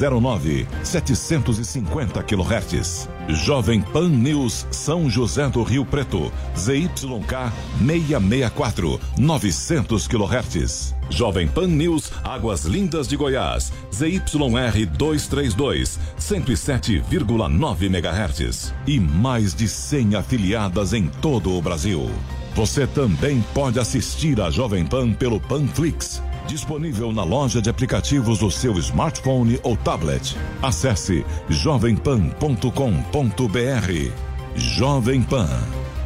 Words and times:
09 0.00 0.66
750 0.82 2.22
kHz. 2.22 3.08
Jovem 3.28 3.82
Pan 3.82 4.08
News 4.08 4.66
São 4.70 5.10
José 5.10 5.48
do 5.48 5.62
Rio 5.62 5.84
Preto, 5.84 6.30
ZYK 6.56 7.52
664, 7.78 9.00
900 9.18 10.08
kHz. 10.08 10.94
Jovem 11.08 11.48
Pan 11.48 11.68
News 11.68 12.12
Águas 12.22 12.64
Lindas 12.64 13.08
de 13.08 13.16
Goiás, 13.16 13.72
ZYR 13.92 14.86
232, 14.96 15.98
107,9 16.18 17.82
MHz. 17.82 18.74
E 18.86 19.00
mais 19.00 19.54
de 19.54 19.68
100 19.68 20.16
afiliadas 20.16 20.92
em 20.92 21.08
todo 21.08 21.52
o 21.52 21.62
Brasil. 21.62 22.10
Você 22.54 22.86
também 22.86 23.44
pode 23.52 23.78
assistir 23.78 24.40
a 24.40 24.50
Jovem 24.50 24.86
Pan 24.86 25.12
pelo 25.12 25.38
Panflix 25.38 26.22
Disponível 26.46 27.12
na 27.12 27.24
loja 27.24 27.60
de 27.60 27.68
aplicativos 27.68 28.38
do 28.38 28.50
seu 28.50 28.78
smartphone 28.78 29.58
ou 29.62 29.76
tablet. 29.76 30.36
Acesse 30.62 31.24
jovempan.com.br. 31.48 34.12
Jovem 34.54 35.22
Pan, 35.22 35.48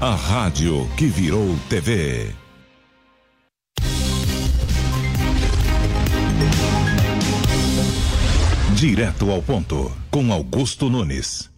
a 0.01 0.15
rádio 0.15 0.88
que 0.96 1.06
virou 1.06 1.56
TV. 1.68 2.34
Direto 8.74 9.30
ao 9.30 9.43
ponto, 9.43 9.93
com 10.10 10.32
Augusto 10.32 10.88
Nunes. 10.88 11.51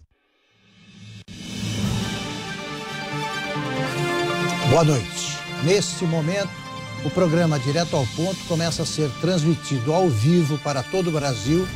Boa 4.69 4.83
noite. 4.83 5.37
Neste 5.63 6.03
momento, 6.03 6.62
o 7.05 7.09
programa 7.09 7.59
Direto 7.59 7.95
ao 7.97 8.05
Ponto 8.07 8.37
começa 8.47 8.83
a 8.83 8.85
ser 8.85 9.09
transmitido 9.19 9.93
ao 9.93 10.09
vivo 10.09 10.57
para 10.59 10.81
todo 10.81 11.09
o 11.09 11.11
Brasil 11.11 11.67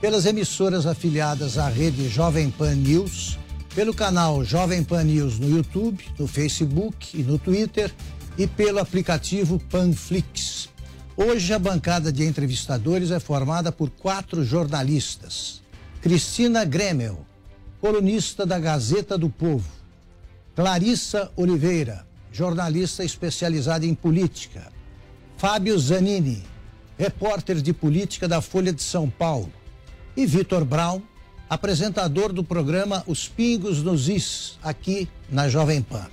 pelas 0.00 0.26
emissoras 0.26 0.84
afiliadas 0.84 1.56
à 1.56 1.68
rede 1.68 2.08
Jovem 2.08 2.50
Pan 2.50 2.74
News, 2.74 3.38
pelo 3.74 3.94
canal 3.94 4.44
Jovem 4.44 4.84
Pan 4.84 5.04
News 5.04 5.38
no 5.38 5.48
YouTube, 5.48 6.04
no 6.18 6.26
Facebook 6.26 7.18
e 7.18 7.22
no 7.22 7.38
Twitter 7.38 7.90
e 8.36 8.46
pelo 8.46 8.78
aplicativo 8.78 9.58
Panflix. 9.70 10.68
Hoje 11.16 11.54
a 11.54 11.58
bancada 11.58 12.12
de 12.12 12.24
entrevistadores 12.24 13.10
é 13.10 13.18
formada 13.18 13.72
por 13.72 13.88
quatro 13.88 14.44
jornalistas. 14.44 15.62
Cristina 16.02 16.64
Gremel, 16.64 17.24
colunista 17.80 18.44
da 18.44 18.58
Gazeta 18.58 19.16
do 19.16 19.30
Povo. 19.30 19.70
Clarissa 20.54 21.30
Oliveira, 21.34 22.05
jornalista 22.36 23.02
especializado 23.02 23.86
em 23.86 23.94
política. 23.94 24.70
Fábio 25.38 25.78
Zanini, 25.78 26.42
repórter 26.98 27.62
de 27.62 27.72
política 27.72 28.28
da 28.28 28.42
Folha 28.42 28.74
de 28.74 28.82
São 28.82 29.08
Paulo. 29.08 29.50
E 30.14 30.26
Vitor 30.26 30.62
Brown, 30.62 31.00
apresentador 31.48 32.34
do 32.34 32.44
programa 32.44 33.02
Os 33.06 33.26
Pingos 33.26 33.82
nos 33.82 34.08
Is, 34.08 34.58
aqui 34.62 35.08
na 35.30 35.48
Jovem 35.48 35.80
Pan. 35.80 36.06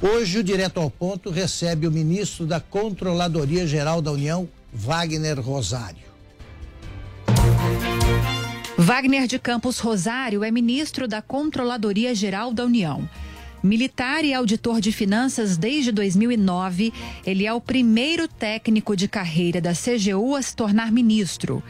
Hoje, 0.00 0.38
o 0.38 0.42
Direto 0.42 0.80
ao 0.80 0.90
Ponto 0.90 1.28
recebe 1.28 1.86
o 1.86 1.92
ministro 1.92 2.46
da 2.46 2.58
Controladoria 2.58 3.66
Geral 3.66 4.00
da 4.00 4.12
União, 4.12 4.48
Wagner 4.72 5.38
Rosário. 5.38 6.08
Wagner 8.78 9.26
de 9.26 9.38
Campos 9.38 9.78
Rosário 9.78 10.42
é 10.42 10.50
ministro 10.50 11.06
da 11.06 11.20
Controladoria 11.20 12.14
Geral 12.14 12.50
da 12.50 12.64
União. 12.64 13.06
Militar 13.62 14.24
e 14.24 14.32
auditor 14.32 14.80
de 14.80 14.90
finanças 14.90 15.58
desde 15.58 15.92
2009, 15.92 16.94
ele 17.26 17.44
é 17.44 17.52
o 17.52 17.60
primeiro 17.60 18.26
técnico 18.26 18.96
de 18.96 19.06
carreira 19.06 19.60
da 19.60 19.72
CGU 19.72 20.34
a 20.34 20.40
se 20.40 20.56
tornar 20.56 20.90
ministro. 20.90 21.62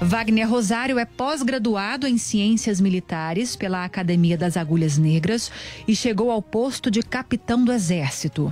Wagner 0.00 0.48
Rosário 0.48 0.98
é 0.98 1.04
pós-graduado 1.04 2.06
em 2.06 2.16
Ciências 2.16 2.80
Militares 2.80 3.54
pela 3.54 3.84
Academia 3.84 4.36
das 4.38 4.56
Agulhas 4.56 4.96
Negras 4.96 5.52
e 5.86 5.94
chegou 5.94 6.30
ao 6.30 6.40
posto 6.40 6.90
de 6.90 7.02
capitão 7.02 7.62
do 7.62 7.72
Exército. 7.72 8.50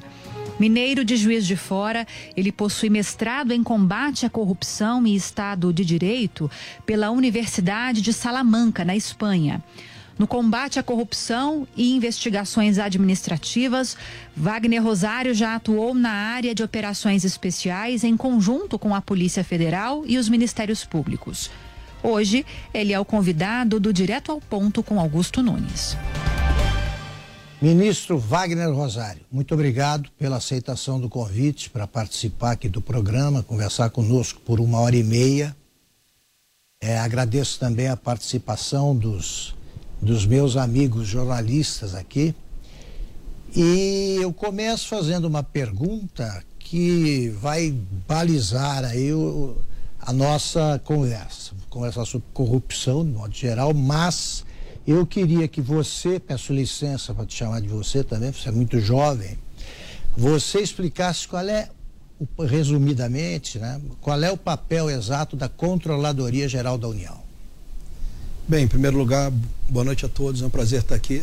Mineiro 0.61 1.07
de 1.07 1.17
Juiz 1.17 1.47
de 1.47 1.57
Fora, 1.57 2.07
ele 2.37 2.53
possui 2.53 2.91
mestrado 2.91 3.53
em 3.53 3.63
combate 3.63 4.27
à 4.27 4.31
corrupção 4.31 5.07
e 5.07 5.17
Estado 5.17 5.73
de 5.73 5.85
Direito 5.87 6.51
pela 6.85 7.11
Universidade 7.11 8.03
de 8.03 8.13
Salamanca, 8.13 8.85
na 8.85 8.95
Espanha. 8.95 9.63
No 10.17 10.29
combate 10.29 10.79
à 10.79 10.83
corrupção 10.83 11.67
e 11.77 11.97
investigações 11.97 12.79
administrativas, 12.79 13.97
Wagner 14.37 14.83
Rosário 14.83 15.35
já 15.35 15.57
atuou 15.57 15.93
na 15.93 16.11
área 16.11 16.55
de 16.55 16.63
operações 16.63 17.25
especiais 17.25 18.05
em 18.05 18.17
conjunto 18.17 18.79
com 18.79 18.95
a 18.95 19.01
Polícia 19.01 19.43
Federal 19.43 20.05
e 20.07 20.17
os 20.17 20.29
Ministérios 20.29 20.85
Públicos. 20.85 21.51
Hoje, 22.01 22.47
ele 22.73 22.93
é 22.93 23.01
o 23.01 23.05
convidado 23.05 23.81
do 23.81 23.93
Direto 23.93 24.31
ao 24.31 24.41
Ponto 24.41 24.85
com 24.85 25.01
Augusto 25.01 25.43
Nunes. 25.43 25.97
Ministro 27.61 28.19
Wagner 28.19 28.73
Rosário, 28.73 29.23
muito 29.33 29.55
obrigado 29.55 30.11
pela 30.19 30.37
aceitação 30.37 31.01
do 31.01 31.09
convite 31.09 31.71
para 31.71 31.87
participar 31.87 32.53
aqui 32.53 32.69
do 32.69 32.83
programa, 32.83 33.43
conversar 33.43 33.91
conosco 33.91 34.41
por 34.43 34.61
uma 34.61 34.79
hora 34.81 34.95
e 34.95 35.03
meia. 35.03 35.57
É, 36.81 36.99
agradeço 36.99 37.59
também 37.59 37.89
a 37.89 37.97
participação 37.97 38.95
dos 38.95 39.55
dos 40.05 40.27
meus 40.27 40.57
amigos 40.57 41.09
jornalistas 41.09 41.95
aqui. 41.95 42.35
E 43.57 44.19
eu 44.21 44.33
começo 44.33 44.89
fazendo 44.89 45.25
uma 45.25 45.43
pergunta 45.43 46.45
que 46.59 47.31
vai 47.41 47.75
balizar 48.07 48.85
aí 48.85 49.13
o, 49.13 49.57
a 50.01 50.13
nossa 50.13 50.81
conversa. 50.85 51.53
Vou 51.59 51.69
conversar 51.71 52.05
sobre 52.05 52.27
corrupção, 52.35 53.05
de 53.05 53.13
modo 53.13 53.35
geral, 53.35 53.73
mas 53.73 54.45
eu 54.87 55.07
queria 55.07 55.49
que 55.49 55.63
você, 55.63 56.21
peço 56.21 56.53
licença 56.53 57.15
para 57.15 57.25
te 57.25 57.35
chamar 57.35 57.61
de 57.61 57.69
você 57.69 58.05
também, 58.05 58.31
você 58.31 58.51
é 58.51 58.53
muito 58.53 58.79
jovem, 58.81 59.39
você 60.17 60.61
explicasse 60.61 61.27
qual 61.27 61.49
é, 61.49 61.71
resumidamente, 62.47 63.59
né, 63.59 63.81
qual 64.01 64.23
é 64.23 64.31
o 64.31 64.37
papel 64.37 64.91
exato 64.91 65.37
da 65.37 65.49
Controladoria 65.49 66.49
Geral 66.49 66.77
da 66.77 66.89
União. 66.89 67.24
Bem, 68.47 68.65
em 68.65 68.69
primeiro 68.69 68.99
lugar, 68.99 69.33
boa 69.71 69.87
noite 69.87 70.05
a 70.05 70.09
todos, 70.09 70.43
é 70.43 70.45
um 70.45 70.51
prazer 70.51 70.81
estar 70.81 70.95
aqui. 70.95 71.23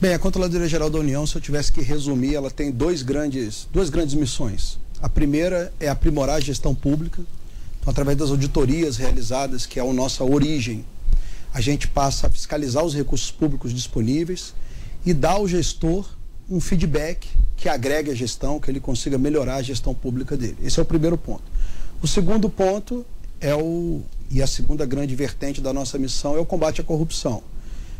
Bem, 0.00 0.14
a 0.14 0.18
Controladoria 0.18 0.68
Geral 0.68 0.88
da 0.88 0.96
União, 0.96 1.26
se 1.26 1.34
eu 1.34 1.40
tivesse 1.40 1.72
que 1.72 1.82
resumir, 1.82 2.36
ela 2.36 2.52
tem 2.52 2.70
dois 2.70 3.02
grandes, 3.02 3.66
duas 3.72 3.90
grandes 3.90 4.14
missões. 4.14 4.78
A 5.02 5.08
primeira 5.08 5.72
é 5.80 5.88
aprimorar 5.88 6.36
a 6.36 6.40
gestão 6.40 6.72
pública, 6.72 7.20
então, 7.80 7.90
através 7.90 8.16
das 8.16 8.30
auditorias 8.30 8.96
realizadas, 8.96 9.66
que 9.66 9.80
é 9.80 9.82
a 9.82 9.92
nossa 9.92 10.22
origem, 10.22 10.84
a 11.52 11.60
gente 11.60 11.88
passa 11.88 12.28
a 12.28 12.30
fiscalizar 12.30 12.84
os 12.84 12.94
recursos 12.94 13.32
públicos 13.32 13.74
disponíveis 13.74 14.54
e 15.04 15.12
dar 15.12 15.32
ao 15.32 15.48
gestor 15.48 16.08
um 16.48 16.60
feedback 16.60 17.26
que 17.56 17.68
agregue 17.68 18.12
a 18.12 18.14
gestão, 18.14 18.60
que 18.60 18.70
ele 18.70 18.78
consiga 18.78 19.18
melhorar 19.18 19.56
a 19.56 19.62
gestão 19.62 19.92
pública 19.92 20.36
dele. 20.36 20.58
Esse 20.62 20.78
é 20.78 20.82
o 20.84 20.86
primeiro 20.86 21.18
ponto. 21.18 21.42
O 22.00 22.06
segundo 22.06 22.48
ponto 22.48 23.04
é 23.40 23.54
o 23.54 24.02
e 24.30 24.40
a 24.40 24.46
segunda 24.46 24.86
grande 24.86 25.16
vertente 25.16 25.60
da 25.60 25.72
nossa 25.72 25.98
missão 25.98 26.36
é 26.36 26.38
o 26.38 26.46
combate 26.46 26.80
à 26.80 26.84
corrupção. 26.84 27.42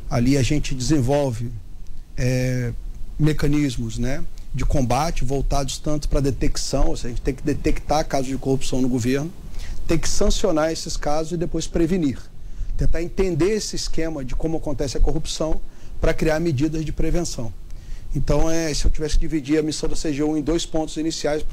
Ali 0.08 0.36
a 0.36 0.42
gente 0.42 0.74
desenvolve 0.74 1.50
é, 2.16 2.72
mecanismos 3.18 3.98
né, 3.98 4.22
de 4.54 4.64
combate 4.64 5.24
voltados 5.24 5.78
tanto 5.78 6.08
para 6.08 6.20
detecção, 6.20 6.88
ou 6.88 6.96
seja, 6.96 7.08
a 7.08 7.10
gente 7.10 7.22
tem 7.22 7.34
que 7.34 7.42
detectar 7.42 8.06
casos 8.06 8.28
de 8.28 8.36
corrupção 8.36 8.80
no 8.80 8.88
governo, 8.88 9.32
tem 9.88 9.98
que 9.98 10.08
sancionar 10.08 10.70
esses 10.70 10.96
casos 10.96 11.32
e 11.32 11.36
depois 11.36 11.66
prevenir. 11.66 12.18
Tentar 12.76 13.02
entender 13.02 13.50
esse 13.50 13.74
esquema 13.74 14.24
de 14.24 14.36
como 14.36 14.56
acontece 14.56 14.96
a 14.96 15.00
corrupção 15.00 15.60
para 16.00 16.14
criar 16.14 16.38
medidas 16.38 16.84
de 16.84 16.92
prevenção. 16.92 17.52
Então, 18.14 18.48
é, 18.48 18.72
se 18.72 18.84
eu 18.84 18.90
tivesse 18.90 19.14
que 19.14 19.20
dividir 19.20 19.58
a 19.58 19.62
missão 19.62 19.88
da 19.88 19.96
CGU 19.96 20.36
em 20.36 20.42
dois 20.42 20.64
pontos 20.64 20.96
iniciais 20.96 21.44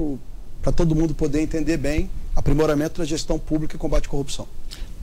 para 0.61 0.71
todo 0.71 0.95
mundo 0.95 1.13
poder 1.13 1.41
entender 1.41 1.77
bem, 1.77 2.09
aprimoramento 2.37 2.99
da 2.99 3.05
gestão 3.05 3.39
pública 3.39 3.75
e 3.75 3.79
combate 3.79 4.05
à 4.05 4.09
corrupção. 4.09 4.47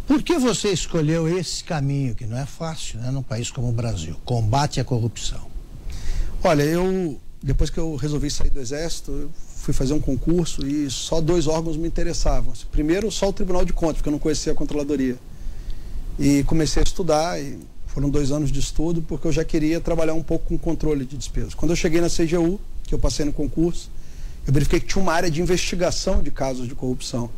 Por 0.06 0.22
que 0.22 0.38
você 0.38 0.68
escolheu 0.68 1.26
esse 1.36 1.64
caminho, 1.64 2.14
que 2.14 2.24
não 2.26 2.38
é 2.38 2.46
fácil, 2.46 3.00
né, 3.00 3.10
num 3.10 3.24
país 3.24 3.50
como 3.50 3.68
o 3.68 3.72
Brasil? 3.72 4.16
Combate 4.24 4.80
à 4.80 4.84
corrupção. 4.84 5.40
Olha, 6.44 6.62
eu, 6.62 7.18
depois 7.42 7.70
que 7.70 7.78
eu 7.78 7.96
resolvi 7.96 8.30
sair 8.30 8.50
do 8.50 8.60
Exército, 8.60 9.10
eu 9.10 9.30
fui 9.56 9.74
fazer 9.74 9.94
um 9.94 10.00
concurso 10.00 10.64
e 10.64 10.88
só 10.88 11.20
dois 11.20 11.48
órgãos 11.48 11.76
me 11.76 11.88
interessavam. 11.88 12.52
Primeiro, 12.70 13.10
só 13.10 13.30
o 13.30 13.32
Tribunal 13.32 13.64
de 13.64 13.72
Contas, 13.72 13.96
porque 13.96 14.10
eu 14.10 14.12
não 14.12 14.18
conhecia 14.20 14.52
a 14.52 14.54
Controladoria. 14.54 15.18
E 16.16 16.44
comecei 16.44 16.82
a 16.82 16.84
estudar, 16.84 17.42
e 17.42 17.58
foram 17.88 18.08
dois 18.08 18.30
anos 18.30 18.52
de 18.52 18.60
estudo, 18.60 19.02
porque 19.02 19.26
eu 19.26 19.32
já 19.32 19.44
queria 19.44 19.80
trabalhar 19.80 20.14
um 20.14 20.22
pouco 20.22 20.46
com 20.46 20.56
controle 20.56 21.04
de 21.04 21.16
despesas. 21.16 21.52
Quando 21.54 21.72
eu 21.72 21.76
cheguei 21.76 22.00
na 22.00 22.08
CGU, 22.08 22.60
que 22.84 22.94
eu 22.94 22.98
passei 22.98 23.24
no 23.24 23.32
concurso, 23.32 23.90
eu 24.46 24.52
verifiquei 24.52 24.80
que 24.80 24.86
tinha 24.86 25.02
uma 25.02 25.12
área 25.12 25.30
de 25.30 25.40
investigação 25.40 26.22
de 26.22 26.30
casos 26.30 26.68
de 26.68 26.74
corrupção 26.74 27.30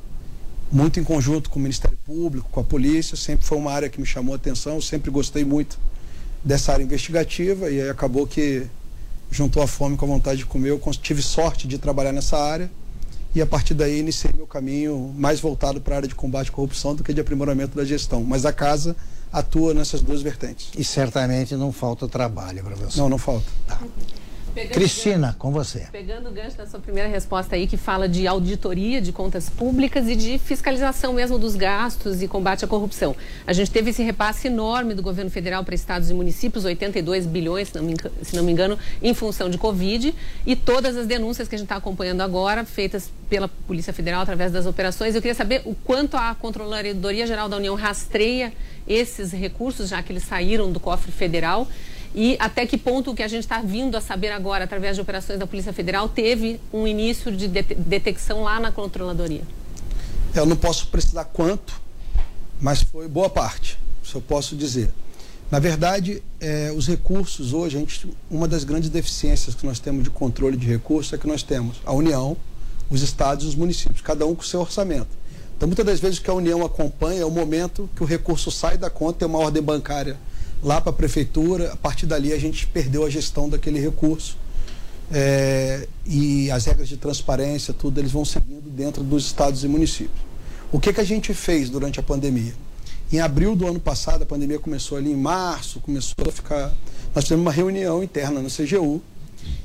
muito 0.70 0.98
em 0.98 1.04
conjunto 1.04 1.48
com 1.48 1.58
o 1.58 1.62
Ministério 1.62 1.96
Público, 2.04 2.48
com 2.50 2.60
a 2.60 2.64
polícia, 2.64 3.16
sempre 3.16 3.46
foi 3.46 3.56
uma 3.56 3.72
área 3.72 3.88
que 3.88 4.00
me 4.00 4.06
chamou 4.06 4.32
a 4.32 4.36
atenção, 4.36 4.80
sempre 4.80 5.10
gostei 5.10 5.44
muito 5.44 5.78
dessa 6.42 6.72
área 6.72 6.82
investigativa 6.82 7.70
e 7.70 7.80
aí 7.80 7.88
acabou 7.88 8.26
que 8.26 8.66
juntou 9.30 9.62
a 9.62 9.66
fome 9.66 9.96
com 9.96 10.04
a 10.04 10.08
vontade 10.08 10.38
de 10.38 10.46
comer, 10.46 10.70
eu 10.70 10.80
tive 11.00 11.22
sorte 11.22 11.68
de 11.68 11.78
trabalhar 11.78 12.12
nessa 12.12 12.36
área 12.36 12.70
e 13.34 13.42
a 13.42 13.46
partir 13.46 13.74
daí 13.74 13.98
iniciei 13.98 14.32
meu 14.34 14.46
caminho 14.46 15.12
mais 15.16 15.40
voltado 15.40 15.80
para 15.80 15.94
a 15.94 15.96
área 15.98 16.08
de 16.08 16.14
combate 16.14 16.48
à 16.48 16.52
corrupção 16.52 16.94
do 16.94 17.04
que 17.04 17.12
de 17.12 17.20
aprimoramento 17.20 17.76
da 17.76 17.84
gestão. 17.84 18.24
Mas 18.24 18.46
a 18.46 18.52
casa 18.52 18.96
atua 19.30 19.74
nessas 19.74 20.00
duas 20.00 20.22
vertentes. 20.22 20.70
E 20.74 20.82
certamente 20.82 21.54
não 21.54 21.70
falta 21.70 22.08
trabalho 22.08 22.64
para 22.64 22.74
você. 22.76 22.98
Não, 22.98 23.10
não 23.10 23.18
falta. 23.18 23.44
Tá. 23.66 23.78
Pegando 24.56 24.72
Cristina, 24.72 25.26
gancho, 25.26 25.38
com 25.38 25.52
você. 25.52 25.86
Pegando 25.92 26.30
o 26.30 26.32
gancho 26.32 26.56
da 26.56 26.66
sua 26.66 26.80
primeira 26.80 27.06
resposta 27.10 27.54
aí, 27.54 27.66
que 27.66 27.76
fala 27.76 28.08
de 28.08 28.26
auditoria 28.26 29.02
de 29.02 29.12
contas 29.12 29.50
públicas 29.50 30.08
e 30.08 30.16
de 30.16 30.38
fiscalização 30.38 31.12
mesmo 31.12 31.38
dos 31.38 31.54
gastos 31.54 32.22
e 32.22 32.26
combate 32.26 32.64
à 32.64 32.68
corrupção. 32.68 33.14
A 33.46 33.52
gente 33.52 33.70
teve 33.70 33.90
esse 33.90 34.02
repasse 34.02 34.46
enorme 34.46 34.94
do 34.94 35.02
governo 35.02 35.30
federal 35.30 35.62
para 35.62 35.74
estados 35.74 36.08
e 36.08 36.14
municípios, 36.14 36.64
82 36.64 37.26
bilhões, 37.26 37.68
se 37.68 37.76
não, 37.76 37.82
me, 37.82 37.96
se 38.22 38.34
não 38.34 38.42
me 38.42 38.50
engano, 38.50 38.78
em 39.02 39.12
função 39.12 39.50
de 39.50 39.58
Covid, 39.58 40.14
e 40.46 40.56
todas 40.56 40.96
as 40.96 41.06
denúncias 41.06 41.48
que 41.48 41.54
a 41.54 41.58
gente 41.58 41.66
está 41.66 41.76
acompanhando 41.76 42.22
agora, 42.22 42.64
feitas 42.64 43.10
pela 43.28 43.48
Polícia 43.48 43.92
Federal 43.92 44.22
através 44.22 44.52
das 44.52 44.64
operações. 44.64 45.14
Eu 45.14 45.20
queria 45.20 45.34
saber 45.34 45.60
o 45.66 45.74
quanto 45.74 46.16
a 46.16 46.34
Controladoria 46.34 47.26
Geral 47.26 47.46
da 47.46 47.58
União 47.58 47.74
rastreia 47.74 48.54
esses 48.88 49.32
recursos, 49.32 49.90
já 49.90 50.02
que 50.02 50.12
eles 50.12 50.22
saíram 50.22 50.72
do 50.72 50.80
cofre 50.80 51.12
federal 51.12 51.68
e 52.16 52.34
até 52.40 52.66
que 52.66 52.78
ponto 52.78 53.10
o 53.10 53.14
que 53.14 53.22
a 53.22 53.28
gente 53.28 53.42
está 53.42 53.60
vindo 53.60 53.94
a 53.94 54.00
saber 54.00 54.30
agora, 54.30 54.64
através 54.64 54.96
de 54.96 55.02
operações 55.02 55.38
da 55.38 55.46
Polícia 55.46 55.70
Federal, 55.70 56.08
teve 56.08 56.58
um 56.72 56.86
início 56.86 57.30
de 57.30 57.46
detecção 57.46 58.42
lá 58.42 58.58
na 58.58 58.72
controladoria? 58.72 59.42
Eu 60.34 60.46
não 60.46 60.56
posso 60.56 60.86
precisar 60.86 61.24
quanto, 61.24 61.78
mas 62.58 62.80
foi 62.80 63.06
boa 63.06 63.28
parte, 63.28 63.78
isso 64.02 64.16
eu 64.16 64.22
posso 64.22 64.56
dizer. 64.56 64.90
Na 65.50 65.58
verdade, 65.58 66.22
é, 66.40 66.72
os 66.74 66.88
recursos 66.88 67.52
hoje, 67.52 67.78
gente, 67.78 68.10
uma 68.30 68.48
das 68.48 68.64
grandes 68.64 68.88
deficiências 68.88 69.54
que 69.54 69.66
nós 69.66 69.78
temos 69.78 70.02
de 70.02 70.08
controle 70.08 70.56
de 70.56 70.66
recursos 70.66 71.12
é 71.12 71.18
que 71.18 71.26
nós 71.26 71.42
temos 71.42 71.82
a 71.84 71.92
União, 71.92 72.34
os 72.88 73.02
estados 73.02 73.44
e 73.44 73.48
os 73.48 73.54
municípios, 73.54 74.00
cada 74.00 74.24
um 74.24 74.34
com 74.34 74.40
o 74.40 74.44
seu 74.44 74.60
orçamento. 74.60 75.08
Então, 75.54 75.68
muitas 75.68 75.84
das 75.84 76.00
vezes 76.00 76.18
o 76.18 76.22
que 76.22 76.30
a 76.30 76.34
União 76.34 76.64
acompanha 76.64 77.20
é 77.20 77.24
o 77.26 77.30
momento 77.30 77.90
que 77.94 78.02
o 78.02 78.06
recurso 78.06 78.50
sai 78.50 78.78
da 78.78 78.88
conta, 78.88 79.18
tem 79.18 79.28
uma 79.28 79.38
ordem 79.38 79.62
bancária 79.62 80.16
lá 80.62 80.80
para 80.80 80.90
a 80.90 80.92
prefeitura. 80.92 81.72
A 81.72 81.76
partir 81.76 82.06
dali 82.06 82.32
a 82.32 82.38
gente 82.38 82.66
perdeu 82.66 83.04
a 83.04 83.10
gestão 83.10 83.48
daquele 83.48 83.80
recurso. 83.80 84.36
É, 85.10 85.86
e 86.04 86.50
as 86.50 86.64
regras 86.64 86.88
de 86.88 86.96
transparência, 86.96 87.72
tudo, 87.72 88.00
eles 88.00 88.10
vão 88.10 88.24
seguindo 88.24 88.68
dentro 88.68 89.04
dos 89.04 89.26
estados 89.26 89.62
e 89.62 89.68
municípios. 89.68 90.26
O 90.72 90.80
que, 90.80 90.92
que 90.92 91.00
a 91.00 91.04
gente 91.04 91.32
fez 91.32 91.70
durante 91.70 92.00
a 92.00 92.02
pandemia? 92.02 92.54
Em 93.12 93.20
abril 93.20 93.54
do 93.54 93.64
ano 93.66 93.78
passado, 93.78 94.22
a 94.22 94.26
pandemia 94.26 94.58
começou 94.58 94.98
ali 94.98 95.12
em 95.12 95.16
março, 95.16 95.78
começou 95.78 96.26
a 96.26 96.32
ficar. 96.32 96.74
Nós 97.14 97.24
tivemos 97.24 97.46
uma 97.46 97.52
reunião 97.52 98.02
interna 98.02 98.42
na 98.42 98.48
CGU 98.48 99.00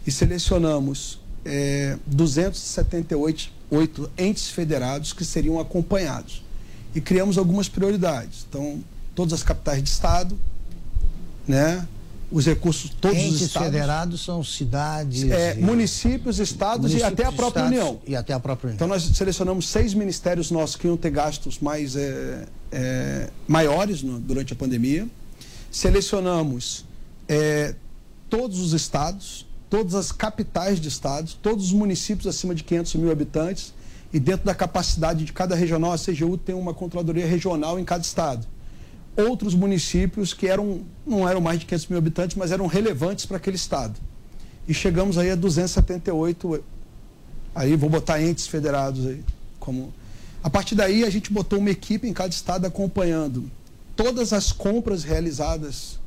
e 0.05 0.11
selecionamos 0.11 1.19
é, 1.43 1.97
278 2.05 4.11
entes 4.15 4.49
federados 4.49 5.11
que 5.11 5.25
seriam 5.25 5.59
acompanhados. 5.59 6.43
E 6.93 7.01
criamos 7.01 7.39
algumas 7.39 7.67
prioridades. 7.67 8.45
Então, 8.47 8.83
todas 9.15 9.33
as 9.33 9.41
capitais 9.41 9.81
de 9.81 9.89
estado, 9.89 10.37
né? 11.47 11.87
Os 12.31 12.45
recursos, 12.45 12.89
todos 13.01 13.17
Entes 13.17 13.35
os 13.35 13.41
estados. 13.41 13.67
federados 13.67 14.23
são 14.23 14.41
cidades. 14.41 15.29
É, 15.29 15.57
e... 15.57 15.61
Municípios, 15.61 16.39
estados 16.39 16.91
municípios, 16.91 17.09
e 17.09 17.13
até 17.13 17.25
a 17.25 17.31
própria 17.31 17.65
União. 17.65 17.99
E 18.07 18.15
até 18.15 18.33
a 18.33 18.39
própria 18.39 18.67
União. 18.69 18.75
Então 18.75 18.87
nós 18.87 19.03
selecionamos 19.03 19.67
seis 19.67 19.93
ministérios 19.93 20.49
nossos 20.49 20.77
que 20.77 20.87
iam 20.87 20.95
ter 20.95 21.09
gastos 21.09 21.59
mais 21.59 21.95
é, 21.97 22.47
é, 22.71 23.29
maiores 23.45 24.01
no, 24.01 24.17
durante 24.17 24.53
a 24.53 24.55
pandemia. 24.55 25.09
Selecionamos 25.69 26.85
é, 27.27 27.75
todos 28.29 28.59
os 28.59 28.71
estados, 28.71 29.45
todas 29.69 29.93
as 29.93 30.13
capitais 30.13 30.79
de 30.79 30.87
estados, 30.87 31.33
todos 31.33 31.65
os 31.65 31.73
municípios 31.73 32.27
acima 32.27 32.55
de 32.55 32.63
500 32.63 32.95
mil 32.95 33.11
habitantes. 33.11 33.73
E 34.13 34.19
dentro 34.19 34.45
da 34.45 34.55
capacidade 34.55 35.25
de 35.25 35.33
cada 35.33 35.53
regional, 35.53 35.91
a 35.91 35.97
CGU 35.97 36.37
tem 36.37 36.55
uma 36.55 36.73
controladoria 36.73 37.25
regional 37.25 37.77
em 37.77 37.83
cada 37.83 38.03
estado 38.03 38.47
outros 39.15 39.53
municípios 39.53 40.33
que 40.33 40.47
eram, 40.47 40.81
não 41.05 41.27
eram 41.27 41.41
mais 41.41 41.59
de 41.59 41.65
500 41.65 41.87
mil 41.87 41.97
habitantes, 41.97 42.37
mas 42.37 42.51
eram 42.51 42.65
relevantes 42.67 43.25
para 43.25 43.37
aquele 43.37 43.55
estado. 43.55 43.99
E 44.67 44.73
chegamos 44.73 45.17
aí 45.17 45.31
a 45.31 45.35
278, 45.35 46.63
aí 47.53 47.75
vou 47.75 47.89
botar 47.89 48.21
entes 48.21 48.47
federados 48.47 49.05
aí. 49.05 49.23
Como... 49.59 49.93
A 50.43 50.49
partir 50.49 50.75
daí 50.75 51.03
a 51.03 51.09
gente 51.09 51.31
botou 51.31 51.59
uma 51.59 51.69
equipe 51.69 52.07
em 52.07 52.13
cada 52.13 52.29
estado 52.29 52.65
acompanhando 52.65 53.49
todas 53.95 54.33
as 54.33 54.51
compras 54.51 55.03
realizadas 55.03 55.99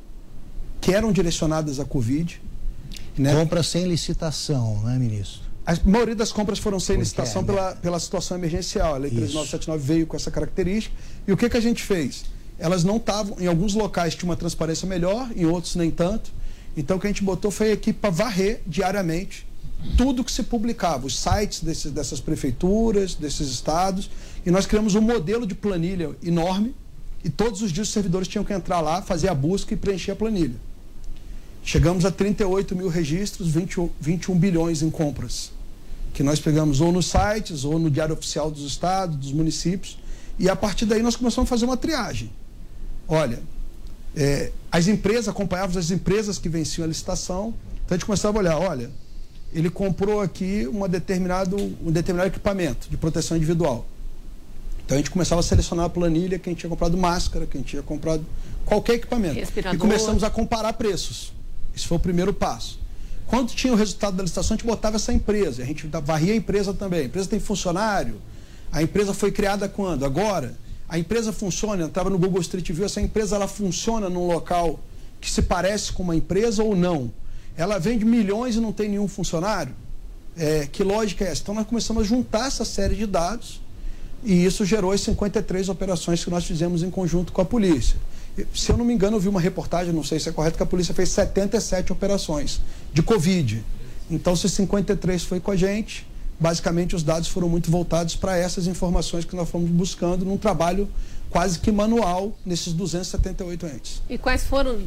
que 0.81 0.93
eram 0.93 1.11
direcionadas 1.11 1.79
à 1.79 1.85
Covid. 1.85 2.41
Né? 3.17 3.33
Compras 3.33 3.67
sem 3.67 3.85
licitação, 3.85 4.81
não 4.83 4.89
é, 4.89 4.97
ministro? 4.97 5.41
A 5.65 5.75
maioria 5.83 6.15
das 6.15 6.31
compras 6.31 6.59
foram 6.59 6.79
sem 6.79 6.97
licitação 6.97 7.41
é, 7.41 7.45
né? 7.45 7.53
pela, 7.53 7.75
pela 7.75 7.99
situação 7.99 8.37
emergencial. 8.37 8.95
A 8.95 8.97
Lei 8.97 9.09
3979 9.09 9.83
veio 9.83 10.05
com 10.05 10.15
essa 10.15 10.29
característica. 10.29 10.95
E 11.27 11.31
o 11.31 11.37
que, 11.37 11.49
que 11.49 11.57
a 11.57 11.61
gente 11.61 11.81
fez? 11.81 12.25
Elas 12.57 12.83
não 12.83 12.97
estavam, 12.97 13.37
em 13.39 13.47
alguns 13.47 13.73
locais 13.73 14.15
tinha 14.15 14.29
uma 14.29 14.35
transparência 14.35 14.87
melhor, 14.87 15.29
em 15.35 15.45
outros 15.45 15.75
nem 15.75 15.91
tanto. 15.91 16.31
Então 16.75 16.97
o 16.97 16.99
que 16.99 17.07
a 17.07 17.09
gente 17.09 17.23
botou 17.23 17.51
foi 17.51 17.69
a 17.69 17.73
equipe 17.73 17.99
para 17.99 18.09
varrer 18.09 18.61
diariamente 18.65 19.45
tudo 19.97 20.23
que 20.23 20.31
se 20.31 20.43
publicava, 20.43 21.05
os 21.05 21.17
sites 21.17 21.61
dessas 21.91 22.19
prefeituras, 22.19 23.13
desses 23.13 23.49
estados, 23.49 24.09
e 24.45 24.51
nós 24.51 24.65
criamos 24.65 24.95
um 24.95 25.01
modelo 25.01 25.45
de 25.45 25.53
planilha 25.53 26.11
enorme, 26.23 26.75
e 27.23 27.29
todos 27.29 27.61
os 27.61 27.71
dias 27.71 27.87
os 27.87 27.93
servidores 27.93 28.27
tinham 28.27 28.43
que 28.43 28.53
entrar 28.53 28.81
lá, 28.81 29.01
fazer 29.01 29.29
a 29.29 29.33
busca 29.33 29.73
e 29.73 29.77
preencher 29.77 30.11
a 30.11 30.15
planilha. 30.15 30.55
Chegamos 31.63 32.05
a 32.05 32.11
38 32.11 32.75
mil 32.75 32.87
registros, 32.87 33.47
20, 33.49 33.89
21 33.99 34.37
bilhões 34.37 34.81
em 34.81 34.89
compras, 34.89 35.51
que 36.13 36.21
nós 36.21 36.39
pegamos 36.39 36.81
ou 36.81 36.91
nos 36.91 37.07
sites, 37.07 37.63
ou 37.63 37.79
no 37.79 37.89
Diário 37.89 38.13
Oficial 38.13 38.51
dos 38.51 38.63
Estados, 38.63 39.15
dos 39.17 39.31
municípios, 39.31 39.97
e 40.37 40.49
a 40.49 40.55
partir 40.55 40.85
daí 40.85 41.01
nós 41.01 41.15
começamos 41.15 41.47
a 41.47 41.49
fazer 41.49 41.65
uma 41.65 41.77
triagem. 41.77 42.29
Olha, 43.07 43.39
é, 44.15 44.51
as 44.71 44.87
empresas, 44.87 45.27
acompanhávamos 45.27 45.77
as 45.77 45.91
empresas 45.91 46.37
que 46.37 46.49
venciam 46.49 46.85
a 46.85 46.87
licitação, 46.87 47.53
então 47.85 47.95
a 47.95 47.97
gente 47.97 48.05
começava 48.05 48.37
a 48.37 48.39
olhar, 48.39 48.57
olha, 48.57 48.89
ele 49.53 49.69
comprou 49.69 50.21
aqui 50.21 50.67
uma 50.67 50.87
determinado, 50.87 51.55
um 51.57 51.91
determinado 51.91 52.29
equipamento 52.29 52.89
de 52.89 52.97
proteção 52.97 53.37
individual. 53.37 53.85
Então 54.85 54.95
a 54.95 54.99
gente 54.99 55.09
começava 55.09 55.39
a 55.39 55.43
selecionar 55.43 55.85
a 55.85 55.89
planilha, 55.89 56.37
quem 56.37 56.53
tinha 56.53 56.69
comprado 56.69 56.97
máscara, 56.97 57.45
quem 57.45 57.61
tinha 57.61 57.81
comprado 57.81 58.25
qualquer 58.65 58.95
equipamento. 58.95 59.35
Respirador. 59.35 59.75
E 59.75 59.77
começamos 59.79 60.23
a 60.23 60.29
comparar 60.29 60.73
preços. 60.73 61.33
Esse 61.75 61.87
foi 61.87 61.97
o 61.97 61.99
primeiro 61.99 62.33
passo. 62.33 62.79
Quando 63.27 63.49
tinha 63.51 63.73
o 63.73 63.75
resultado 63.75 64.15
da 64.15 64.23
licitação, 64.23 64.53
a 64.53 64.57
gente 64.57 64.67
botava 64.67 64.97
essa 64.97 65.11
empresa. 65.11 65.63
A 65.63 65.65
gente 65.65 65.87
varria 65.87 66.33
a 66.33 66.35
empresa 66.35 66.73
também. 66.73 67.01
A 67.01 67.05
empresa 67.05 67.27
tem 67.27 67.39
funcionário. 67.39 68.21
A 68.71 68.83
empresa 68.83 69.13
foi 69.13 69.31
criada 69.31 69.67
quando? 69.67 70.05
Agora 70.05 70.55
a 70.95 70.97
empresa 70.97 71.33
funciona, 71.33 71.83
eu 71.83 71.87
estava 71.87 72.09
no 72.09 72.17
Google 72.17 72.39
Street 72.39 72.71
View, 72.71 72.85
essa 72.85 73.01
empresa 73.01 73.35
ela 73.35 73.49
funciona 73.49 74.09
num 74.09 74.27
local 74.27 74.79
que 75.19 75.29
se 75.29 75.41
parece 75.41 75.91
com 75.91 76.03
uma 76.03 76.15
empresa 76.15 76.63
ou 76.63 76.73
não? 76.73 77.11
Ela 77.57 77.77
vende 77.77 78.05
milhões 78.05 78.55
e 78.55 78.61
não 78.61 78.71
tem 78.71 78.87
nenhum 78.87 79.07
funcionário? 79.07 79.75
É, 80.37 80.69
que 80.71 80.83
lógica 80.83 81.25
é 81.25 81.31
essa? 81.31 81.41
Então 81.41 81.53
nós 81.53 81.67
começamos 81.67 82.03
a 82.03 82.05
juntar 82.05 82.47
essa 82.47 82.63
série 82.63 82.95
de 82.95 83.05
dados 83.05 83.59
e 84.23 84.45
isso 84.45 84.63
gerou 84.63 84.93
as 84.93 85.01
53 85.01 85.67
operações 85.67 86.23
que 86.23 86.29
nós 86.29 86.45
fizemos 86.45 86.81
em 86.81 86.89
conjunto 86.89 87.33
com 87.33 87.41
a 87.41 87.45
polícia. 87.45 87.97
Se 88.53 88.71
eu 88.71 88.77
não 88.77 88.85
me 88.85 88.93
engano, 88.93 89.17
eu 89.17 89.19
vi 89.19 89.27
uma 89.27 89.41
reportagem, 89.41 89.93
não 89.93 90.03
sei 90.03 90.17
se 90.17 90.29
é 90.29 90.31
correto, 90.31 90.55
que 90.55 90.63
a 90.63 90.65
polícia 90.65 90.93
fez 90.93 91.09
77 91.09 91.91
operações 91.91 92.61
de 92.93 93.03
Covid. 93.03 93.61
Então, 94.09 94.33
se 94.33 94.47
53 94.47 95.23
foi 95.23 95.41
com 95.41 95.51
a 95.51 95.55
gente, 95.57 96.07
basicamente 96.39 96.95
os 96.95 97.03
dados 97.03 97.27
foram 97.27 97.47
muito 97.47 97.71
voltados 97.71 98.15
para 98.15 98.37
essas 98.37 98.67
informações 98.67 99.25
que 99.25 99.35
nós 99.35 99.49
fomos 99.49 99.69
buscando 99.69 100.25
num 100.25 100.37
trabalho 100.37 100.89
quase 101.29 101.59
que 101.59 101.71
manual 101.71 102.37
nesses 102.45 102.73
278 102.73 103.65
entes. 103.67 104.01
E 104.09 104.17
quais 104.17 104.43
foram, 104.43 104.79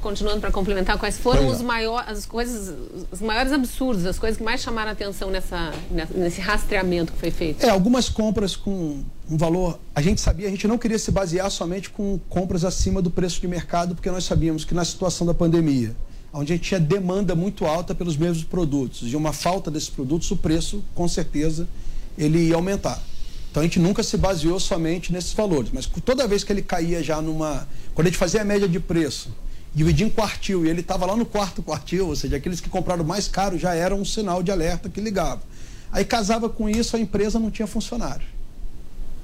continuando 0.00 0.40
para 0.40 0.50
complementar, 0.50 0.98
quais 0.98 1.16
foram 1.16 1.46
os 1.48 1.60
maiores, 1.60 2.08
as 2.08 2.26
coisas, 2.26 2.74
os 3.10 3.20
maiores 3.20 3.52
absurdos, 3.52 4.04
as 4.06 4.18
coisas 4.18 4.36
que 4.36 4.42
mais 4.42 4.60
chamaram 4.60 4.90
a 4.90 4.92
atenção 4.92 5.30
nessa, 5.30 5.72
nesse 6.14 6.40
rastreamento 6.40 7.12
que 7.12 7.18
foi 7.18 7.30
feito? 7.30 7.64
É, 7.64 7.70
algumas 7.70 8.08
compras 8.08 8.56
com 8.56 9.02
um 9.30 9.36
valor, 9.36 9.78
a 9.94 10.02
gente 10.02 10.20
sabia, 10.20 10.48
a 10.48 10.50
gente 10.50 10.66
não 10.66 10.76
queria 10.76 10.98
se 10.98 11.12
basear 11.12 11.50
somente 11.50 11.90
com 11.90 12.18
compras 12.28 12.64
acima 12.64 13.00
do 13.00 13.10
preço 13.10 13.40
de 13.40 13.46
mercado, 13.46 13.94
porque 13.94 14.10
nós 14.10 14.24
sabíamos 14.24 14.64
que 14.64 14.74
na 14.74 14.84
situação 14.84 15.26
da 15.26 15.34
pandemia, 15.34 15.94
onde 16.32 16.52
a 16.52 16.56
gente 16.56 16.68
tinha 16.68 16.80
demanda 16.80 17.34
muito 17.34 17.66
alta 17.66 17.94
pelos 17.94 18.16
mesmos 18.16 18.44
produtos. 18.44 19.10
E 19.12 19.16
uma 19.16 19.32
falta 19.32 19.70
desses 19.70 19.90
produtos, 19.90 20.30
o 20.30 20.36
preço, 20.36 20.84
com 20.94 21.08
certeza, 21.08 21.68
ele 22.16 22.48
ia 22.48 22.54
aumentar. 22.54 23.02
Então 23.50 23.62
a 23.62 23.64
gente 23.64 23.80
nunca 23.80 24.02
se 24.02 24.16
baseou 24.16 24.60
somente 24.60 25.12
nesses 25.12 25.32
valores, 25.32 25.70
mas 25.72 25.86
toda 26.04 26.26
vez 26.28 26.44
que 26.44 26.52
ele 26.52 26.62
caía 26.62 27.02
já 27.02 27.20
numa. 27.20 27.66
Quando 27.94 28.06
a 28.06 28.10
gente 28.10 28.18
fazia 28.18 28.42
a 28.42 28.44
média 28.44 28.68
de 28.68 28.78
preço, 28.78 29.30
dividia 29.74 30.06
em 30.06 30.10
quartil, 30.10 30.64
e 30.64 30.68
ele 30.68 30.80
estava 30.80 31.04
lá 31.04 31.16
no 31.16 31.26
quarto 31.26 31.62
quartil, 31.62 32.08
ou 32.08 32.16
seja, 32.16 32.36
aqueles 32.36 32.60
que 32.60 32.68
compraram 32.68 33.04
mais 33.04 33.26
caro 33.26 33.58
já 33.58 33.74
era 33.74 33.94
um 33.94 34.04
sinal 34.04 34.42
de 34.42 34.52
alerta 34.52 34.88
que 34.88 35.00
ligava. 35.00 35.42
Aí 35.90 36.04
casava 36.04 36.48
com 36.48 36.68
isso, 36.68 36.96
a 36.96 37.00
empresa 37.00 37.40
não 37.40 37.50
tinha 37.50 37.66
funcionário. 37.66 38.26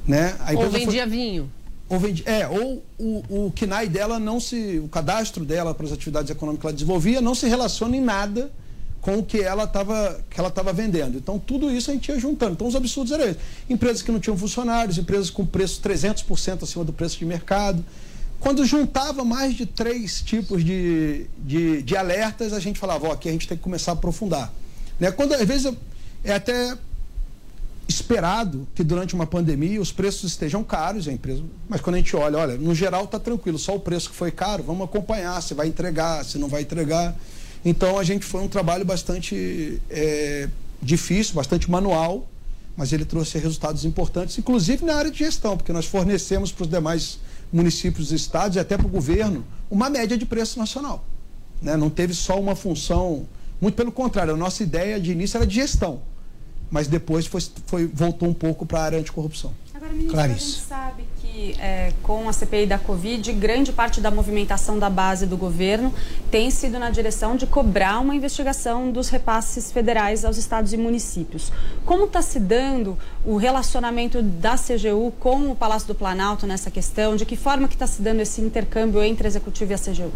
Né? 0.06 0.36
A 0.40 0.52
Ou 0.52 0.70
vendia 0.70 1.02
foi... 1.02 1.10
vinho. 1.10 1.50
Ou 1.88 2.00
vende, 2.00 2.24
é, 2.26 2.48
ou 2.48 2.82
o, 2.98 3.46
o 3.46 3.52
KNAI 3.52 3.88
dela 3.88 4.18
não 4.18 4.40
se. 4.40 4.78
O 4.78 4.88
cadastro 4.88 5.44
dela 5.44 5.72
para 5.72 5.86
as 5.86 5.92
atividades 5.92 6.30
econômicas 6.30 6.60
que 6.60 6.66
ela 6.66 6.72
desenvolvia 6.72 7.20
não 7.20 7.34
se 7.34 7.46
relaciona 7.46 7.96
em 7.96 8.00
nada 8.00 8.50
com 9.00 9.18
o 9.18 9.22
que 9.22 9.40
ela 9.40 9.64
estava 9.64 10.20
que 10.28 10.40
ela 10.40 10.48
estava 10.48 10.72
vendendo. 10.72 11.16
Então 11.16 11.38
tudo 11.38 11.70
isso 11.70 11.90
a 11.90 11.94
gente 11.94 12.08
ia 12.08 12.18
juntando. 12.18 12.54
Então 12.54 12.66
os 12.66 12.74
absurdos 12.74 13.12
eram 13.12 13.24
esses. 13.24 13.40
Empresas 13.70 14.02
que 14.02 14.10
não 14.10 14.18
tinham 14.18 14.36
funcionários, 14.36 14.98
empresas 14.98 15.30
com 15.30 15.46
preço 15.46 15.80
300% 15.80 16.64
acima 16.64 16.84
do 16.84 16.92
preço 16.92 17.16
de 17.18 17.24
mercado. 17.24 17.84
Quando 18.40 18.66
juntava 18.66 19.24
mais 19.24 19.54
de 19.54 19.64
três 19.64 20.20
tipos 20.20 20.64
de, 20.64 21.26
de, 21.38 21.82
de 21.82 21.96
alertas, 21.96 22.52
a 22.52 22.60
gente 22.60 22.78
falava, 22.78 23.08
ó, 23.08 23.12
aqui 23.12 23.28
a 23.28 23.32
gente 23.32 23.46
tem 23.46 23.56
que 23.56 23.62
começar 23.62 23.92
a 23.92 23.94
aprofundar. 23.94 24.52
Né? 24.98 25.10
Quando 25.12 25.34
às 25.34 25.44
vezes 25.44 25.72
é 26.24 26.34
até 26.34 26.76
esperado 27.88 28.66
que 28.74 28.82
durante 28.82 29.14
uma 29.14 29.26
pandemia 29.26 29.80
os 29.80 29.92
preços 29.92 30.32
estejam 30.32 30.64
caros, 30.64 31.06
a 31.06 31.12
empresa, 31.12 31.42
mas 31.68 31.80
quando 31.80 31.94
a 31.94 31.98
gente 31.98 32.16
olha, 32.16 32.38
olha, 32.38 32.56
no 32.56 32.74
geral 32.74 33.04
está 33.04 33.18
tranquilo, 33.18 33.58
só 33.58 33.76
o 33.76 33.80
preço 33.80 34.10
que 34.10 34.16
foi 34.16 34.30
caro, 34.30 34.62
vamos 34.62 34.84
acompanhar 34.84 35.40
se 35.40 35.54
vai 35.54 35.68
entregar, 35.68 36.24
se 36.24 36.36
não 36.36 36.48
vai 36.48 36.62
entregar. 36.62 37.16
Então 37.64 37.98
a 37.98 38.04
gente 38.04 38.24
foi 38.24 38.42
um 38.42 38.48
trabalho 38.48 38.84
bastante 38.84 39.80
é, 39.88 40.48
difícil, 40.82 41.34
bastante 41.34 41.70
manual, 41.70 42.28
mas 42.76 42.92
ele 42.92 43.04
trouxe 43.04 43.38
resultados 43.38 43.84
importantes, 43.84 44.36
inclusive 44.36 44.84
na 44.84 44.96
área 44.96 45.10
de 45.10 45.18
gestão, 45.18 45.56
porque 45.56 45.72
nós 45.72 45.86
fornecemos 45.86 46.50
para 46.50 46.64
os 46.64 46.68
demais 46.68 47.18
municípios 47.52 48.10
estados 48.10 48.56
e 48.56 48.60
até 48.60 48.76
para 48.76 48.86
o 48.86 48.90
governo 48.90 49.44
uma 49.70 49.88
média 49.88 50.18
de 50.18 50.26
preço 50.26 50.58
nacional. 50.58 51.04
Né? 51.62 51.76
Não 51.76 51.88
teve 51.88 52.14
só 52.14 52.38
uma 52.38 52.56
função, 52.56 53.26
muito 53.60 53.76
pelo 53.76 53.92
contrário, 53.92 54.34
a 54.34 54.36
nossa 54.36 54.64
ideia 54.64 55.00
de 55.00 55.12
início 55.12 55.36
era 55.36 55.46
de 55.46 55.54
gestão 55.54 56.02
mas 56.70 56.86
depois 56.86 57.26
foi, 57.26 57.42
foi 57.66 57.86
voltou 57.86 58.28
um 58.28 58.34
pouco 58.34 58.66
para 58.66 58.80
a 58.80 58.84
área 58.84 58.98
anticorrupção. 58.98 59.52
Agora, 59.74 59.92
ministro, 59.92 60.14
Clarice. 60.14 60.34
a 60.34 60.38
gente 60.38 60.66
sabe 60.66 61.04
que 61.20 61.54
é, 61.60 61.92
com 62.02 62.28
a 62.28 62.32
CPI 62.32 62.66
da 62.66 62.78
Covid, 62.78 63.30
grande 63.34 63.72
parte 63.72 64.00
da 64.00 64.10
movimentação 64.10 64.78
da 64.78 64.88
base 64.88 65.26
do 65.26 65.36
governo 65.36 65.92
tem 66.30 66.50
sido 66.50 66.78
na 66.78 66.88
direção 66.88 67.36
de 67.36 67.46
cobrar 67.46 68.00
uma 68.00 68.16
investigação 68.16 68.90
dos 68.90 69.10
repasses 69.10 69.70
federais 69.70 70.24
aos 70.24 70.38
estados 70.38 70.72
e 70.72 70.78
municípios. 70.78 71.52
Como 71.84 72.06
está 72.06 72.22
se 72.22 72.40
dando 72.40 72.98
o 73.24 73.36
relacionamento 73.36 74.22
da 74.22 74.56
CGU 74.56 75.12
com 75.20 75.50
o 75.50 75.54
Palácio 75.54 75.88
do 75.88 75.94
Planalto 75.94 76.46
nessa 76.46 76.70
questão? 76.70 77.14
De 77.14 77.26
que 77.26 77.36
forma 77.36 77.68
que 77.68 77.74
está 77.74 77.86
se 77.86 78.00
dando 78.00 78.20
esse 78.20 78.40
intercâmbio 78.40 79.02
entre 79.02 79.26
a 79.26 79.28
Executivo 79.28 79.72
e 79.72 79.74
a 79.74 79.78
CGU? 79.78 80.10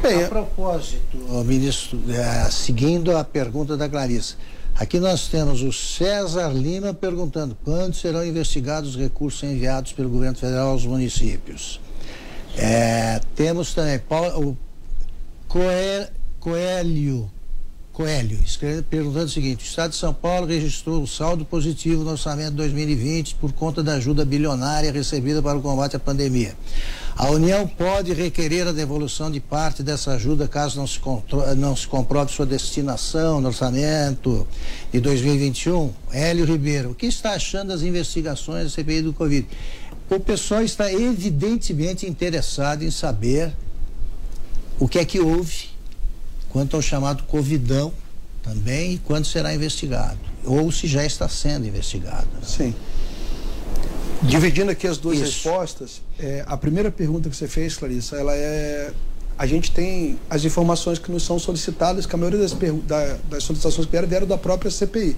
Bem, 0.00 0.24
a 0.24 0.28
propósito, 0.28 1.16
ministro, 1.44 2.00
é, 2.08 2.48
seguindo 2.50 3.16
a 3.16 3.24
pergunta 3.24 3.76
da 3.76 3.88
Clarissa, 3.88 4.36
Aqui 4.78 5.00
nós 5.00 5.26
temos 5.28 5.62
o 5.62 5.72
César 5.72 6.48
Lima 6.48 6.92
perguntando 6.92 7.56
quando 7.64 7.94
serão 7.94 8.22
investigados 8.22 8.90
os 8.90 8.96
recursos 8.96 9.42
enviados 9.42 9.92
pelo 9.92 10.10
governo 10.10 10.36
federal 10.36 10.68
aos 10.68 10.84
municípios. 10.84 11.80
É, 12.58 13.18
temos 13.34 13.72
também 13.72 13.98
Paulo, 13.98 14.50
o 14.50 14.56
Coelho, 16.38 17.30
Coelho 17.96 18.38
perguntando 18.90 19.24
o 19.24 19.28
seguinte: 19.30 19.64
o 19.64 19.66
Estado 19.66 19.92
de 19.92 19.96
São 19.96 20.12
Paulo 20.12 20.46
registrou 20.46 21.02
o 21.02 21.06
saldo 21.06 21.46
positivo 21.46 22.04
no 22.04 22.10
orçamento 22.10 22.50
de 22.50 22.56
2020 22.56 23.36
por 23.36 23.54
conta 23.54 23.82
da 23.82 23.94
ajuda 23.94 24.22
bilionária 24.22 24.92
recebida 24.92 25.40
para 25.40 25.56
o 25.56 25.62
combate 25.62 25.96
à 25.96 25.98
pandemia. 25.98 26.54
A 27.16 27.30
União 27.30 27.66
pode 27.66 28.12
requerer 28.12 28.68
a 28.68 28.72
devolução 28.72 29.30
de 29.30 29.40
parte 29.40 29.82
dessa 29.82 30.12
ajuda 30.12 30.46
caso 30.46 30.78
não 30.78 30.86
se, 30.86 31.00
não 31.56 31.74
se 31.74 31.86
comprove 31.86 32.30
sua 32.30 32.44
destinação 32.44 33.40
no 33.40 33.48
orçamento 33.48 34.46
de 34.92 35.00
2021? 35.00 35.90
Hélio 36.12 36.44
Ribeiro, 36.44 36.90
o 36.90 36.94
que 36.94 37.06
está 37.06 37.32
achando 37.32 37.68
das 37.68 37.80
investigações 37.80 38.64
da 38.64 38.68
CPI 38.68 39.00
do 39.00 39.14
Covid? 39.14 39.48
O 40.10 40.20
pessoal 40.20 40.62
está 40.62 40.92
evidentemente 40.92 42.06
interessado 42.06 42.82
em 42.82 42.90
saber 42.90 43.56
o 44.78 44.86
que 44.86 44.98
é 44.98 45.04
que 45.06 45.18
houve 45.18 45.75
quanto 46.56 46.74
ao 46.74 46.80
chamado 46.80 47.22
Covidão 47.24 47.92
também 48.42 48.94
e 48.94 48.98
quando 48.98 49.26
será 49.26 49.54
investigado, 49.54 50.18
ou 50.42 50.72
se 50.72 50.86
já 50.86 51.04
está 51.04 51.28
sendo 51.28 51.66
investigado. 51.66 52.26
Né? 52.32 52.40
Sim. 52.46 52.74
Dividindo 54.22 54.70
aqui 54.70 54.86
as 54.86 54.96
duas 54.96 55.18
Isso. 55.18 55.24
respostas, 55.24 56.00
é, 56.18 56.42
a 56.46 56.56
primeira 56.56 56.90
pergunta 56.90 57.28
que 57.28 57.36
você 57.36 57.46
fez, 57.46 57.76
Clarissa, 57.76 58.16
ela 58.16 58.34
é. 58.34 58.90
A 59.36 59.46
gente 59.46 59.70
tem 59.70 60.18
as 60.30 60.46
informações 60.46 60.98
que 60.98 61.12
nos 61.12 61.24
são 61.24 61.38
solicitadas, 61.38 62.06
que 62.06 62.14
a 62.14 62.18
maioria 62.18 62.40
das, 62.40 62.52
da, 62.54 63.18
das 63.28 63.44
solicitações 63.44 63.84
que 63.84 63.92
vieram 63.92 64.08
vieram 64.08 64.26
da 64.26 64.38
própria 64.38 64.70
CPI, 64.70 65.14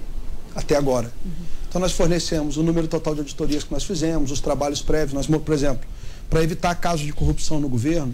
até 0.53 0.75
agora. 0.75 1.09
Uhum. 1.23 1.31
Então, 1.69 1.79
nós 1.79 1.93
fornecemos 1.93 2.57
o 2.57 2.63
número 2.63 2.85
total 2.89 3.13
de 3.13 3.21
auditorias 3.21 3.63
que 3.63 3.71
nós 3.71 3.85
fizemos, 3.85 4.29
os 4.29 4.41
trabalhos 4.41 4.81
prévios. 4.81 5.13
Nós, 5.13 5.25
por 5.25 5.53
exemplo, 5.53 5.87
para 6.29 6.43
evitar 6.43 6.75
casos 6.75 7.05
de 7.05 7.13
corrupção 7.13 7.61
no 7.61 7.69
governo, 7.69 8.13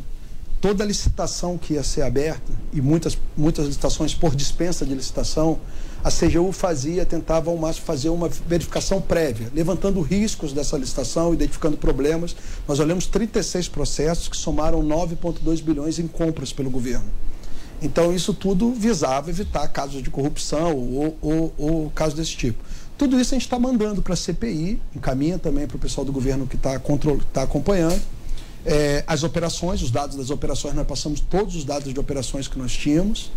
toda 0.66 0.84
licitação 0.84 1.60
que 1.60 1.76
ia 1.76 1.84
ser 1.84 2.02
aberta, 2.02 2.52
e 2.74 2.82
muitas, 2.82 3.16
muitas 3.38 3.68
licitações 3.68 4.16
por 4.16 4.36
dispensa 4.36 4.84
de 4.84 4.96
licitação, 4.96 5.60
a 6.04 6.10
CGU 6.10 6.52
fazia, 6.52 7.06
tentava 7.06 7.52
ao 7.52 7.58
máximo 7.58 7.86
fazer 7.86 8.10
uma 8.10 8.28
verificação 8.28 9.00
prévia, 9.00 9.48
levantando 9.54 10.02
riscos 10.02 10.54
dessa 10.54 10.76
licitação, 10.76 11.36
identificando 11.36 11.78
problemas. 11.78 12.36
Nós 12.68 12.80
olhamos 12.80 13.06
36 13.06 13.68
processos 13.68 14.28
que 14.28 14.36
somaram 14.36 14.82
9,2 14.82 15.62
bilhões 15.62 16.00
em 16.00 16.08
compras 16.08 16.52
pelo 16.52 16.72
governo. 16.72 17.06
Então, 17.80 18.12
isso 18.12 18.34
tudo 18.34 18.72
visava 18.72 19.30
evitar 19.30 19.68
casos 19.68 20.02
de 20.02 20.10
corrupção 20.10 20.76
ou, 20.76 21.16
ou, 21.22 21.54
ou 21.60 21.90
casos 21.92 22.16
desse 22.16 22.36
tipo. 22.36 22.58
Tudo 22.98 23.20
isso 23.20 23.36
a 23.36 23.38
gente 23.38 23.46
está 23.46 23.60
mandando 23.60 24.02
para 24.02 24.16
a 24.16 24.18
CPI, 24.18 24.82
encaminha 24.96 25.38
também 25.38 25.68
para 25.68 25.78
o 25.78 25.80
pessoal 25.80 26.04
do 26.04 26.12
governo 26.12 26.48
que 26.48 26.56
está 26.56 26.82
tá 27.32 27.44
acompanhando. 27.44 28.02
É, 28.66 29.04
as 29.06 29.24
operações, 29.24 29.82
os 29.82 29.92
dados 29.92 30.16
das 30.16 30.30
operações, 30.30 30.74
nós 30.74 30.88
passamos 30.88 31.20
todos 31.20 31.56
os 31.56 31.64
dados 31.64 31.94
de 31.94 32.00
operações 32.00 32.48
que 32.48 32.58
nós 32.58 32.72
tínhamos 32.72 33.32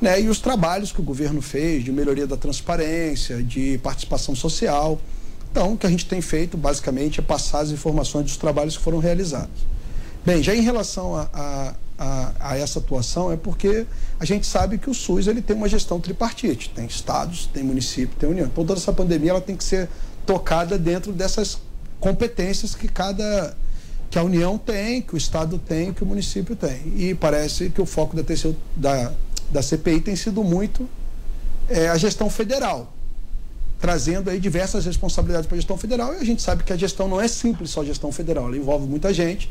né, 0.00 0.20
e 0.20 0.28
os 0.28 0.38
trabalhos 0.38 0.92
que 0.92 1.00
o 1.00 1.04
governo 1.04 1.40
fez 1.40 1.84
de 1.84 1.90
melhoria 1.90 2.26
da 2.26 2.36
transparência, 2.36 3.42
de 3.42 3.78
participação 3.78 4.34
social. 4.34 5.00
Então, 5.50 5.72
o 5.72 5.78
que 5.78 5.86
a 5.86 5.90
gente 5.90 6.04
tem 6.04 6.20
feito, 6.20 6.56
basicamente, 6.56 7.20
é 7.20 7.22
passar 7.22 7.60
as 7.60 7.70
informações 7.70 8.24
dos 8.24 8.36
trabalhos 8.36 8.76
que 8.76 8.82
foram 8.82 8.98
realizados. 8.98 9.66
Bem, 10.24 10.42
já 10.42 10.54
em 10.54 10.60
relação 10.60 11.16
a, 11.16 11.28
a, 11.32 11.74
a, 11.98 12.32
a 12.40 12.58
essa 12.58 12.78
atuação, 12.78 13.32
é 13.32 13.36
porque 13.36 13.86
a 14.20 14.24
gente 14.24 14.46
sabe 14.46 14.76
que 14.76 14.90
o 14.90 14.94
SUS 14.94 15.28
ele 15.28 15.40
tem 15.40 15.56
uma 15.56 15.68
gestão 15.68 15.98
tripartite, 15.98 16.70
tem 16.74 16.84
estados, 16.84 17.46
tem 17.46 17.62
município, 17.62 18.16
tem 18.18 18.28
união. 18.28 18.46
Então, 18.46 18.64
toda 18.64 18.78
essa 18.78 18.92
pandemia 18.92 19.30
ela 19.30 19.40
tem 19.40 19.56
que 19.56 19.64
ser 19.64 19.88
tocada 20.26 20.76
dentro 20.76 21.12
dessas 21.12 21.58
competências 21.98 22.74
que 22.74 22.88
cada 22.88 23.56
que 24.10 24.18
a 24.18 24.22
União 24.22 24.56
tem, 24.56 25.02
que 25.02 25.14
o 25.14 25.16
Estado 25.16 25.58
tem, 25.58 25.92
que 25.92 26.02
o 26.02 26.06
município 26.06 26.54
tem. 26.54 26.92
E 26.96 27.14
parece 27.14 27.70
que 27.70 27.80
o 27.80 27.86
foco 27.86 28.14
da, 28.16 28.22
TCU, 28.22 28.54
da 28.76 29.12
da 29.50 29.62
CPI 29.62 30.00
tem 30.00 30.16
sido 30.16 30.42
muito 30.42 30.88
é, 31.68 31.88
a 31.88 31.96
gestão 31.96 32.28
federal, 32.28 32.92
trazendo 33.80 34.30
aí 34.30 34.40
diversas 34.40 34.84
responsabilidades 34.84 35.46
para 35.46 35.56
a 35.56 35.58
gestão 35.58 35.76
federal. 35.76 36.14
E 36.14 36.18
a 36.18 36.24
gente 36.24 36.42
sabe 36.42 36.64
que 36.64 36.72
a 36.72 36.76
gestão 36.76 37.08
não 37.08 37.20
é 37.20 37.28
simples 37.28 37.70
só 37.70 37.84
gestão 37.84 38.10
federal, 38.12 38.46
ela 38.46 38.56
envolve 38.56 38.86
muita 38.86 39.12
gente. 39.12 39.50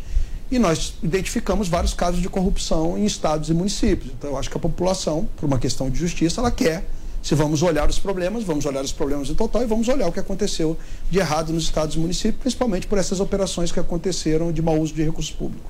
E 0.51 0.59
nós 0.59 0.93
identificamos 1.01 1.67
vários 1.67 1.93
casos 1.93 2.21
de 2.21 2.29
corrupção 2.29 2.97
em 2.97 3.05
estados 3.05 3.49
e 3.49 3.53
municípios. 3.53 4.11
Então, 4.17 4.31
eu 4.31 4.37
acho 4.37 4.49
que 4.49 4.55
a 4.55 4.59
população, 4.59 5.27
por 5.37 5.47
uma 5.47 5.57
questão 5.57 5.89
de 5.89 5.97
justiça, 5.97 6.39
ela 6.39 6.51
quer. 6.51 6.85
Se 7.25 7.33
vamos 7.33 7.63
olhar 7.63 7.89
os 7.89 7.97
problemas, 7.97 8.43
vamos 8.43 8.67
olhar 8.67 8.83
os 8.83 8.91
problemas 8.91 9.31
em 9.31 9.33
total 9.33 9.63
e 9.63 9.65
vamos 9.65 9.87
olhar 9.87 10.07
o 10.07 10.11
que 10.11 10.19
aconteceu 10.19 10.77
de 11.09 11.17
errado 11.17 11.51
nos 11.51 11.63
estados 11.63 11.95
e 11.95 11.99
municípios, 11.99 12.39
principalmente 12.39 12.85
por 12.85 12.99
essas 12.99 13.19
operações 13.19 13.71
que 13.71 13.79
aconteceram 13.79 14.51
de 14.51 14.61
mau 14.61 14.79
uso 14.79 14.93
de 14.93 15.01
recursos 15.01 15.31
públicos. 15.31 15.65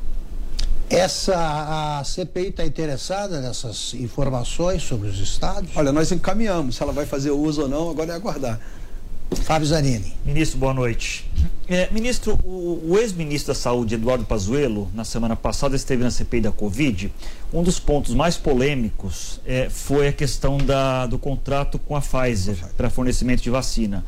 Essa 0.90 2.00
a 2.00 2.04
CPI 2.04 2.48
está 2.48 2.66
interessada 2.66 3.40
nessas 3.40 3.94
informações 3.94 4.84
sobre 4.84 5.08
os 5.08 5.18
estados? 5.18 5.70
Olha, 5.78 5.94
nós 5.94 6.12
encaminhamos. 6.12 6.76
Se 6.76 6.84
ela 6.84 6.92
vai 6.92 7.06
fazer 7.06 7.32
uso 7.32 7.62
ou 7.62 7.70
não, 7.70 7.90
agora 7.90 8.12
é 8.12 8.16
aguardar. 8.16 8.60
Fábio 9.32 9.68
Zanini. 9.68 10.14
Ministro, 10.26 10.60
boa 10.60 10.74
noite. 10.74 11.30
É, 11.68 11.90
ministro, 11.92 12.40
o, 12.44 12.82
o 12.90 12.98
ex-ministro 12.98 13.54
da 13.54 13.60
Saúde, 13.60 13.96
Eduardo 13.96 14.24
Pazuello, 14.24 14.88
na 14.94 15.04
semana 15.04 15.36
passada 15.36 15.76
esteve 15.76 16.04
na 16.04 16.12
CPI 16.12 16.42
da 16.42 16.52
Covid. 16.52 17.12
Um 17.52 17.64
dos 17.64 17.80
pontos 17.80 18.14
mais 18.14 18.38
polêmicos 18.38 19.40
é, 19.46 19.70
foi 19.70 20.08
a 20.08 20.14
questão 20.14 20.58
da, 20.58 21.08
do 21.08 21.18
contrato 21.18 21.80
com 21.80 21.96
a 21.96 22.02
Pfizer 22.02 22.56
para 22.78 22.90
fornecimento 22.90 23.42
de 23.42 23.50
vacina. 23.50 24.06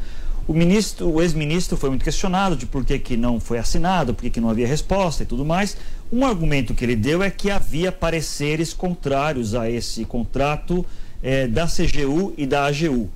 O 0.47 0.53
ministro, 0.53 1.09
o 1.09 1.21
ex-ministro 1.21 1.75
foi 1.75 1.89
muito 1.89 2.05
questionado 2.05 2.55
de 2.55 2.65
por 2.65 2.85
que, 2.85 2.97
que 2.99 3.17
não 3.17 3.39
foi 3.39 3.57
assinado, 3.57 4.13
por 4.13 4.21
que, 4.21 4.29
que 4.29 4.39
não 4.39 4.49
havia 4.49 4.67
resposta 4.67 5.23
e 5.23 5.25
tudo 5.25 5.43
mais. 5.43 5.75
Um 6.11 6.25
argumento 6.25 6.73
que 6.73 6.85
ele 6.85 6.95
deu 6.95 7.21
é 7.21 7.29
que 7.29 7.49
havia 7.49 7.91
pareceres 7.91 8.73
contrários 8.73 9.55
a 9.55 9.69
esse 9.69 10.05
contrato 10.05 10.85
é, 11.21 11.47
da 11.47 11.67
CGU 11.67 12.33
e 12.37 12.45
da 12.45 12.65
AGU. 12.65 13.09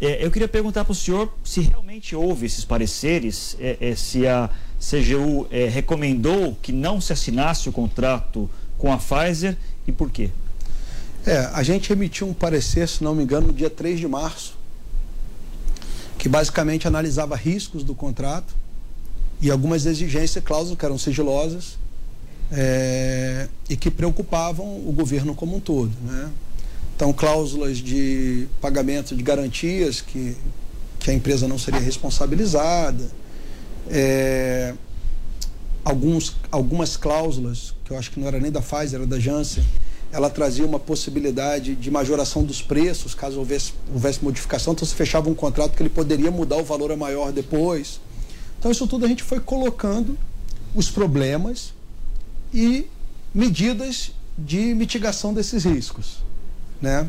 É, 0.00 0.24
eu 0.24 0.30
queria 0.30 0.48
perguntar 0.48 0.84
para 0.84 0.92
o 0.92 0.94
senhor 0.94 1.32
se 1.44 1.60
realmente 1.60 2.16
houve 2.16 2.46
esses 2.46 2.64
pareceres, 2.64 3.56
é, 3.60 3.94
se 3.94 4.26
a 4.26 4.48
CGU 4.80 5.46
recomendou 5.70 6.56
que 6.62 6.72
não 6.72 7.00
se 7.00 7.12
assinasse 7.12 7.68
o 7.68 7.72
contrato 7.72 8.48
com 8.78 8.90
a 8.90 8.96
Pfizer 8.96 9.56
e 9.86 9.92
por 9.92 10.10
quê? 10.10 10.30
É, 11.26 11.50
a 11.52 11.62
gente 11.62 11.92
emitiu 11.92 12.26
um 12.26 12.32
parecer, 12.32 12.88
se 12.88 13.04
não 13.04 13.14
me 13.14 13.22
engano, 13.22 13.48
no 13.48 13.52
dia 13.52 13.68
3 13.68 14.00
de 14.00 14.08
março, 14.08 14.56
que 16.18 16.28
basicamente 16.28 16.88
analisava 16.88 17.36
riscos 17.36 17.84
do 17.84 17.94
contrato 17.94 18.54
e 19.40 19.50
algumas 19.50 19.84
exigências, 19.84 20.42
cláusulas 20.42 20.78
que 20.78 20.84
eram 20.84 20.98
sigilosas 20.98 21.78
é, 22.50 23.48
e 23.68 23.76
que 23.76 23.90
preocupavam 23.90 24.66
o 24.66 24.92
governo 24.92 25.34
como 25.34 25.56
um 25.56 25.60
todo. 25.60 25.92
Né? 26.02 26.30
Então, 27.00 27.14
cláusulas 27.14 27.78
de 27.78 28.46
pagamento 28.60 29.16
de 29.16 29.22
garantias 29.22 30.02
que, 30.02 30.36
que 30.98 31.10
a 31.10 31.14
empresa 31.14 31.48
não 31.48 31.58
seria 31.58 31.80
responsabilizada. 31.80 33.10
É, 33.88 34.74
alguns, 35.82 36.36
algumas 36.52 36.98
cláusulas, 36.98 37.72
que 37.86 37.90
eu 37.90 37.96
acho 37.96 38.10
que 38.10 38.20
não 38.20 38.28
era 38.28 38.38
nem 38.38 38.52
da 38.52 38.60
Pfizer, 38.60 38.96
era 38.96 39.06
da 39.06 39.18
Janssen, 39.18 39.64
ela 40.12 40.28
trazia 40.28 40.66
uma 40.66 40.78
possibilidade 40.78 41.74
de 41.74 41.90
majoração 41.90 42.44
dos 42.44 42.60
preços, 42.60 43.14
caso 43.14 43.38
houvesse, 43.38 43.72
houvesse 43.90 44.22
modificação. 44.22 44.74
Então, 44.74 44.86
se 44.86 44.94
fechava 44.94 45.30
um 45.30 45.34
contrato 45.34 45.74
que 45.74 45.82
ele 45.82 45.88
poderia 45.88 46.30
mudar 46.30 46.58
o 46.58 46.64
valor 46.64 46.92
a 46.92 46.96
maior 46.98 47.32
depois. 47.32 47.98
Então, 48.58 48.70
isso 48.70 48.86
tudo 48.86 49.06
a 49.06 49.08
gente 49.08 49.22
foi 49.22 49.40
colocando 49.40 50.18
os 50.74 50.90
problemas 50.90 51.72
e 52.52 52.84
medidas 53.34 54.12
de 54.36 54.74
mitigação 54.74 55.32
desses 55.32 55.64
riscos. 55.64 56.28
Né? 56.80 57.08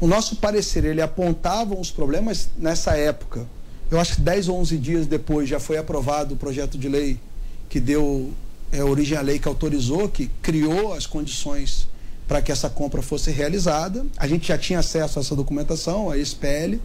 O 0.00 0.06
nosso 0.06 0.36
parecer, 0.36 0.84
ele 0.84 1.00
apontava 1.00 1.78
os 1.78 1.90
problemas 1.90 2.48
nessa 2.56 2.96
época. 2.96 3.46
Eu 3.90 4.00
acho 4.00 4.16
que 4.16 4.20
10 4.20 4.48
ou 4.48 4.58
11 4.58 4.78
dias 4.78 5.06
depois 5.06 5.48
já 5.48 5.60
foi 5.60 5.76
aprovado 5.76 6.34
o 6.34 6.36
projeto 6.36 6.76
de 6.78 6.88
lei 6.88 7.20
que 7.68 7.78
deu 7.78 8.32
é, 8.72 8.82
origem 8.82 9.16
à 9.16 9.20
lei 9.20 9.38
que 9.38 9.46
autorizou, 9.46 10.08
que 10.08 10.30
criou 10.40 10.94
as 10.94 11.06
condições 11.06 11.86
para 12.26 12.40
que 12.40 12.50
essa 12.50 12.70
compra 12.70 13.02
fosse 13.02 13.30
realizada. 13.30 14.06
A 14.16 14.26
gente 14.26 14.48
já 14.48 14.56
tinha 14.56 14.78
acesso 14.78 15.18
a 15.18 15.22
essa 15.22 15.36
documentação, 15.36 16.10
a 16.10 16.16
SPL. 16.16 16.78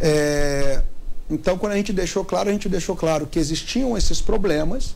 É, 0.00 0.82
então, 1.30 1.58
quando 1.58 1.72
a 1.72 1.76
gente 1.76 1.92
deixou 1.92 2.24
claro, 2.24 2.50
a 2.50 2.52
gente 2.52 2.68
deixou 2.68 2.94
claro 2.94 3.26
que 3.26 3.38
existiam 3.38 3.96
esses 3.96 4.20
problemas, 4.20 4.94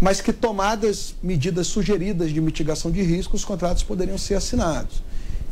mas 0.00 0.20
que 0.20 0.32
tomadas 0.32 1.14
medidas 1.22 1.66
sugeridas 1.66 2.32
de 2.32 2.40
mitigação 2.40 2.90
de 2.90 3.02
risco, 3.02 3.36
os 3.36 3.44
contratos 3.44 3.82
poderiam 3.82 4.16
ser 4.18 4.34
assinados. 4.34 5.02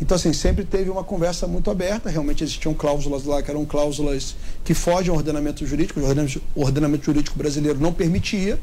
Então, 0.00 0.14
assim, 0.14 0.32
sempre 0.32 0.64
teve 0.64 0.90
uma 0.90 1.02
conversa 1.02 1.46
muito 1.46 1.70
aberta. 1.70 2.08
Realmente 2.08 2.44
existiam 2.44 2.72
cláusulas 2.72 3.24
lá 3.24 3.42
que 3.42 3.50
eram 3.50 3.64
cláusulas 3.64 4.36
que 4.64 4.74
fogem 4.74 5.10
ao 5.10 5.16
ordenamento 5.16 5.66
jurídico. 5.66 6.00
O 6.54 6.62
ordenamento 6.62 7.04
jurídico 7.04 7.36
brasileiro 7.36 7.80
não 7.80 7.92
permitia, 7.92 8.58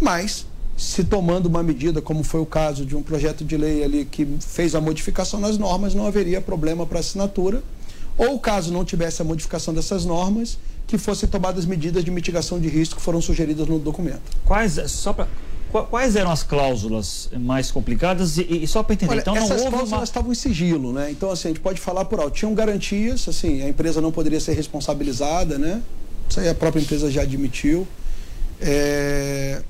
mas 0.00 0.46
se 0.76 1.04
tomando 1.04 1.46
uma 1.46 1.62
medida, 1.62 2.00
como 2.00 2.24
foi 2.24 2.40
o 2.40 2.46
caso 2.46 2.86
de 2.86 2.96
um 2.96 3.02
projeto 3.02 3.44
de 3.44 3.56
lei 3.56 3.84
ali 3.84 4.04
que 4.04 4.26
fez 4.40 4.74
a 4.74 4.80
modificação 4.80 5.38
nas 5.38 5.58
normas, 5.58 5.94
não 5.94 6.06
haveria 6.06 6.40
problema 6.40 6.86
para 6.86 7.00
assinatura. 7.00 7.62
Ou 8.16 8.38
caso 8.38 8.72
não 8.72 8.84
tivesse 8.84 9.22
a 9.22 9.24
modificação 9.24 9.72
dessas 9.72 10.04
normas, 10.04 10.58
que 10.86 10.98
fossem 10.98 11.28
tomadas 11.28 11.64
medidas 11.64 12.04
de 12.04 12.10
mitigação 12.10 12.60
de 12.60 12.68
risco 12.68 12.96
que 12.96 13.02
foram 13.02 13.20
sugeridas 13.22 13.66
no 13.66 13.78
documento. 13.78 14.20
Quais, 14.44 14.78
só 14.90 15.12
para 15.12 15.28
Quais 15.72 16.16
eram 16.16 16.30
as 16.30 16.42
cláusulas 16.42 17.30
mais 17.32 17.70
complicadas 17.70 18.36
e, 18.36 18.64
e 18.64 18.66
só 18.66 18.82
para 18.82 18.92
entender? 18.92 19.12
Olha, 19.12 19.20
então 19.20 19.34
não 19.34 19.42
essas 19.42 19.62
houve 19.62 19.70
cláusulas 19.70 20.00
uma... 20.00 20.04
estavam 20.04 20.32
em 20.32 20.34
sigilo, 20.34 20.92
né? 20.92 21.10
Então 21.10 21.30
assim 21.30 21.48
a 21.48 21.50
gente 21.50 21.60
pode 21.60 21.80
falar 21.80 22.04
por 22.04 22.20
alto. 22.20 22.36
Tinham 22.36 22.54
garantias, 22.54 23.26
assim, 23.26 23.62
a 23.62 23.68
empresa 23.68 23.98
não 24.00 24.12
poderia 24.12 24.38
ser 24.38 24.52
responsabilizada, 24.52 25.56
né? 25.56 25.80
Isso 26.28 26.40
aí 26.40 26.48
a 26.48 26.54
própria 26.54 26.82
empresa 26.82 27.10
já 27.10 27.22
admitiu. 27.22 27.88
É... 28.60 29.62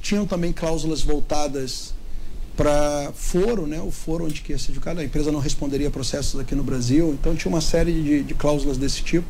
Tinham 0.00 0.24
também 0.26 0.52
cláusulas 0.52 1.02
voltadas 1.02 1.92
para 2.56 3.10
foro, 3.14 3.66
né? 3.66 3.80
O 3.80 3.90
foro 3.90 4.26
onde 4.26 4.40
que 4.40 4.52
ia 4.52 4.58
ser 4.58 4.70
educado, 4.70 5.00
a 5.00 5.04
empresa 5.04 5.32
não 5.32 5.40
responderia 5.40 5.88
a 5.88 5.90
processos 5.90 6.38
aqui 6.38 6.54
no 6.54 6.62
Brasil. 6.62 7.16
Então 7.20 7.34
tinha 7.34 7.50
uma 7.50 7.60
série 7.60 7.92
de, 7.92 8.22
de 8.22 8.34
cláusulas 8.34 8.76
desse 8.76 9.02
tipo. 9.02 9.26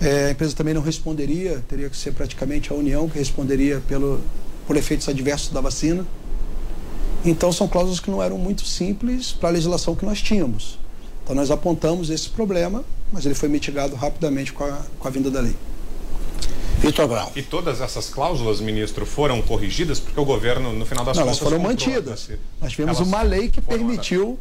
É, 0.00 0.28
a 0.28 0.30
empresa 0.30 0.56
também 0.56 0.72
não 0.72 0.82
responderia, 0.82 1.62
teria 1.68 1.90
que 1.90 1.96
ser 1.96 2.12
praticamente 2.12 2.72
a 2.72 2.74
União 2.74 3.08
que 3.08 3.18
responderia 3.18 3.80
pelo, 3.86 4.20
por 4.66 4.76
efeitos 4.76 5.08
adversos 5.08 5.50
da 5.50 5.60
vacina. 5.60 6.06
Então, 7.24 7.52
são 7.52 7.68
cláusulas 7.68 8.00
que 8.00 8.10
não 8.10 8.22
eram 8.22 8.36
muito 8.36 8.64
simples 8.66 9.32
para 9.32 9.48
a 9.48 9.52
legislação 9.52 9.94
que 9.94 10.04
nós 10.04 10.20
tínhamos. 10.20 10.78
Então, 11.22 11.36
nós 11.36 11.50
apontamos 11.50 12.10
esse 12.10 12.28
problema, 12.28 12.84
mas 13.12 13.24
ele 13.24 13.34
foi 13.34 13.48
mitigado 13.48 13.94
rapidamente 13.94 14.52
com 14.52 14.64
a, 14.64 14.80
com 14.98 15.08
a 15.08 15.10
vinda 15.10 15.30
da 15.30 15.40
lei. 15.40 15.54
Vitor 16.78 17.06
Brown. 17.06 17.30
E 17.36 17.42
todas 17.42 17.80
essas 17.80 18.08
cláusulas, 18.08 18.60
ministro, 18.60 19.06
foram 19.06 19.40
corrigidas 19.40 20.00
porque 20.00 20.18
o 20.18 20.24
governo, 20.24 20.72
no 20.72 20.84
final 20.84 21.04
das 21.04 21.16
não, 21.16 21.24
contas. 21.24 21.40
Não, 21.40 21.46
elas 21.46 21.60
foram 21.60 21.70
mantidas. 21.70 22.30
Nós 22.60 22.72
tivemos 22.72 22.96
elas 22.96 23.08
uma 23.08 23.22
lei 23.22 23.48
que 23.48 23.60
permitiu 23.60 24.36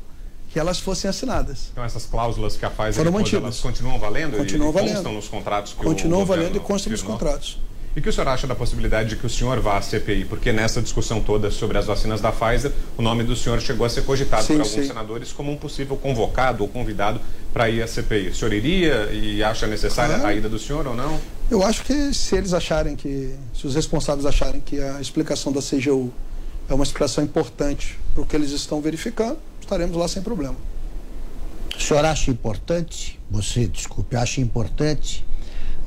que 0.52 0.60
elas 0.60 0.80
fossem 0.80 1.08
assinadas. 1.10 1.70
Então, 1.72 1.84
essas 1.84 2.06
cláusulas 2.06 2.58
que 2.58 2.66
a 2.66 2.70
Pfizer 2.70 2.96
foram 2.96 3.12
mantidas. 3.12 3.44
elas 3.44 3.60
continuam 3.60 4.00
valendo? 4.00 4.38
Continuam 4.38 4.72
e, 4.72 4.74
valendo. 4.74 4.94
constam 4.94 5.14
nos 5.14 5.28
contratos 5.28 5.74
que 5.74 5.84
continuam 5.84 6.24
o 6.24 6.26
valendo 6.26 6.58
e 6.58 6.60
constam 6.60 6.92
nos 6.92 7.04
contratos. 7.04 7.60
E 7.94 8.00
o 8.00 8.02
que 8.02 8.08
o 8.08 8.14
senhor 8.14 8.28
acha 8.30 8.48
da 8.48 8.56
possibilidade 8.56 9.10
de 9.10 9.16
que 9.18 9.26
o 9.26 9.30
senhor 9.30 9.60
vá 9.60 9.78
à 9.78 9.82
CPI? 9.82 10.24
Porque 10.24 10.54
nessa 10.54 10.82
discussão 10.82 11.20
toda 11.20 11.52
sobre 11.52 11.78
as 11.78 11.86
vacinas 11.86 12.22
da 12.22 12.32
Pfizer, 12.32 12.72
o 12.98 13.02
nome 13.02 13.22
do 13.22 13.36
senhor 13.36 13.60
chegou 13.60 13.86
a 13.86 13.90
ser 13.90 14.04
cogitado 14.04 14.44
sim, 14.44 14.54
por 14.54 14.62
alguns 14.62 14.74
sim. 14.74 14.88
senadores 14.88 15.34
como 15.34 15.52
um 15.52 15.58
possível 15.58 15.98
convocado 15.98 16.64
ou 16.64 16.70
convidado 16.70 17.20
para 17.52 17.70
ir 17.70 17.82
à 17.82 17.88
CPI. 17.88 18.30
O 18.30 18.36
senhor 18.36 18.54
iria 18.54 19.12
e 19.12 19.44
acha 19.44 19.68
necessária 19.68 20.16
ah, 20.16 20.28
a 20.28 20.34
ida 20.34 20.48
do 20.48 20.58
senhor 20.58 20.88
ou 20.88 20.96
não? 20.96 21.20
Eu 21.50 21.62
acho 21.64 21.84
que 21.84 22.14
se 22.14 22.34
eles 22.38 22.54
acharem 22.54 22.96
que, 22.96 23.36
se 23.54 23.68
os 23.68 23.76
responsáveis 23.76 24.26
acharem 24.26 24.62
que 24.62 24.80
a 24.80 25.02
explicação 25.02 25.52
da 25.52 25.60
CGU 25.62 26.14
é 26.70 26.74
uma 26.74 26.86
explicação 26.86 27.22
importante 27.22 28.00
para 28.14 28.24
o 28.24 28.26
que 28.26 28.38
eles 28.38 28.52
estão 28.52 28.80
verificando, 28.80 29.38
estaremos 29.60 29.98
lá 29.98 30.08
sem 30.08 30.22
problema. 30.22 30.56
O 31.76 31.82
senhor 31.82 32.06
acha 32.06 32.32
importante, 32.32 33.20
você, 33.30 33.68
desculpe, 33.68 34.16
acha 34.16 34.40
importante 34.40 35.26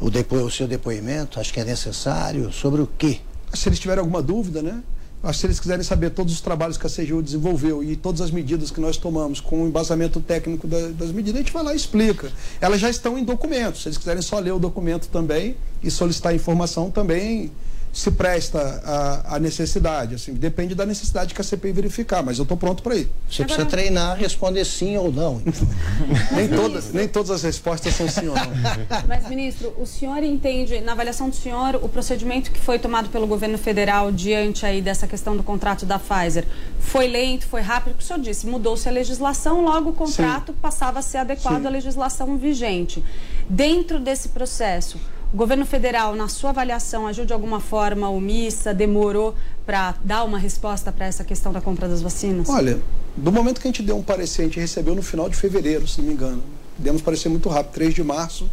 o, 0.04 0.10
depo, 0.10 0.36
o 0.36 0.50
seu 0.50 0.68
depoimento? 0.68 1.40
Acho 1.40 1.52
que 1.52 1.60
é 1.60 1.64
necessário. 1.64 2.52
Sobre 2.52 2.82
o 2.82 2.88
quê? 2.98 3.20
Se 3.54 3.68
eles 3.68 3.78
tiverem 3.78 4.00
alguma 4.00 4.20
dúvida, 4.20 4.60
né? 4.60 4.82
Acho 5.22 5.32
que 5.32 5.40
se 5.40 5.46
eles 5.46 5.60
quiserem 5.60 5.82
saber 5.82 6.10
todos 6.10 6.34
os 6.34 6.42
trabalhos 6.42 6.76
que 6.76 6.86
a 6.86 6.90
CGU 6.90 7.22
desenvolveu 7.22 7.82
e 7.82 7.96
todas 7.96 8.20
as 8.20 8.30
medidas 8.30 8.70
que 8.70 8.78
nós 8.78 8.98
tomamos 8.98 9.40
com 9.40 9.62
o 9.62 9.66
embasamento 9.66 10.20
técnico 10.20 10.68
da, 10.68 10.88
das 10.88 11.10
medidas, 11.10 11.36
a 11.36 11.38
gente 11.38 11.52
vai 11.52 11.62
lá 11.62 11.72
e 11.72 11.76
explica. 11.76 12.30
Elas 12.60 12.78
já 12.78 12.90
estão 12.90 13.16
em 13.16 13.24
documentos. 13.24 13.80
Se 13.80 13.88
eles 13.88 13.96
quiserem 13.96 14.20
só 14.20 14.38
ler 14.38 14.52
o 14.52 14.58
documento 14.58 15.08
também 15.08 15.56
e 15.82 15.90
solicitar 15.90 16.34
informação 16.34 16.90
também, 16.90 17.50
se 17.94 18.10
presta 18.10 18.82
a, 18.84 19.36
a, 19.36 19.38
necessidade. 19.38 20.16
Assim, 20.16 20.34
depende 20.34 20.74
da 20.74 20.84
necessidade 20.84 21.32
que 21.32 21.40
a 21.40 21.44
CPI 21.44 21.70
verificar, 21.72 22.24
mas 22.24 22.38
eu 22.38 22.42
estou 22.42 22.56
pronto 22.56 22.82
para 22.82 22.96
ir. 22.96 23.08
Você 23.30 23.42
Agora... 23.42 23.56
precisa 23.56 23.66
treinar, 23.66 24.18
responder 24.18 24.64
sim 24.64 24.96
ou 24.96 25.12
não. 25.12 25.40
nem, 26.34 26.48
todas, 26.48 26.92
nem 26.92 27.06
todas 27.06 27.30
as 27.30 27.42
respostas 27.44 27.94
são 27.94 28.08
sim 28.08 28.26
ou 28.26 28.34
não. 28.34 28.44
Mas, 29.06 29.28
ministro, 29.28 29.72
o 29.78 29.86
senhor 29.86 30.22
entende, 30.24 30.80
na 30.80 30.92
avaliação 30.92 31.28
do 31.28 31.36
senhor, 31.36 31.76
o 31.76 31.88
procedimento 31.88 32.50
que 32.50 32.58
foi 32.58 32.80
tomado 32.80 33.10
pelo 33.10 33.26
governo 33.26 33.56
federal 33.56 34.10
diante 34.10 34.66
aí 34.66 34.82
dessa 34.82 35.06
questão 35.06 35.36
do 35.36 35.44
contrato 35.44 35.86
da 35.86 35.98
Pfizer 35.98 36.44
foi 36.80 37.06
lento, 37.06 37.46
foi 37.46 37.60
rápido? 37.60 37.96
O 37.98 38.02
senhor 38.02 38.18
disse, 38.18 38.46
mudou-se 38.46 38.88
a 38.88 38.92
legislação, 38.92 39.62
logo 39.62 39.90
o 39.90 39.92
contrato 39.92 40.52
sim. 40.52 40.58
passava 40.60 40.98
a 40.98 41.02
ser 41.02 41.18
adequado 41.18 41.60
sim. 41.60 41.66
à 41.66 41.70
legislação 41.70 42.36
vigente. 42.36 43.04
Dentro 43.48 44.00
desse 44.00 44.30
processo, 44.30 44.98
o 45.34 45.36
governo 45.36 45.66
federal, 45.66 46.14
na 46.14 46.28
sua 46.28 46.50
avaliação, 46.50 47.08
agiu 47.08 47.24
de 47.24 47.32
alguma 47.32 47.58
forma 47.58 48.08
omissa, 48.08 48.72
demorou 48.72 49.34
para 49.66 49.96
dar 50.04 50.22
uma 50.22 50.38
resposta 50.38 50.92
para 50.92 51.06
essa 51.06 51.24
questão 51.24 51.52
da 51.52 51.60
compra 51.60 51.88
das 51.88 52.00
vacinas? 52.00 52.48
Olha, 52.48 52.78
do 53.16 53.32
momento 53.32 53.60
que 53.60 53.66
a 53.66 53.68
gente 53.68 53.82
deu 53.82 53.96
um 53.96 54.02
parecer, 54.02 54.42
a 54.42 54.44
gente 54.44 54.60
recebeu 54.60 54.94
no 54.94 55.02
final 55.02 55.28
de 55.28 55.34
fevereiro, 55.34 55.88
se 55.88 56.00
não 56.00 56.06
me 56.06 56.14
engano. 56.14 56.40
Demos 56.78 57.02
parecer 57.02 57.28
muito 57.30 57.48
rápido, 57.48 57.72
3 57.72 57.94
de 57.94 58.04
março, 58.04 58.48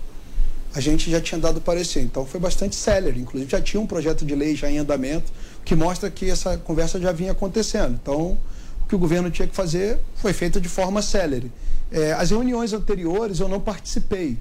a 0.74 0.80
gente 0.80 1.12
já 1.12 1.22
tinha 1.22 1.40
dado 1.40 1.62
parecer. 1.62 2.02
Então 2.02 2.26
foi 2.26 2.40
bastante 2.40 2.76
célere. 2.76 3.20
Inclusive 3.20 3.52
já 3.52 3.62
tinha 3.62 3.80
um 3.80 3.86
projeto 3.86 4.26
de 4.26 4.34
lei 4.34 4.56
já 4.56 4.68
em 4.68 4.80
andamento, 4.80 5.32
que 5.64 5.76
mostra 5.76 6.10
que 6.10 6.32
essa 6.32 6.58
conversa 6.58 7.00
já 7.00 7.12
vinha 7.12 7.34
acontecendo. 7.34 8.00
Então 8.02 8.40
o 8.82 8.88
que 8.90 8.96
o 8.96 8.98
governo 8.98 9.30
tinha 9.30 9.48
que 9.48 9.56
fazer 9.56 10.00
foi 10.16 10.34
feito 10.34 10.60
de 10.60 10.68
forma 10.68 11.04
célere. 11.04 11.52
É, 11.92 12.14
as 12.14 12.32
reuniões 12.32 12.74
anteriores 12.74 13.40
eu 13.40 13.48
não 13.48 13.60
participei. 13.60 14.40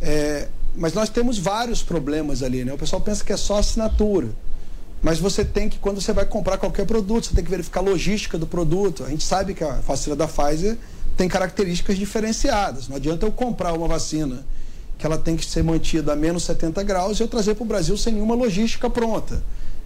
É, 0.00 0.48
mas 0.78 0.94
nós 0.94 1.08
temos 1.08 1.38
vários 1.38 1.82
problemas 1.82 2.42
ali, 2.42 2.64
né? 2.64 2.72
O 2.72 2.78
pessoal 2.78 3.02
pensa 3.02 3.24
que 3.24 3.32
é 3.32 3.36
só 3.36 3.58
assinatura. 3.58 4.28
Mas 5.02 5.18
você 5.18 5.44
tem 5.44 5.68
que, 5.68 5.78
quando 5.78 6.00
você 6.00 6.12
vai 6.12 6.24
comprar 6.24 6.56
qualquer 6.56 6.86
produto, 6.86 7.26
você 7.26 7.34
tem 7.34 7.44
que 7.44 7.50
verificar 7.50 7.80
a 7.80 7.82
logística 7.82 8.38
do 8.38 8.46
produto. 8.46 9.04
A 9.04 9.08
gente 9.08 9.24
sabe 9.24 9.54
que 9.54 9.62
a 9.62 9.74
vacina 9.74 10.16
da 10.16 10.26
Pfizer 10.26 10.76
tem 11.16 11.28
características 11.28 11.96
diferenciadas. 11.96 12.88
Não 12.88 12.96
adianta 12.96 13.26
eu 13.26 13.32
comprar 13.32 13.72
uma 13.72 13.86
vacina 13.88 14.44
que 14.96 15.06
ela 15.06 15.18
tem 15.18 15.36
que 15.36 15.44
ser 15.44 15.62
mantida 15.62 16.12
a 16.12 16.16
menos 16.16 16.44
70 16.44 16.82
graus 16.82 17.18
e 17.18 17.22
eu 17.22 17.28
trazer 17.28 17.54
para 17.54 17.62
o 17.62 17.66
Brasil 17.66 17.96
sem 17.96 18.14
nenhuma 18.14 18.34
logística 18.34 18.88
pronta. 18.88 19.42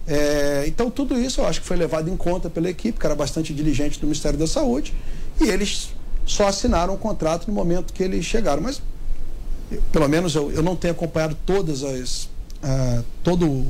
É, 0.07 0.65
então, 0.67 0.89
tudo 0.89 1.19
isso 1.19 1.41
eu 1.41 1.47
acho 1.47 1.61
que 1.61 1.67
foi 1.67 1.77
levado 1.77 2.09
em 2.09 2.17
conta 2.17 2.49
pela 2.49 2.69
equipe, 2.69 2.99
que 2.99 3.05
era 3.05 3.15
bastante 3.15 3.53
diligente 3.53 3.99
do 3.99 4.05
Ministério 4.05 4.37
da 4.37 4.47
Saúde, 4.47 4.93
e 5.39 5.47
eles 5.47 5.89
só 6.25 6.47
assinaram 6.47 6.93
o 6.93 6.97
contrato 6.97 7.47
no 7.47 7.53
momento 7.53 7.93
que 7.93 8.03
eles 8.03 8.25
chegaram. 8.25 8.61
Mas 8.61 8.81
pelo 9.91 10.07
menos 10.07 10.35
eu, 10.35 10.51
eu 10.51 10.63
não 10.63 10.75
tenho 10.75 10.93
acompanhado 10.93 11.37
todas 11.45 11.83
as, 11.83 12.23
uh, 12.63 13.03
todo 13.23 13.65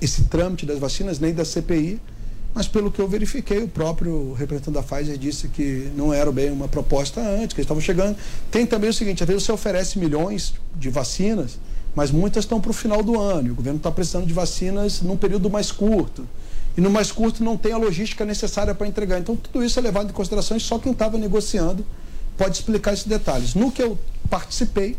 esse 0.00 0.24
trâmite 0.24 0.66
das 0.66 0.78
vacinas, 0.78 1.18
nem 1.18 1.32
da 1.32 1.44
CPI, 1.44 2.00
mas 2.54 2.68
pelo 2.68 2.90
que 2.90 3.00
eu 3.00 3.08
verifiquei, 3.08 3.62
o 3.62 3.68
próprio 3.68 4.34
representante 4.34 4.74
da 4.74 4.82
Pfizer 4.82 5.16
disse 5.16 5.48
que 5.48 5.90
não 5.96 6.12
era 6.12 6.30
bem 6.30 6.50
uma 6.50 6.68
proposta 6.68 7.20
antes, 7.20 7.54
que 7.54 7.60
eles 7.60 7.64
estavam 7.64 7.80
chegando. 7.80 8.16
Tem 8.50 8.66
também 8.66 8.90
o 8.90 8.92
seguinte, 8.92 9.22
às 9.22 9.26
vezes 9.26 9.44
você 9.44 9.52
oferece 9.52 9.98
milhões 9.98 10.54
de 10.76 10.90
vacinas, 10.90 11.58
mas 11.94 12.10
muitas 12.10 12.44
estão 12.44 12.60
para 12.60 12.70
o 12.70 12.74
final 12.74 13.02
do 13.02 13.18
ano, 13.18 13.48
e 13.48 13.50
o 13.50 13.54
governo 13.54 13.78
está 13.78 13.90
precisando 13.90 14.26
de 14.26 14.34
vacinas 14.34 15.00
num 15.00 15.16
período 15.16 15.48
mais 15.48 15.72
curto. 15.72 16.26
E 16.76 16.80
no 16.80 16.90
mais 16.90 17.12
curto 17.12 17.44
não 17.44 17.56
tem 17.56 17.72
a 17.72 17.76
logística 17.76 18.24
necessária 18.24 18.74
para 18.74 18.86
entregar. 18.86 19.18
Então 19.18 19.36
tudo 19.36 19.64
isso 19.64 19.78
é 19.78 19.82
levado 19.82 20.10
em 20.10 20.12
consideração 20.12 20.56
e 20.56 20.60
só 20.60 20.78
quem 20.78 20.92
estava 20.92 21.18
negociando 21.18 21.84
pode 22.36 22.56
explicar 22.56 22.94
esses 22.94 23.06
detalhes. 23.06 23.54
No 23.54 23.70
que 23.70 23.82
eu 23.82 23.98
participei, 24.30 24.96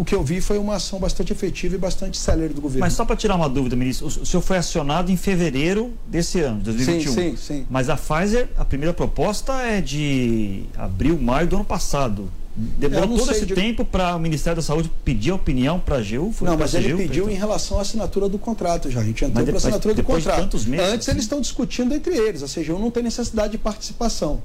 o 0.00 0.04
que 0.04 0.14
eu 0.14 0.24
vi 0.24 0.40
foi 0.40 0.56
uma 0.56 0.76
ação 0.76 0.98
bastante 0.98 1.30
efetiva 1.30 1.74
e 1.74 1.78
bastante 1.78 2.16
célere 2.16 2.54
do 2.54 2.60
governo. 2.62 2.80
Mas 2.80 2.94
só 2.94 3.04
para 3.04 3.16
tirar 3.16 3.36
uma 3.36 3.50
dúvida, 3.50 3.76
ministro, 3.76 4.06
o 4.06 4.24
senhor 4.24 4.40
foi 4.40 4.56
acionado 4.56 5.12
em 5.12 5.16
fevereiro 5.16 5.92
desse 6.06 6.40
ano, 6.40 6.62
2021. 6.62 7.12
Sim, 7.12 7.20
sim, 7.30 7.36
sim. 7.36 7.66
Mas 7.68 7.90
a 7.90 7.96
Pfizer, 7.98 8.48
a 8.56 8.64
primeira 8.64 8.94
proposta 8.94 9.52
é 9.60 9.82
de 9.82 10.62
abril, 10.74 11.20
maio 11.20 11.46
do 11.46 11.56
ano 11.56 11.66
passado. 11.66 12.30
Demorou 12.56 13.18
todo 13.18 13.30
esse 13.30 13.44
de... 13.44 13.54
tempo 13.54 13.84
para 13.84 14.16
o 14.16 14.18
Ministério 14.18 14.56
da 14.56 14.62
Saúde 14.62 14.90
pedir 15.04 15.32
a 15.32 15.34
opinião 15.34 15.78
para 15.78 15.96
a 15.96 16.00
GU? 16.00 16.34
Não, 16.40 16.56
mas 16.56 16.72
ele 16.72 16.96
pediu 16.96 17.28
em 17.28 17.34
relação 17.34 17.78
à 17.78 17.82
assinatura 17.82 18.26
do 18.26 18.38
contrato 18.38 18.90
já. 18.90 19.00
A 19.00 19.04
gente 19.04 19.22
entrou 19.22 19.44
para 19.44 19.54
a 19.54 19.56
assinatura 19.58 19.94
do 19.94 20.02
contrato. 20.02 20.58
De 20.58 20.68
meses, 20.68 20.86
Antes 20.86 21.08
assim? 21.08 21.10
eles 21.10 21.24
estão 21.24 21.40
discutindo 21.42 21.94
entre 21.94 22.16
eles, 22.16 22.42
a 22.42 22.46
CGU 22.46 22.78
não 22.78 22.90
tem 22.90 23.02
necessidade 23.02 23.52
de 23.52 23.58
participação. 23.58 24.40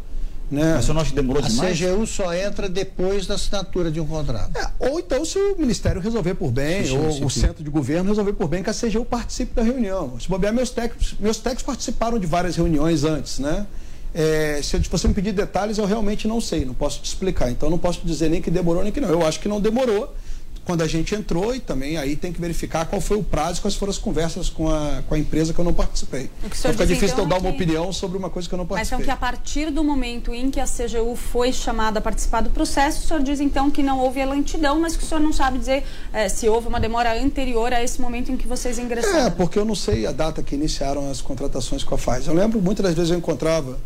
Né? 0.49 0.73
Mas 0.75 0.89
acha 0.89 1.09
que 1.09 1.15
demorou 1.15 1.43
a 1.43 1.47
demais? 1.47 1.81
A 1.81 1.87
CGU 1.87 2.05
só 2.05 2.33
entra 2.33 2.69
depois 2.69 3.25
da 3.25 3.33
assinatura 3.33 3.89
de 3.89 3.99
um 3.99 4.05
contrato. 4.05 4.55
É, 4.55 4.89
ou 4.89 4.99
então 4.99 5.25
se 5.25 5.39
o 5.39 5.57
Ministério 5.57 5.99
resolver 5.99 6.35
por 6.35 6.51
bem, 6.51 6.89
ou 6.91 7.25
o. 7.25 7.29
Centro 7.29 7.63
de 7.63 7.69
Governo 7.69 8.09
resolver 8.09 8.33
por 8.33 8.47
bem, 8.47 8.61
que 8.61 8.69
a 8.69 8.73
CGU 8.73 9.03
participe 9.05 9.53
da 9.55 9.63
reunião. 9.63 10.19
Se 10.19 10.29
bobear, 10.29 10.53
meus 10.53 10.69
técnicos, 10.69 11.15
meus 11.19 11.37
técnicos 11.37 11.63
participaram 11.63 12.19
de 12.19 12.27
várias 12.27 12.55
reuniões 12.55 13.03
antes, 13.03 13.39
né? 13.39 13.65
É, 14.13 14.61
se 14.63 14.77
você 14.77 15.07
me 15.07 15.13
pedir 15.13 15.33
detalhes, 15.33 15.77
eu 15.77 15.85
realmente 15.85 16.25
não 16.27 16.39
sei, 16.39 16.63
não 16.63 16.73
posso 16.73 17.01
te 17.01 17.05
explicar. 17.05 17.51
Então, 17.51 17.69
não 17.69 17.77
posso 17.77 17.99
dizer 18.05 18.29
nem 18.29 18.41
que 18.41 18.49
demorou 18.49 18.81
nem 18.81 18.91
que 18.91 19.01
não. 19.01 19.09
Eu 19.09 19.25
acho 19.25 19.41
que 19.41 19.49
não 19.49 19.59
demorou 19.59 20.15
quando 20.65 20.81
a 20.81 20.87
gente 20.87 21.13
entrou 21.13 21.53
e 21.53 21.59
também 21.59 21.95
aí 21.95 22.15
tem 22.15 22.33
que 22.33 22.41
verificar 22.41 22.85
qual 22.85 22.99
foi 22.99 23.17
o 23.17 23.23
prazo, 23.23 23.61
quais 23.61 23.75
foram 23.75 23.91
as 23.91 23.99
conversas 23.99 24.49
com 24.49 24.67
a, 24.67 25.03
com 25.07 25.13
a 25.13 25.19
empresa 25.19 25.53
que 25.53 25.59
eu 25.59 25.63
não 25.63 25.73
participei. 25.73 26.29
Então 26.43 26.71
fica 26.71 26.87
difícil 26.87 27.09
então, 27.09 27.25
eu 27.25 27.29
dar 27.29 27.37
uma 27.37 27.51
que... 27.51 27.55
opinião 27.55 27.93
sobre 27.93 28.17
uma 28.17 28.31
coisa 28.31 28.49
que 28.49 28.53
eu 28.55 28.57
não 28.57 28.65
participei. 28.65 28.97
Mas 28.97 29.05
então 29.05 29.15
que 29.15 29.25
a 29.25 29.29
partir 29.29 29.69
do 29.69 29.83
momento 29.83 30.33
em 30.33 30.49
que 30.49 30.59
a 30.59 30.65
CGU 30.65 31.15
foi 31.15 31.53
chamada 31.53 31.99
a 31.99 32.01
participar 32.01 32.41
do 32.41 32.49
processo, 32.49 33.03
o 33.03 33.07
senhor 33.07 33.21
diz 33.21 33.39
então 33.39 33.69
que 33.69 33.83
não 33.83 33.99
houve 33.99 34.19
a 34.21 34.25
lentidão, 34.25 34.79
mas 34.79 34.97
que 34.97 35.03
o 35.03 35.07
senhor 35.07 35.21
não 35.21 35.31
sabe 35.31 35.59
dizer 35.59 35.83
é, 36.11 36.27
se 36.27 36.49
houve 36.49 36.67
uma 36.67 36.79
demora 36.79 37.13
anterior 37.21 37.71
a 37.71 37.83
esse 37.83 38.01
momento 38.01 38.31
em 38.31 38.37
que 38.37 38.47
vocês 38.47 38.79
ingressaram. 38.79 39.27
É, 39.27 39.29
porque 39.29 39.59
eu 39.59 39.65
não 39.65 39.75
sei 39.75 40.07
a 40.07 40.11
data 40.11 40.41
que 40.41 40.55
iniciaram 40.55 41.11
as 41.11 41.21
contratações 41.21 41.83
com 41.83 41.93
a 41.93 41.97
Pfizer. 41.97 42.33
Eu 42.33 42.33
lembro 42.33 42.59
muitas 42.59 42.83
das 42.83 42.95
vezes 42.95 43.11
eu 43.11 43.17
encontrava 43.19 43.77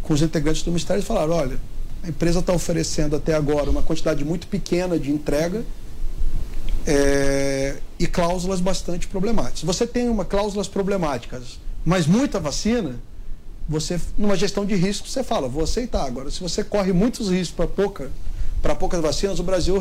com 0.00 0.14
os 0.14 0.22
integrantes 0.22 0.62
do 0.62 0.70
Ministério 0.70 1.00
e 1.00 1.04
falaram, 1.04 1.32
olha, 1.34 1.58
a 2.04 2.08
empresa 2.08 2.38
está 2.38 2.52
oferecendo 2.52 3.16
até 3.16 3.34
agora 3.34 3.68
uma 3.68 3.82
quantidade 3.82 4.24
muito 4.24 4.46
pequena 4.46 4.96
de 4.96 5.10
entrega 5.10 5.64
é, 6.86 7.76
e 7.98 8.06
cláusulas 8.06 8.60
bastante 8.60 9.06
problemáticas. 9.06 9.62
Você 9.62 9.86
tem 9.86 10.08
uma 10.08 10.24
cláusulas 10.24 10.68
problemáticas, 10.68 11.58
mas 11.84 12.06
muita 12.06 12.40
vacina, 12.40 12.96
você 13.68 14.00
numa 14.16 14.36
gestão 14.36 14.64
de 14.64 14.74
risco 14.74 15.08
você 15.08 15.22
fala, 15.22 15.48
vou 15.48 15.64
aceitar. 15.64 16.04
Agora, 16.04 16.30
se 16.30 16.40
você 16.40 16.64
corre 16.64 16.92
muitos 16.92 17.30
riscos 17.30 17.56
para 17.56 17.66
pouca, 17.66 18.10
para 18.62 18.74
poucas 18.74 19.00
vacinas, 19.00 19.38
o 19.38 19.42
Brasil 19.42 19.76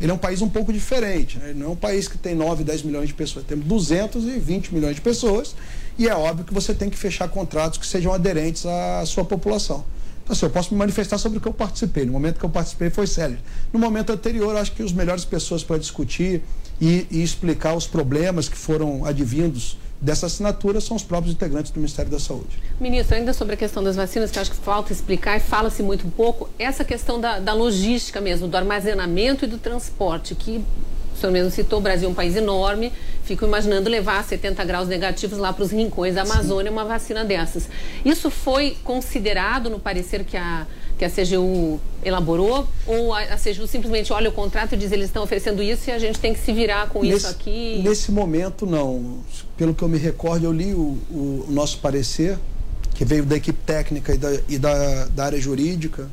ele 0.00 0.10
é 0.10 0.14
um 0.14 0.18
país 0.18 0.40
um 0.40 0.48
pouco 0.48 0.72
diferente. 0.72 1.38
Né? 1.38 1.50
Ele 1.50 1.58
não 1.58 1.66
é 1.66 1.70
um 1.70 1.76
país 1.76 2.06
que 2.06 2.16
tem 2.16 2.34
9, 2.34 2.62
10 2.62 2.82
milhões 2.82 3.08
de 3.08 3.14
pessoas. 3.14 3.44
Temos 3.44 3.64
220 3.66 4.72
milhões 4.72 4.94
de 4.94 5.00
pessoas 5.00 5.54
e 5.98 6.08
é 6.08 6.14
óbvio 6.14 6.44
que 6.44 6.54
você 6.54 6.72
tem 6.72 6.88
que 6.88 6.96
fechar 6.96 7.28
contratos 7.28 7.78
que 7.78 7.86
sejam 7.86 8.12
aderentes 8.12 8.64
à 8.64 9.04
sua 9.04 9.24
população. 9.24 9.84
Assim, 10.28 10.44
eu 10.44 10.50
posso 10.50 10.72
me 10.74 10.78
manifestar 10.78 11.16
sobre 11.16 11.38
o 11.38 11.40
que 11.40 11.48
eu 11.48 11.54
participei. 11.54 12.04
No 12.04 12.12
momento 12.12 12.38
que 12.38 12.44
eu 12.44 12.50
participei 12.50 12.90
foi 12.90 13.06
sério. 13.06 13.38
No 13.72 13.78
momento 13.78 14.12
anterior, 14.12 14.54
acho 14.56 14.72
que 14.72 14.82
os 14.82 14.92
melhores 14.92 15.24
pessoas 15.24 15.64
para 15.64 15.78
discutir 15.78 16.42
e, 16.80 17.06
e, 17.10 17.22
explicar 17.22 17.74
os 17.74 17.86
problemas 17.86 18.48
que 18.48 18.56
foram 18.56 19.04
advindos 19.04 19.78
dessa 20.00 20.26
assinatura 20.26 20.80
são 20.80 20.96
os 20.96 21.02
próprios 21.02 21.34
integrantes 21.34 21.72
do 21.72 21.80
Ministério 21.80 22.10
da 22.10 22.20
Saúde. 22.20 22.58
Ministro, 22.80 23.16
ainda 23.16 23.32
sobre 23.32 23.54
a 23.54 23.56
questão 23.56 23.82
das 23.82 23.96
vacinas, 23.96 24.30
que 24.30 24.38
acho 24.38 24.50
que 24.50 24.56
falta 24.56 24.92
explicar 24.92 25.36
e 25.36 25.40
fala-se 25.40 25.82
muito 25.82 26.06
pouco, 26.08 26.48
essa 26.58 26.84
questão 26.84 27.20
da, 27.20 27.40
da 27.40 27.52
logística 27.52 28.20
mesmo, 28.20 28.46
do 28.46 28.56
armazenamento 28.56 29.44
e 29.44 29.48
do 29.48 29.58
transporte, 29.58 30.34
que 30.36 30.64
o 31.12 31.20
senhor 31.20 31.32
mesmo 31.32 31.50
citou, 31.50 31.80
o 31.80 31.82
Brasil 31.82 32.08
é 32.08 32.12
um 32.12 32.14
país 32.14 32.36
enorme, 32.36 32.92
fico 33.28 33.44
imaginando 33.44 33.90
levar 33.90 34.24
70 34.24 34.64
graus 34.64 34.88
negativos 34.88 35.38
lá 35.38 35.52
para 35.52 35.62
os 35.62 35.70
rincões 35.70 36.14
da 36.14 36.22
Amazônia 36.22 36.70
Sim. 36.70 36.76
uma 36.76 36.84
vacina 36.86 37.24
dessas. 37.24 37.68
Isso 38.02 38.30
foi 38.30 38.78
considerado 38.82 39.68
no 39.68 39.78
parecer 39.78 40.24
que 40.24 40.34
a, 40.34 40.66
que 40.96 41.04
a 41.04 41.10
CGU 41.10 41.78
elaborou? 42.02 42.66
Ou 42.86 43.12
a, 43.12 43.20
a 43.20 43.36
CGU 43.36 43.66
simplesmente 43.66 44.14
olha 44.14 44.30
o 44.30 44.32
contrato 44.32 44.74
e 44.74 44.78
diz 44.78 44.90
eles 44.92 45.06
estão 45.06 45.22
oferecendo 45.22 45.62
isso 45.62 45.90
e 45.90 45.92
a 45.92 45.98
gente 45.98 46.18
tem 46.18 46.32
que 46.32 46.40
se 46.40 46.52
virar 46.54 46.88
com 46.88 47.02
nesse, 47.02 47.16
isso 47.16 47.28
aqui? 47.28 47.82
Nesse 47.84 48.10
momento, 48.10 48.64
não. 48.64 49.18
Pelo 49.58 49.74
que 49.74 49.82
eu 49.82 49.88
me 49.88 49.98
recordo, 49.98 50.46
eu 50.46 50.52
li 50.52 50.72
o, 50.72 50.96
o, 51.10 51.44
o 51.48 51.50
nosso 51.50 51.78
parecer, 51.80 52.38
que 52.94 53.04
veio 53.04 53.26
da 53.26 53.36
equipe 53.36 53.58
técnica 53.66 54.14
e 54.14 54.18
da, 54.18 54.40
e 54.48 54.58
da, 54.58 55.04
da 55.04 55.24
área 55.26 55.38
jurídica 55.38 56.08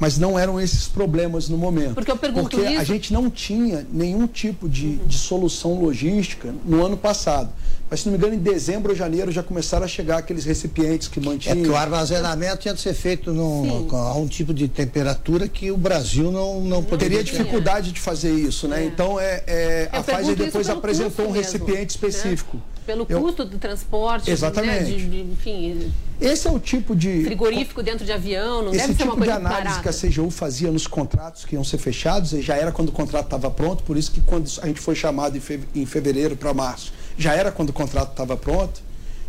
mas 0.00 0.16
não 0.16 0.38
eram 0.38 0.58
esses 0.58 0.88
problemas 0.88 1.50
no 1.50 1.58
momento. 1.58 1.94
Porque 1.94 2.10
eu 2.10 2.16
pergunto 2.16 2.48
Porque 2.48 2.66
isso... 2.66 2.80
a 2.80 2.84
gente 2.84 3.12
não 3.12 3.28
tinha 3.28 3.86
nenhum 3.92 4.26
tipo 4.26 4.66
de, 4.66 4.86
uhum. 4.86 5.06
de 5.06 5.18
solução 5.18 5.78
logística 5.78 6.54
no 6.64 6.84
ano 6.84 6.96
passado. 6.96 7.52
Mas, 7.90 8.00
se 8.00 8.06
não 8.06 8.12
me 8.12 8.18
engano, 8.18 8.34
em 8.34 8.38
dezembro 8.38 8.92
ou 8.92 8.96
janeiro 8.96 9.32
já 9.32 9.42
começaram 9.42 9.84
a 9.84 9.88
chegar 9.88 10.18
aqueles 10.18 10.44
recipientes 10.44 11.08
que 11.08 11.18
mantinham. 11.18 11.58
É 11.58 11.62
que 11.62 11.68
o 11.68 11.76
armazenamento 11.76 12.58
tinha 12.58 12.72
de 12.72 12.80
ser 12.80 12.94
feito 12.94 13.32
num, 13.32 13.88
a 13.90 14.14
um 14.14 14.28
tipo 14.28 14.54
de 14.54 14.68
temperatura 14.68 15.48
que 15.48 15.72
o 15.72 15.76
Brasil 15.76 16.30
não, 16.30 16.60
não 16.60 16.84
poderia. 16.84 17.18
Teria 17.18 17.24
dificuldade 17.24 17.90
de 17.90 18.00
fazer 18.00 18.32
isso, 18.32 18.68
né? 18.68 18.84
É. 18.84 18.86
Então, 18.86 19.18
é, 19.18 19.42
é 19.44 19.88
a 19.90 20.02
Pfizer 20.02 20.36
depois 20.36 20.70
apresentou 20.70 21.26
um 21.26 21.32
recipiente 21.32 21.98
mesmo, 22.00 22.08
específico. 22.08 22.56
Né? 22.56 22.62
Pelo 22.86 23.06
eu... 23.08 23.20
custo 23.20 23.44
do 23.44 23.58
transporte, 23.58 24.30
Exatamente. 24.30 24.90
Né? 24.90 24.96
De, 24.96 25.08
de, 25.08 25.32
enfim. 25.32 25.92
Esse 26.20 26.46
é 26.46 26.50
o 26.50 26.58
tipo 26.58 26.94
de. 26.94 27.24
Frigorífico 27.24 27.82
dentro 27.82 28.04
de 28.04 28.12
avião, 28.12 28.62
não 28.62 28.70
Esse 28.72 28.88
deve 28.88 28.94
tipo 28.94 29.02
ser 29.02 29.08
uma 29.08 29.16
coisa 29.16 29.32
de 29.32 29.46
análise 29.46 29.80
que 29.80 29.88
a 29.88 29.92
CGU 29.92 30.30
fazia 30.30 30.70
nos 30.70 30.86
contratos 30.86 31.44
que 31.44 31.54
iam 31.54 31.64
ser 31.64 31.78
fechados, 31.78 32.30
já 32.30 32.56
era 32.56 32.72
quando 32.72 32.88
o 32.88 32.92
contrato 32.92 33.24
estava 33.24 33.50
pronto, 33.50 33.82
por 33.84 33.96
isso 33.96 34.10
que 34.10 34.20
quando 34.20 34.50
a 34.62 34.66
gente 34.66 34.80
foi 34.80 34.94
chamado 34.94 35.40
em 35.74 35.86
fevereiro 35.86 36.36
para 36.36 36.52
março, 36.52 36.92
já 37.16 37.34
era 37.34 37.50
quando 37.52 37.70
o 37.70 37.72
contrato 37.72 38.10
estava 38.10 38.36
pronto, 38.36 38.82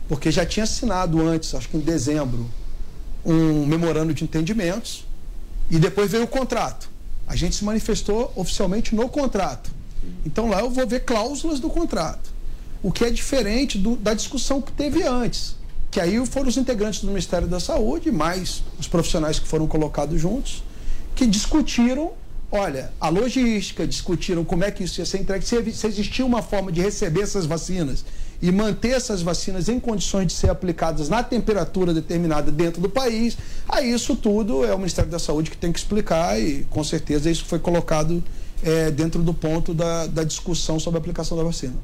porque 0.07 0.31
já 0.31 0.45
tinha 0.45 0.63
assinado 0.63 1.21
antes, 1.21 1.53
acho 1.55 1.69
que 1.69 1.77
em 1.77 1.81
dezembro, 1.81 2.49
um 3.25 3.65
memorando 3.65 4.13
de 4.13 4.23
entendimentos, 4.23 5.05
e 5.69 5.79
depois 5.79 6.11
veio 6.11 6.25
o 6.25 6.27
contrato. 6.27 6.89
A 7.27 7.35
gente 7.35 7.55
se 7.55 7.63
manifestou 7.63 8.31
oficialmente 8.35 8.93
no 8.93 9.07
contrato. 9.07 9.71
Então 10.25 10.49
lá 10.49 10.59
eu 10.59 10.69
vou 10.69 10.85
ver 10.85 11.01
cláusulas 11.01 11.59
do 11.59 11.69
contrato. 11.69 12.30
O 12.83 12.91
que 12.91 13.05
é 13.05 13.09
diferente 13.09 13.77
do, 13.77 13.95
da 13.95 14.13
discussão 14.13 14.61
que 14.61 14.71
teve 14.71 15.03
antes 15.03 15.55
que 15.91 15.99
aí 15.99 16.25
foram 16.25 16.47
os 16.47 16.55
integrantes 16.55 17.01
do 17.01 17.07
Ministério 17.07 17.49
da 17.49 17.59
Saúde, 17.59 18.09
mais 18.09 18.63
os 18.79 18.87
profissionais 18.87 19.37
que 19.37 19.45
foram 19.45 19.67
colocados 19.67 20.19
juntos, 20.19 20.63
que 21.13 21.27
discutiram, 21.27 22.13
olha, 22.49 22.93
a 22.99 23.09
logística, 23.09 23.85
discutiram 23.85 24.45
como 24.45 24.63
é 24.63 24.71
que 24.71 24.85
isso 24.85 25.01
ia 25.01 25.05
ser 25.05 25.19
entregue, 25.19 25.45
se, 25.45 25.73
se 25.73 25.85
existia 25.85 26.25
uma 26.25 26.41
forma 26.41 26.71
de 26.71 26.81
receber 26.81 27.21
essas 27.21 27.45
vacinas 27.45 28.05
e 28.41 28.49
manter 28.53 28.91
essas 28.91 29.21
vacinas 29.21 29.67
em 29.67 29.81
condições 29.81 30.27
de 30.27 30.33
ser 30.33 30.49
aplicadas 30.49 31.09
na 31.09 31.21
temperatura 31.21 31.93
determinada 31.93 32.49
dentro 32.49 32.81
do 32.81 32.87
país, 32.87 33.37
aí 33.67 33.91
isso 33.91 34.15
tudo 34.15 34.63
é 34.63 34.73
o 34.73 34.77
Ministério 34.77 35.11
da 35.11 35.19
Saúde 35.19 35.51
que 35.51 35.57
tem 35.57 35.73
que 35.73 35.77
explicar 35.77 36.39
e 36.39 36.65
com 36.69 36.85
certeza 36.85 37.29
isso 37.29 37.43
foi 37.43 37.59
colocado 37.59 38.23
é, 38.63 38.89
dentro 38.89 39.21
do 39.21 39.33
ponto 39.33 39.73
da, 39.73 40.07
da 40.07 40.23
discussão 40.23 40.79
sobre 40.79 40.97
a 40.97 41.01
aplicação 41.01 41.37
da 41.37 41.43
vacina. 41.43 41.75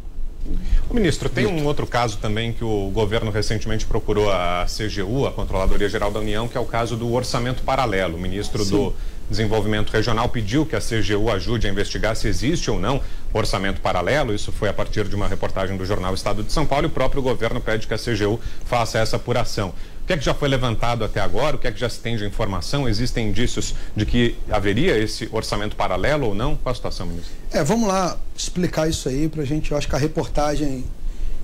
O 0.90 0.94
ministro, 0.94 1.30
tem 1.30 1.46
um 1.46 1.66
outro 1.66 1.86
caso 1.86 2.18
também 2.18 2.54
que 2.54 2.64
o 2.64 2.90
governo 2.94 3.30
recentemente 3.32 3.86
procurou 3.86 4.32
a 4.32 4.66
CGU, 4.66 5.26
a 5.28 5.32
Controladoria 5.32 5.90
Geral 5.90 6.12
da 6.12 6.20
União, 6.20 6.48
que 6.48 6.58
é 6.58 6.62
o 6.62 6.66
caso 6.66 6.96
do 6.96 7.12
orçamento 7.14 7.64
paralelo. 7.64 8.16
O 8.16 8.20
ministro 8.20 8.64
Sim. 8.64 8.72
do 8.72 8.94
Desenvolvimento 9.30 9.90
Regional 9.92 10.30
pediu 10.30 10.66
que 10.66 10.76
a 10.76 10.80
CGU 10.80 11.30
ajude 11.30 11.68
a 11.68 11.70
investigar 11.70 12.16
se 12.16 12.28
existe 12.28 12.72
ou 12.72 12.80
não 12.80 13.02
orçamento 13.34 13.82
paralelo. 13.82 14.34
Isso 14.34 14.52
foi 14.52 14.70
a 14.70 14.74
partir 14.74 15.08
de 15.08 15.16
uma 15.16 15.28
reportagem 15.28 15.76
do 15.76 15.86
jornal 15.86 16.14
Estado 16.14 16.44
de 16.44 16.52
São 16.52 16.66
Paulo 16.66 16.86
e 16.86 16.88
o 16.88 16.92
próprio 16.92 17.22
governo 17.22 17.60
pede 17.60 17.88
que 17.88 17.94
a 17.94 17.98
CGU 17.98 18.40
faça 18.66 19.00
essa 19.00 19.18
apuração. 19.18 19.74
Que 20.08 20.14
é 20.14 20.18
que 20.18 20.24
já 20.24 20.34
foi 20.34 20.48
levantado 20.48 21.04
até 21.04 21.20
agora? 21.20 21.58
O 21.58 21.60
que 21.60 21.68
é 21.68 21.72
que 21.72 21.78
já 21.78 21.90
se 21.90 22.00
tem 22.00 22.16
de 22.16 22.26
informação? 22.26 22.88
Existem 22.88 23.28
indícios 23.28 23.76
de 23.94 24.06
que 24.06 24.38
haveria 24.50 24.98
esse 24.98 25.28
orçamento 25.34 25.76
paralelo 25.76 26.28
ou 26.28 26.34
não? 26.34 26.56
Qual 26.56 26.72
a 26.72 26.76
situação, 26.76 27.06
ministro? 27.06 27.34
É, 27.52 27.62
vamos 27.62 27.90
lá 27.90 28.18
explicar 28.34 28.90
isso 28.90 29.10
aí 29.10 29.28
para 29.28 29.42
a 29.42 29.46
gente. 29.46 29.70
Eu 29.70 29.78
acho 29.78 29.86
que 29.86 29.96
a 29.96 29.98
reportagem 29.98 30.86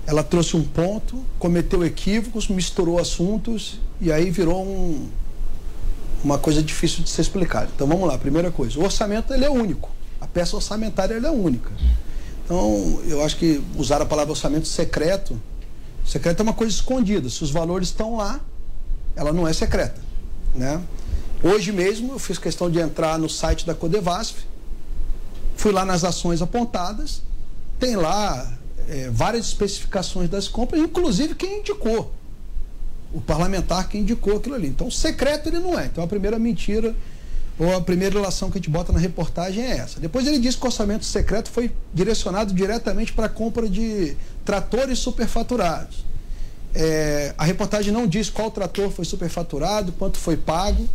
ela 0.06 0.22
trouxe 0.22 0.56
um 0.56 0.64
ponto, 0.64 1.22
cometeu 1.38 1.84
equívocos, 1.84 2.48
misturou 2.48 2.98
assuntos 2.98 3.78
e 4.00 4.10
aí 4.10 4.30
virou 4.30 4.64
um, 4.64 5.10
uma 6.24 6.38
coisa 6.38 6.62
difícil 6.62 7.04
de 7.04 7.10
ser 7.10 7.20
explicada. 7.20 7.68
Então 7.74 7.86
vamos 7.86 8.08
lá, 8.08 8.16
primeira 8.16 8.50
coisa, 8.50 8.78
o 8.78 8.84
orçamento 8.84 9.34
ele 9.34 9.44
é 9.44 9.50
único, 9.50 9.90
a 10.18 10.26
peça 10.26 10.56
orçamentária 10.56 11.14
ele 11.14 11.26
é 11.26 11.30
única. 11.30 11.70
Então 12.46 12.98
eu 13.06 13.22
acho 13.22 13.36
que 13.36 13.62
usar 13.76 14.00
a 14.00 14.06
palavra 14.06 14.32
orçamento 14.32 14.68
secreto, 14.68 15.38
secreto 16.02 16.40
é 16.40 16.42
uma 16.42 16.54
coisa 16.54 16.74
escondida. 16.74 17.28
Se 17.28 17.42
os 17.44 17.50
valores 17.50 17.88
estão 17.88 18.16
lá, 18.16 18.40
ela 19.16 19.32
não 19.32 19.46
é 19.46 19.52
secreta. 19.52 20.00
Né? 20.54 20.80
Hoje 21.42 21.72
mesmo 21.72 22.12
eu 22.12 22.18
fiz 22.18 22.38
questão 22.38 22.70
de 22.70 22.78
entrar 22.78 23.18
no 23.18 23.28
site 23.28 23.66
da 23.66 23.74
Codevasf, 23.74 24.44
fui 25.56 25.72
lá 25.72 25.84
nas 25.84 26.04
ações 26.04 26.40
apontadas, 26.40 27.22
tem 27.78 27.96
lá 27.96 28.52
é, 28.88 29.10
várias 29.10 29.46
especificações 29.46 30.28
das 30.28 30.48
compras, 30.48 30.80
inclusive 30.80 31.34
quem 31.34 31.60
indicou. 31.60 32.12
O 33.12 33.20
parlamentar 33.20 33.88
que 33.88 33.96
indicou 33.96 34.38
aquilo 34.38 34.56
ali. 34.56 34.68
Então, 34.68 34.90
secreto 34.90 35.48
ele 35.48 35.60
não 35.60 35.78
é. 35.78 35.86
Então, 35.86 36.02
a 36.02 36.06
primeira 36.06 36.38
mentira 36.38 36.94
ou 37.58 37.76
a 37.76 37.80
primeira 37.80 38.14
relação 38.14 38.50
que 38.50 38.58
a 38.58 38.60
gente 38.60 38.70
bota 38.70 38.92
na 38.92 38.98
reportagem 38.98 39.62
é 39.62 39.76
essa. 39.76 40.00
Depois 40.00 40.26
ele 40.26 40.38
diz 40.38 40.56
que 40.56 40.62
o 40.62 40.66
orçamento 40.66 41.04
secreto 41.04 41.50
foi 41.50 41.70
direcionado 41.92 42.52
diretamente 42.52 43.12
para 43.12 43.26
a 43.26 43.28
compra 43.28 43.68
de 43.68 44.16
tratores 44.44 44.98
superfaturados. 44.98 46.04
É, 46.74 47.34
a 47.38 47.44
reportagem 47.44 47.92
não 47.92 48.06
diz 48.06 48.28
qual 48.28 48.50
trator 48.50 48.90
foi 48.90 49.04
superfaturado, 49.04 49.92
quanto 49.92 50.18
foi 50.18 50.36
pago. 50.36 50.88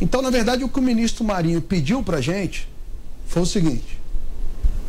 Então, 0.00 0.20
na 0.20 0.30
verdade, 0.30 0.62
o 0.62 0.68
que 0.68 0.78
o 0.78 0.82
ministro 0.82 1.24
Marinho 1.24 1.60
pediu 1.60 2.02
para 2.02 2.18
a 2.18 2.20
gente 2.20 2.68
foi 3.26 3.42
o 3.42 3.46
seguinte: 3.46 3.98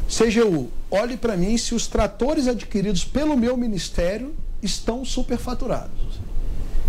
CGU, 0.08 0.70
olhe 0.90 1.16
para 1.16 1.38
mim 1.38 1.58
se 1.58 1.74
os 1.74 1.88
tratores 1.88 2.48
adquiridos 2.48 3.06
pelo 3.06 3.38
meu 3.38 3.56
ministério 3.56 4.36
estão 4.62 5.06
superfaturados. 5.06 6.22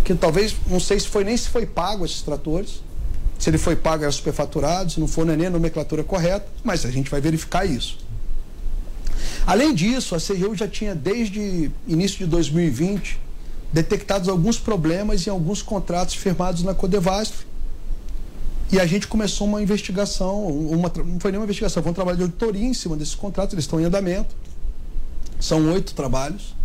Que 0.03 0.13
talvez, 0.13 0.55
não 0.67 0.79
sei 0.79 0.99
se 0.99 1.07
foi 1.07 1.23
nem 1.23 1.37
se 1.37 1.47
foi 1.47 1.65
pago 1.65 2.03
esses 2.03 2.21
tratores 2.21 2.81
se 3.43 3.49
ele 3.49 3.57
foi 3.57 3.75
pago, 3.75 4.03
era 4.03 4.11
superfaturado, 4.11 4.89
se 4.89 5.01
não 5.01 5.07
for, 5.07 5.25
não 5.25 5.33
é 5.33 5.35
nem 5.35 5.47
a 5.47 5.49
nomenclatura 5.49 6.01
correta, 6.01 6.47
mas 6.63 6.85
a 6.85 6.89
gente 6.89 7.11
vai 7.11 7.19
verificar 7.19 7.65
isso. 7.65 7.97
Além 9.45 9.73
disso, 9.73 10.15
a 10.15 10.19
CGU 10.19 10.55
já 10.55 10.67
tinha, 10.67 10.95
desde 10.95 11.69
início 11.87 12.19
de 12.19 12.25
2020, 12.27 13.19
detectados 13.73 14.29
alguns 14.29 14.57
problemas 14.57 15.27
em 15.27 15.29
alguns 15.29 15.61
contratos 15.61 16.15
firmados 16.15 16.63
na 16.63 16.73
Codevasf. 16.73 17.45
E 18.71 18.79
a 18.79 18.85
gente 18.85 19.07
começou 19.07 19.45
uma 19.45 19.61
investigação, 19.61 20.47
uma, 20.47 20.91
não 21.03 21.19
foi 21.19 21.31
nem 21.31 21.39
uma 21.39 21.43
investigação, 21.43 21.83
foi 21.83 21.91
um 21.91 21.95
trabalho 21.95 22.17
de 22.17 22.23
auditoria 22.23 22.65
em 22.65 22.73
cima 22.73 22.95
desses 22.95 23.15
contratos, 23.15 23.53
eles 23.53 23.65
estão 23.65 23.79
em 23.79 23.83
andamento. 23.83 24.33
São 25.39 25.71
oito 25.71 25.93
trabalhos 25.93 26.55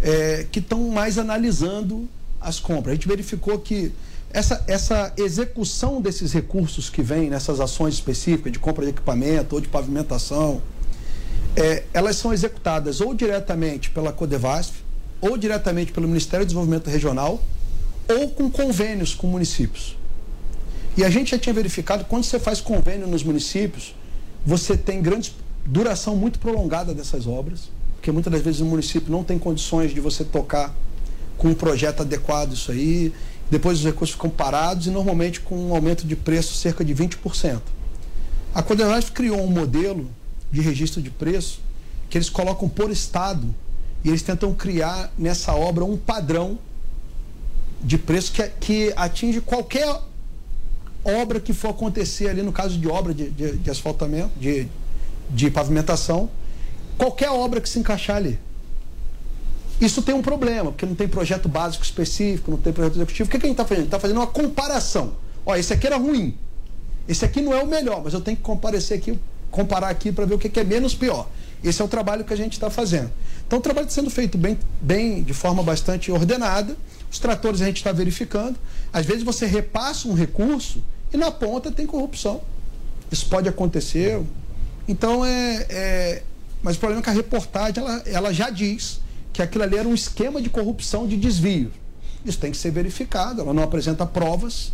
é, 0.00 0.46
que 0.50 0.60
estão 0.60 0.88
mais 0.88 1.18
analisando 1.18 2.08
as 2.40 2.58
compras. 2.58 2.92
A 2.92 2.94
gente 2.94 3.06
verificou 3.06 3.58
que 3.58 3.92
essa, 4.30 4.64
essa 4.66 5.12
execução 5.16 6.00
desses 6.00 6.32
recursos 6.32 6.90
que 6.90 7.02
vem 7.02 7.30
nessas 7.30 7.60
ações 7.60 7.94
específicas 7.94 8.50
de 8.50 8.58
compra 8.58 8.84
de 8.84 8.90
equipamento 8.90 9.54
ou 9.54 9.60
de 9.60 9.68
pavimentação, 9.68 10.60
é, 11.56 11.84
elas 11.92 12.16
são 12.16 12.32
executadas 12.32 13.00
ou 13.00 13.14
diretamente 13.14 13.90
pela 13.90 14.12
Codevasf, 14.12 14.72
ou 15.20 15.36
diretamente 15.36 15.92
pelo 15.92 16.06
Ministério 16.06 16.44
do 16.44 16.48
Desenvolvimento 16.48 16.90
Regional, 16.90 17.42
ou 18.08 18.28
com 18.30 18.50
convênios 18.50 19.14
com 19.14 19.26
municípios. 19.26 19.96
E 20.96 21.04
a 21.04 21.10
gente 21.10 21.30
já 21.30 21.38
tinha 21.38 21.52
verificado, 21.52 22.04
quando 22.04 22.24
você 22.24 22.38
faz 22.38 22.60
convênio 22.60 23.06
nos 23.06 23.22
municípios, 23.22 23.94
você 24.44 24.76
tem 24.76 25.00
grande 25.00 25.34
duração 25.64 26.16
muito 26.16 26.38
prolongada 26.38 26.92
dessas 26.92 27.26
obras, 27.26 27.70
porque 27.94 28.12
muitas 28.12 28.32
das 28.32 28.42
vezes 28.42 28.60
o 28.60 28.66
município 28.66 29.10
não 29.10 29.24
tem 29.24 29.38
condições 29.38 29.94
de 29.94 30.00
você 30.00 30.24
tocar 30.24 30.74
com 31.38 31.48
um 31.48 31.54
projeto 31.54 32.02
adequado 32.02 32.52
isso 32.52 32.70
aí, 32.70 33.12
depois 33.50 33.78
os 33.78 33.84
recursos 33.84 34.14
ficam 34.14 34.30
parados 34.30 34.86
e 34.86 34.90
normalmente 34.90 35.40
com 35.40 35.56
um 35.56 35.74
aumento 35.74 36.06
de 36.06 36.14
preço 36.14 36.54
cerca 36.54 36.84
de 36.84 36.94
20%. 36.94 37.60
A 38.54 38.62
Codelaf 38.62 39.10
criou 39.10 39.42
um 39.42 39.48
modelo 39.48 40.08
de 40.54 40.60
registro 40.60 41.02
de 41.02 41.10
preço 41.10 41.60
que 42.08 42.16
eles 42.16 42.30
colocam 42.30 42.68
por 42.68 42.90
estado 42.90 43.52
e 44.04 44.08
eles 44.08 44.22
tentam 44.22 44.54
criar 44.54 45.12
nessa 45.18 45.52
obra 45.52 45.84
um 45.84 45.96
padrão 45.96 46.58
de 47.82 47.98
preço 47.98 48.32
que, 48.32 48.42
que 48.60 48.92
atinge 48.94 49.40
qualquer 49.40 50.00
obra 51.04 51.40
que 51.40 51.52
for 51.52 51.70
acontecer 51.70 52.28
ali, 52.28 52.40
no 52.40 52.52
caso 52.52 52.78
de 52.78 52.86
obra 52.86 53.12
de, 53.12 53.30
de, 53.30 53.56
de 53.56 53.70
asfaltamento, 53.70 54.30
de, 54.38 54.68
de 55.28 55.50
pavimentação, 55.50 56.30
qualquer 56.96 57.30
obra 57.30 57.60
que 57.60 57.68
se 57.68 57.80
encaixar 57.80 58.16
ali. 58.16 58.38
Isso 59.80 60.02
tem 60.02 60.14
um 60.14 60.22
problema, 60.22 60.70
porque 60.70 60.86
não 60.86 60.94
tem 60.94 61.08
projeto 61.08 61.48
básico 61.48 61.82
específico, 61.82 62.52
não 62.52 62.58
tem 62.58 62.72
projeto 62.72 62.94
executivo. 62.94 63.28
O 63.28 63.30
que, 63.32 63.38
que 63.40 63.46
a 63.46 63.48
gente 63.48 63.60
está 63.60 63.66
fazendo? 63.66 63.84
está 63.86 63.98
fazendo 63.98 64.18
uma 64.18 64.26
comparação. 64.28 65.14
Olha, 65.44 65.58
esse 65.58 65.72
aqui 65.72 65.86
era 65.86 65.96
ruim. 65.96 66.38
Esse 67.08 67.24
aqui 67.24 67.42
não 67.42 67.52
é 67.52 67.60
o 67.60 67.66
melhor, 67.66 68.02
mas 68.04 68.14
eu 68.14 68.20
tenho 68.20 68.36
que 68.36 68.42
comparecer 68.42 68.98
aqui, 68.98 69.18
comparar 69.54 69.88
aqui 69.88 70.10
para 70.10 70.26
ver 70.26 70.34
o 70.34 70.38
que, 70.38 70.48
que 70.48 70.58
é 70.58 70.64
menos 70.64 70.94
pior. 70.94 71.28
Esse 71.62 71.80
é 71.80 71.84
o 71.84 71.88
trabalho 71.88 72.24
que 72.24 72.32
a 72.34 72.36
gente 72.36 72.54
está 72.54 72.68
fazendo. 72.68 73.10
Então 73.46 73.58
o 73.58 73.62
trabalho 73.62 73.86
está 73.86 73.94
sendo 73.94 74.10
feito 74.10 74.36
bem, 74.36 74.58
bem, 74.82 75.22
de 75.22 75.32
forma 75.32 75.62
bastante 75.62 76.10
ordenada. 76.10 76.76
Os 77.10 77.18
tratores 77.18 77.62
a 77.62 77.66
gente 77.66 77.76
está 77.76 77.92
verificando. 77.92 78.56
Às 78.92 79.06
vezes 79.06 79.22
você 79.22 79.46
repassa 79.46 80.08
um 80.08 80.12
recurso 80.12 80.82
e 81.12 81.16
na 81.16 81.30
ponta 81.30 81.70
tem 81.70 81.86
corrupção. 81.86 82.42
Isso 83.10 83.26
pode 83.28 83.48
acontecer. 83.48 84.20
Então 84.86 85.24
é. 85.24 85.66
é... 85.70 86.22
Mas 86.62 86.76
o 86.76 86.80
problema 86.80 87.00
é 87.00 87.04
que 87.04 87.10
a 87.10 87.12
reportagem 87.12 87.82
ela, 87.82 88.02
ela 88.06 88.32
já 88.32 88.50
diz 88.50 89.00
que 89.32 89.42
aquilo 89.42 89.64
ali 89.64 89.76
era 89.76 89.86
um 89.86 89.94
esquema 89.94 90.42
de 90.42 90.48
corrupção, 90.48 91.06
de 91.06 91.16
desvio. 91.16 91.70
Isso 92.24 92.38
tem 92.38 92.50
que 92.50 92.56
ser 92.56 92.70
verificado, 92.70 93.42
ela 93.42 93.52
não 93.52 93.62
apresenta 93.62 94.04
provas. 94.06 94.72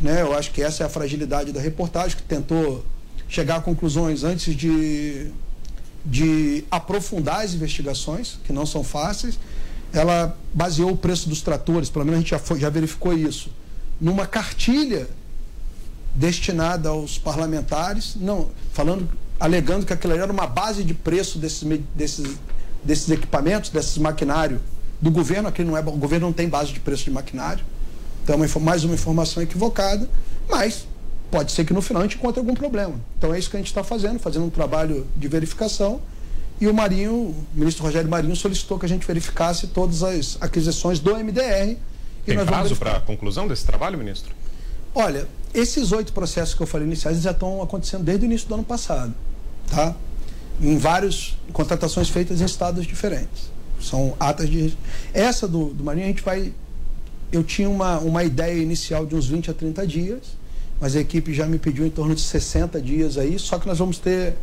Né? 0.00 0.20
Eu 0.20 0.34
acho 0.34 0.50
que 0.52 0.62
essa 0.62 0.82
é 0.82 0.86
a 0.86 0.88
fragilidade 0.88 1.50
da 1.52 1.60
reportagem, 1.60 2.16
que 2.16 2.22
tentou 2.22 2.84
chegar 3.30 3.56
a 3.56 3.60
conclusões 3.62 4.22
antes 4.22 4.54
de, 4.54 5.30
de 6.04 6.64
aprofundar 6.70 7.40
as 7.40 7.54
investigações, 7.54 8.38
que 8.44 8.52
não 8.52 8.66
são 8.66 8.84
fáceis. 8.84 9.38
Ela 9.92 10.36
baseou 10.52 10.90
o 10.90 10.96
preço 10.96 11.28
dos 11.28 11.40
tratores, 11.40 11.88
pelo 11.88 12.04
menos 12.04 12.18
a 12.18 12.20
gente 12.20 12.30
já, 12.30 12.38
foi, 12.38 12.60
já 12.60 12.68
verificou 12.68 13.16
isso, 13.16 13.50
numa 13.98 14.26
cartilha 14.26 15.08
destinada 16.14 16.90
aos 16.90 17.18
parlamentares, 17.18 18.16
não 18.16 18.50
falando, 18.72 19.08
alegando 19.38 19.86
que 19.86 19.92
aquilo 19.92 20.12
era 20.12 20.30
uma 20.30 20.46
base 20.46 20.84
de 20.84 20.92
preço 20.92 21.38
desses, 21.38 21.66
desses 21.94 22.36
desses 22.82 23.08
equipamentos, 23.10 23.70
desses 23.70 23.98
maquinário 23.98 24.60
do 25.00 25.10
governo. 25.10 25.48
Aqui 25.48 25.62
não 25.62 25.76
é, 25.76 25.80
o 25.80 25.92
governo 25.92 26.26
não 26.26 26.32
tem 26.32 26.48
base 26.48 26.72
de 26.72 26.80
preço 26.80 27.04
de 27.04 27.10
maquinário. 27.10 27.64
Então, 28.22 28.42
é 28.42 28.60
mais 28.60 28.84
uma 28.84 28.94
informação 28.94 29.42
equivocada, 29.42 30.08
mas 30.48 30.86
pode 31.30 31.52
ser 31.52 31.64
que 31.64 31.72
no 31.72 31.80
final 31.80 32.02
a 32.02 32.06
gente 32.06 32.16
encontre 32.16 32.40
algum 32.40 32.54
problema. 32.54 32.94
Então, 33.18 33.32
é 33.32 33.38
isso 33.38 33.50
que 33.50 33.56
a 33.56 33.60
gente 33.60 33.68
está 33.68 33.84
fazendo, 33.84 34.18
fazendo 34.18 34.44
um 34.44 34.50
trabalho 34.50 35.06
de 35.16 35.28
verificação. 35.28 36.00
E 36.60 36.66
o 36.66 36.74
Marinho, 36.74 37.12
o 37.12 37.46
ministro 37.54 37.84
Rogério 37.84 38.08
Marinho, 38.08 38.36
solicitou 38.36 38.78
que 38.78 38.86
a 38.86 38.88
gente 38.88 39.06
verificasse 39.06 39.68
todas 39.68 40.02
as 40.02 40.36
aquisições 40.40 40.98
do 40.98 41.16
MDR. 41.16 41.76
Tem 42.26 42.44
prazo 42.44 42.76
para 42.76 42.96
a 42.96 43.00
conclusão 43.00 43.48
desse 43.48 43.64
trabalho, 43.64 43.96
ministro? 43.96 44.34
Olha, 44.94 45.26
esses 45.54 45.92
oito 45.92 46.12
processos 46.12 46.54
que 46.54 46.62
eu 46.62 46.66
falei 46.66 46.86
iniciais 46.86 47.22
já 47.22 47.30
estão 47.30 47.62
acontecendo 47.62 48.04
desde 48.04 48.24
o 48.24 48.26
início 48.26 48.46
do 48.48 48.54
ano 48.54 48.64
passado. 48.64 49.14
Tá? 49.70 49.94
em 50.60 50.76
várias 50.76 51.36
contratações 51.52 52.08
feitas 52.08 52.40
em 52.40 52.44
estados 52.44 52.86
diferentes. 52.86 53.50
São 53.80 54.14
atas 54.20 54.48
de. 54.48 54.76
Essa 55.14 55.48
do, 55.48 55.72
do 55.72 55.82
Marinho 55.82 56.04
a 56.04 56.08
gente 56.08 56.22
vai. 56.22 56.52
Eu 57.32 57.42
tinha 57.42 57.70
uma, 57.70 57.98
uma 57.98 58.24
ideia 58.24 58.60
inicial 58.60 59.06
de 59.06 59.14
uns 59.14 59.26
20 59.26 59.50
a 59.50 59.54
30 59.54 59.86
dias, 59.86 60.36
mas 60.80 60.96
a 60.96 61.00
equipe 61.00 61.32
já 61.34 61.46
me 61.46 61.58
pediu 61.58 61.86
em 61.86 61.90
torno 61.90 62.14
de 62.14 62.20
60 62.20 62.80
dias 62.80 63.18
aí, 63.18 63.38
só 63.38 63.58
que 63.58 63.66
nós 63.66 63.78
vamos 63.78 63.98
ter 63.98 64.34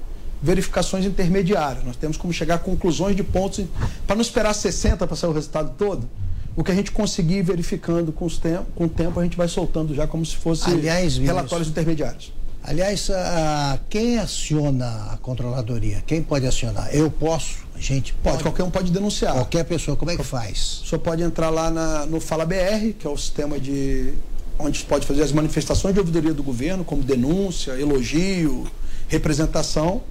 verificações 0.41 1.05
intermediárias. 1.05 1.83
Nós 1.83 1.95
temos 1.95 2.17
como 2.17 2.31
chegar 2.31 2.55
a 2.55 2.59
conclusões 2.59 3.15
de 3.15 3.23
pontos. 3.23 3.65
Para 4.05 4.15
não 4.15 4.21
esperar 4.21 4.53
60 4.53 5.07
para 5.07 5.15
sair 5.15 5.29
o 5.29 5.33
resultado 5.33 5.73
todo, 5.77 6.07
o 6.55 6.63
que 6.63 6.71
a 6.71 6.75
gente 6.75 6.91
conseguir 6.91 7.41
verificando 7.41 8.11
com, 8.11 8.25
os 8.25 8.37
tem, 8.37 8.57
com 8.75 8.85
o 8.85 8.89
tempo, 8.89 9.19
a 9.19 9.23
gente 9.23 9.37
vai 9.37 9.47
soltando 9.47 9.93
já 9.93 10.07
como 10.07 10.25
se 10.25 10.35
fosse 10.35 10.69
Aliás, 10.69 11.17
relatórios 11.17 11.69
intermediários. 11.69 12.33
Aliás, 12.63 13.09
a, 13.09 13.79
quem 13.89 14.17
aciona 14.17 15.13
a 15.13 15.17
controladoria? 15.17 16.03
Quem 16.05 16.21
pode 16.21 16.45
acionar? 16.45 16.89
Eu 16.93 17.09
posso? 17.09 17.65
A 17.73 17.79
gente 17.79 18.11
pode? 18.13 18.37
Pode, 18.37 18.43
qualquer 18.43 18.63
um 18.63 18.71
pode 18.71 18.91
denunciar. 18.91 19.33
Qualquer 19.33 19.63
pessoa, 19.63 19.95
como 19.95 20.11
é 20.11 20.17
que 20.17 20.23
faz? 20.23 20.81
Senhor 20.85 20.99
pode 20.99 21.23
entrar 21.23 21.49
lá 21.49 21.71
na, 21.71 22.05
no 22.05 22.19
Fala 22.19 22.45
BR, 22.45 22.93
que 22.99 23.07
é 23.07 23.09
o 23.09 23.15
sistema 23.15 23.59
de. 23.59 24.13
Onde 24.59 24.83
pode 24.83 25.05
fazer 25.05 25.21
as 25.21 25.31
manifestações 25.31 25.93
de 25.93 25.99
ouvidoria 25.99 26.33
do 26.33 26.43
governo, 26.43 26.83
como 26.83 27.03
denúncia, 27.03 27.73
elogio, 27.73 28.65
representação. 29.07 30.01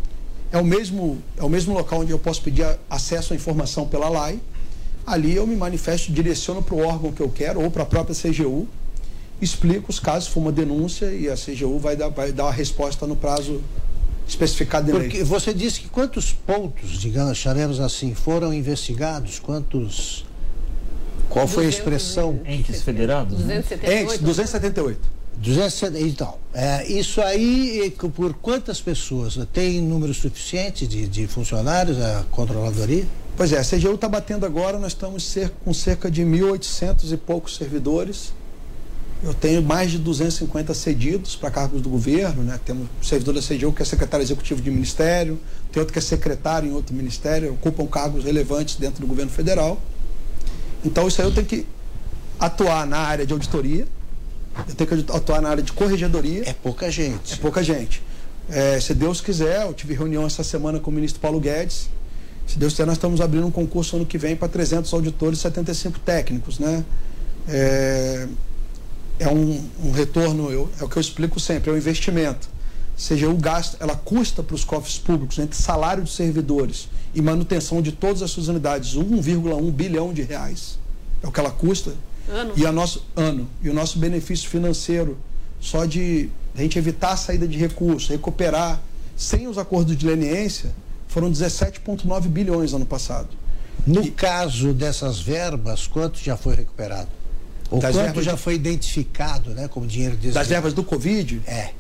É 0.53 0.59
o 0.59 0.65
mesmo, 0.65 1.19
é 1.37 1.43
o 1.43 1.49
mesmo 1.49 1.75
local 1.75 2.01
onde 2.01 2.13
eu 2.13 2.19
posso 2.19 2.43
pedir 2.43 2.67
acesso 2.89 3.33
à 3.33 3.37
informação 3.37 3.87
pela 3.87 4.09
LAI. 4.09 4.41
Ali 5.07 5.35
eu 5.35 5.47
me 5.47 5.57
manifesto, 5.57 6.13
direciono 6.13 6.63
para 6.63 6.75
o 6.75 6.81
órgão 6.81 7.13
que 7.13 7.21
eu 7.21 7.29
quero 7.29 7.61
ou 7.61 7.71
para 7.71 7.83
a 7.83 7.87
própria 7.87 8.15
CGU 8.15 8.69
explico 9.41 9.91
os 9.91 10.01
casos, 10.01 10.29
for 10.29 10.41
uma 10.41 10.53
denúncia 10.53 11.07
e 11.07 11.29
a 11.29 11.35
CGU 11.35 11.79
vai 11.79 11.97
dar, 11.97 12.09
vai 12.09 12.33
dar 12.33 12.45
uma 12.45 12.53
resposta 12.53 13.07
no 13.07 13.17
prazo 13.17 13.63
especificado 14.27 14.91
em 14.91 14.95
Porque 14.95 15.23
você 15.23 15.53
disse 15.53 15.81
que 15.81 15.89
quantos 15.89 16.33
pontos, 16.33 16.99
digamos, 16.99 17.39
charemos 17.39 17.81
assim, 17.81 18.15
foram 18.15 18.53
investigados? 18.53 19.39
Quantos. 19.39 20.25
Qual 21.29 21.47
foi 21.47 21.67
a 21.67 21.69
expressão? 21.69 22.41
Entes 22.47 22.83
federados? 22.83 23.39
278. 23.39 23.87
Né? 23.87 24.03
Entes, 24.03 24.19
278. 24.19 25.17
270, 25.39 26.01
então, 26.01 26.35
é, 26.55 26.87
isso 26.87 27.21
aí, 27.21 27.95
por 28.15 28.33
quantas 28.35 28.81
pessoas? 28.81 29.39
Tem 29.53 29.83
número 29.83 30.15
suficiente 30.15 30.87
de, 30.87 31.07
de 31.07 31.27
funcionários, 31.27 32.01
a 32.01 32.25
controladoria? 32.31 33.05
Pois 33.37 33.53
é, 33.53 33.59
a 33.59 33.65
CGU 33.65 33.97
está 33.97 34.09
batendo 34.09 34.47
agora, 34.47 34.79
nós 34.79 34.93
estamos 34.93 35.37
com 35.63 35.75
cerca 35.75 36.11
de 36.11 36.23
1.800 36.23 37.13
e 37.13 37.17
poucos 37.19 37.57
servidores. 37.57 38.33
Eu 39.23 39.35
tenho 39.35 39.63
mais 39.63 39.91
de 39.91 39.99
250 39.99 40.73
cedidos 40.73 41.37
para 41.37 41.51
cargos 41.51 41.83
do 41.83 41.89
governo, 41.89 42.43
né? 42.43 42.59
Temos 42.65 42.89
servidor 43.03 43.35
da 43.35 43.41
CGU 43.43 43.73
que 43.73 43.83
é 43.83 43.85
secretário 43.85 44.25
executivo 44.25 44.63
de 44.63 44.71
ministério, 44.71 45.39
tem 45.71 45.81
outro 45.81 45.93
que 45.93 45.99
é 45.99 46.03
secretário 46.03 46.69
em 46.69 46.73
outro 46.73 46.95
ministério, 46.95 47.53
ocupam 47.53 47.87
cargos 47.87 48.25
relevantes 48.25 48.77
dentro 48.77 49.01
do 49.01 49.07
governo 49.07 49.31
federal. 49.31 49.81
Então 50.87 51.09
isso 51.09 51.21
aí 51.21 51.27
eu 51.27 51.35
tenho 51.35 51.47
que 51.47 51.67
atuar 52.39 52.87
na 52.87 52.99
área 52.99 53.27
de 53.27 53.33
auditoria, 53.33 53.87
eu 54.69 54.75
tenho 54.75 55.05
que 55.05 55.13
atuar 55.13 55.43
na 55.43 55.49
área 55.51 55.63
de 55.63 55.73
corregedoria. 55.73 56.49
É 56.49 56.53
pouca 56.53 56.91
gente. 56.91 57.35
É 57.35 57.37
pouca 57.37 57.63
gente. 57.63 58.03
É, 58.49 58.79
se 58.79 58.95
Deus 58.95 59.21
quiser, 59.21 59.67
eu 59.67 59.75
tive 59.75 59.95
reunião 59.95 60.25
essa 60.25 60.45
semana 60.45 60.79
com 60.79 60.91
o 60.91 60.95
ministro 60.95 61.21
Paulo 61.21 61.41
Guedes. 61.41 61.91
Se 62.47 62.57
Deus 62.57 62.73
quiser, 62.73 62.87
nós 62.87 62.97
estamos 62.97 63.21
abrindo 63.21 63.47
um 63.47 63.51
concurso 63.51 63.97
ano 63.97 64.07
que 64.07 64.17
vem 64.17 64.37
para 64.37 64.49
300 64.49 64.93
auditores 64.95 65.41
e 65.41 65.43
75 65.43 65.99
técnicos, 65.99 66.61
né? 66.61 66.85
É, 67.49 68.29
é 69.19 69.29
um, 69.29 69.69
um 69.83 69.91
retorno, 69.91 70.51
eu, 70.51 70.71
é 70.81 70.85
o 70.85 70.89
que 70.89 70.97
eu 70.97 71.01
explico 71.01 71.41
sempre, 71.41 71.71
é 71.71 71.73
um 71.73 71.77
investimento. 71.77 72.49
Ou 72.97 73.01
seja, 73.01 73.29
o 73.29 73.37
gasto, 73.37 73.77
ela 73.79 73.95
custa 73.95 74.43
para 74.43 74.55
os 74.55 74.65
cofres 74.65 74.97
públicos, 74.97 75.39
entre 75.39 75.55
salário 75.55 76.03
de 76.03 76.11
servidores 76.11 76.89
e 77.15 77.21
manutenção 77.21 77.83
de 77.83 77.93
todas 77.93 78.23
as 78.23 78.31
suas 78.31 78.49
unidades, 78.49 78.97
1,1 78.97 79.71
bilhão 79.71 80.15
de 80.15 80.23
reais. 80.23 80.79
É 81.23 81.29
o 81.29 81.31
que 81.31 81.39
ela 81.39 81.51
custa. 81.51 81.95
Ano. 82.27 82.55
E, 82.57 82.65
a 82.65 82.73
nosso, 82.73 83.05
ano, 83.15 83.47
e 83.63 83.69
o 83.69 83.75
nosso 83.75 83.99
benefício 83.99 84.49
financeiro, 84.49 85.19
só 85.61 85.85
de 85.85 86.31
a 86.57 86.63
gente 86.63 86.79
evitar 86.79 87.13
a 87.13 87.17
saída 87.19 87.47
de 87.47 87.59
recursos, 87.59 88.09
recuperar, 88.09 88.81
sem 89.15 89.47
os 89.47 89.59
acordos 89.59 89.95
de 89.95 90.07
leniência, 90.07 90.73
foram 91.07 91.31
17,9 91.31 92.29
bilhões 92.29 92.73
ano 92.73 92.87
passado. 92.87 93.29
No 93.87 94.03
e, 94.03 94.11
caso 94.11 94.73
dessas 94.73 95.21
verbas, 95.21 95.87
quanto 95.87 96.19
já 96.19 96.37
foi 96.37 96.57
recuperado? 96.57 97.09
Ou 97.71 97.79
quanto 97.81 98.23
já 98.23 98.33
de... 98.33 98.39
foi 98.39 98.55
identificado 98.55 99.51
né, 99.51 99.69
como 99.69 99.87
dinheiro 99.87 100.17
desviado? 100.17 100.35
Das 100.35 100.49
verbas 100.49 100.73
do 100.73 100.83
Covid? 100.83 101.43
É. 101.47 101.73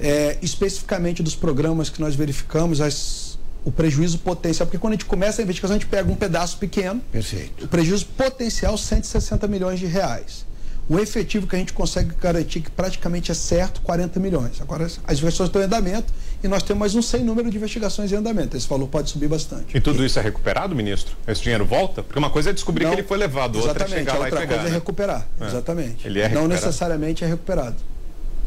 é. 0.00 0.38
Especificamente 0.42 1.22
dos 1.22 1.34
programas 1.34 1.88
que 1.88 2.00
nós 2.00 2.14
verificamos, 2.14 2.80
as, 2.80 3.38
o 3.64 3.70
prejuízo 3.70 4.18
potencial, 4.18 4.66
porque 4.66 4.78
quando 4.78 4.94
a 4.94 4.96
gente 4.96 5.06
começa 5.06 5.40
a 5.40 5.42
investigação, 5.42 5.76
a 5.76 5.78
gente 5.78 5.88
pega 5.88 6.10
um 6.10 6.16
pedaço 6.16 6.58
pequeno. 6.58 7.00
Perfeito. 7.12 7.64
O 7.64 7.68
prejuízo 7.68 8.06
potencial, 8.06 8.76
160 8.76 9.46
milhões 9.46 9.78
de 9.78 9.86
reais. 9.86 10.48
O 10.88 10.98
efetivo 10.98 11.46
que 11.46 11.54
a 11.54 11.58
gente 11.58 11.72
consegue 11.72 12.12
garantir 12.20 12.62
que 12.62 12.70
praticamente 12.70 13.30
é 13.30 13.34
certo, 13.34 13.80
40 13.82 14.18
milhões. 14.18 14.60
Agora, 14.60 14.86
as 14.86 14.92
investigações 14.92 15.48
estão 15.48 15.62
em 15.62 15.66
andamento 15.66 16.12
e 16.42 16.48
nós 16.48 16.64
temos 16.64 16.80
mais 16.80 16.94
um 16.96 17.02
sem 17.02 17.22
número 17.22 17.48
de 17.48 17.56
investigações 17.58 18.10
em 18.10 18.16
andamento. 18.16 18.56
Esse 18.56 18.66
valor 18.66 18.88
pode 18.88 19.08
subir 19.08 19.28
bastante. 19.28 19.76
E 19.76 19.80
tudo 19.80 20.04
isso 20.04 20.18
é 20.18 20.22
recuperado, 20.22 20.74
ministro? 20.74 21.16
Esse 21.28 21.42
dinheiro 21.42 21.64
volta? 21.64 22.02
Porque 22.02 22.18
uma 22.18 22.28
coisa 22.28 22.50
é 22.50 22.52
descobrir 22.52 22.86
Não, 22.86 22.90
que 22.90 23.00
ele 23.02 23.06
foi 23.06 23.18
levado, 23.18 23.60
outra 23.60 23.84
é 23.84 23.88
chegar 23.88 24.18
lá 24.18 24.26
e 24.26 24.30
pegar. 24.30 24.40
Outra 24.40 24.46
coisa 24.48 24.62
né? 24.64 24.68
é 24.68 24.72
recuperar, 24.72 25.28
é. 25.40 25.46
exatamente. 25.46 26.06
Ele 26.08 26.20
é 26.20 26.28
Não 26.30 26.48
necessariamente 26.48 27.22
é 27.22 27.28
recuperado. 27.28 27.76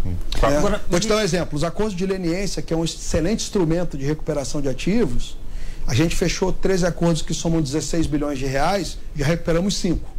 Hum. 0.05 0.13
É, 0.41 0.57
Agora, 0.57 0.81
vou 0.89 0.99
te 0.99 1.07
dar 1.07 1.17
um 1.17 1.21
exemplo. 1.21 1.55
Os 1.55 1.63
acordos 1.63 1.95
de 1.95 2.05
leniência, 2.05 2.61
que 2.61 2.73
é 2.73 2.77
um 2.77 2.83
excelente 2.83 3.43
instrumento 3.43 3.97
de 3.97 4.05
recuperação 4.05 4.61
de 4.61 4.69
ativos, 4.69 5.37
a 5.85 5.93
gente 5.93 6.15
fechou 6.15 6.51
13 6.51 6.85
acordos 6.85 7.21
que 7.21 7.33
somam 7.33 7.61
16 7.61 8.07
bilhões 8.07 8.39
de 8.39 8.45
reais, 8.45 8.97
já 9.15 9.25
recuperamos 9.25 9.75
5. 9.77 10.13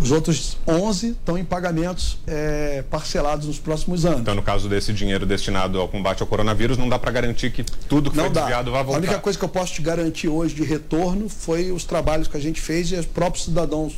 Os 0.00 0.10
outros 0.10 0.58
11 0.66 1.10
estão 1.10 1.38
em 1.38 1.44
pagamentos 1.44 2.18
é, 2.26 2.82
parcelados 2.90 3.46
nos 3.46 3.58
próximos 3.58 4.04
anos. 4.04 4.20
Então, 4.20 4.34
no 4.34 4.42
caso 4.42 4.68
desse 4.68 4.92
dinheiro 4.92 5.24
destinado 5.24 5.80
ao 5.80 5.88
combate 5.88 6.20
ao 6.20 6.26
coronavírus, 6.26 6.76
não 6.76 6.88
dá 6.88 6.98
para 6.98 7.12
garantir 7.12 7.52
que 7.52 7.62
tudo 7.88 8.10
que 8.10 8.16
não 8.16 8.24
foi 8.24 8.32
dá. 8.32 8.40
desviado 8.40 8.72
vai 8.72 8.82
voltar? 8.82 8.98
A 8.98 9.02
única 9.02 9.18
coisa 9.20 9.38
que 9.38 9.44
eu 9.44 9.48
posso 9.48 9.74
te 9.74 9.82
garantir 9.82 10.28
hoje 10.28 10.54
de 10.54 10.64
retorno 10.64 11.28
foi 11.28 11.70
os 11.70 11.84
trabalhos 11.84 12.26
que 12.26 12.36
a 12.36 12.40
gente 12.40 12.60
fez 12.60 12.90
e 12.90 12.96
os 12.96 13.06
próprios 13.06 13.44
cidadãos 13.44 13.94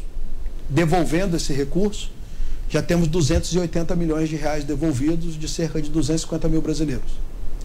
devolvendo 0.69 1.37
esse 1.37 1.53
recurso. 1.53 2.11
Já 2.69 2.83
temos 2.83 3.09
280 3.09 3.95
milhões 3.95 4.29
de 4.29 4.37
reais 4.37 4.65
devolvidos 4.65 5.39
de 5.39 5.49
cerca 5.49 5.81
de 5.81 5.89
250 5.89 6.49
mil 6.49 6.61
brasileiros. 6.61 7.11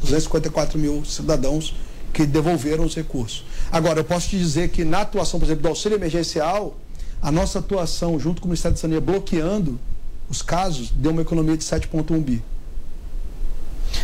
254 0.01 0.79
mil 0.79 1.03
cidadãos 1.05 1.75
que 2.13 2.25
devolveram 2.25 2.83
os 2.83 2.95
recursos. 2.95 3.45
Agora, 3.71 3.99
eu 3.99 4.03
posso 4.03 4.29
te 4.29 4.37
dizer 4.37 4.69
que 4.69 4.83
na 4.83 5.01
atuação, 5.01 5.39
por 5.39 5.45
exemplo, 5.45 5.63
do 5.63 5.69
auxílio 5.69 5.97
emergencial, 5.97 6.77
a 7.21 7.31
nossa 7.31 7.59
atuação 7.59 8.19
junto 8.19 8.41
com 8.41 8.47
o 8.47 8.49
Ministério 8.49 8.75
da 8.75 8.81
Saúde 8.81 8.99
bloqueando 8.99 9.79
os 10.29 10.41
casos 10.41 10.89
deu 10.91 11.11
uma 11.11 11.21
economia 11.21 11.57
de 11.57 11.63
7,1 11.63 12.19
bi. 12.21 12.41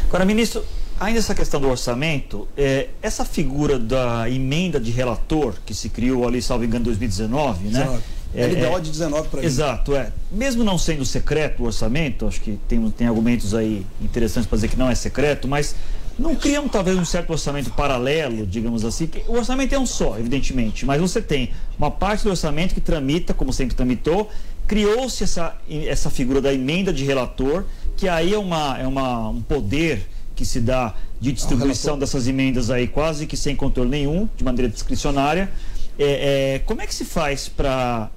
Agora, 0.08 0.26
ministro, 0.26 0.64
ainda 1.00 1.20
essa 1.20 1.34
questão 1.34 1.60
do 1.60 1.70
orçamento, 1.70 2.48
é, 2.58 2.90
essa 3.02 3.24
figura 3.24 3.80
da 3.80 4.30
emenda 4.30 4.80
de 4.80 4.92
relator 4.92 5.56
que 5.66 5.74
se 5.74 5.90
criou 5.90 6.28
ali, 6.28 6.42
salvo 6.42 6.66
engano, 6.66 6.84
em 6.84 6.86
2019, 6.86 7.70
né? 7.70 7.80
19. 7.80 8.04
É, 8.36 8.46
LDO 8.46 8.82
de 8.82 8.92
19 8.92 9.30
para 9.30 9.44
Exato, 9.44 9.96
é. 9.96 10.12
Mesmo 10.32 10.64
não 10.64 10.78
sendo 10.78 11.06
secreto 11.06 11.64
o 11.64 11.66
orçamento, 11.66 12.28
acho 12.28 12.42
que 12.42 12.60
tem, 12.68 12.90
tem 12.92 13.08
argumentos 13.08 13.56
aí 13.56 13.86
interessantes 14.02 14.48
para 14.48 14.58
dizer 14.58 14.68
que 14.68 14.78
não 14.78 14.90
é 14.90 14.96
secreto, 14.96 15.48
mas 15.48 15.76
não 16.20 16.36
criam 16.36 16.68
talvez 16.68 16.98
um 16.98 17.06
certo 17.06 17.30
orçamento 17.30 17.72
paralelo, 17.72 18.46
digamos 18.46 18.84
assim. 18.84 19.10
o 19.28 19.34
orçamento 19.34 19.74
é 19.74 19.80
um 19.80 19.86
só, 19.86 20.18
evidentemente, 20.18 20.86
mas 20.86 21.00
você 21.00 21.22
tem 21.22 21.52
uma 21.78 21.92
parte 21.92 22.24
do 22.24 22.30
orçamento 22.32 22.74
que 22.74 22.82
tramita, 22.82 23.34
como 23.34 23.54
sempre 23.54 23.76
tramitou, 23.76 24.30
criou-se 24.68 25.24
essa, 25.24 25.56
essa 25.70 26.10
figura 26.10 26.42
da 26.42 26.54
emenda 26.54 26.92
de 26.92 27.06
relator, 27.06 27.64
que 27.96 28.10
aí 28.10 28.34
é, 28.34 28.38
uma, 28.38 28.78
é 28.78 28.88
uma, 28.88 29.30
um 29.30 29.42
poder 29.42 30.08
que 30.36 30.46
se 30.46 30.60
dá 30.60 30.94
de 31.20 31.32
distribuição 31.32 31.98
dessas 31.98 32.28
emendas 32.28 32.70
aí 32.70 32.88
quase 32.88 33.26
que 33.26 33.38
sem 33.38 33.56
controle 33.56 33.90
nenhum, 33.90 34.30
de 34.36 34.44
maneira 34.44 34.72
discricionária. 34.72 35.50
É, 35.98 36.56
é, 36.56 36.60
como 36.60 36.82
é 36.82 36.86
que 36.86 36.94
se 36.94 37.06
faz 37.06 37.50
para 37.50 38.10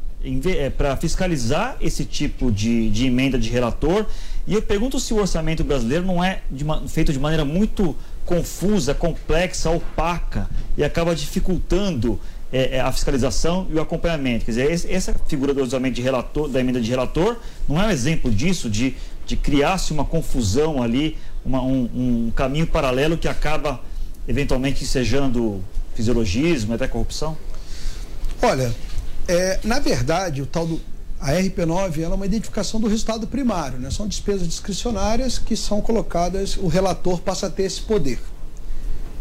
para 0.76 0.96
fiscalizar 0.96 1.76
esse 1.80 2.04
tipo 2.04 2.52
de, 2.52 2.90
de 2.90 3.06
emenda 3.06 3.38
de 3.38 3.48
relator 3.48 4.06
e 4.46 4.54
eu 4.54 4.62
pergunto 4.62 4.98
se 4.98 5.12
o 5.14 5.18
orçamento 5.18 5.62
brasileiro 5.62 6.04
não 6.04 6.22
é 6.24 6.40
de 6.50 6.64
uma, 6.64 6.86
feito 6.88 7.12
de 7.12 7.18
maneira 7.18 7.44
muito 7.44 7.94
confusa, 8.24 8.94
complexa, 8.94 9.70
opaca 9.70 10.48
e 10.76 10.82
acaba 10.82 11.14
dificultando 11.14 12.18
é, 12.52 12.78
é 12.78 12.80
a 12.80 12.90
fiscalização 12.90 13.68
e 13.70 13.74
o 13.74 13.80
acompanhamento. 13.80 14.44
Quer 14.44 14.50
dizer, 14.50 14.90
essa 14.90 15.14
figura 15.28 15.54
do 15.54 15.60
orçamento 15.60 15.94
de 15.94 16.02
relator, 16.02 16.48
da 16.48 16.58
emenda 16.58 16.80
de 16.80 16.90
relator, 16.90 17.36
não 17.68 17.80
é 17.80 17.86
um 17.86 17.90
exemplo 17.90 18.30
disso, 18.30 18.68
de, 18.68 18.96
de 19.24 19.36
criar-se 19.36 19.92
uma 19.92 20.04
confusão 20.04 20.82
ali, 20.82 21.16
uma, 21.44 21.62
um, 21.62 21.88
um 21.94 22.32
caminho 22.34 22.66
paralelo 22.66 23.16
que 23.16 23.28
acaba 23.28 23.80
eventualmente 24.26 24.82
ensejando 24.82 25.62
fisiologismo, 25.94 26.74
até 26.74 26.88
corrupção? 26.88 27.36
Olha, 28.42 28.74
é, 29.30 29.60
na 29.62 29.78
verdade, 29.78 30.42
o 30.42 30.46
tal 30.46 30.66
do 30.66 30.80
a 31.20 31.32
RP9 31.32 31.98
ela 31.98 32.14
é 32.14 32.16
uma 32.16 32.24
identificação 32.24 32.80
do 32.80 32.88
resultado 32.88 33.26
primário, 33.26 33.78
né? 33.78 33.90
são 33.90 34.08
despesas 34.08 34.48
discricionárias 34.48 35.38
que 35.38 35.54
são 35.54 35.82
colocadas, 35.82 36.56
o 36.56 36.66
relator 36.66 37.20
passa 37.20 37.46
a 37.46 37.50
ter 37.50 37.64
esse 37.64 37.82
poder 37.82 38.18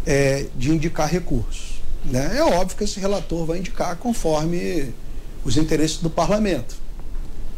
é, 0.05 0.45
de 0.55 0.71
indicar 0.71 1.09
recursos. 1.09 1.81
Né? 2.05 2.37
É 2.37 2.41
óbvio 2.41 2.77
que 2.77 2.85
esse 2.85 3.01
relator 3.01 3.45
vai 3.45 3.59
indicar 3.59 3.97
conforme 3.97 4.93
os 5.43 5.57
interesses 5.57 5.97
do 5.97 6.09
parlamento. 6.09 6.77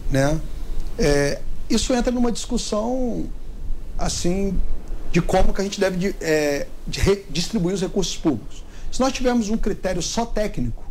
Né? 0.10 0.42
É, 0.98 1.40
isso 1.70 1.94
entra 1.94 2.12
numa 2.12 2.32
discussão 2.32 3.30
assim 3.96 4.60
de 5.12 5.22
como 5.22 5.54
que 5.54 5.62
a 5.62 5.64
gente 5.64 5.80
deve 5.80 5.98
de, 5.98 6.16
é, 6.20 6.66
de 6.88 7.24
distribuir 7.30 7.76
os 7.76 7.82
recursos 7.82 8.18
públicos. 8.18 8.64
Se 8.92 9.00
nós 9.00 9.14
tivermos 9.14 9.50
um 9.50 9.58
critério 9.58 10.02
só 10.02 10.26
técnico, 10.26 10.90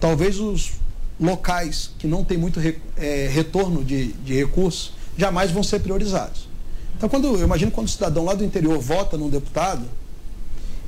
talvez 0.00 0.38
os 0.38 0.72
locais 1.18 1.90
que 1.98 2.06
não 2.06 2.24
têm 2.24 2.36
muito 2.36 2.60
re, 2.60 2.78
é, 2.96 3.28
retorno 3.32 3.84
de, 3.84 4.12
de 4.12 4.34
recursos 4.34 4.92
jamais 5.16 5.50
vão 5.50 5.62
ser 5.62 5.80
priorizados. 5.80 6.48
Então, 6.96 7.08
quando 7.08 7.26
eu 7.26 7.44
imagino 7.44 7.70
quando 7.70 7.86
o 7.86 7.90
cidadão 7.90 8.24
lá 8.24 8.34
do 8.34 8.44
interior 8.44 8.78
vota 8.78 9.16
num 9.16 9.28
deputado, 9.28 9.84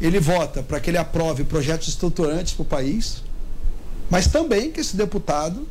ele 0.01 0.21
vota 0.21 0.63
para 0.63 0.81
que 0.81 0.91
ele 0.91 0.99
aprove 0.99 1.45
projetos 1.45 1.89
estruturantes 1.89 2.55
para 2.55 2.63
o 2.63 2.67
país, 2.67 3.23
mas 4.09 4.27
também 4.27 4.71
que 4.71 4.81
esse 4.81 4.97
deputado 4.97 5.67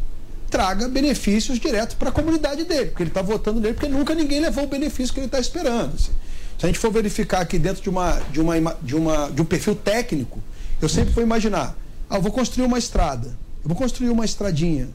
traga 0.50 0.88
benefícios 0.88 1.60
diretos 1.60 1.96
para 1.96 2.10
a 2.10 2.12
comunidade 2.12 2.64
dele, 2.64 2.88
porque 2.88 3.04
ele 3.04 3.10
está 3.10 3.22
votando 3.22 3.60
nele 3.60 3.74
porque 3.74 3.90
nunca 3.90 4.14
ninguém 4.14 4.40
levou 4.40 4.64
o 4.64 4.68
benefício 4.68 5.14
que 5.14 5.20
ele 5.20 5.28
está 5.28 5.40
esperando. 5.40 5.96
Assim. 5.96 6.12
Se 6.58 6.66
a 6.66 6.68
gente 6.68 6.80
for 6.80 6.92
verificar 6.92 7.42
aqui 7.42 7.60
dentro 7.60 7.82
de, 7.82 7.90
uma, 7.90 8.22
de, 8.32 8.40
uma, 8.40 8.78
de, 8.82 8.96
uma, 8.96 9.30
de 9.30 9.42
um 9.42 9.46
perfil 9.46 9.76
técnico, 9.76 10.42
eu 10.82 10.90
sempre 10.90 11.12
vou 11.14 11.24
imaginar, 11.24 11.76
ah, 12.10 12.16
eu 12.16 12.22
vou 12.22 12.32
construir 12.32 12.66
uma 12.66 12.78
estrada 12.78 13.38
eu 13.68 13.70
vou 13.70 13.76
construir 13.76 14.10
uma 14.10 14.24
estradinha 14.24 14.88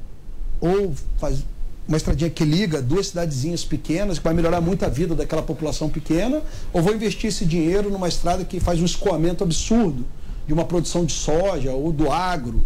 ou 0.58 0.94
faz 1.18 1.44
uma 1.86 1.98
estradinha 1.98 2.30
que 2.30 2.42
liga 2.42 2.80
duas 2.80 3.08
cidadezinhas 3.08 3.64
pequenas, 3.64 4.16
que 4.18 4.24
vai 4.24 4.32
melhorar 4.32 4.62
muito 4.62 4.82
a 4.84 4.88
vida 4.88 5.14
daquela 5.14 5.42
população 5.42 5.90
pequena, 5.90 6.40
ou 6.72 6.80
vou 6.80 6.94
investir 6.94 7.28
esse 7.28 7.44
dinheiro 7.44 7.90
numa 7.90 8.08
estrada 8.08 8.46
que 8.46 8.58
faz 8.58 8.80
um 8.80 8.86
escoamento 8.86 9.44
absurdo 9.44 10.06
de 10.46 10.54
uma 10.54 10.64
produção 10.64 11.04
de 11.04 11.12
soja 11.12 11.72
ou 11.72 11.92
do 11.92 12.10
agro. 12.10 12.64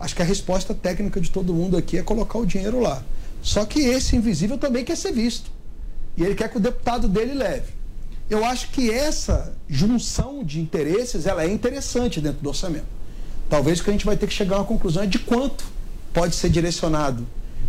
Acho 0.00 0.16
que 0.16 0.22
a 0.22 0.24
resposta 0.24 0.72
técnica 0.72 1.20
de 1.20 1.30
todo 1.30 1.52
mundo 1.52 1.76
aqui 1.76 1.98
é 1.98 2.02
colocar 2.02 2.38
o 2.38 2.46
dinheiro 2.46 2.80
lá. 2.80 3.04
Só 3.42 3.66
que 3.66 3.80
esse 3.80 4.16
invisível 4.16 4.56
também 4.56 4.86
quer 4.86 4.96
ser 4.96 5.12
visto. 5.12 5.50
E 6.16 6.22
ele 6.22 6.34
quer 6.34 6.48
que 6.48 6.56
o 6.56 6.60
deputado 6.60 7.08
dele 7.08 7.34
leve. 7.34 7.72
Eu 8.30 8.42
acho 8.42 8.70
que 8.70 8.90
essa 8.90 9.52
junção 9.68 10.42
de 10.42 10.60
interesses 10.60 11.26
ela 11.26 11.44
é 11.44 11.52
interessante 11.52 12.22
dentro 12.22 12.40
do 12.40 12.48
orçamento. 12.48 13.01
Talvez 13.52 13.80
o 13.80 13.84
que 13.84 13.90
a 13.90 13.92
gente 13.92 14.06
vai 14.06 14.16
ter 14.16 14.26
que 14.26 14.32
chegar 14.32 14.56
a 14.56 14.58
uma 14.60 14.64
conclusão 14.64 15.02
é 15.02 15.06
de 15.06 15.18
quanto 15.18 15.66
pode 16.10 16.34
ser 16.34 16.48
direcionado 16.48 17.26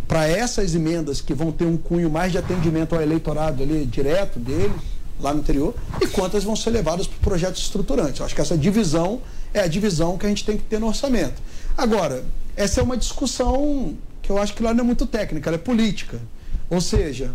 para 0.08 0.26
essas 0.26 0.74
emendas 0.74 1.20
que 1.20 1.34
vão 1.34 1.52
ter 1.52 1.66
um 1.66 1.76
cunho 1.76 2.08
mais 2.08 2.32
de 2.32 2.38
atendimento 2.38 2.94
ao 2.94 3.02
eleitorado 3.02 3.62
ali 3.62 3.84
direto 3.84 4.38
dele, 4.38 4.72
lá 5.20 5.34
no 5.34 5.40
interior, 5.40 5.74
e 6.00 6.06
quantas 6.06 6.42
vão 6.42 6.56
ser 6.56 6.70
levadas 6.70 7.06
para 7.06 7.18
projetos 7.18 7.60
estruturantes. 7.60 8.18
Eu 8.18 8.24
acho 8.24 8.34
que 8.34 8.40
essa 8.40 8.56
divisão 8.56 9.20
é 9.52 9.60
a 9.60 9.66
divisão 9.66 10.16
que 10.16 10.24
a 10.24 10.28
gente 10.30 10.42
tem 10.42 10.56
que 10.56 10.62
ter 10.62 10.80
no 10.80 10.86
orçamento. 10.86 11.42
Agora, 11.76 12.24
essa 12.56 12.80
é 12.80 12.82
uma 12.82 12.96
discussão 12.96 13.94
que 14.22 14.30
eu 14.30 14.38
acho 14.38 14.54
que 14.54 14.62
lá 14.62 14.72
não 14.72 14.84
é 14.84 14.86
muito 14.86 15.04
técnica, 15.04 15.50
ela 15.50 15.56
é 15.56 15.58
política. 15.58 16.18
Ou 16.70 16.80
seja, 16.80 17.30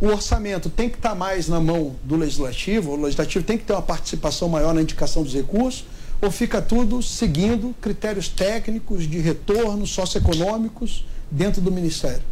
o 0.00 0.08
orçamento 0.08 0.68
tem 0.68 0.88
que 0.88 0.96
estar 0.96 1.10
tá 1.10 1.14
mais 1.14 1.46
na 1.46 1.60
mão 1.60 1.94
do 2.02 2.16
legislativo, 2.16 2.94
o 2.94 3.00
legislativo 3.00 3.44
tem 3.44 3.56
que 3.56 3.62
ter 3.62 3.74
uma 3.74 3.82
participação 3.82 4.48
maior 4.48 4.74
na 4.74 4.82
indicação 4.82 5.22
dos 5.22 5.34
recursos, 5.34 5.84
ou 6.20 6.30
fica 6.30 6.62
tudo 6.62 7.02
seguindo 7.02 7.74
critérios 7.80 8.28
técnicos 8.28 9.08
de 9.08 9.18
retorno 9.18 9.86
socioeconômicos 9.86 11.06
dentro 11.30 11.60
do 11.60 11.70
Ministério? 11.70 12.22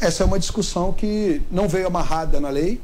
Essa 0.00 0.22
é 0.22 0.26
uma 0.26 0.38
discussão 0.38 0.92
que 0.92 1.40
não 1.50 1.68
veio 1.68 1.86
amarrada 1.86 2.38
na 2.38 2.50
lei. 2.50 2.80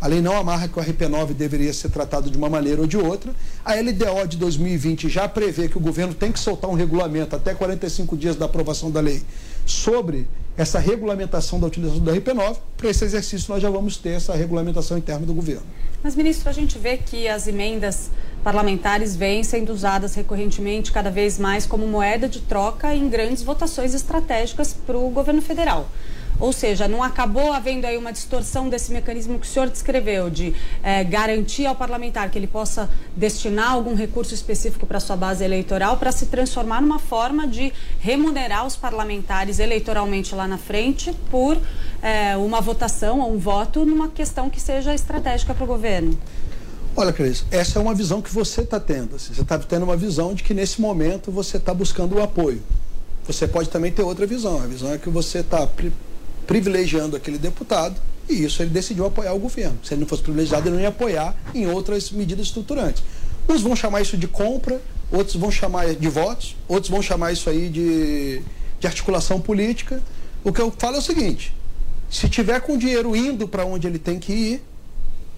A 0.00 0.06
lei 0.06 0.22
não 0.22 0.36
amarra 0.36 0.66
que 0.66 0.78
o 0.78 0.82
RP9 0.82 1.34
deveria 1.34 1.72
ser 1.74 1.90
tratado 1.90 2.30
de 2.30 2.38
uma 2.38 2.48
maneira 2.48 2.80
ou 2.80 2.86
de 2.86 2.96
outra. 2.96 3.34
A 3.64 3.74
LDO 3.74 4.26
de 4.28 4.36
2020 4.38 5.08
já 5.08 5.28
prevê 5.28 5.68
que 5.68 5.76
o 5.76 5.80
governo 5.80 6.14
tem 6.14 6.32
que 6.32 6.38
soltar 6.38 6.70
um 6.70 6.74
regulamento 6.74 7.36
até 7.36 7.54
45 7.54 8.16
dias 8.16 8.36
da 8.36 8.46
aprovação 8.46 8.90
da 8.90 9.00
lei 9.00 9.22
sobre 9.66 10.26
essa 10.56 10.78
regulamentação 10.78 11.60
da 11.60 11.66
utilização 11.66 12.00
do 12.00 12.10
RP9. 12.10 12.56
Para 12.76 12.90
esse 12.90 13.04
exercício, 13.04 13.52
nós 13.52 13.62
já 13.62 13.70
vamos 13.70 13.96
ter 13.96 14.10
essa 14.10 14.34
regulamentação 14.34 14.96
interna 14.98 15.24
do 15.26 15.34
governo. 15.34 15.62
Mas, 16.02 16.16
ministro, 16.16 16.48
a 16.48 16.52
gente 16.52 16.78
vê 16.78 16.96
que 16.96 17.28
as 17.28 17.46
emendas 17.46 18.10
parlamentares 18.42 19.14
vêm 19.14 19.44
sendo 19.44 19.72
usadas 19.72 20.14
recorrentemente, 20.14 20.92
cada 20.92 21.10
vez 21.10 21.38
mais, 21.38 21.66
como 21.66 21.86
moeda 21.86 22.28
de 22.28 22.40
troca 22.40 22.94
em 22.94 23.08
grandes 23.08 23.42
votações 23.42 23.94
estratégicas 23.94 24.72
para 24.72 24.96
o 24.96 25.10
governo 25.10 25.42
federal. 25.42 25.88
Ou 26.40 26.54
seja, 26.54 26.88
não 26.88 27.02
acabou 27.02 27.52
havendo 27.52 27.86
aí 27.86 27.98
uma 27.98 28.10
distorção 28.10 28.70
desse 28.70 28.90
mecanismo 28.92 29.38
que 29.38 29.46
o 29.46 29.48
senhor 29.48 29.68
descreveu, 29.68 30.30
de 30.30 30.54
é, 30.82 31.04
garantir 31.04 31.66
ao 31.66 31.76
parlamentar 31.76 32.30
que 32.30 32.38
ele 32.38 32.46
possa 32.46 32.88
destinar 33.14 33.72
algum 33.72 33.94
recurso 33.94 34.32
específico 34.32 34.86
para 34.86 34.98
sua 35.00 35.16
base 35.16 35.44
eleitoral, 35.44 35.98
para 35.98 36.10
se 36.10 36.26
transformar 36.26 36.80
numa 36.80 36.98
forma 36.98 37.46
de 37.46 37.70
remunerar 38.00 38.66
os 38.66 38.74
parlamentares 38.74 39.58
eleitoralmente 39.58 40.34
lá 40.34 40.48
na 40.48 40.56
frente 40.56 41.12
por 41.30 41.60
é, 42.00 42.34
uma 42.38 42.62
votação 42.62 43.20
ou 43.20 43.34
um 43.34 43.38
voto 43.38 43.84
numa 43.84 44.08
questão 44.08 44.48
que 44.48 44.60
seja 44.60 44.94
estratégica 44.94 45.52
para 45.52 45.64
o 45.64 45.66
governo? 45.66 46.18
Olha, 47.00 47.14
Cris, 47.14 47.46
essa 47.50 47.78
é 47.78 47.82
uma 47.82 47.94
visão 47.94 48.20
que 48.20 48.30
você 48.30 48.60
está 48.60 48.78
tendo. 48.78 49.16
Assim, 49.16 49.32
você 49.32 49.40
está 49.40 49.58
tendo 49.58 49.84
uma 49.84 49.96
visão 49.96 50.34
de 50.34 50.42
que 50.42 50.52
nesse 50.52 50.82
momento 50.82 51.32
você 51.32 51.56
está 51.56 51.72
buscando 51.72 52.16
o 52.16 52.22
apoio. 52.22 52.62
Você 53.26 53.48
pode 53.48 53.70
também 53.70 53.90
ter 53.90 54.02
outra 54.02 54.26
visão. 54.26 54.62
A 54.62 54.66
visão 54.66 54.92
é 54.92 54.98
que 54.98 55.08
você 55.08 55.38
está 55.38 55.66
pri 55.66 55.90
privilegiando 56.46 57.16
aquele 57.16 57.38
deputado 57.38 57.98
e 58.28 58.44
isso 58.44 58.62
ele 58.62 58.68
decidiu 58.68 59.06
apoiar 59.06 59.32
o 59.32 59.38
governo. 59.38 59.78
Se 59.82 59.94
ele 59.94 60.02
não 60.02 60.06
fosse 60.06 60.22
privilegiado, 60.22 60.68
ele 60.68 60.74
não 60.74 60.82
ia 60.82 60.90
apoiar 60.90 61.34
em 61.54 61.66
outras 61.66 62.10
medidas 62.10 62.48
estruturantes. 62.48 63.02
Uns 63.48 63.62
vão 63.62 63.74
chamar 63.74 64.02
isso 64.02 64.18
de 64.18 64.28
compra, 64.28 64.78
outros 65.10 65.36
vão 65.36 65.50
chamar 65.50 65.94
de 65.94 66.08
votos, 66.10 66.54
outros 66.68 66.90
vão 66.90 67.00
chamar 67.00 67.32
isso 67.32 67.48
aí 67.48 67.70
de, 67.70 68.42
de 68.78 68.86
articulação 68.86 69.40
política. 69.40 70.02
O 70.44 70.52
que 70.52 70.60
eu 70.60 70.70
falo 70.76 70.96
é 70.96 70.98
o 70.98 71.02
seguinte: 71.02 71.56
se 72.10 72.28
tiver 72.28 72.60
com 72.60 72.74
o 72.74 72.78
dinheiro 72.78 73.16
indo 73.16 73.48
para 73.48 73.64
onde 73.64 73.86
ele 73.86 73.98
tem 73.98 74.18
que 74.18 74.34
ir, 74.34 74.62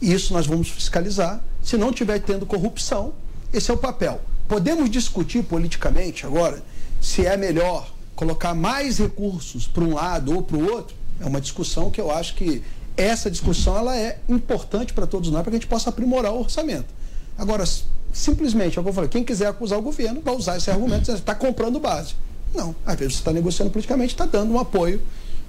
isso 0.01 0.33
nós 0.33 0.45
vamos 0.45 0.69
fiscalizar. 0.69 1.41
Se 1.63 1.77
não 1.77 1.93
tiver 1.93 2.19
tendo 2.21 2.45
corrupção, 2.45 3.15
esse 3.53 3.71
é 3.71 3.75
o 3.75 3.77
papel. 3.77 4.21
Podemos 4.49 4.91
discutir 4.91 5.43
politicamente 5.43 6.27
agora 6.27 6.63
se 7.01 7.25
é 7.25 7.37
melhor 7.37 7.93
colocar 8.15 8.55
mais 8.55 8.99
recursos 8.99 9.67
para 9.67 9.85
um 9.85 9.95
lado 9.95 10.35
ou 10.35 10.43
para 10.43 10.57
o 10.57 10.71
outro. 10.71 10.97
É 11.21 11.27
uma 11.27 11.41
discussão 11.41 11.91
que 11.91 12.01
eu 12.01 12.11
acho 12.11 12.35
que 12.35 12.63
essa 12.97 13.31
discussão 13.31 13.77
ela 13.77 13.97
é 13.97 14.19
importante 14.29 14.93
para 14.93 15.07
todos 15.07 15.31
nós 15.31 15.43
para 15.43 15.51
que 15.51 15.57
a 15.57 15.61
gente 15.61 15.69
possa 15.69 15.91
aprimorar 15.91 16.33
o 16.33 16.41
orçamento. 16.41 16.87
Agora, 17.39 17.65
simplesmente, 18.13 18.77
é 18.77 18.81
o 18.81 18.85
que 18.85 18.91
eu 18.91 18.95
falei, 18.95 19.09
quem 19.09 19.25
quiser 19.25 19.47
acusar 19.47 19.79
o 19.79 19.83
governo 19.83 20.21
vai 20.21 20.35
usar 20.35 20.57
esse 20.57 20.71
argumento, 20.71 21.07
você 21.07 21.13
está 21.13 21.35
comprando 21.35 21.81
base. 21.81 22.15
Não, 22.55 22.75
às 22.85 22.99
vezes 22.99 23.15
você 23.15 23.21
está 23.21 23.33
negociando 23.33 23.71
politicamente, 23.71 24.13
está 24.13 24.27
dando 24.27 24.53
um 24.53 24.59
apoio, 24.59 25.01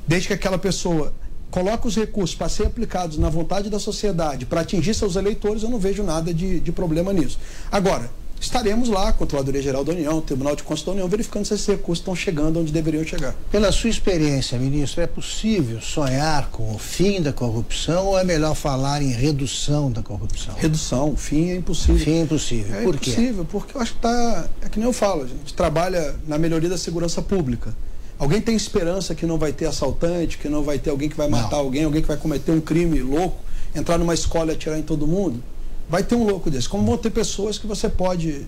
desde 0.07 0.30
que 0.30 0.34
aquela 0.34 0.57
pessoa 0.57 1.14
coloca 1.53 1.87
os 1.87 1.95
recursos 1.95 2.35
para 2.35 2.49
serem 2.49 2.71
aplicados 2.71 3.15
na 3.19 3.29
vontade 3.29 3.69
da 3.69 3.77
sociedade, 3.77 4.43
para 4.43 4.61
atingir 4.61 4.95
seus 4.95 5.15
eleitores, 5.15 5.61
eu 5.61 5.69
não 5.69 5.77
vejo 5.77 6.01
nada 6.01 6.33
de, 6.33 6.59
de 6.59 6.71
problema 6.71 7.13
nisso. 7.13 7.37
Agora, 7.71 8.09
estaremos 8.41 8.89
lá, 8.89 9.13
Controladoria 9.13 9.61
Geral 9.61 9.85
da 9.85 9.91
União, 9.91 10.19
Tribunal 10.19 10.55
de 10.55 10.63
Contas 10.63 10.83
da 10.83 10.93
União, 10.93 11.07
verificando 11.07 11.45
se 11.45 11.53
esses 11.53 11.67
recursos 11.67 11.99
estão 12.01 12.15
chegando 12.15 12.59
onde 12.59 12.71
deveriam 12.71 13.05
chegar. 13.05 13.35
Pela 13.51 13.71
sua 13.71 13.91
experiência, 13.91 14.57
ministro, 14.57 15.03
é 15.03 15.05
possível 15.05 15.79
sonhar 15.79 16.49
com 16.49 16.73
o 16.73 16.79
fim 16.79 17.21
da 17.21 17.31
corrupção 17.31 18.07
ou 18.07 18.17
é 18.17 18.23
melhor 18.23 18.55
falar 18.55 19.03
em 19.03 19.11
redução 19.11 19.91
da 19.91 20.01
corrupção? 20.01 20.55
Redução, 20.55 21.11
o 21.11 21.15
fim 21.15 21.51
é 21.51 21.57
impossível. 21.57 22.03
Fim 22.03 22.13
é 22.13 22.21
impossível. 22.21 22.75
É 22.79 22.81
Por 22.81 22.97
quê? 22.97 23.11
impossível, 23.11 23.45
porque 23.45 23.77
eu 23.77 23.81
acho 23.81 23.91
que 23.91 23.99
está. 23.99 24.47
É 24.63 24.69
que 24.69 24.79
nem 24.79 24.87
eu 24.87 24.93
falo, 24.93 25.25
a 25.25 25.27
gente 25.27 25.53
trabalha 25.53 26.15
na 26.27 26.39
melhoria 26.39 26.69
da 26.69 26.79
segurança 26.79 27.21
pública. 27.21 27.75
Alguém 28.24 28.39
tem 28.39 28.55
esperança 28.55 29.13
que 29.13 29.26
não 29.26 29.38
vai 29.38 29.51
ter 29.51 29.65
assaltante, 29.65 30.38
que 30.38 30.47
não 30.47 30.63
vai 30.63 30.80
ter 30.80 30.89
alguém 30.89 31.09
que 31.09 31.17
vai 31.17 31.28
matar 31.28 31.57
não. 31.57 31.65
alguém, 31.65 31.84
alguém 31.84 32.01
que 32.01 32.07
vai 32.07 32.15
cometer 32.15 32.53
um 32.53 32.61
crime 32.61 33.01
louco, 33.01 33.38
entrar 33.76 33.97
numa 33.97 34.13
escola 34.13 34.53
e 34.53 34.55
atirar 34.55 34.80
em 34.80 34.82
todo 34.82 35.05
mundo? 35.05 35.43
Vai 35.89 36.03
ter 36.03 36.15
um 36.15 36.24
louco 36.24 36.49
desse. 36.49 36.69
Como 36.69 36.86
vão 36.86 36.97
ter 36.97 37.09
pessoas 37.09 37.57
que 37.57 37.67
você 37.67 37.89
pode 37.89 38.47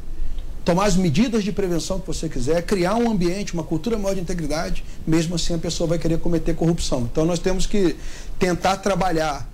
tomar 0.64 0.86
as 0.86 0.96
medidas 0.96 1.44
de 1.44 1.52
prevenção 1.52 2.00
que 2.00 2.08
você 2.08 2.30
quiser, 2.30 2.62
criar 2.62 2.96
um 2.96 3.12
ambiente, 3.12 3.54
uma 3.54 3.66
cultura 3.66 3.98
maior 3.98 4.16
de 4.16 4.22
integridade, 4.22 4.82
mesmo 5.06 5.36
assim 5.36 5.54
a 5.54 5.58
pessoa 5.58 5.90
vai 5.90 6.00
querer 6.00 6.20
cometer 6.20 6.56
corrupção. 6.56 7.02
Então 7.12 7.26
nós 7.26 7.40
temos 7.40 7.66
que 7.66 7.98
tentar 8.40 8.78
trabalhar 8.78 9.46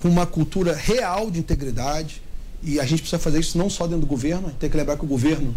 com 0.00 0.08
uma 0.08 0.24
cultura 0.24 0.74
real 0.74 1.30
de 1.30 1.38
integridade 1.38 2.22
e 2.62 2.80
a 2.80 2.86
gente 2.86 3.00
precisa 3.02 3.20
fazer 3.20 3.40
isso 3.40 3.58
não 3.58 3.68
só 3.68 3.84
dentro 3.84 4.00
do 4.00 4.06
governo, 4.06 4.46
a 4.46 4.48
gente 4.48 4.60
tem 4.60 4.70
que 4.70 4.76
lembrar 4.78 4.96
que 4.96 5.04
o 5.04 5.08
governo 5.08 5.54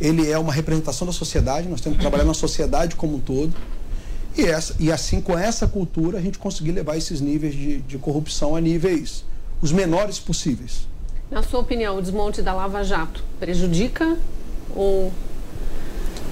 ele 0.00 0.30
é 0.30 0.38
uma 0.38 0.52
representação 0.52 1.06
da 1.06 1.12
sociedade, 1.12 1.68
nós 1.68 1.80
temos 1.80 1.96
que 1.96 2.02
trabalhar 2.02 2.24
na 2.24 2.34
sociedade 2.34 2.94
como 2.96 3.16
um 3.16 3.20
todo. 3.20 3.54
E, 4.36 4.44
essa, 4.44 4.74
e 4.78 4.92
assim, 4.92 5.20
com 5.20 5.36
essa 5.36 5.66
cultura, 5.66 6.18
a 6.18 6.20
gente 6.20 6.38
conseguir 6.38 6.72
levar 6.72 6.96
esses 6.96 7.20
níveis 7.20 7.54
de, 7.54 7.78
de 7.78 7.98
corrupção 7.98 8.54
a 8.54 8.60
níveis 8.60 9.24
os 9.60 9.72
menores 9.72 10.18
possíveis. 10.18 10.86
Na 11.30 11.42
sua 11.42 11.60
opinião, 11.60 11.96
o 11.98 12.00
desmonte 12.00 12.40
da 12.40 12.54
Lava 12.54 12.82
Jato 12.84 13.22
prejudica 13.38 14.16
ou 14.74 15.12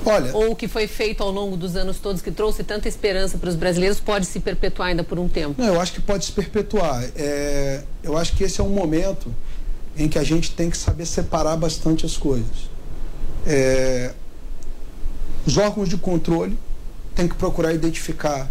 Olha, 0.04 0.34
ou 0.36 0.52
o 0.52 0.56
que 0.56 0.68
foi 0.68 0.86
feito 0.86 1.20
ao 1.20 1.32
longo 1.32 1.56
dos 1.56 1.74
anos 1.74 1.98
todos, 1.98 2.22
que 2.22 2.30
trouxe 2.30 2.62
tanta 2.62 2.86
esperança 2.86 3.36
para 3.36 3.48
os 3.48 3.56
brasileiros, 3.56 3.98
pode 3.98 4.24
se 4.24 4.38
perpetuar 4.38 4.90
ainda 4.90 5.02
por 5.02 5.18
um 5.18 5.28
tempo? 5.28 5.60
Não, 5.60 5.66
eu 5.66 5.80
acho 5.80 5.92
que 5.92 6.00
pode 6.00 6.24
se 6.24 6.32
perpetuar. 6.32 7.04
É, 7.16 7.82
eu 8.04 8.16
acho 8.16 8.36
que 8.36 8.44
esse 8.44 8.60
é 8.60 8.64
um 8.64 8.68
momento 8.68 9.34
em 9.98 10.08
que 10.08 10.16
a 10.16 10.22
gente 10.22 10.52
tem 10.52 10.70
que 10.70 10.76
saber 10.76 11.06
separar 11.06 11.56
bastante 11.56 12.06
as 12.06 12.16
coisas. 12.16 12.75
É, 13.47 14.12
os 15.47 15.57
órgãos 15.57 15.88
de 15.88 15.97
controle 15.97 16.59
têm 17.14 17.28
que 17.28 17.36
procurar 17.36 17.72
identificar 17.72 18.51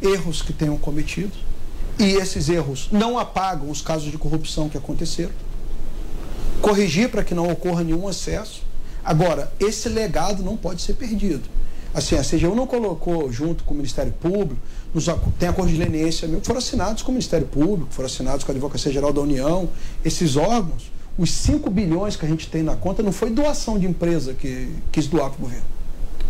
erros 0.00 0.40
que 0.40 0.52
tenham 0.52 0.78
cometido 0.78 1.32
e 1.98 2.12
esses 2.12 2.48
erros 2.48 2.88
não 2.92 3.18
apagam 3.18 3.68
os 3.68 3.82
casos 3.82 4.10
de 4.10 4.16
corrupção 4.16 4.68
que 4.68 4.78
aconteceram. 4.78 5.32
Corrigir 6.62 7.08
para 7.08 7.24
que 7.24 7.34
não 7.34 7.50
ocorra 7.50 7.82
nenhum 7.82 8.08
excesso. 8.08 8.62
Agora, 9.04 9.52
esse 9.58 9.88
legado 9.88 10.42
não 10.42 10.56
pode 10.56 10.80
ser 10.82 10.94
perdido. 10.94 11.48
Assim, 11.92 12.16
a 12.16 12.22
CGU 12.22 12.54
não 12.54 12.66
colocou 12.66 13.32
junto 13.32 13.64
com 13.64 13.72
o 13.74 13.76
Ministério 13.76 14.12
Público, 14.12 14.60
nos, 14.94 15.06
tem 15.38 15.48
acordos 15.48 15.74
de 15.74 15.82
leniência 15.82 16.28
foram 16.42 16.58
assinados 16.58 17.02
com 17.02 17.10
o 17.10 17.14
Ministério 17.14 17.46
Público, 17.46 17.92
foram 17.92 18.06
assinados 18.06 18.44
com 18.44 18.52
a 18.52 18.54
Advocacia 18.54 18.92
Geral 18.92 19.12
da 19.12 19.20
União. 19.20 19.68
Esses 20.04 20.36
órgãos 20.36 20.92
os 21.18 21.32
5 21.32 21.68
bilhões 21.68 22.14
que 22.14 22.24
a 22.24 22.28
gente 22.28 22.48
tem 22.48 22.62
na 22.62 22.76
conta 22.76 23.02
não 23.02 23.10
foi 23.10 23.28
doação 23.28 23.76
de 23.76 23.86
empresa 23.86 24.34
que 24.34 24.72
quis 24.92 25.08
doar 25.08 25.30
para 25.30 25.38
o 25.38 25.42
governo. 25.42 25.66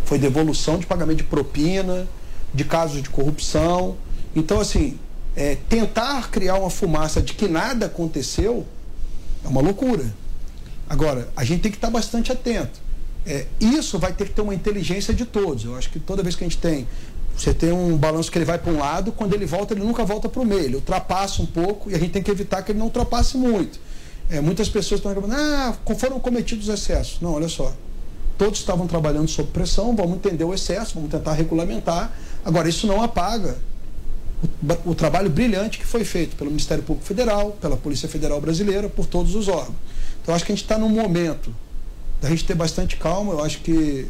Foi 0.06 0.18
devolução 0.18 0.78
de 0.78 0.86
pagamento 0.86 1.18
de 1.18 1.24
propina, 1.24 2.08
de 2.54 2.64
casos 2.64 3.02
de 3.02 3.10
corrupção. 3.10 3.96
Então, 4.34 4.58
assim, 4.58 4.98
é, 5.36 5.58
tentar 5.68 6.30
criar 6.30 6.54
uma 6.54 6.70
fumaça 6.70 7.20
de 7.20 7.34
que 7.34 7.46
nada 7.46 7.84
aconteceu 7.84 8.66
é 9.44 9.48
uma 9.48 9.60
loucura. 9.60 10.06
Agora, 10.88 11.28
a 11.36 11.44
gente 11.44 11.60
tem 11.60 11.70
que 11.70 11.76
estar 11.76 11.90
bastante 11.90 12.32
atento. 12.32 12.80
É, 13.26 13.46
isso 13.60 13.98
vai 13.98 14.14
ter 14.14 14.24
que 14.24 14.32
ter 14.32 14.40
uma 14.40 14.54
inteligência 14.54 15.12
de 15.12 15.26
todos. 15.26 15.66
Eu 15.66 15.76
acho 15.76 15.90
que 15.90 16.00
toda 16.00 16.22
vez 16.22 16.34
que 16.34 16.44
a 16.44 16.48
gente 16.48 16.58
tem. 16.58 16.88
Você 17.36 17.52
tem 17.52 17.70
um 17.70 17.96
balanço 17.96 18.32
que 18.32 18.38
ele 18.38 18.46
vai 18.46 18.58
para 18.58 18.72
um 18.72 18.78
lado, 18.78 19.12
quando 19.12 19.34
ele 19.34 19.44
volta, 19.44 19.74
ele 19.74 19.84
nunca 19.84 20.02
volta 20.02 20.28
para 20.30 20.40
o 20.40 20.46
meio. 20.46 20.62
Ele 20.62 20.76
ultrapassa 20.76 21.42
um 21.42 21.46
pouco 21.46 21.90
e 21.90 21.94
a 21.94 21.98
gente 21.98 22.10
tem 22.10 22.22
que 22.22 22.30
evitar 22.30 22.62
que 22.62 22.72
ele 22.72 22.78
não 22.78 22.86
ultrapasse 22.86 23.36
muito. 23.36 23.78
É, 24.30 24.40
muitas 24.40 24.68
pessoas 24.68 24.98
estão 24.98 25.12
reclamando, 25.12 25.40
ah, 25.40 25.74
foram 25.96 26.20
cometidos 26.20 26.68
excessos. 26.68 27.20
Não, 27.20 27.32
olha 27.32 27.48
só. 27.48 27.72
Todos 28.36 28.60
estavam 28.60 28.86
trabalhando 28.86 29.28
sob 29.28 29.50
pressão, 29.50 29.96
vamos 29.96 30.16
entender 30.16 30.44
o 30.44 30.54
excesso, 30.54 30.94
vamos 30.94 31.10
tentar 31.10 31.32
regulamentar. 31.32 32.12
Agora, 32.44 32.68
isso 32.68 32.86
não 32.86 33.02
apaga 33.02 33.56
o, 34.86 34.90
o 34.90 34.94
trabalho 34.94 35.30
brilhante 35.30 35.78
que 35.78 35.86
foi 35.86 36.04
feito 36.04 36.36
pelo 36.36 36.50
Ministério 36.50 36.84
Público 36.84 37.06
Federal, 37.06 37.52
pela 37.60 37.76
Polícia 37.76 38.08
Federal 38.08 38.40
Brasileira, 38.40 38.88
por 38.88 39.06
todos 39.06 39.34
os 39.34 39.48
órgãos. 39.48 39.76
Então, 40.22 40.34
acho 40.34 40.44
que 40.44 40.52
a 40.52 40.54
gente 40.54 40.64
está 40.64 40.78
num 40.78 40.90
momento 40.90 41.52
da 42.20 42.28
gente 42.28 42.44
ter 42.44 42.54
bastante 42.54 42.96
calma. 42.96 43.32
Eu 43.32 43.42
acho 43.42 43.60
que 43.60 44.06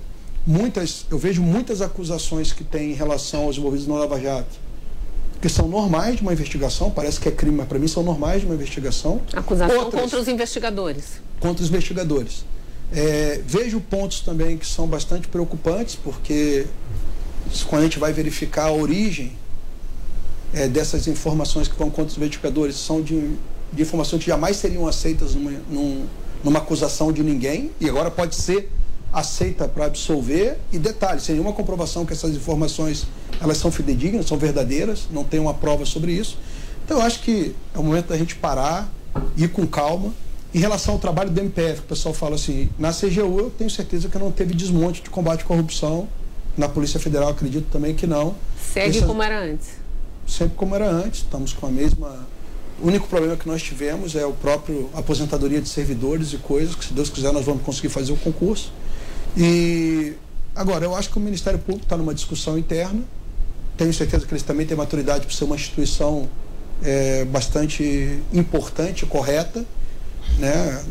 muitas, 0.47 1.07
eu 1.11 1.19
vejo 1.19 1.41
muitas 1.41 1.81
acusações 1.81 2.53
que 2.53 2.65
tem 2.65 2.91
em 2.91 2.95
relação 2.95 3.45
aos 3.45 3.57
envolvidos 3.57 3.87
no 3.87 3.97
Lava 3.97 4.21
Jato 4.21 4.68
que 5.41 5.49
são 5.49 5.69
normais 5.69 6.17
de 6.17 6.23
uma 6.23 6.33
investigação, 6.33 6.91
parece 6.91 7.21
que 7.21 7.29
é 7.29 7.33
crime, 7.33 7.57
mas 7.57 7.69
para 7.69 7.79
mim 7.79 7.87
são 7.87 8.03
normais 8.03 8.41
de 8.41 8.47
uma 8.47 8.55
investigação. 8.55 9.21
Acusação 9.33 9.79
Outras, 9.79 10.03
contra 10.03 10.21
os 10.21 10.29
investigadores. 10.29 11.05
Contra 11.39 11.63
os 11.63 11.69
investigadores. 11.69 12.45
É, 12.93 13.41
vejo 13.47 13.81
pontos 13.81 14.21
também 14.21 14.57
que 14.57 14.67
são 14.67 14.87
bastante 14.87 15.29
preocupantes, 15.29 15.95
porque 15.95 16.67
quando 17.69 17.83
a 17.83 17.85
gente 17.85 17.99
vai 17.99 18.13
verificar 18.13 18.67
a 18.67 18.73
origem 18.73 19.33
é, 20.53 20.67
dessas 20.67 21.07
informações 21.07 21.69
que 21.69 21.77
vão 21.77 21.91
contra 21.91 22.11
os 22.11 22.17
verificadores 22.17 22.77
são 22.77 23.03
de, 23.03 23.37
de 23.73 23.83
informações 23.83 24.21
que 24.21 24.31
jamais 24.31 24.57
seriam 24.57 24.87
aceitas 24.87 25.35
numa, 25.35 25.53
num, 25.71 26.07
numa 26.43 26.59
acusação 26.59 27.13
de 27.13 27.23
ninguém 27.23 27.71
e 27.81 27.89
agora 27.89 28.11
pode 28.11 28.35
ser 28.35 28.71
aceita 29.13 29.67
para 29.67 29.87
absolver 29.87 30.59
e 30.73 30.79
detalhe, 30.79 31.21
sem 31.21 31.35
nenhuma 31.35 31.53
comprovação 31.53 32.05
que 32.05 32.13
essas 32.13 32.35
informações 32.35 33.07
elas 33.41 33.57
são 33.57 33.71
fidedignas, 33.71 34.27
são 34.27 34.37
verdadeiras, 34.37 35.09
não 35.11 35.25
tem 35.25 35.41
uma 35.41 35.55
prova 35.55 35.85
sobre 35.87 36.13
isso. 36.13 36.39
Então 36.85 36.99
eu 36.99 37.03
acho 37.03 37.21
que 37.21 37.55
é 37.75 37.79
o 37.79 37.83
momento 37.83 38.09
da 38.09 38.19
gente 38.19 38.35
parar, 38.35 38.91
ir 39.37 39.49
com 39.49 39.67
calma. 39.67 40.13
Em 40.55 40.59
relação 40.59 40.95
ao 40.95 41.01
trabalho 41.01 41.31
do 41.31 41.39
MPF, 41.39 41.81
o 41.81 41.85
pessoal 41.85 42.15
fala 42.15 42.35
assim, 42.35 42.71
na 42.79 42.91
CGU 42.91 43.39
eu 43.39 43.53
tenho 43.57 43.69
certeza 43.69 44.09
que 44.09 44.19
não 44.19 44.33
teve 44.33 44.55
desmonte 44.55 45.03
de 45.03 45.11
combate 45.11 45.43
à 45.43 45.45
corrupção, 45.45 46.09
na 46.57 46.69
Polícia 46.69 46.99
Federal 46.99 47.29
acredito 47.29 47.67
também 47.71 47.95
que 47.95 48.07
não. 48.07 48.35
Segue 48.71 49.03
como 49.03 49.23
era 49.23 49.41
antes. 49.41 49.69
Sempre 50.27 50.57
como 50.57 50.75
era 50.75 50.91
antes, 50.91 51.21
estamos 51.21 51.53
com 51.53 51.67
a 51.67 51.71
mesma 51.71 52.27
o 52.81 52.87
único 52.87 53.09
problema 53.09 53.37
que 53.37 53.49
nós 53.49 53.61
tivemos 53.61 54.15
é 54.15 54.25
o 54.25 54.33
próprio 54.33 54.89
aposentadoria 54.95 55.61
de 55.61 55.69
servidores 55.69 56.33
e 56.33 56.37
coisas, 56.37 56.77
que 56.77 56.85
se 56.85 56.93
Deus 56.93 57.11
quiser 57.11 57.33
nós 57.33 57.45
vamos 57.45 57.63
conseguir 57.63 57.89
fazer 57.89 58.13
o 58.13 58.17
concurso. 58.17 58.73
E 59.37 60.15
agora, 60.55 60.85
eu 60.85 60.95
acho 60.95 61.11
que 61.11 61.17
o 61.19 61.21
Ministério 61.21 61.59
Público 61.59 61.85
está 61.85 61.97
numa 61.97 62.15
discussão 62.15 62.59
interna. 62.59 63.03
Tenho 63.77 63.93
certeza 63.93 64.27
que 64.27 64.33
eles 64.33 64.43
também 64.43 64.67
têm 64.67 64.77
maturidade 64.77 65.27
para 65.27 65.35
ser 65.35 65.45
uma 65.45 65.57
instituição 65.57 66.29
é, 66.83 67.25
bastante 67.25 68.21
importante, 68.33 69.07
correta. 69.07 69.65
Né? 70.39 70.85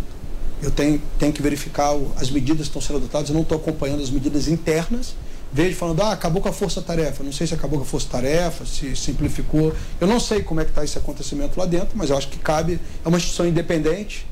Eu 0.61 0.71
tenho, 0.71 1.01
tenho 1.19 1.33
que 1.33 1.41
verificar 1.41 1.95
as 2.19 2.29
medidas 2.29 2.67
que 2.67 2.77
estão 2.77 2.81
sendo 2.81 2.97
adotadas. 2.97 3.29
Eu 3.29 3.35
não 3.35 3.41
estou 3.41 3.57
acompanhando 3.57 4.01
as 4.01 4.09
medidas 4.09 4.47
internas 4.47 5.15
vejo 5.51 5.75
falando, 5.75 6.01
ah, 6.01 6.11
acabou 6.11 6.41
com 6.41 6.49
a 6.49 6.53
força-tarefa. 6.53 7.23
Não 7.23 7.31
sei 7.31 7.47
se 7.47 7.53
acabou 7.53 7.79
com 7.79 7.85
a 7.85 7.87
força-tarefa, 7.87 8.65
se 8.65 8.95
simplificou. 8.95 9.73
Eu 9.99 10.07
não 10.07 10.19
sei 10.19 10.43
como 10.43 10.59
é 10.59 10.63
que 10.63 10.71
está 10.71 10.83
esse 10.83 10.97
acontecimento 10.97 11.57
lá 11.59 11.65
dentro, 11.65 11.91
mas 11.95 12.09
eu 12.09 12.17
acho 12.17 12.27
que 12.27 12.37
cabe, 12.37 12.79
é 13.03 13.07
uma 13.07 13.17
instituição 13.17 13.47
independente 13.47 14.25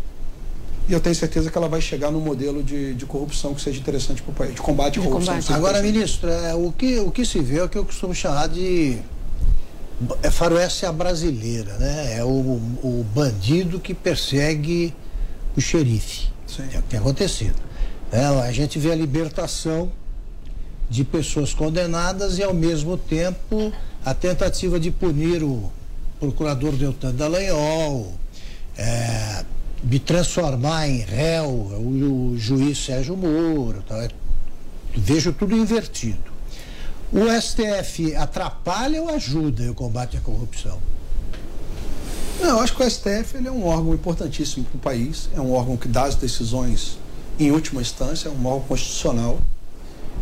e 0.87 0.93
eu 0.93 0.99
tenho 0.99 1.15
certeza 1.15 1.49
que 1.49 1.57
ela 1.57 1.67
vai 1.67 1.81
chegar 1.81 2.11
num 2.11 2.19
modelo 2.19 2.61
de, 2.63 2.93
de 2.93 3.05
corrupção 3.05 3.53
que 3.53 3.61
seja 3.61 3.79
interessante 3.79 4.21
para 4.21 4.31
o 4.31 4.35
país, 4.35 4.55
de 4.55 4.61
combate 4.61 4.99
à 4.99 5.01
corrupção. 5.01 5.35
Combate. 5.35 5.53
Agora, 5.53 5.81
ministro, 5.81 6.29
é, 6.29 6.53
o, 6.53 6.71
que, 6.71 6.99
o 6.99 7.09
que 7.09 7.25
se 7.25 7.39
vê 7.39 7.57
é 7.57 7.63
o 7.63 7.69
que 7.69 7.77
eu 7.77 7.85
costumo 7.85 8.13
chamar 8.13 8.47
de 8.47 8.99
é 10.21 10.29
faroeste 10.29 10.85
a 10.85 10.91
brasileira, 10.91 11.73
né? 11.77 12.17
É 12.17 12.23
o, 12.23 12.27
o 12.27 13.05
bandido 13.15 13.79
que 13.79 13.93
persegue 13.93 14.93
o 15.55 15.61
xerife. 15.61 16.27
Sim. 16.45 16.63
É 16.73 16.79
o 16.79 16.81
que 16.81 16.89
tem 16.89 16.99
acontecido. 16.99 17.55
É, 18.11 18.25
a 18.25 18.51
gente 18.51 18.77
vê 18.77 18.91
a 18.91 18.95
libertação 18.95 19.91
de 20.89 21.03
pessoas 21.03 21.53
condenadas 21.53 22.37
e, 22.37 22.43
ao 22.43 22.53
mesmo 22.53 22.97
tempo, 22.97 23.71
a 24.03 24.13
tentativa 24.13 24.79
de 24.79 24.91
punir 24.91 25.41
o 25.43 25.71
procurador 26.19 26.73
Deltan 26.73 27.13
Dallagnol, 27.13 28.13
é, 28.77 29.43
de 29.83 29.99
transformar 29.99 30.87
em 30.87 30.99
réu 30.99 31.49
o, 31.49 32.35
juiz 32.37 32.83
Sérgio 32.83 33.15
Moro. 33.15 33.83
Tá? 33.87 34.07
Vejo 34.95 35.33
tudo 35.33 35.55
invertido. 35.55 36.35
O 37.11 37.25
STF 37.39 38.15
atrapalha 38.15 39.01
ou 39.01 39.09
ajuda 39.09 39.71
o 39.71 39.75
combate 39.75 40.17
à 40.17 40.19
corrupção? 40.19 40.79
Não, 42.41 42.49
eu 42.49 42.59
acho 42.59 42.75
que 42.75 42.83
o 42.83 42.89
STF 42.89 43.37
ele 43.37 43.47
é 43.47 43.51
um 43.51 43.65
órgão 43.65 43.93
importantíssimo 43.93 44.65
para 44.65 44.77
o 44.77 44.79
país, 44.79 45.29
é 45.35 45.39
um 45.39 45.53
órgão 45.53 45.77
que 45.77 45.87
dá 45.87 46.03
as 46.03 46.15
decisões 46.15 46.97
em 47.39 47.51
última 47.51 47.81
instância, 47.81 48.27
é 48.27 48.31
um 48.31 48.45
órgão 48.45 48.67
constitucional. 48.67 49.39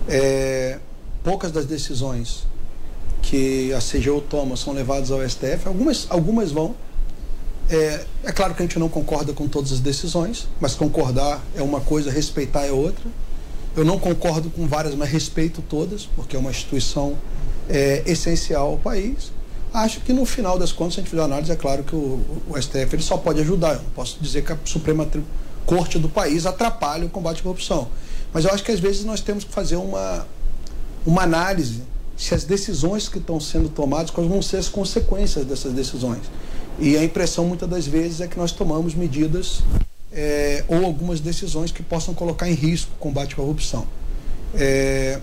É, 0.08 0.80
poucas 1.24 1.52
das 1.52 1.66
decisões 1.66 2.46
que 3.22 3.74
a 3.74 3.80
CGU 3.80 4.22
toma 4.22 4.56
são 4.58 4.74
levadas 4.74 5.10
ao 5.10 5.28
STF, 5.28 5.66
algumas, 5.68 6.06
algumas 6.10 6.52
vão. 6.52 6.76
É, 7.70 8.06
é 8.24 8.32
claro 8.32 8.54
que 8.54 8.62
a 8.62 8.66
gente 8.66 8.78
não 8.78 8.90
concorda 8.90 9.34
com 9.34 9.48
todas 9.48 9.72
as 9.72 9.80
decisões, 9.80 10.48
mas 10.60 10.76
concordar 10.76 11.42
é 11.56 11.62
uma 11.62 11.82
coisa, 11.82 12.12
respeitar 12.12 12.66
é 12.66 12.72
outra. 12.72 13.04
Eu 13.76 13.84
não 13.84 13.98
concordo 13.98 14.50
com 14.50 14.68
várias, 14.68 14.94
mas 14.94 15.10
respeito 15.10 15.62
todas, 15.62 16.06
porque 16.06 16.36
é 16.36 16.40
uma 16.40 16.52
instituição 16.52 17.18
é, 17.70 18.04
essencial 18.06 18.72
ao 18.72 18.78
país. 18.78 19.32
Acho 19.74 20.02
que 20.02 20.14
no 20.14 20.26
final 20.26 20.60
das 20.60 20.72
contas, 20.72 20.94
se 20.94 21.00
a 21.00 21.04
gente 21.04 21.10
fizer 21.10 21.24
análise, 21.24 21.52
é 21.52 21.56
claro 21.56 21.84
que 21.84 21.96
o, 21.96 22.22
o 22.48 22.62
STF 22.62 22.94
ele 22.94 23.02
só 23.02 23.18
pode 23.18 23.42
ajudar. 23.42 23.74
Eu 23.74 23.82
não 23.82 23.90
posso 23.96 24.18
dizer 24.22 24.44
que 24.44 24.52
a 24.52 24.58
Suprema 24.66 25.08
Corte 25.66 25.98
do 25.98 26.10
país 26.10 26.46
atrapalha 26.46 27.06
o 27.06 27.10
combate 27.10 27.40
à 27.40 27.44
corrupção. 27.44 27.88
Mas 28.32 28.46
eu 28.46 28.52
acho 28.52 28.64
que 28.64 28.72
às 28.72 28.80
vezes 28.80 29.04
nós 29.06 29.22
temos 29.22 29.44
que 29.44 29.52
fazer 29.52 29.78
uma, 29.78 30.28
uma 31.06 31.24
análise 31.24 31.82
se 32.16 32.36
as 32.36 32.44
decisões 32.44 33.10
que 33.10 33.18
estão 33.18 33.40
sendo 33.40 33.70
tomadas, 33.70 34.12
quais 34.12 34.30
vão 34.30 34.42
ser 34.42 34.58
as 34.58 34.70
consequências 34.70 35.46
dessas 35.46 35.74
decisões. 35.74 36.22
E 36.80 36.98
a 36.98 37.04
impressão 37.04 37.46
muitas 37.46 37.70
das 37.70 37.86
vezes 37.86 38.22
é 38.22 38.28
que 38.28 38.38
nós 38.38 38.52
tomamos 38.52 38.96
medidas 38.96 39.62
é, 40.12 40.64
ou 40.68 40.86
algumas 40.86 41.20
decisões 41.20 41.72
que 41.72 41.84
possam 41.84 42.14
colocar 42.14 42.50
em 42.50 42.54
risco 42.54 42.92
o 42.96 43.00
combate 43.00 43.34
à 43.34 43.36
corrupção. 43.38 43.88
É, 44.56 45.20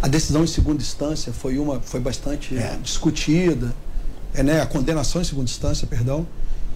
a 0.00 0.08
decisão 0.08 0.44
em 0.44 0.46
segunda 0.46 0.82
instância 0.82 1.32
foi 1.32 1.58
uma 1.58 1.80
foi 1.80 2.00
bastante 2.00 2.56
é. 2.56 2.76
discutida, 2.82 3.74
é, 4.34 4.42
né, 4.42 4.60
a 4.60 4.66
condenação 4.66 5.20
em 5.20 5.24
segunda 5.24 5.50
instância, 5.50 5.86
perdão. 5.86 6.26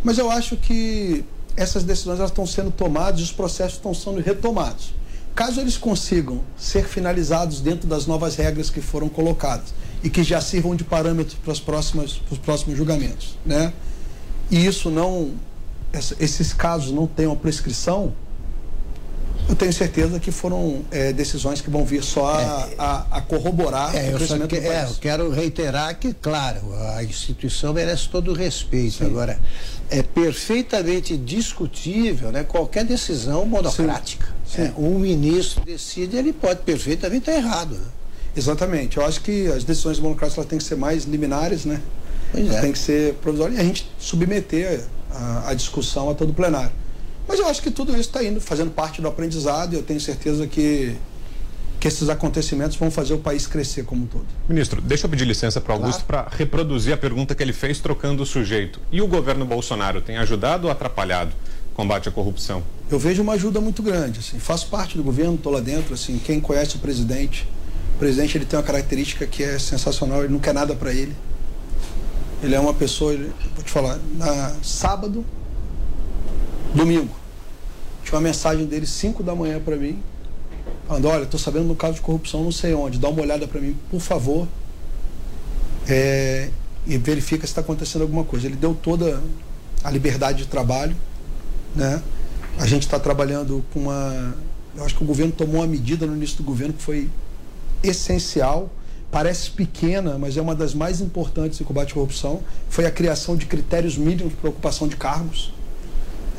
Mas 0.03 0.19
eu 0.19 0.31
acho 0.31 0.57
que 0.57 1.25
essas 1.57 1.83
decisões 1.83 2.19
elas 2.19 2.31
estão 2.31 2.47
sendo 2.47 2.71
tomadas 2.71 3.21
e 3.21 3.23
os 3.23 3.33
processos 3.33 3.75
estão 3.75 3.95
sendo 3.95 4.21
retomados. 4.21 4.95
Caso 5.35 5.61
eles 5.61 5.77
consigam 5.77 6.41
ser 6.57 6.87
finalizados 6.87 7.61
dentro 7.61 7.87
das 7.89 8.07
novas 8.07 8.37
regras 8.37 8.71
que 8.71 8.81
foram 8.81 9.09
colocadas 9.09 9.75
e 10.07 10.11
que 10.11 10.23
já 10.23 10.41
sirvam 10.41 10.77
de 10.77 10.85
parâmetro 10.85 11.37
para, 11.43 11.53
as 11.53 11.59
próximas, 11.59 12.13
para 12.13 12.35
os 12.35 12.39
próximos 12.39 12.77
julgamentos, 12.79 13.37
né? 13.45 13.73
e 14.49 14.65
isso 14.65 14.89
não, 14.89 15.33
esses 16.21 16.53
casos 16.53 16.93
não 16.93 17.09
tenham 17.09 17.35
prescrição, 17.35 18.13
eu 19.49 19.57
tenho 19.57 19.73
certeza 19.73 20.21
que 20.21 20.31
foram 20.31 20.85
é, 20.93 21.13
decisões 21.13 21.61
que 21.61 21.69
vão 21.69 21.85
vir 21.85 22.05
só 22.05 22.37
a, 22.37 22.41
é, 22.41 22.75
a, 22.79 23.07
a 23.11 23.21
corroborar 23.21 23.97
é, 23.97 24.11
o 24.11 24.17
crescimento 24.17 24.49
que, 24.49 24.61
do 24.61 24.67
país. 24.69 24.75
É, 24.75 24.85
eu 24.85 24.95
quero 25.01 25.31
reiterar 25.31 25.99
que, 25.99 26.15
claro, 26.15 26.61
a 26.95 27.03
instituição 27.03 27.73
merece 27.73 28.09
todo 28.09 28.31
o 28.31 28.35
respeito. 28.35 28.99
Sim. 28.99 29.07
Agora, 29.07 29.39
é 29.91 30.03
perfeitamente 30.03 31.17
discutível 31.17 32.31
né, 32.31 32.45
qualquer 32.45 32.85
decisão 32.85 33.45
monocrática. 33.45 34.27
Sim. 34.45 34.63
Sim. 34.63 34.63
É, 34.63 34.73
um 34.77 34.99
ministro 35.01 35.65
decide, 35.65 36.17
ele 36.17 36.33
pode 36.33 36.61
perfeitamente 36.63 37.31
estar 37.31 37.35
errado. 37.35 37.75
Né? 37.75 37.87
Exatamente. 38.37 38.99
Eu 38.99 39.05
acho 39.05 39.21
que 39.23 39.47
as 39.49 39.65
decisões 39.65 39.99
monocráticas 39.99 40.45
têm 40.47 40.59
que 40.59 40.65
ser 40.65 40.77
mais 40.77 41.05
liminares, 41.05 41.65
né? 41.65 41.81
Pois 42.31 42.51
é. 42.51 42.61
Tem 42.61 42.73
que 42.73 42.79
ser 42.79 43.15
provisórias 43.15 43.59
e 43.59 43.61
a 43.61 43.65
gente 43.65 43.91
submeter 43.99 44.85
a, 45.11 45.51
a 45.51 45.55
discussão 45.55 46.11
a 46.11 46.15
todo 46.15 46.31
o 46.31 46.35
plenário. 46.35 46.73
Mas 47.27 47.41
eu 47.41 47.49
acho 47.49 47.63
que 47.63 47.71
tudo 47.71 47.93
isso 47.93 48.03
está 48.03 48.23
indo, 48.23 48.41
fazendo 48.41 48.71
parte 48.71 49.01
do 49.01 49.09
aprendizado 49.09 49.73
e 49.73 49.77
eu 49.77 49.83
tenho 49.83 50.01
certeza 50.01 50.47
que, 50.47 50.97
que 51.81 51.89
esses 51.89 52.09
acontecimentos 52.09 52.77
vão 52.77 52.91
fazer 52.91 53.15
o 53.15 53.19
país 53.19 53.47
crescer 53.47 53.85
como 53.85 54.05
um 54.05 54.07
todo. 54.07 54.27
Ministro, 54.49 54.81
deixa 54.81 55.07
eu 55.07 55.11
pedir 55.11 55.25
licença 55.25 55.61
para 55.61 55.75
Augusto 55.75 56.05
claro. 56.05 56.29
para 56.29 56.37
reproduzir 56.37 56.95
a 56.95 56.97
pergunta 56.97 57.35
que 57.35 57.43
ele 57.43 57.53
fez 57.53 57.81
trocando 57.81 58.23
o 58.23 58.27
sujeito. 58.27 58.81
E 58.93 59.01
o 59.03 59.09
governo 59.09 59.45
Bolsonaro 59.45 60.01
tem 60.01 60.19
ajudado 60.19 60.67
ou 60.67 60.71
atrapalhado 60.71 61.33
o 61.73 61.75
combate 61.75 62.09
à 62.09 62.13
corrupção? 62.13 62.63
Eu 62.89 62.99
vejo 62.99 63.23
uma 63.23 63.33
ajuda 63.33 63.61
muito 63.61 63.83
grande. 63.83 64.21
Assim, 64.21 64.39
faço 64.39 64.69
parte 64.69 64.97
do 64.97 65.03
governo, 65.03 65.35
estou 65.35 65.53
lá 65.53 65.61
dentro. 65.61 65.95
Assim, 65.95 66.21
quem 66.25 66.39
conhece 66.39 66.77
o 66.77 66.79
presidente, 66.79 67.47
o 67.97 67.99
presidente 67.99 68.37
ele 68.37 68.45
tem 68.45 68.59
uma 68.59 68.63
característica 68.63 69.27
que 69.27 69.43
é 69.43 69.59
sensacional, 69.59 70.23
ele 70.23 70.31
não 70.31 70.39
quer 70.39 70.53
nada 70.53 70.75
para 70.75 70.93
ele. 70.93 71.17
Ele 72.43 72.55
é 72.55 72.61
uma 72.61 72.75
pessoa, 72.75 73.15
ele, 73.15 73.33
vou 73.55 73.65
te 73.65 73.71
falar, 73.71 73.99
na 74.17 74.55
sábado 74.63 75.25
Domingo. 76.75 77.17
Tinha 78.05 78.17
uma 78.17 78.21
mensagem 78.21 78.67
dele 78.67 78.87
5 78.87 79.23
da 79.23 79.35
manhã 79.35 79.59
para 79.59 79.77
mim, 79.77 80.03
falando, 80.87 81.09
olha, 81.09 81.23
estou 81.23 81.41
sabendo 81.41 81.69
do 81.69 81.75
caso 81.75 81.95
de 81.95 82.03
corrupção 82.03 82.45
não 82.45 82.53
sei 82.53 82.75
onde, 82.75 82.99
dá 82.99 83.09
uma 83.09 83.23
olhada 83.23 83.49
para 83.49 83.63
mim, 83.63 83.75
por 83.91 84.01
favor, 84.01 84.47
é, 85.89 86.51
e 86.87 86.99
verifica 86.99 87.47
se 87.47 87.53
está 87.53 87.63
acontecendo 87.63 88.03
alguma 88.03 88.25
coisa. 88.25 88.47
Ele 88.47 88.57
deu 88.57 88.75
toda 88.75 89.23
a 89.83 89.91
liberdade 89.91 90.45
de 90.45 90.49
trabalho, 90.49 90.95
né? 91.75 92.03
A 92.59 92.67
gente 92.67 92.83
está 92.83 93.01
trabalhando 93.01 93.65
com 93.73 93.81
uma. 93.81 94.35
Eu 94.77 94.85
acho 94.85 94.95
que 94.95 95.03
o 95.03 95.07
governo 95.07 95.33
tomou 95.33 95.63
uma 95.63 95.67
medida 95.67 96.07
no 96.07 96.15
início 96.15 96.37
do 96.37 96.43
governo 96.43 96.75
que 96.75 96.83
foi 96.83 97.11
essencial, 97.89 98.71
parece 99.11 99.51
pequena, 99.51 100.19
mas 100.19 100.37
é 100.37 100.43
uma 100.43 100.55
das 100.55 100.75
mais 100.75 101.01
importantes 101.01 101.61
em 101.61 101.65
combate 101.65 101.93
à 101.93 101.95
corrupção. 101.95 102.43
Foi 102.69 102.85
a 102.85 102.91
criação 102.91 103.37
de 103.37 103.47
critérios 103.47 103.97
mínimos 103.97 104.35
para 104.35 104.51
ocupação 104.51 104.89
de 104.89 104.97
cargos. 104.97 105.53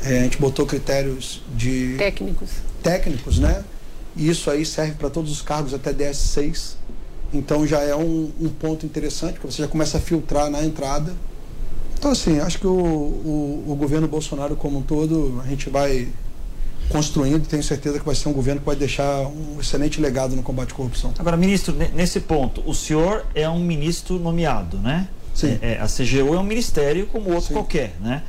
É, 0.04 0.20
a 0.20 0.22
gente 0.22 0.38
botou 0.38 0.66
critérios 0.66 1.42
de. 1.56 1.96
Técnicos. 1.96 2.50
Técnicos, 2.82 3.38
né? 3.38 3.64
E 4.16 4.28
isso 4.28 4.50
aí 4.50 4.64
serve 4.64 4.94
para 4.94 5.10
todos 5.10 5.30
os 5.30 5.42
cargos 5.42 5.74
até 5.74 5.92
DS6. 5.92 6.74
Então 7.32 7.66
já 7.66 7.82
é 7.82 7.94
um, 7.94 8.30
um, 8.40 8.48
ponto 8.48 8.86
interessante, 8.86 9.34
porque 9.34 9.52
você 9.52 9.62
já 9.62 9.68
começa 9.68 9.98
a 9.98 10.00
filtrar 10.00 10.50
na 10.50 10.64
entrada. 10.64 11.14
Então, 11.98 12.12
assim, 12.12 12.38
acho 12.38 12.58
que 12.58 12.66
o, 12.66 12.70
o, 12.70 13.64
o, 13.68 13.74
governo 13.74 14.06
Bolsonaro 14.06 14.54
como 14.54 14.78
um 14.78 14.82
todo, 14.82 15.42
a 15.44 15.48
gente 15.48 15.68
vai 15.68 16.08
construindo 16.88 17.46
tenho 17.46 17.62
certeza 17.62 17.98
que 17.98 18.04
vai 18.04 18.14
ser 18.14 18.28
um 18.28 18.32
governo 18.32 18.60
que 18.60 18.66
vai 18.66 18.76
deixar 18.76 19.26
um 19.26 19.58
excelente 19.60 20.00
legado 20.00 20.34
no 20.34 20.42
combate 20.42 20.72
à 20.72 20.74
corrupção. 20.74 21.12
Agora, 21.18 21.36
ministro, 21.36 21.74
nesse 21.94 22.20
ponto, 22.20 22.62
o 22.66 22.74
senhor 22.74 23.26
é 23.34 23.48
um 23.48 23.60
ministro 23.60 24.18
nomeado, 24.18 24.78
né? 24.78 25.08
Sim. 25.34 25.58
É, 25.62 25.72
é, 25.72 25.80
a 25.80 25.86
CGU 25.86 26.34
é 26.34 26.38
um 26.38 26.44
ministério 26.44 27.06
como 27.06 27.30
outro 27.30 27.48
Sim. 27.48 27.54
qualquer, 27.54 27.94
né? 28.00 28.22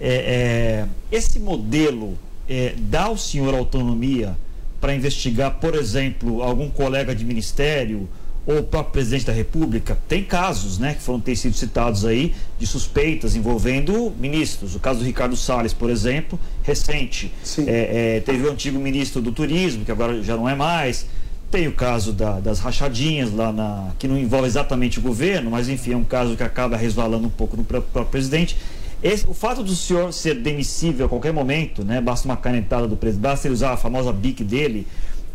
É, 0.00 0.08
é 0.10 0.86
esse 1.10 1.38
modelo 1.38 2.18
é, 2.48 2.74
dá 2.76 3.04
ao 3.04 3.16
senhor 3.16 3.54
autonomia 3.54 4.36
para 4.80 4.94
investigar, 4.94 5.54
por 5.58 5.74
exemplo, 5.74 6.42
algum 6.42 6.68
colega 6.68 7.14
de 7.14 7.24
ministério 7.24 8.08
ou 8.46 8.60
o 8.60 8.62
próprio 8.62 8.92
presidente 8.92 9.26
da 9.26 9.32
República, 9.32 9.98
tem 10.08 10.22
casos 10.22 10.78
né, 10.78 10.94
que 10.94 11.02
foram 11.02 11.18
ter 11.18 11.34
sido 11.34 11.54
citados 11.56 12.04
aí 12.04 12.32
de 12.58 12.66
suspeitas 12.66 13.34
envolvendo 13.34 14.12
ministros. 14.18 14.76
O 14.76 14.78
caso 14.78 15.00
do 15.00 15.04
Ricardo 15.04 15.36
Salles, 15.36 15.72
por 15.72 15.90
exemplo, 15.90 16.38
recente. 16.62 17.32
É, 17.66 18.16
é, 18.16 18.20
teve 18.20 18.46
o 18.46 18.50
antigo 18.50 18.78
ministro 18.78 19.20
do 19.20 19.32
Turismo, 19.32 19.84
que 19.84 19.90
agora 19.90 20.22
já 20.22 20.36
não 20.36 20.48
é 20.48 20.54
mais. 20.54 21.06
Tem 21.50 21.66
o 21.66 21.72
caso 21.72 22.12
da, 22.12 22.38
das 22.38 22.60
rachadinhas 22.60 23.32
lá 23.32 23.52
na. 23.52 23.90
que 23.98 24.06
não 24.06 24.16
envolve 24.16 24.46
exatamente 24.46 25.00
o 25.00 25.02
governo, 25.02 25.50
mas 25.50 25.68
enfim, 25.68 25.92
é 25.92 25.96
um 25.96 26.04
caso 26.04 26.36
que 26.36 26.42
acaba 26.42 26.76
resvalando 26.76 27.26
um 27.26 27.30
pouco 27.30 27.56
no 27.56 27.64
próprio 27.64 28.04
presidente. 28.06 28.56
Esse, 29.02 29.26
o 29.28 29.34
fato 29.34 29.62
do 29.62 29.74
senhor 29.74 30.12
ser 30.12 30.36
demissível 30.36 31.06
a 31.06 31.08
qualquer 31.08 31.32
momento, 31.32 31.84
né, 31.84 32.00
basta 32.00 32.26
uma 32.26 32.36
canetada 32.36 32.88
do 32.88 32.96
presidente, 32.96 33.22
basta 33.22 33.46
ele 33.46 33.54
usar 33.54 33.72
a 33.72 33.76
famosa 33.76 34.12
BIC 34.12 34.42
dele, 34.42 34.86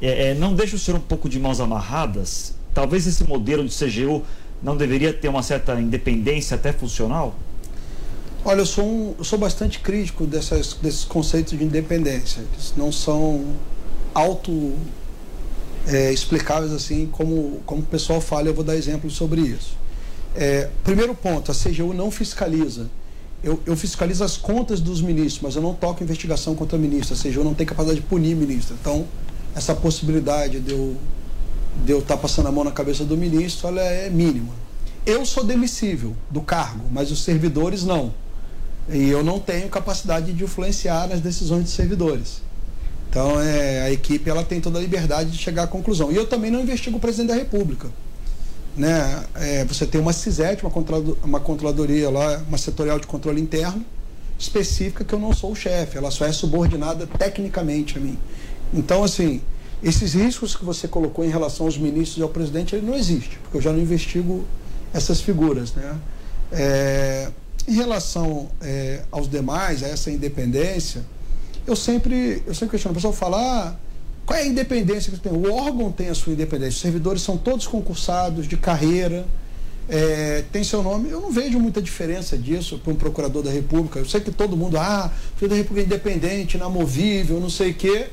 é, 0.02 0.30
é, 0.30 0.34
não 0.34 0.56
deixa 0.56 0.76
o 0.76 0.80
senhor 0.80 0.98
um 0.98 1.02
pouco 1.02 1.30
de 1.30 1.40
mãos 1.40 1.60
amarradas? 1.60 2.56
Talvez 2.74 3.08
esse 3.08 3.24
modelo 3.24 3.68
de 3.68 3.74
CGU 3.76 4.24
não 4.62 4.78
deveria 4.78 5.14
ter 5.14 5.28
uma 5.28 5.44
certa 5.44 5.80
independência 5.80 6.56
até 6.56 6.72
funcional? 6.72 7.36
Olha, 8.44 8.62
eu 8.62 8.66
sou, 8.66 8.86
um, 8.86 9.16
eu 9.18 9.24
sou 9.24 9.38
bastante 9.38 9.80
crítico 9.80 10.26
dessas, 10.26 10.74
desses 10.82 11.04
conceitos 11.04 11.58
de 11.58 11.64
independência. 11.64 12.42
Eles 12.54 12.74
não 12.76 12.92
são 12.92 13.46
auto 14.14 14.74
é, 15.88 16.14
assim 16.76 17.08
como, 17.12 17.62
como 17.66 17.82
o 17.82 17.86
pessoal 17.86 18.20
fala, 18.22 18.48
eu 18.48 18.54
vou 18.54 18.64
dar 18.64 18.76
exemplos 18.76 19.14
sobre 19.14 19.42
isso. 19.42 19.78
É, 20.36 20.70
primeiro 20.84 21.14
ponto, 21.14 21.52
a 21.52 21.56
CGU 21.56 21.94
não 21.94 22.10
fiscaliza. 22.10 22.90
Eu, 23.44 23.60
eu, 23.66 23.76
fiscalizo 23.76 24.24
as 24.24 24.38
contas 24.38 24.80
dos 24.80 25.02
ministros, 25.02 25.42
mas 25.42 25.56
eu 25.56 25.62
não 25.62 25.74
toco 25.74 26.04
investigação 26.04 26.56
contra 26.56 26.78
ministro. 26.78 27.16
A 27.16 27.18
CGU 27.18 27.44
não 27.44 27.56
tem 27.56 27.66
capacidade 27.66 28.00
de 28.00 28.06
punir 28.06 28.36
ministro. 28.36 28.76
Então, 28.80 29.08
essa 29.56 29.74
possibilidade 29.74 30.60
de 30.60 30.72
eu 30.72 30.96
de 31.86 31.92
eu 31.92 32.00
estar 32.00 32.16
tá 32.16 32.22
passando 32.22 32.48
a 32.48 32.52
mão 32.52 32.64
na 32.64 32.72
cabeça 32.72 33.04
do 33.04 33.18
ministro, 33.18 33.68
ela 33.68 33.82
é 33.82 34.10
mínima. 34.10 34.54
Eu 35.06 35.26
sou 35.26 35.44
demissível 35.44 36.16
do 36.30 36.42
cargo, 36.42 36.86
mas 36.92 37.12
os 37.12 37.24
servidores 37.24 37.84
não. 37.84 38.14
E 38.90 39.10
eu 39.10 39.24
não 39.24 39.40
tenho 39.40 39.68
capacidade 39.70 40.34
de 40.34 40.44
influenciar 40.44 41.08
nas 41.08 41.22
decisões 41.22 41.64
dos 41.64 41.74
servidores. 41.74 42.42
Então, 43.10 43.42
é, 43.42 43.82
a 43.82 43.92
equipe 43.92 44.30
ela 44.30 44.44
tem 44.44 44.62
toda 44.62 44.80
a 44.80 44.82
liberdade 44.82 45.32
de 45.32 45.38
chegar 45.38 45.64
à 45.64 45.68
conclusão. 45.68 46.12
E 46.12 46.16
eu 46.16 46.26
também 46.26 46.50
não 46.50 46.62
investigo 46.62 46.98
o 46.98 47.00
presidente 47.00 47.30
da 47.30 47.36
República. 47.36 47.90
Né? 48.76 49.24
É, 49.36 49.66
você 49.66 49.86
tem 49.86 50.00
uma 50.00 50.14
CISET, 50.14 50.64
uma, 50.64 50.72
uma 51.24 51.40
controladoria 51.40 52.10
lá, 52.10 52.42
uma 52.48 52.58
setorial 52.58 53.00
de 53.00 53.08
controle 53.08 53.42
interno, 53.42 53.86
específica 54.40 55.04
que 55.04 55.14
eu 55.14 55.20
não 55.20 55.34
sou 55.34 55.52
o 55.52 55.56
chefe, 55.56 55.98
ela 55.98 56.10
só 56.10 56.26
é 56.26 56.32
subordinada 56.32 57.06
tecnicamente 57.06 57.98
a 57.98 58.02
mim. 58.02 58.18
Então, 58.74 59.04
assim, 59.04 59.42
esses 59.84 60.14
riscos 60.14 60.56
que 60.56 60.64
você 60.64 60.88
colocou 60.88 61.26
em 61.26 61.30
relação 61.30 61.66
aos 61.66 61.78
ministros 61.78 62.18
e 62.18 62.22
ao 62.22 62.30
presidente, 62.30 62.76
ele 62.76 62.86
não 62.86 62.96
existe, 62.96 63.38
porque 63.40 63.58
eu 63.58 63.62
já 63.62 63.72
não 63.72 63.80
investigo 63.80 64.46
essas 64.94 65.22
figuras. 65.22 65.74
Né? 65.74 66.00
É, 66.52 67.32
em 67.68 67.74
relação 67.74 68.50
é, 68.62 69.02
aos 69.12 69.30
demais, 69.30 69.84
a 69.84 69.88
essa 69.88 70.12
independência, 70.12 71.04
eu 71.66 71.76
sempre, 71.76 72.44
eu 72.46 72.54
sempre 72.54 72.72
questiono. 72.72 72.92
O 72.92 72.96
pessoal 72.96 73.14
fala, 73.14 73.38
ah, 73.40 73.76
qual 74.26 74.38
é 74.38 74.44
a 74.44 74.46
independência 74.46 75.12
que 75.12 75.20
tem? 75.20 75.32
O 75.32 75.52
órgão 75.54 75.92
tem 75.92 76.10
a 76.10 76.16
sua 76.16 76.34
independência. 76.34 76.76
Os 76.76 76.82
servidores 76.82 77.22
são 77.22 77.38
todos 77.38 77.68
concursados, 77.68 78.48
de 78.48 78.58
carreira, 78.58 79.26
é, 79.90 80.44
tem 80.52 80.64
seu 80.64 80.82
nome. 80.84 81.10
Eu 81.10 81.22
não 81.22 81.32
vejo 81.32 81.60
muita 81.60 81.82
diferença 81.82 82.38
disso 82.38 82.78
para 82.78 82.94
um 82.94 82.96
procurador 82.96 83.44
da 83.44 83.52
República. 83.52 84.00
Eu 84.00 84.06
sei 84.06 84.22
que 84.22 84.32
todo 84.32 84.56
mundo, 84.56 84.78
ah, 84.78 85.12
o 85.42 85.48
da 85.48 85.56
República 85.56 85.82
é 85.82 85.86
independente, 85.86 86.56
inamovível, 86.56 87.40
não 87.40 87.50
sei 87.50 87.72
o 87.72 87.74
quê. 87.74 88.08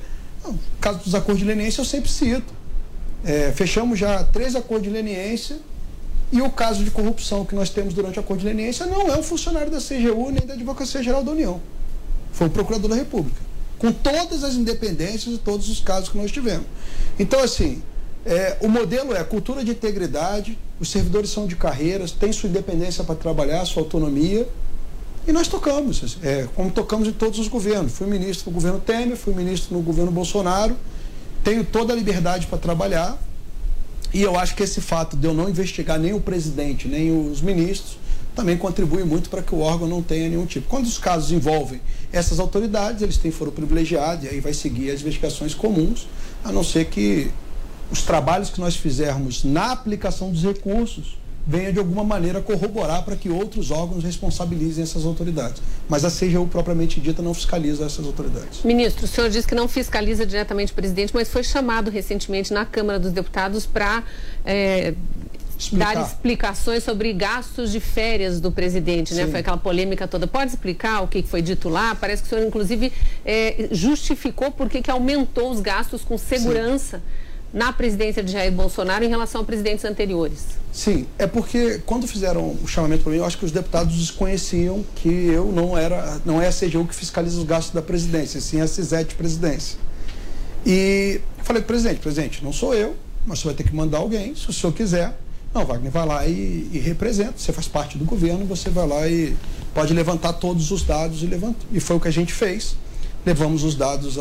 No 0.52 0.58
caso 0.80 0.98
dos 1.00 1.14
acordos 1.14 1.38
de 1.38 1.44
leniência, 1.44 1.80
eu 1.80 1.84
sempre 1.84 2.10
cito. 2.10 2.54
É, 3.24 3.52
fechamos 3.52 3.98
já 3.98 4.22
três 4.24 4.54
acordos 4.54 4.86
de 4.86 4.92
leniência 4.92 5.58
e 6.30 6.40
o 6.40 6.50
caso 6.50 6.84
de 6.84 6.90
corrupção 6.90 7.44
que 7.44 7.54
nós 7.54 7.70
temos 7.70 7.94
durante 7.94 8.18
o 8.18 8.20
acordo 8.20 8.40
de 8.40 8.46
leniência 8.46 8.86
não 8.86 9.08
é 9.08 9.16
um 9.16 9.22
funcionário 9.22 9.70
da 9.70 9.78
CGU 9.78 10.30
nem 10.30 10.46
da 10.46 10.54
Advocacia 10.54 11.02
Geral 11.02 11.24
da 11.24 11.32
União. 11.32 11.60
Foi 12.32 12.46
o 12.46 12.50
procurador 12.50 12.90
da 12.90 12.96
República. 12.96 13.40
Com 13.78 13.92
todas 13.92 14.44
as 14.44 14.54
independências 14.54 15.34
e 15.34 15.38
todos 15.38 15.68
os 15.68 15.80
casos 15.80 16.08
que 16.08 16.18
nós 16.18 16.30
tivemos. 16.30 16.66
Então, 17.18 17.40
assim, 17.40 17.82
é, 18.26 18.56
o 18.60 18.68
modelo 18.68 19.14
é 19.14 19.22
cultura 19.24 19.64
de 19.64 19.70
integridade, 19.70 20.58
os 20.78 20.90
servidores 20.90 21.30
são 21.30 21.46
de 21.46 21.56
carreiras, 21.56 22.12
têm 22.12 22.32
sua 22.32 22.48
independência 22.48 23.02
para 23.02 23.14
trabalhar, 23.14 23.64
sua 23.64 23.82
autonomia 23.82 24.46
e 25.28 25.32
nós 25.32 25.46
tocamos, 25.46 26.16
é, 26.22 26.48
como 26.54 26.70
tocamos 26.70 27.06
em 27.06 27.12
todos 27.12 27.38
os 27.38 27.48
governos. 27.48 27.92
Fui 27.92 28.06
ministro 28.06 28.50
no 28.50 28.54
governo 28.54 28.80
Temer, 28.80 29.14
fui 29.14 29.34
ministro 29.34 29.76
no 29.76 29.82
governo 29.82 30.10
Bolsonaro, 30.10 30.74
tenho 31.44 31.62
toda 31.62 31.92
a 31.92 31.96
liberdade 31.96 32.46
para 32.46 32.56
trabalhar. 32.56 33.22
E 34.14 34.22
eu 34.22 34.38
acho 34.38 34.56
que 34.56 34.62
esse 34.62 34.80
fato 34.80 35.18
de 35.18 35.26
eu 35.26 35.34
não 35.34 35.50
investigar 35.50 35.98
nem 35.98 36.14
o 36.14 36.20
presidente, 36.20 36.88
nem 36.88 37.12
os 37.30 37.42
ministros, 37.42 37.98
também 38.34 38.56
contribui 38.56 39.04
muito 39.04 39.28
para 39.28 39.42
que 39.42 39.54
o 39.54 39.58
órgão 39.58 39.86
não 39.86 40.02
tenha 40.02 40.30
nenhum 40.30 40.46
tipo. 40.46 40.66
Quando 40.66 40.86
os 40.86 40.96
casos 40.96 41.30
envolvem 41.30 41.78
essas 42.10 42.40
autoridades, 42.40 43.02
eles 43.02 43.18
têm 43.18 43.30
foro 43.30 43.52
privilegiado 43.52 44.24
e 44.24 44.30
aí 44.30 44.40
vai 44.40 44.54
seguir 44.54 44.90
as 44.90 45.02
investigações 45.02 45.52
comuns, 45.52 46.08
a 46.42 46.50
não 46.50 46.64
ser 46.64 46.86
que 46.86 47.30
os 47.90 48.00
trabalhos 48.00 48.48
que 48.48 48.60
nós 48.62 48.76
fizermos 48.76 49.44
na 49.44 49.72
aplicação 49.72 50.30
dos 50.30 50.42
recursos 50.42 51.18
venha 51.48 51.72
de 51.72 51.78
alguma 51.78 52.04
maneira 52.04 52.42
corroborar 52.42 53.02
para 53.04 53.16
que 53.16 53.30
outros 53.30 53.70
órgãos 53.70 54.04
responsabilizem 54.04 54.84
essas 54.84 55.06
autoridades. 55.06 55.62
Mas 55.88 56.04
a 56.04 56.10
CGU 56.10 56.46
propriamente 56.46 57.00
dita 57.00 57.22
não 57.22 57.32
fiscaliza 57.32 57.86
essas 57.86 58.04
autoridades. 58.04 58.62
Ministro, 58.62 59.06
o 59.06 59.08
senhor 59.08 59.30
disse 59.30 59.48
que 59.48 59.54
não 59.54 59.66
fiscaliza 59.66 60.26
diretamente 60.26 60.72
o 60.72 60.74
presidente, 60.74 61.10
mas 61.14 61.30
foi 61.30 61.42
chamado 61.42 61.90
recentemente 61.90 62.52
na 62.52 62.66
Câmara 62.66 62.98
dos 62.98 63.12
Deputados 63.12 63.64
para 63.64 64.04
é, 64.44 64.92
dar 65.72 66.02
explicações 66.02 66.84
sobre 66.84 67.14
gastos 67.14 67.72
de 67.72 67.80
férias 67.80 68.42
do 68.42 68.52
presidente, 68.52 69.14
né? 69.14 69.26
Foi 69.26 69.40
aquela 69.40 69.56
polêmica 69.56 70.06
toda. 70.06 70.26
Pode 70.26 70.50
explicar 70.50 71.00
o 71.00 71.08
que 71.08 71.22
foi 71.22 71.40
dito 71.40 71.70
lá? 71.70 71.94
Parece 71.94 72.22
que 72.22 72.26
o 72.26 72.28
senhor, 72.28 72.46
inclusive, 72.46 72.92
é, 73.24 73.68
justificou 73.70 74.50
por 74.50 74.68
que 74.68 74.90
aumentou 74.90 75.50
os 75.50 75.60
gastos 75.60 76.04
com 76.04 76.18
segurança. 76.18 76.98
Sim 76.98 77.17
na 77.52 77.72
presidência 77.72 78.22
de 78.22 78.32
Jair 78.32 78.52
Bolsonaro 78.52 79.04
em 79.04 79.08
relação 79.08 79.40
a 79.40 79.44
presidentes 79.44 79.84
anteriores? 79.84 80.58
Sim, 80.72 81.06
é 81.18 81.26
porque 81.26 81.80
quando 81.86 82.06
fizeram 82.06 82.56
o 82.62 82.66
chamamento 82.66 83.02
para 83.02 83.12
mim, 83.12 83.18
eu 83.18 83.24
acho 83.24 83.38
que 83.38 83.44
os 83.44 83.52
deputados 83.52 83.96
desconheciam 83.96 84.84
que 84.94 85.08
eu 85.08 85.46
não 85.46 85.76
era, 85.76 86.20
não 86.24 86.40
é 86.40 86.48
a 86.48 86.52
CGU 86.52 86.86
que 86.86 86.94
fiscaliza 86.94 87.38
os 87.38 87.44
gastos 87.44 87.74
da 87.74 87.82
presidência, 87.82 88.40
sim 88.40 88.60
a 88.60 88.66
CISET 88.66 89.14
presidência. 89.14 89.78
E 90.66 91.20
eu 91.38 91.44
falei, 91.44 91.62
presidente, 91.62 92.00
presidente, 92.00 92.44
não 92.44 92.52
sou 92.52 92.74
eu, 92.74 92.94
mas 93.26 93.38
você 93.38 93.46
vai 93.46 93.54
ter 93.54 93.64
que 93.64 93.74
mandar 93.74 93.98
alguém, 93.98 94.34
se 94.34 94.48
o 94.50 94.52
senhor 94.52 94.72
quiser. 94.72 95.16
Não, 95.54 95.64
Wagner 95.64 95.90
vai 95.90 96.06
lá 96.06 96.26
e, 96.26 96.68
e 96.72 96.78
representa, 96.78 97.34
você 97.36 97.52
faz 97.52 97.66
parte 97.66 97.96
do 97.96 98.04
governo, 98.04 98.44
você 98.44 98.68
vai 98.68 98.86
lá 98.86 99.08
e 99.08 99.34
pode 99.72 99.94
levantar 99.94 100.34
todos 100.34 100.70
os 100.70 100.82
dados 100.82 101.22
e 101.22 101.26
levanta. 101.26 101.58
E 101.72 101.80
foi 101.80 101.96
o 101.96 102.00
que 102.00 102.08
a 102.08 102.12
gente 102.12 102.34
fez 102.34 102.76
levamos 103.28 103.62
os 103.62 103.74
dados 103.74 104.16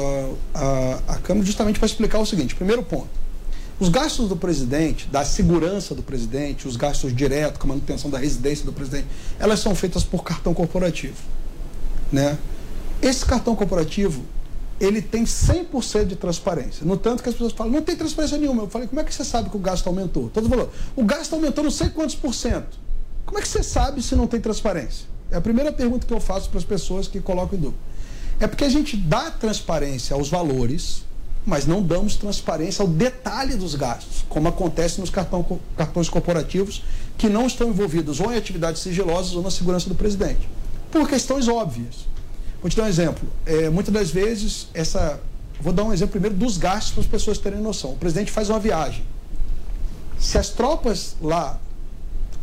à, 0.53 1.17
Câmara 1.23 1.45
justamente 1.45 1.79
para 1.79 1.85
explicar 1.85 2.19
o 2.19 2.25
seguinte: 2.25 2.53
primeiro 2.53 2.83
ponto. 2.83 3.07
Os 3.79 3.89
gastos 3.89 4.27
do 4.27 4.35
presidente, 4.35 5.07
da 5.07 5.23
segurança 5.23 5.93
do 5.93 6.01
presidente, 6.01 6.67
os 6.67 6.75
gastos 6.75 7.15
diretos 7.15 7.59
com 7.59 7.67
a 7.67 7.69
manutenção 7.69 8.09
da 8.09 8.17
residência 8.17 8.65
do 8.65 8.73
presidente, 8.73 9.07
elas 9.39 9.59
são 9.59 9.75
feitas 9.75 10.03
por 10.03 10.23
cartão 10.23 10.51
corporativo. 10.51 11.15
Né? 12.11 12.37
Esse 12.99 13.23
cartão 13.23 13.55
corporativo, 13.55 14.23
ele 14.79 14.99
tem 14.99 15.25
100% 15.25 16.05
de 16.05 16.15
transparência. 16.15 16.83
No 16.83 16.97
tanto 16.97 17.21
que 17.21 17.29
as 17.29 17.35
pessoas 17.35 17.53
falam, 17.53 17.71
não 17.71 17.81
tem 17.83 17.95
transparência 17.95 18.37
nenhuma. 18.39 18.63
Eu 18.63 18.67
falei, 18.67 18.87
como 18.87 18.99
é 18.99 19.03
que 19.03 19.13
você 19.13 19.23
sabe 19.23 19.51
que 19.51 19.55
o 19.55 19.59
gasto 19.59 19.85
aumentou? 19.85 20.31
Todo 20.31 20.49
falou, 20.49 20.71
o 20.95 21.05
gasto 21.05 21.33
aumentou 21.33 21.63
não 21.63 21.71
sei 21.71 21.89
quantos 21.89 22.15
por 22.15 22.33
cento. 22.33 22.79
Como 23.27 23.37
é 23.37 23.43
que 23.43 23.47
você 23.47 23.61
sabe 23.61 24.01
se 24.01 24.15
não 24.15 24.25
tem 24.25 24.41
transparência? 24.41 25.05
É 25.29 25.37
a 25.37 25.41
primeira 25.41 25.71
pergunta 25.71 26.07
que 26.07 26.13
eu 26.13 26.19
faço 26.19 26.49
para 26.49 26.57
as 26.57 26.65
pessoas 26.65 27.07
que 27.07 27.21
colocam 27.21 27.59
em 27.59 27.61
dúvida. 27.61 27.79
É 28.39 28.47
porque 28.47 28.63
a 28.63 28.69
gente 28.69 28.95
dá 28.95 29.31
transparência 29.31 30.15
aos 30.15 30.29
valores, 30.29 31.03
mas 31.45 31.65
não 31.65 31.81
damos 31.81 32.15
transparência 32.15 32.83
ao 32.83 32.87
detalhe 32.87 33.55
dos 33.55 33.73
gastos, 33.73 34.25
como 34.29 34.47
acontece 34.47 34.99
nos 34.99 35.09
cartão, 35.09 35.59
cartões 35.75 36.09
corporativos 36.09 36.83
que 37.17 37.29
não 37.29 37.47
estão 37.47 37.69
envolvidos 37.69 38.19
ou 38.19 38.31
em 38.31 38.37
atividades 38.37 38.81
sigilosas 38.81 39.33
ou 39.33 39.41
na 39.41 39.49
segurança 39.49 39.89
do 39.89 39.95
presidente, 39.95 40.47
por 40.91 41.07
questões 41.09 41.47
óbvias. 41.47 42.05
Vou 42.61 42.69
te 42.69 42.77
dar 42.77 42.83
um 42.83 42.87
exemplo. 42.87 43.27
É, 43.45 43.69
muitas 43.69 43.93
das 43.93 44.09
vezes, 44.09 44.67
essa. 44.73 45.19
Vou 45.59 45.73
dar 45.73 45.83
um 45.83 45.93
exemplo 45.93 46.11
primeiro 46.11 46.35
dos 46.35 46.57
gastos 46.57 46.91
para 46.91 47.01
as 47.01 47.07
pessoas 47.07 47.37
terem 47.39 47.59
noção. 47.59 47.91
O 47.91 47.97
presidente 47.97 48.31
faz 48.31 48.49
uma 48.49 48.59
viagem. 48.59 49.03
Se 50.19 50.37
as 50.37 50.49
tropas 50.49 51.15
lá, 51.21 51.59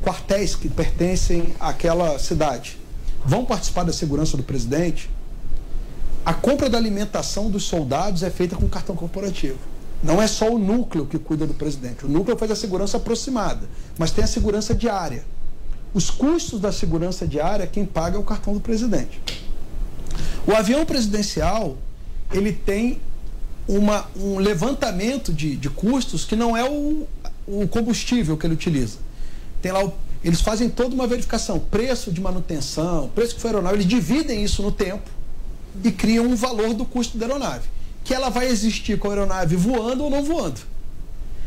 quartéis 0.03 0.57
que 0.57 0.69
pertencem 0.69 1.55
àquela 1.61 2.19
cidade, 2.19 2.77
vão 3.25 3.45
participar 3.45 3.85
da 3.85 3.93
segurança 3.93 4.37
do 4.37 4.43
presidente, 4.43 5.11
a 6.25 6.33
compra 6.33 6.71
da 6.71 6.79
alimentação 6.79 7.51
dos 7.51 7.65
soldados 7.65 8.23
é 8.23 8.31
feita 8.31 8.57
com 8.57 8.67
cartão 8.69 8.97
corporativo. 8.97 9.59
Não 10.03 10.23
é 10.23 10.27
só 10.27 10.51
o 10.51 10.59
núcleo 10.59 11.07
que 11.07 11.19
cuida 11.19 11.47
do 11.47 11.55
presidente. 11.55 12.07
O 12.07 12.09
núcleo 12.09 12.37
faz 12.37 12.51
a 12.51 12.57
segurança 12.57 12.97
aproximada, 12.97 13.69
mas 13.99 14.11
tem 14.11 14.25
a 14.25 14.27
segurança 14.27 14.75
diária. 14.75 15.25
Os 15.93 16.11
custos 16.11 16.61
da 16.61 16.73
segurança 16.73 17.27
diária, 17.27 17.67
quem 17.67 17.85
paga 17.85 18.17
é 18.17 18.21
o 18.21 18.23
cartão 18.23 18.55
do 18.55 18.61
presidente. 18.61 19.21
O 20.47 20.53
avião 20.53 20.85
presidencial, 20.87 21.77
ele 22.33 22.53
tem 22.53 23.01
uma, 23.69 24.07
um 24.17 24.39
levantamento 24.39 25.33
de, 25.33 25.57
de 25.57 25.71
custos 25.71 26.25
que 26.25 26.37
não 26.37 26.57
é 26.57 26.69
o, 26.69 27.07
o 27.47 27.69
combustível 27.69 28.37
que 28.37 28.47
ele 28.47 28.55
utiliza. 28.55 28.99
Tem 29.61 29.73
lá 29.73 29.85
o, 29.85 29.93
eles 30.23 30.41
fazem 30.41 30.71
toda 30.71 30.95
uma 30.95 31.07
verificação, 31.07 31.59
preço 31.59 32.11
de 32.11 32.21
manutenção, 32.21 33.11
preço 33.15 33.35
que 33.35 33.41
foi 33.41 33.51
aeronave, 33.51 33.77
eles 33.77 33.87
dividem 33.87 34.43
isso 34.43 34.63
no 34.63 34.73
tempo 34.73 35.11
e 35.83 35.91
criam 35.91 36.27
um 36.27 36.37
valor 36.37 36.75
do 36.75 36.85
custo 36.85 37.19
da 37.19 37.27
aeronave, 37.27 37.69
que 38.05 38.15
ela 38.15 38.29
vai 38.29 38.47
existir 38.47 38.99
com 38.99 39.09
a 39.09 39.11
aeronave 39.13 39.57
voando 39.57 40.05
ou 40.05 40.11
não 40.11 40.23
voando. 40.23 40.61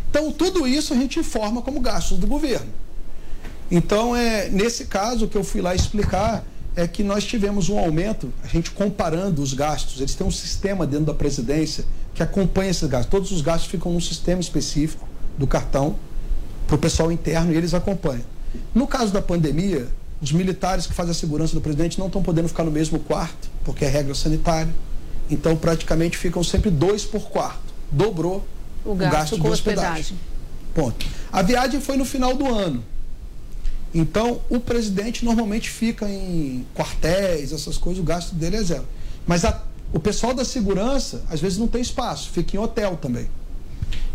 Então, 0.10 0.32
tudo 0.32 0.68
isso 0.68 0.94
a 0.94 0.98
gente 0.98 1.20
informa 1.20 1.62
como 1.62 1.80
gastos 1.80 2.18
do 2.18 2.28
governo. 2.28 2.72
Então, 3.70 4.16
é, 4.16 4.50
nesse 4.50 4.86
caso, 4.86 5.28
que 5.28 5.38
eu 5.38 5.44
fui 5.44 5.62
lá 5.62 5.76
explicar 5.76 6.44
é 6.76 6.88
que 6.88 7.04
nós 7.04 7.26
tivemos 7.26 7.70
um 7.70 7.78
aumento, 7.80 8.32
a 8.44 8.48
gente 8.48 8.70
comparando 8.70 9.42
os 9.42 9.54
gastos, 9.54 10.00
eles 10.00 10.14
têm 10.14 10.26
um 10.26 10.32
sistema 10.32 10.86
dentro 10.86 11.06
da 11.06 11.14
presidência 11.14 11.84
que 12.14 12.22
acompanha 12.22 12.70
esses 12.70 12.88
gastos. 12.88 13.10
Todos 13.10 13.32
os 13.32 13.42
gastos 13.42 13.70
ficam 13.70 13.92
num 13.92 14.00
sistema 14.00 14.40
específico 14.40 15.08
do 15.38 15.48
cartão 15.48 15.96
para 16.68 16.76
o 16.76 16.80
pessoal 16.80 17.12
interno 17.12 17.52
e 17.52 17.58
eles 17.58 17.74
acompanham. 17.74 18.24
No 18.76 18.86
caso 18.86 19.12
da 19.12 19.22
pandemia, 19.22 19.88
os 20.22 20.32
militares 20.32 20.88
que 20.88 20.94
fazem 20.94 21.12
a 21.12 21.16
segurança 21.16 21.54
do 21.54 21.62
presidente 21.62 22.00
não 22.00 22.08
estão 22.08 22.24
podendo 22.24 22.48
ficar 22.48 22.64
no 22.64 22.72
mesmo 22.72 23.00
quarto, 23.00 23.50
porque 23.64 23.86
é 23.86 23.88
regra 23.88 24.16
sanitária. 24.16 24.74
Então, 25.30 25.56
praticamente 25.56 26.18
ficam 26.18 26.44
sempre 26.44 26.70
dois 26.70 27.06
por 27.06 27.30
quarto. 27.30 27.74
Dobrou 27.92 28.46
o 28.84 28.96
gasto, 28.96 29.10
o 29.10 29.12
gasto 29.12 29.38
com 29.38 29.50
hospedagem. 29.50 30.02
hospedagem. 30.02 30.18
Ponto. 30.74 31.06
A 31.32 31.42
viagem 31.42 31.80
foi 31.82 31.98
no 31.98 32.06
final 32.06 32.34
do 32.36 32.48
ano. 32.48 32.84
Então, 33.94 34.42
o 34.50 34.60
presidente 34.60 35.24
normalmente 35.24 35.70
fica 35.70 36.10
em 36.10 36.66
quartéis, 36.76 37.52
essas 37.52 37.78
coisas, 37.78 38.02
o 38.02 38.06
gasto 38.06 38.34
dele 38.36 38.58
é 38.58 38.64
zero. 38.64 38.86
Mas 39.26 39.46
a, 39.46 39.62
o 39.94 40.00
pessoal 40.00 40.34
da 40.34 40.46
segurança, 40.46 41.24
às 41.30 41.40
vezes, 41.40 41.58
não 41.58 41.68
tem 41.68 41.82
espaço, 41.82 42.30
fica 42.30 42.56
em 42.56 42.60
hotel 42.60 42.98
também. 42.98 43.28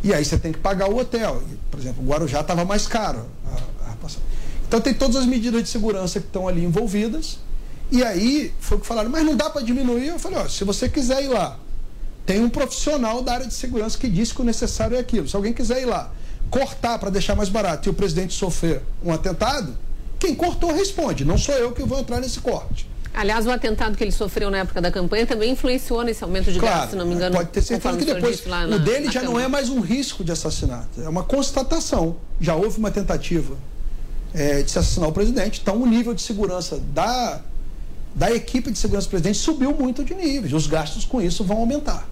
E 0.03 0.13
aí 0.13 0.25
você 0.25 0.37
tem 0.37 0.53
que 0.53 0.59
pagar 0.59 0.91
o 0.91 0.99
hotel. 0.99 1.43
Por 1.71 1.79
exemplo, 1.79 2.03
o 2.03 2.07
Guarujá 2.07 2.41
estava 2.41 2.65
mais 2.65 2.87
caro. 2.87 3.25
A, 3.47 3.93
a 3.93 3.97
então 4.73 4.81
tem 4.81 4.95
todas 4.95 5.17
as 5.17 5.27
medidas 5.27 5.63
de 5.63 5.69
segurança 5.69 6.19
que 6.19 6.25
estão 6.25 6.49
ali 6.49 6.65
envolvidas. 6.65 7.39
E 7.91 8.03
aí 8.03 8.55
foi 8.59 8.79
o 8.79 8.81
que 8.81 8.87
falaram, 8.87 9.11
mas 9.11 9.23
não 9.23 9.37
dá 9.37 9.51
para 9.51 9.61
diminuir. 9.61 10.07
Eu 10.07 10.19
falei, 10.19 10.39
ó, 10.39 10.49
se 10.49 10.65
você 10.65 10.89
quiser 10.89 11.23
ir 11.23 11.29
lá, 11.29 11.59
tem 12.25 12.43
um 12.43 12.49
profissional 12.49 13.21
da 13.21 13.35
área 13.35 13.47
de 13.47 13.53
segurança 13.53 13.99
que 13.99 14.09
disse 14.09 14.33
que 14.33 14.41
o 14.41 14.45
necessário 14.45 14.97
é 14.97 15.01
aquilo. 15.01 15.29
Se 15.29 15.37
alguém 15.37 15.53
quiser 15.53 15.83
ir 15.83 15.85
lá 15.85 16.11
cortar 16.49 16.99
para 16.99 17.11
deixar 17.11 17.37
mais 17.37 17.51
barato 17.51 17.87
e 17.87 17.91
o 17.91 17.93
presidente 17.93 18.33
sofrer 18.33 18.81
um 19.05 19.13
atentado, 19.13 19.77
quem 20.19 20.35
cortou 20.35 20.73
responde. 20.73 21.23
Não 21.23 21.37
sou 21.37 21.55
eu 21.55 21.73
que 21.73 21.83
vou 21.83 22.01
entrar 22.01 22.19
nesse 22.19 22.41
corte. 22.41 22.89
Aliás, 23.13 23.47
o 23.47 23.51
atentado 23.51 23.95
que 23.95 24.03
ele 24.03 24.11
sofreu 24.11 24.51
na 24.51 24.57
época 24.57 24.81
da 24.81 24.91
campanha 24.91 25.27
também 25.27 25.51
influenciou 25.51 26.03
nesse 26.03 26.25
aumento 26.25 26.51
de 26.51 26.59
claro, 26.59 26.77
gasto, 26.77 26.91
se 26.93 26.97
não 26.97 27.05
me 27.05 27.15
engano. 27.15 27.37
Pode 27.37 27.51
ter 27.51 27.61
certeza 27.61 27.99
que 27.99 28.07
depois 28.07 28.47
na, 28.47 28.65
o 28.65 28.79
dele 28.79 29.13
já 29.13 29.23
não 29.23 29.39
é 29.39 29.47
mais 29.47 29.69
um 29.69 29.81
risco 29.81 30.25
de 30.25 30.33
assassinato, 30.33 31.03
é 31.03 31.09
uma 31.11 31.25
constatação. 31.25 32.17
Já 32.41 32.55
houve 32.55 32.79
uma 32.79 32.91
tentativa 32.91 33.55
é, 34.35 34.63
de 34.63 34.71
se 34.71 34.79
assassinar 34.79 35.09
o 35.09 35.13
presidente, 35.13 35.61
então 35.63 35.81
o 35.81 35.87
nível 35.87 36.15
de 36.15 36.23
segurança 36.23 36.81
da, 36.93 37.41
da 38.15 38.33
equipe 38.33 38.71
de 38.71 38.79
segurança 38.79 39.07
do 39.07 39.11
presidente 39.11 39.39
subiu 39.39 39.75
muito 39.75 40.05
de 40.05 40.15
nível. 40.15 40.57
Os 40.57 40.67
gastos 40.67 41.05
com 41.05 41.21
isso 41.21 41.45
vão 41.45 41.59
aumentar. 41.59 42.09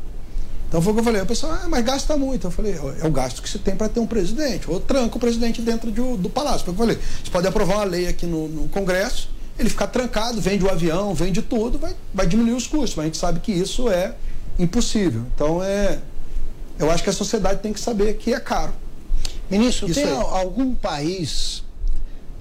Então 0.69 0.81
foi 0.81 0.93
o 0.93 0.95
que 0.95 1.01
eu 1.01 1.05
falei, 1.05 1.21
a 1.21 1.27
pessoa, 1.27 1.61
ah, 1.65 1.69
mas 1.69 1.85
gasta 1.85 2.17
muito. 2.17 2.47
Eu 2.47 2.51
falei, 2.51 2.79
é 3.03 3.07
o 3.07 3.11
gasto 3.11 3.43
que 3.43 3.49
se 3.49 3.59
tem 3.59 3.75
para 3.75 3.89
ter 3.89 3.99
um 3.99 4.07
presidente. 4.07 4.71
Ou 4.71 4.79
tranca 4.79 5.17
o 5.17 5.21
presidente 5.21 5.61
dentro 5.61 5.91
de, 5.91 6.01
do 6.01 6.31
palácio. 6.31 6.61
Foi 6.61 6.73
o 6.73 6.77
que 6.77 6.83
eu 6.83 6.87
falei, 6.87 6.99
você 7.25 7.31
pode 7.31 7.47
aprovar 7.49 7.79
uma 7.79 7.85
lei 7.85 8.07
aqui 8.07 8.25
no, 8.25 8.47
no 8.47 8.69
Congresso, 8.69 9.31
ele 9.59 9.69
ficar 9.69 9.89
trancado, 9.89 10.41
vende 10.41 10.65
o 10.65 10.71
avião, 10.71 11.13
vende 11.13 11.43
tudo, 11.43 11.77
vai, 11.77 11.95
vai 12.15 12.25
diminuir 12.25 12.55
os 12.55 12.69
custos. 12.69 12.95
Mas 12.95 13.03
a 13.03 13.07
gente 13.07 13.19
sabe 13.19 13.41
que 13.41 13.51
isso 13.51 13.89
é 13.89 14.15
impossível. 14.61 15.25
Então 15.35 15.63
é. 15.63 15.99
Eu 16.79 16.91
acho 16.91 17.03
que 17.03 17.11
a 17.11 17.13
sociedade 17.13 17.61
tem 17.61 17.73
que 17.73 17.81
saber 17.81 18.15
que 18.15 18.33
é 18.33 18.41
caro. 18.41 18.73
Ministro, 19.51 19.91
isso 19.91 20.01
tem 20.01 20.09
aí. 20.09 20.17
algum 20.17 20.75
país 20.75 21.65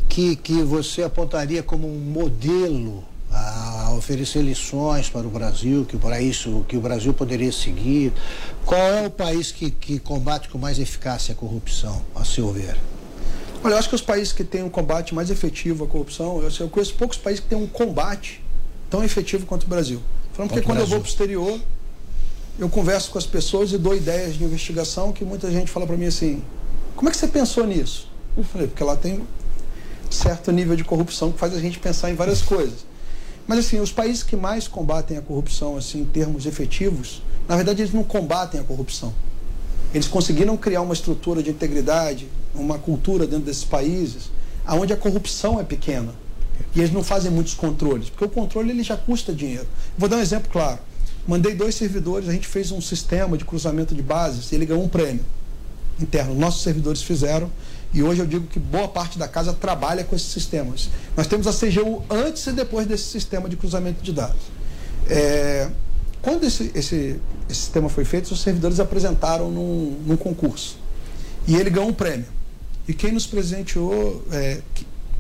que, 0.10 0.36
que 0.36 0.64
você 0.64 1.03
apontaria 1.03 1.62
como 1.62 1.88
um 1.88 1.99
modelo 1.99 3.05
a 3.32 3.93
oferecer 3.95 4.41
lições 4.41 5.07
para 5.07 5.26
o 5.26 5.30
Brasil, 5.30 5.86
que 5.86 5.95
para 5.95 6.20
isso 6.20 6.66
que 6.68 6.76
o 6.76 6.82
Brasil 6.82 7.14
poderia 7.14 7.51
seguir. 7.51 8.12
Qual 8.66 8.82
é 8.82 9.05
o 9.05 9.12
país 9.12 9.51
que, 9.51 9.70
que 9.70 9.99
combate 9.99 10.49
com 10.49 10.57
mais 10.57 10.80
eficácia 10.80 11.34
a 11.34 11.36
corrupção, 11.36 12.01
a 12.16 12.26
seu 12.26 12.51
ver? 12.51 12.76
Olha, 13.64 13.74
eu 13.74 13.78
acho 13.78 13.89
que 13.89 13.95
os 13.95 14.01
países 14.01 14.34
que 14.34 14.43
têm 14.43 14.64
um 14.64 14.70
combate 14.70 15.14
mais 15.14 15.30
efetivo 15.30 15.84
à 15.84 15.88
corrupção, 15.88 16.41
eu, 16.41 16.49
eu 16.60 16.70
conheço 16.70 16.95
poucos 16.95 17.18
países 17.18 17.41
que 17.41 17.49
têm 17.49 17.57
um 17.57 17.68
combate 17.68 18.41
tão 18.89 19.03
efetivo 19.03 19.45
quanto 19.45 19.64
o 19.64 19.68
Brasil. 19.68 20.01
Falando 20.34 20.49
porque 20.49 20.66
quando 20.66 20.78
Brasil. 20.78 20.95
eu 20.95 20.99
vou 20.99 20.99
para 21.01 21.07
o 21.07 21.10
exterior, 21.10 21.60
eu 22.57 22.70
converso 22.70 23.12
com 23.12 23.18
as 23.18 23.28
pessoas 23.28 23.72
e 23.72 23.78
dou 23.78 23.95
ideias 23.95 24.36
de 24.36 24.43
investigação 24.43 25.14
que 25.14 25.24
muita 25.24 25.51
gente 25.51 25.70
fala 25.70 25.86
para 25.86 25.95
mim 25.95 26.07
assim: 26.07 26.41
como 26.95 27.10
é 27.10 27.12
que 27.12 27.18
você 27.18 27.28
pensou 27.28 27.68
nisso? 27.68 28.10
Eu 28.36 28.43
falei, 28.43 28.68
porque 28.68 28.84
lá 28.84 28.95
tem 28.95 29.22
certo 30.10 30.51
nível 30.51 30.76
de 30.76 30.84
corrupção 30.84 31.32
que 31.32 31.39
faz 31.39 31.53
a 31.53 31.60
gente 31.60 31.80
pensar 31.80 32.10
em 32.10 32.16
várias 32.16 32.41
coisas. 32.41 32.86
Mas 33.47 33.60
assim, 33.60 33.80
os 33.80 33.91
países 33.91 34.24
que 34.24 34.36
mais 34.36 34.68
combatem 34.68 35.18
a 35.18 35.22
corrupção 35.22 35.78
assim, 35.78 36.01
em 36.01 36.05
termos 36.05 36.45
efetivos, 36.45 37.22
na 37.47 37.55
verdade 37.55 37.82
eles 37.82 37.93
não 37.93 38.03
combatem 38.03 38.60
a 38.60 38.64
corrupção. 38.64 39.14
Eles 39.93 40.07
conseguiram 40.07 40.55
criar 40.55 40.82
uma 40.82 40.93
estrutura 40.93 41.41
de 41.41 41.49
integridade, 41.49 42.28
uma 42.53 42.78
cultura 42.78 43.26
dentro 43.26 43.45
desses 43.45 43.64
países, 43.64 44.30
onde 44.68 44.93
a 44.93 44.97
corrupção 44.97 45.60
é 45.60 45.64
pequena. 45.64 46.14
E 46.76 46.80
eles 46.80 46.91
não 46.91 47.03
fazem 47.03 47.32
muitos 47.32 47.53
controles, 47.53 48.10
porque 48.10 48.26
o 48.26 48.30
controle 48.30 48.70
ele 48.70 48.84
já 48.84 48.95
custa 48.95 49.34
dinheiro. 49.34 49.66
Vou 49.97 50.07
dar 50.07 50.18
um 50.18 50.22
exemplo 50.22 50.49
claro. 50.51 50.80
Mandei 51.28 51.55
dois 51.55 51.76
servidores, 51.76 52.30
a 52.30 52.32
gente 52.32 52.47
fez 52.47 52.72
um 52.72 52.82
sistema 52.82 53.38
de 53.38 53.45
cruzamento 53.45 53.95
de 53.95 54.01
bases 54.01 54.51
e 54.51 54.55
ele 54.55 54.66
ganhou 54.66 54.84
um 54.84 54.89
prêmio 54.89 55.24
interno. 55.99 56.36
Nossos 56.36 56.62
servidores 56.62 57.01
fizeram 57.01 57.49
e 57.93 58.03
hoje 58.03 58.21
eu 58.21 58.27
digo 58.27 58.45
que 58.47 58.59
boa 58.59 58.87
parte 58.87 59.17
da 59.17 59.27
casa 59.27 59.51
trabalha 59.51 60.03
com 60.03 60.15
esses 60.15 60.31
sistemas. 60.31 60.89
Nós 61.17 61.25
temos 61.25 61.47
a 61.47 61.53
CGU 61.53 62.03
antes 62.09 62.45
e 62.45 62.51
depois 62.51 62.85
desse 62.85 63.05
sistema 63.05 63.49
de 63.49 63.57
cruzamento 63.57 64.03
de 64.03 64.13
dados. 64.13 64.41
É, 65.07 65.67
quando 66.21 66.43
esse, 66.43 66.71
esse, 66.75 67.19
esse, 67.49 67.59
sistema 67.59 67.89
foi 67.89 68.05
feito, 68.05 68.31
os 68.31 68.41
servidores 68.41 68.79
apresentaram 68.79 69.49
num, 69.49 69.97
num, 70.05 70.17
concurso. 70.17 70.77
E 71.47 71.55
ele 71.55 71.71
ganhou 71.71 71.89
um 71.89 71.93
prêmio. 71.93 72.27
E 72.87 72.93
quem 72.93 73.11
nos 73.11 73.25
presenteou, 73.25 74.23
é, 74.31 74.61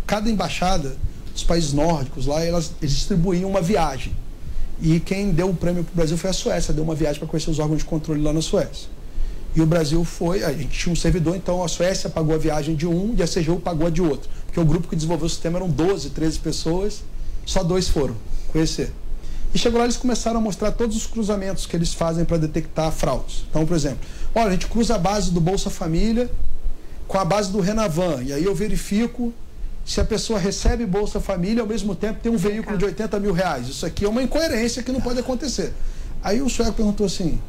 cada 0.05 0.29
embaixada 0.29 0.95
dos 1.33 1.43
países 1.43 1.73
nórdicos 1.73 2.27
lá, 2.27 2.43
elas, 2.43 2.71
eles 2.81 2.93
distribuíam 2.93 3.49
uma 3.49 3.61
viagem. 3.61 4.13
E 4.81 4.99
quem 4.99 5.31
deu 5.31 5.49
o 5.49 5.55
prêmio 5.55 5.83
para 5.83 5.91
o 5.91 5.95
Brasil 5.95 6.17
foi 6.17 6.29
a 6.29 6.33
Suécia, 6.33 6.73
deu 6.73 6.83
uma 6.83 6.95
viagem 6.95 7.19
para 7.19 7.27
conhecer 7.27 7.49
os 7.49 7.57
órgãos 7.57 7.79
de 7.79 7.85
controle 7.85 8.21
lá 8.21 8.31
na 8.31 8.41
Suécia. 8.41 8.89
E 9.55 9.61
o 9.61 9.65
Brasil 9.65 10.03
foi, 10.03 10.43
a 10.43 10.53
gente 10.53 10.69
tinha 10.69 10.93
um 10.93 10.95
servidor, 10.95 11.35
então 11.35 11.63
a 11.63 11.67
Suécia 11.67 12.09
pagou 12.09 12.35
a 12.35 12.37
viagem 12.37 12.75
de 12.75 12.85
um 12.85 13.15
e 13.17 13.23
a 13.23 13.27
CGU 13.27 13.59
pagou 13.59 13.87
a 13.87 13.89
de 13.89 14.01
outro. 14.01 14.29
Porque 14.45 14.59
o 14.59 14.65
grupo 14.65 14.87
que 14.87 14.95
desenvolveu 14.95 15.25
o 15.25 15.29
sistema 15.29 15.57
eram 15.57 15.69
12, 15.69 16.11
13 16.11 16.39
pessoas, 16.39 17.03
só 17.45 17.63
dois 17.63 17.87
foram 17.87 18.15
conhecer. 18.51 18.91
E 19.53 19.57
chegou 19.57 19.79
lá, 19.79 19.85
eles 19.85 19.97
começaram 19.97 20.37
a 20.37 20.41
mostrar 20.41 20.71
todos 20.71 20.95
os 20.95 21.07
cruzamentos 21.07 21.65
que 21.65 21.75
eles 21.75 21.93
fazem 21.93 22.23
para 22.23 22.37
detectar 22.37 22.91
fraudes. 22.91 23.45
Então, 23.49 23.65
por 23.65 23.75
exemplo, 23.75 23.99
olha, 24.35 24.49
a 24.49 24.51
gente 24.51 24.67
cruza 24.67 24.95
a 24.95 24.99
base 24.99 25.31
do 25.31 25.41
Bolsa 25.41 25.71
Família 25.71 26.29
com 27.07 27.17
a 27.17 27.25
base 27.25 27.51
do 27.51 27.59
Renavan. 27.59 28.21
E 28.23 28.31
aí 28.31 28.45
eu 28.45 28.53
verifico 28.53 29.33
se 29.83 29.99
a 29.99 30.05
pessoa 30.05 30.37
recebe 30.37 30.85
Bolsa 30.85 31.19
Família 31.19 31.61
ao 31.61 31.67
mesmo 31.67 31.95
tempo 31.95 32.19
tem 32.21 32.31
um 32.31 32.37
veículo 32.37 32.77
de 32.77 32.85
80 32.85 33.19
mil 33.19 33.33
reais. 33.33 33.67
Isso 33.67 33.83
aqui 33.85 34.05
é 34.05 34.09
uma 34.09 34.21
incoerência 34.21 34.83
que 34.83 34.91
não 34.91 35.01
pode 35.01 35.19
acontecer. 35.19 35.73
Aí 36.21 36.41
o 36.43 36.49
sueco 36.49 36.73
perguntou 36.73 37.07
assim, 37.07 37.41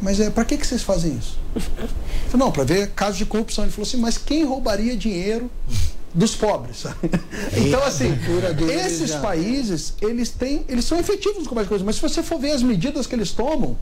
mas 0.00 0.18
é, 0.18 0.30
para 0.30 0.44
que, 0.44 0.56
que 0.56 0.66
vocês 0.66 0.82
fazem 0.82 1.16
isso? 1.16 1.38
Eu 1.54 1.60
falei, 2.30 2.46
não, 2.46 2.50
para 2.50 2.64
ver 2.64 2.90
casos 2.90 3.18
de 3.18 3.26
corrupção. 3.26 3.64
Ele 3.64 3.72
falou 3.72 3.86
assim, 3.86 3.98
mas 3.98 4.16
quem 4.16 4.44
roubaria 4.44 4.96
dinheiro 4.96 5.50
dos 6.14 6.34
pobres? 6.34 6.84
então, 7.56 7.82
assim, 7.84 8.16
esses 8.72 9.14
países, 9.16 9.94
eles 10.00 10.30
têm, 10.30 10.64
eles 10.68 10.84
são 10.84 10.98
efetivos 10.98 11.42
no 11.42 11.48
combate 11.48 11.66
à 11.66 11.68
corrupção, 11.68 11.86
mas 11.86 11.96
se 11.96 12.02
você 12.02 12.22
for 12.22 12.38
ver 12.38 12.52
as 12.52 12.62
medidas 12.62 13.06
que 13.06 13.14
eles 13.14 13.32
tomam, 13.32 13.76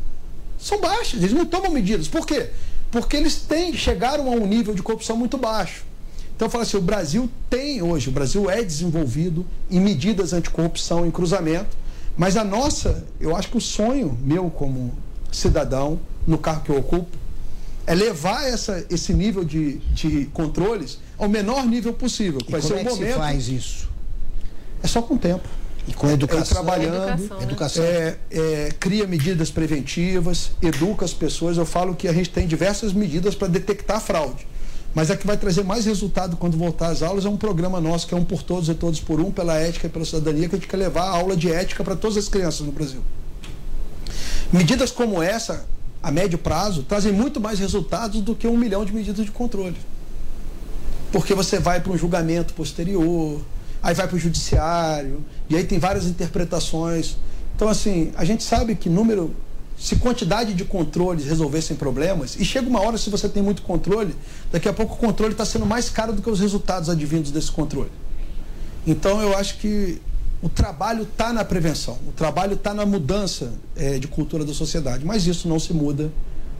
são 0.58 0.80
baixas, 0.80 1.22
eles 1.22 1.32
não 1.32 1.46
tomam 1.46 1.70
medidas. 1.70 2.08
Por 2.08 2.26
quê? 2.26 2.50
Porque 2.90 3.16
eles 3.16 3.36
têm, 3.36 3.72
chegaram 3.74 4.26
a 4.26 4.34
um 4.34 4.46
nível 4.46 4.74
de 4.74 4.82
corrupção 4.82 5.16
muito 5.16 5.38
baixo. 5.38 5.84
Então, 6.34 6.46
eu 6.46 6.50
falo 6.50 6.62
assim, 6.62 6.76
o 6.76 6.80
Brasil 6.80 7.30
tem 7.50 7.82
hoje, 7.82 8.08
o 8.08 8.12
Brasil 8.12 8.48
é 8.48 8.62
desenvolvido 8.62 9.46
em 9.70 9.80
medidas 9.80 10.32
anticorrupção, 10.32 11.06
em 11.06 11.10
cruzamento, 11.10 11.76
mas 12.16 12.36
a 12.36 12.42
nossa, 12.42 13.04
eu 13.20 13.36
acho 13.36 13.48
que 13.48 13.56
o 13.56 13.60
sonho 13.60 14.16
meu 14.22 14.50
como 14.50 14.92
cidadão 15.30 16.00
no 16.26 16.38
carro 16.38 16.62
que 16.62 16.70
eu 16.70 16.76
ocupo, 16.76 17.16
é 17.86 17.94
levar 17.94 18.44
essa, 18.44 18.84
esse 18.90 19.14
nível 19.14 19.44
de, 19.44 19.78
de 19.94 20.26
controles 20.26 20.98
ao 21.16 21.28
menor 21.28 21.64
nível 21.64 21.94
possível. 21.94 22.38
Que 22.38 22.52
vai 22.52 22.60
ser 22.60 22.74
o 22.74 22.78
é 22.78 22.84
momento. 22.84 23.12
Se 23.12 23.18
faz 23.18 23.48
isso? 23.48 23.88
É 24.82 24.86
só 24.86 25.00
com 25.00 25.14
o 25.14 25.18
tempo. 25.18 25.48
E 25.86 25.94
com 25.94 26.10
educação. 26.10 26.42
É, 26.42 26.62
trabalhando, 26.62 27.08
educação, 27.14 27.38
né? 27.38 27.44
educação. 27.44 27.84
É, 27.84 28.16
é, 28.30 28.68
cria 28.78 29.06
medidas 29.06 29.50
preventivas, 29.50 30.50
educa 30.60 31.04
as 31.04 31.14
pessoas. 31.14 31.56
Eu 31.56 31.64
falo 31.64 31.94
que 31.94 32.06
a 32.06 32.12
gente 32.12 32.28
tem 32.28 32.46
diversas 32.46 32.92
medidas 32.92 33.34
para 33.34 33.48
detectar 33.48 34.00
fraude. 34.00 34.46
Mas 34.94 35.10
a 35.10 35.16
que 35.16 35.26
vai 35.26 35.36
trazer 35.38 35.64
mais 35.64 35.86
resultado 35.86 36.36
quando 36.36 36.58
voltar 36.58 36.88
às 36.88 37.02
aulas 37.02 37.24
é 37.24 37.28
um 37.28 37.36
programa 37.36 37.80
nosso, 37.80 38.06
que 38.06 38.14
é 38.14 38.16
um 38.16 38.24
por 38.24 38.42
todos 38.42 38.68
e 38.68 38.74
todos 38.74 39.00
por 39.00 39.20
um, 39.20 39.30
pela 39.30 39.56
ética 39.56 39.86
e 39.86 39.90
pela 39.90 40.04
cidadania, 40.04 40.48
que 40.48 40.56
a 40.56 40.58
gente 40.58 40.68
quer 40.68 40.76
levar 40.76 41.04
a 41.04 41.10
aula 41.10 41.36
de 41.36 41.50
ética 41.50 41.82
para 41.82 41.96
todas 41.96 42.16
as 42.16 42.28
crianças 42.28 42.66
no 42.66 42.72
Brasil. 42.72 43.00
Medidas 44.53 44.90
como 44.90 45.22
essa, 45.22 45.66
a 46.03 46.11
médio 46.11 46.38
prazo, 46.38 46.82
trazem 46.82 47.12
muito 47.12 47.40
mais 47.40 47.59
resultados 47.59 48.22
do 48.22 48.34
que 48.34 48.46
um 48.46 48.57
milhão 48.57 48.84
de 48.84 48.92
medidas 48.92 49.24
de 49.24 49.30
controle. 49.30 49.76
Porque 51.12 51.34
você 51.34 51.59
vai 51.59 51.80
para 51.80 51.92
um 51.92 51.99
julgamento 51.99 52.55
posterior, 52.55 53.40
aí 53.82 53.94
vai 53.94 54.07
para 54.07 54.16
o 54.16 54.18
judiciário, 54.18 55.24
e 55.51 55.57
aí 55.57 55.64
tem 55.64 55.78
várias 55.78 56.07
interpretações. 56.07 57.16
Então, 57.55 57.68
assim, 57.68 58.12
a 58.16 58.24
gente 58.24 58.42
sabe 58.42 58.74
que 58.74 58.88
número 58.88 59.34
se 59.78 59.96
quantidade 59.96 60.55
de 60.55 60.64
controles 60.64 61.26
resolvessem 61.26 61.76
problemas, 61.76 62.36
e 62.36 62.44
chega 62.44 62.68
uma 62.68 62.80
hora, 62.80 62.96
se 62.96 63.11
você 63.11 63.28
tem 63.28 63.42
muito 63.42 63.62
controle, 63.62 64.14
daqui 64.51 64.68
a 64.68 64.72
pouco 64.72 64.94
o 64.94 64.96
controle 64.96 65.32
está 65.32 65.44
sendo 65.44 65.66
mais 65.66 65.88
caro 65.90 66.12
do 66.12 66.22
que 66.22 66.30
os 66.30 66.40
resultados 66.40 66.88
advindos 66.88 67.30
desse 67.30 67.51
controle. 67.51 67.90
Então, 68.86 69.20
eu 69.20 69.36
acho 69.36 69.59
que 69.59 70.01
o 70.41 70.49
trabalho 70.49 71.03
está 71.03 71.32
na 71.32 71.45
prevenção, 71.45 71.99
o 72.07 72.12
trabalho 72.12 72.55
está 72.55 72.72
na 72.72 72.86
mudança 72.86 73.53
é, 73.76 73.99
de 73.99 74.07
cultura 74.07 74.45
da 74.45 74.55
sociedade, 74.55 75.05
mas 75.05 75.26
isso 75.26 75.49
não 75.49 75.59
se 75.59 75.72
muda 75.72 76.11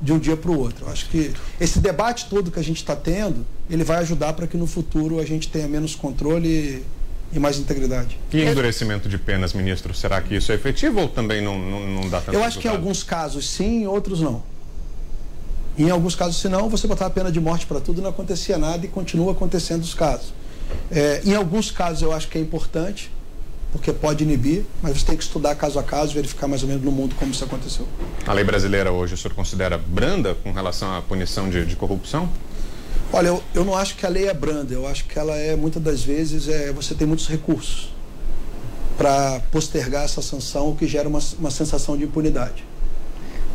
de 0.01 0.12
um 0.12 0.18
dia 0.18 0.37
para 0.37 0.51
o 0.51 0.59
outro. 0.59 0.87
Eu 0.87 0.93
acho 0.93 1.09
que 1.09 1.33
esse 1.61 1.79
debate 1.79 2.26
todo 2.29 2.51
que 2.51 2.59
a 2.59 2.62
gente 2.62 2.79
está 2.79 2.97
tendo, 2.97 3.47
ele 3.70 3.85
vai 3.85 3.99
ajudar 3.99 4.33
para 4.33 4.47
que 4.47 4.57
no 4.57 4.66
futuro 4.66 5.18
a 5.20 5.24
gente 5.24 5.49
tenha 5.49 5.68
menos 5.68 5.95
controle 5.95 6.85
e 7.33 7.39
mais 7.39 7.59
integridade. 7.59 8.18
E 8.33 8.43
endurecimento 8.43 9.09
de 9.09 9.18
penas, 9.18 9.53
ministro, 9.53 9.95
será 9.95 10.20
que 10.20 10.35
isso 10.35 10.51
é 10.51 10.55
efetivo 10.55 11.01
ou 11.01 11.09
também 11.09 11.43
não, 11.43 11.59
não, 11.59 11.87
não 11.87 12.09
dá 12.09 12.20
tanto 12.20 12.35
Eu 12.35 12.43
acho 12.43 12.57
resultado? 12.57 12.62
que 12.62 12.68
em 12.68 12.70
alguns 12.70 13.03
casos 13.03 13.49
sim, 13.49 13.83
em 13.83 13.87
outros 13.87 14.20
não. 14.20 14.43
Em 15.76 15.91
alguns 15.91 16.16
casos, 16.16 16.41
se 16.41 16.49
não, 16.49 16.68
você 16.68 16.89
botar 16.89 17.07
a 17.07 17.11
pena 17.11 17.31
de 17.31 17.41
morte 17.41 17.64
para 17.64 17.79
tudo, 17.79 18.03
não 18.03 18.11
acontecia 18.11 18.59
nada 18.59 18.85
e 18.85 18.89
continua 18.89 19.31
acontecendo 19.33 19.83
os 19.83 19.95
casos. 19.95 20.33
É, 20.91 21.22
em 21.24 21.35
alguns 21.35 21.70
casos 21.70 22.03
eu 22.03 22.12
acho 22.12 22.29
que 22.29 22.37
é 22.37 22.41
importante, 22.41 23.11
porque 23.72 23.92
pode 23.92 24.24
inibir, 24.24 24.64
mas 24.82 24.98
você 24.98 25.06
tem 25.06 25.16
que 25.16 25.22
estudar 25.22 25.54
caso 25.54 25.78
a 25.78 25.82
caso, 25.82 26.14
verificar 26.14 26.48
mais 26.48 26.62
ou 26.62 26.68
menos 26.68 26.82
no 26.82 26.90
mundo 26.90 27.14
como 27.16 27.30
isso 27.30 27.44
aconteceu. 27.44 27.86
A 28.26 28.32
lei 28.32 28.44
brasileira 28.44 28.90
hoje 28.90 29.14
o 29.14 29.16
senhor 29.16 29.34
considera 29.34 29.76
branda 29.76 30.34
com 30.34 30.52
relação 30.52 30.94
à 30.96 31.02
punição 31.02 31.50
de, 31.50 31.66
de 31.66 31.76
corrupção? 31.76 32.28
Olha, 33.12 33.28
eu, 33.28 33.42
eu 33.54 33.64
não 33.64 33.76
acho 33.76 33.96
que 33.96 34.04
a 34.04 34.08
lei 34.08 34.26
é 34.26 34.34
branda, 34.34 34.72
eu 34.72 34.86
acho 34.86 35.04
que 35.04 35.18
ela 35.18 35.34
é, 35.36 35.56
muitas 35.56 35.82
das 35.82 36.02
vezes, 36.02 36.48
é, 36.48 36.72
você 36.72 36.94
tem 36.94 37.06
muitos 37.06 37.28
recursos 37.28 37.92
para 38.96 39.40
postergar 39.52 40.04
essa 40.04 40.20
sanção, 40.20 40.70
o 40.70 40.76
que 40.76 40.86
gera 40.86 41.08
uma, 41.08 41.20
uma 41.38 41.50
sensação 41.50 41.96
de 41.96 42.04
impunidade. 42.04 42.64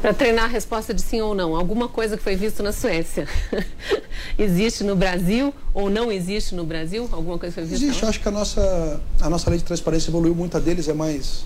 Para 0.03 0.13
treinar 0.13 0.45
a 0.45 0.47
resposta 0.47 0.93
de 0.93 1.01
sim 1.01 1.21
ou 1.21 1.33
não, 1.33 1.55
alguma 1.55 1.87
coisa 1.87 2.17
que 2.17 2.23
foi 2.23 2.35
visto 2.35 2.61
na 2.61 2.73
Suécia 2.73 3.25
existe 4.37 4.83
no 4.83 4.97
Brasil 4.97 5.53
ou 5.73 5.89
não 5.89 6.11
existe 6.11 6.53
no 6.53 6.65
Brasil? 6.65 7.09
Alguma 7.09 7.39
coisa 7.39 7.55
que 7.55 7.61
foi 7.61 7.69
vista? 7.69 7.85
Existe, 7.85 8.03
eu 8.03 8.09
acho 8.09 8.19
que 8.19 8.27
a 8.27 8.31
nossa, 8.31 9.01
a 9.21 9.29
nossa 9.29 9.49
lei 9.49 9.57
de 9.57 9.65
transparência 9.65 10.09
evoluiu, 10.09 10.35
muita 10.35 10.59
deles 10.59 10.89
é 10.89 10.93
mais, 10.93 11.45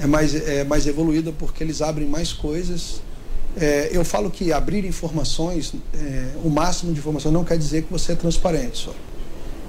é 0.00 0.06
mais, 0.06 0.34
é 0.34 0.64
mais 0.64 0.88
evoluída 0.88 1.32
porque 1.38 1.62
eles 1.62 1.80
abrem 1.80 2.08
mais 2.08 2.32
coisas 2.32 3.00
é, 3.56 3.90
eu 3.92 4.04
falo 4.04 4.30
que 4.30 4.52
abrir 4.52 4.84
informações, 4.84 5.74
é, 5.94 6.30
o 6.42 6.48
máximo 6.48 6.92
de 6.92 6.98
informações, 6.98 7.32
não 7.32 7.44
quer 7.44 7.58
dizer 7.58 7.82
que 7.82 7.92
você 7.92 8.12
é 8.12 8.14
transparente 8.14 8.78
só. 8.78 8.94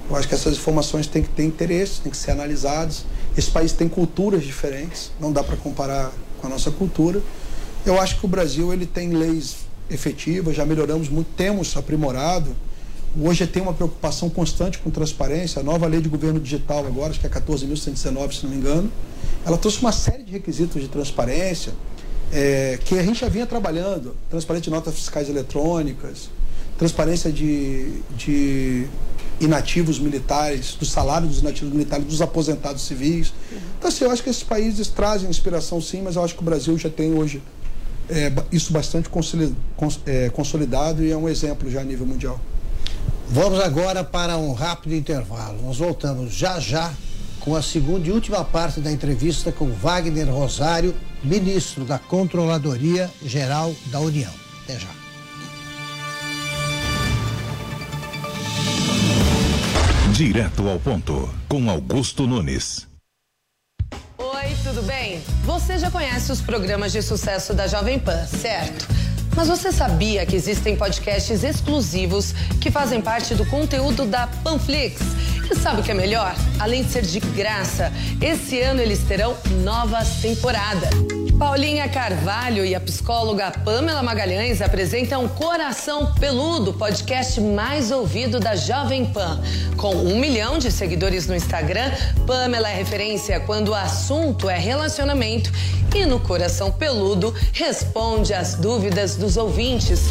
Eu 0.08 0.16
acho 0.16 0.28
que 0.28 0.34
essas 0.34 0.54
informações 0.54 1.06
têm 1.06 1.22
que 1.22 1.28
ter 1.30 1.44
interesse, 1.44 2.00
têm 2.00 2.10
que 2.10 2.16
ser 2.16 2.30
analisadas. 2.30 3.04
Esse 3.36 3.50
país 3.50 3.72
tem 3.72 3.88
culturas 3.88 4.42
diferentes, 4.42 5.10
não 5.20 5.32
dá 5.32 5.42
para 5.42 5.56
comparar 5.56 6.12
com 6.40 6.46
a 6.46 6.50
nossa 6.50 6.70
cultura. 6.70 7.20
Eu 7.86 8.00
acho 8.00 8.18
que 8.18 8.24
o 8.24 8.28
Brasil 8.28 8.72
ele 8.72 8.86
tem 8.86 9.10
leis 9.10 9.56
efetivas, 9.90 10.56
já 10.56 10.64
melhoramos 10.64 11.08
muito, 11.08 11.28
temos 11.36 11.76
aprimorado. 11.76 12.56
Hoje 13.20 13.46
tem 13.46 13.62
uma 13.62 13.74
preocupação 13.74 14.30
constante 14.30 14.78
com 14.78 14.90
transparência. 14.90 15.60
A 15.60 15.62
nova 15.62 15.86
lei 15.86 16.00
de 16.00 16.08
governo 16.08 16.40
digital 16.40 16.86
agora, 16.86 17.10
acho 17.10 17.20
que 17.20 17.26
é 17.26 17.30
14.119, 17.30 18.32
se 18.32 18.44
não 18.44 18.50
me 18.50 18.56
engano, 18.56 18.90
ela 19.44 19.58
trouxe 19.58 19.80
uma 19.80 19.92
série 19.92 20.22
de 20.22 20.32
requisitos 20.32 20.80
de 20.80 20.88
transparência 20.88 21.74
é, 22.32 22.78
que 22.82 22.98
a 22.98 23.02
gente 23.02 23.20
já 23.20 23.28
vinha 23.28 23.46
trabalhando, 23.46 24.16
transparência 24.30 24.64
de 24.64 24.70
notas 24.70 24.94
fiscais 24.94 25.28
eletrônicas, 25.28 26.30
transparência 26.78 27.30
de, 27.30 28.00
de 28.16 28.88
inativos 29.38 29.98
militares, 29.98 30.74
do 30.74 30.86
salário 30.86 31.28
dos 31.28 31.40
inativos 31.40 31.70
militares, 31.72 32.06
dos 32.06 32.22
aposentados 32.22 32.82
civis. 32.82 33.32
Então, 33.78 33.88
assim, 33.88 34.04
eu 34.04 34.10
acho 34.10 34.22
que 34.22 34.30
esses 34.30 34.42
países 34.42 34.88
trazem 34.88 35.28
inspiração 35.28 35.80
sim, 35.82 36.00
mas 36.02 36.16
eu 36.16 36.24
acho 36.24 36.34
que 36.34 36.40
o 36.40 36.44
Brasil 36.44 36.76
já 36.78 36.88
tem 36.88 37.12
hoje 37.12 37.42
é, 38.08 38.32
isso 38.52 38.72
bastante 38.72 39.08
é, 40.06 40.30
consolidado 40.30 41.02
e 41.02 41.10
é 41.10 41.16
um 41.16 41.28
exemplo 41.28 41.70
já 41.70 41.80
a 41.80 41.84
nível 41.84 42.06
mundial. 42.06 42.40
Vamos 43.28 43.60
agora 43.60 44.04
para 44.04 44.36
um 44.36 44.52
rápido 44.52 44.94
intervalo. 44.94 45.60
Nós 45.62 45.78
voltamos 45.78 46.32
já 46.32 46.60
já 46.60 46.92
com 47.40 47.54
a 47.54 47.62
segunda 47.62 48.08
e 48.08 48.12
última 48.12 48.44
parte 48.44 48.80
da 48.80 48.90
entrevista 48.90 49.52
com 49.52 49.70
Wagner 49.70 50.28
Rosário, 50.30 50.94
ministro 51.22 51.84
da 51.84 51.98
Controladoria 51.98 53.10
Geral 53.24 53.74
da 53.86 54.00
União. 54.00 54.32
Até 54.62 54.78
já. 54.78 54.88
Direto 60.12 60.68
ao 60.68 60.78
ponto, 60.78 61.28
com 61.48 61.68
Augusto 61.68 62.26
Nunes. 62.26 62.93
Oi, 64.16 64.56
tudo 64.62 64.82
bem? 64.82 65.20
Você 65.44 65.76
já 65.78 65.90
conhece 65.90 66.30
os 66.30 66.40
programas 66.40 66.92
de 66.92 67.02
sucesso 67.02 67.52
da 67.52 67.66
Jovem 67.66 67.98
Pan, 67.98 68.24
certo? 68.26 68.86
Mas 69.34 69.48
você 69.48 69.72
sabia 69.72 70.24
que 70.24 70.36
existem 70.36 70.76
podcasts 70.76 71.42
exclusivos 71.42 72.32
que 72.60 72.70
fazem 72.70 73.00
parte 73.00 73.34
do 73.34 73.44
conteúdo 73.46 74.06
da 74.06 74.28
Panflix? 74.44 75.00
E 75.50 75.54
sabe 75.54 75.80
o 75.80 75.84
que 75.84 75.90
é 75.90 75.94
melhor? 75.94 76.34
Além 76.58 76.82
de 76.82 76.90
ser 76.90 77.02
de 77.02 77.20
graça, 77.20 77.92
esse 78.20 78.60
ano 78.60 78.80
eles 78.80 79.00
terão 79.00 79.36
novas 79.62 80.16
temporadas. 80.16 80.90
Paulinha 81.38 81.88
Carvalho 81.88 82.64
e 82.64 82.74
a 82.74 82.80
psicóloga 82.80 83.50
Pamela 83.50 84.02
Magalhães 84.02 84.62
apresentam 84.62 85.28
Coração 85.28 86.14
Peludo, 86.14 86.72
podcast 86.72 87.40
mais 87.40 87.90
ouvido 87.90 88.38
da 88.38 88.54
Jovem 88.54 89.04
Pan. 89.06 89.42
Com 89.76 89.94
um 89.96 90.18
milhão 90.18 90.58
de 90.58 90.70
seguidores 90.70 91.26
no 91.26 91.34
Instagram, 91.34 91.90
Pamela 92.24 92.70
é 92.70 92.74
referência 92.74 93.40
quando 93.40 93.70
o 93.70 93.74
assunto 93.74 94.48
é 94.48 94.56
relacionamento 94.56 95.50
e 95.94 96.06
no 96.06 96.20
Coração 96.20 96.70
Peludo 96.70 97.34
responde 97.52 98.32
às 98.32 98.54
dúvidas 98.54 99.16
dos 99.16 99.36
ouvintes. 99.36 100.02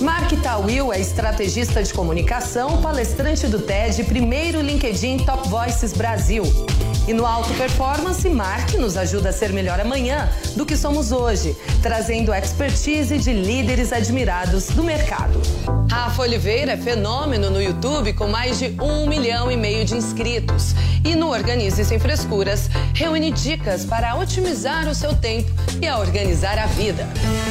Mark 0.00 0.32
Tawil 0.42 0.92
é 0.92 0.98
estrategista 0.98 1.82
de 1.82 1.92
comunicação, 1.92 2.80
palestrante 2.80 3.46
do 3.46 3.58
TED, 3.58 4.04
primeiro 4.04 4.62
LinkedIn 4.62 5.18
Top 5.18 5.46
Voices 5.48 5.92
Brasil. 5.92 6.42
E 7.10 7.12
no 7.12 7.26
Alto 7.26 7.52
Performance, 7.54 8.30
Mark 8.30 8.72
nos 8.74 8.96
ajuda 8.96 9.30
a 9.30 9.32
ser 9.32 9.52
melhor 9.52 9.80
amanhã 9.80 10.30
do 10.54 10.64
que 10.64 10.76
somos 10.76 11.10
hoje, 11.10 11.56
trazendo 11.82 12.32
expertise 12.32 13.18
de 13.18 13.32
líderes 13.32 13.92
admirados 13.92 14.68
do 14.68 14.84
mercado. 14.84 15.42
Rafa 15.90 16.22
Oliveira 16.22 16.74
é 16.74 16.76
fenômeno 16.76 17.50
no 17.50 17.60
YouTube 17.60 18.12
com 18.12 18.28
mais 18.28 18.60
de 18.60 18.76
um 18.80 19.08
milhão 19.08 19.50
e 19.50 19.56
meio 19.56 19.84
de 19.84 19.96
inscritos. 19.96 20.72
E 21.04 21.16
no 21.16 21.30
Organize 21.30 21.84
Sem 21.84 21.98
Frescuras, 21.98 22.70
reúne 22.94 23.32
dicas 23.32 23.84
para 23.84 24.14
otimizar 24.14 24.86
o 24.86 24.94
seu 24.94 25.12
tempo 25.12 25.50
e 25.82 25.88
a 25.88 25.98
organizar 25.98 26.60
a 26.60 26.66
vida. 26.66 27.08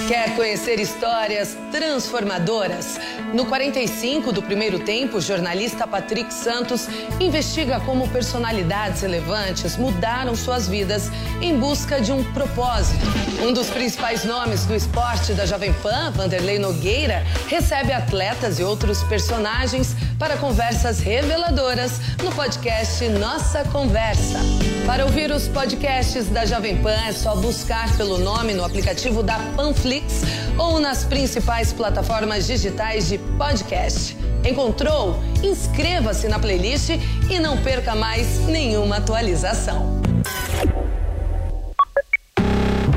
Quer 0.07 0.38
conhecer 0.38 0.80
histórias 0.80 1.57
transformadoras? 1.70 2.97
No 3.34 3.45
45 3.45 4.32
do 4.32 4.41
primeiro 4.41 4.80
tempo, 4.80 5.17
o 5.17 5.21
jornalista 5.21 5.86
Patrick 5.86 6.34
Santos 6.34 6.88
investiga 7.19 7.80
como 7.82 8.07
personalidades 8.07 9.01
relevantes 9.01 9.77
mudaram 9.77 10.36
suas 10.36 10.67
vidas 10.67 11.11
em 11.39 11.55
busca 11.55 12.01
de 12.01 12.11
um 12.11 12.23
propósito. 12.34 13.05
Um 13.43 13.53
dos 13.53 13.69
principais 13.69 14.23
nomes 14.25 14.65
do 14.65 14.75
esporte 14.75 15.34
da 15.34 15.45
Jovem 15.45 15.71
Pan, 15.73 16.11
Vanderlei 16.11 16.57
Nogueira, 16.57 17.23
recebe 17.47 17.93
atletas 17.93 18.59
e 18.59 18.63
outros 18.63 19.03
personagens 19.03 19.95
para 20.17 20.36
conversas 20.38 20.99
reveladoras 20.99 22.01
no 22.23 22.32
podcast 22.32 23.07
Nossa 23.09 23.63
Conversa. 23.65 24.39
Para 24.88 25.05
ouvir 25.05 25.32
os 25.32 25.47
podcasts 25.47 26.30
da 26.30 26.45
Jovem 26.47 26.77
Pan 26.82 26.99
é 27.07 27.13
só 27.13 27.36
buscar 27.36 27.95
pelo 27.95 28.17
nome 28.17 28.55
no 28.55 28.65
aplicativo 28.65 29.21
da 29.21 29.38
Panflix 29.55 30.23
ou 30.57 30.80
nas 30.80 31.03
principais 31.03 31.71
plataformas 31.71 32.47
digitais 32.47 33.07
de 33.07 33.18
podcast. 33.38 34.17
Encontrou? 34.43 35.20
Inscreva-se 35.43 36.28
na 36.28 36.39
playlist 36.39 36.89
e 37.30 37.39
não 37.39 37.57
perca 37.57 37.95
mais 37.95 38.39
nenhuma 38.47 38.97
atualização. 38.97 39.99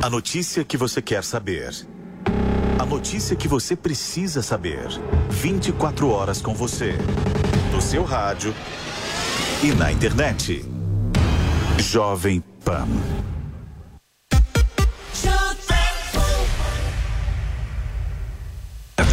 A 0.02 0.10
notícia 0.10 0.64
que 0.64 0.76
você 0.76 1.00
quer 1.00 1.22
saber. 1.22 1.70
A 2.78 2.84
notícia 2.84 3.36
que 3.36 3.46
você 3.46 3.76
precisa 3.76 4.42
saber. 4.42 4.88
24 5.30 6.10
horas 6.10 6.42
com 6.42 6.54
você. 6.54 6.94
No 7.72 7.80
seu 7.80 8.02
rádio 8.02 8.52
e 9.62 9.72
na 9.72 9.92
internet. 9.92 10.64
Jovem 11.78 12.42
Pan. 12.64 12.88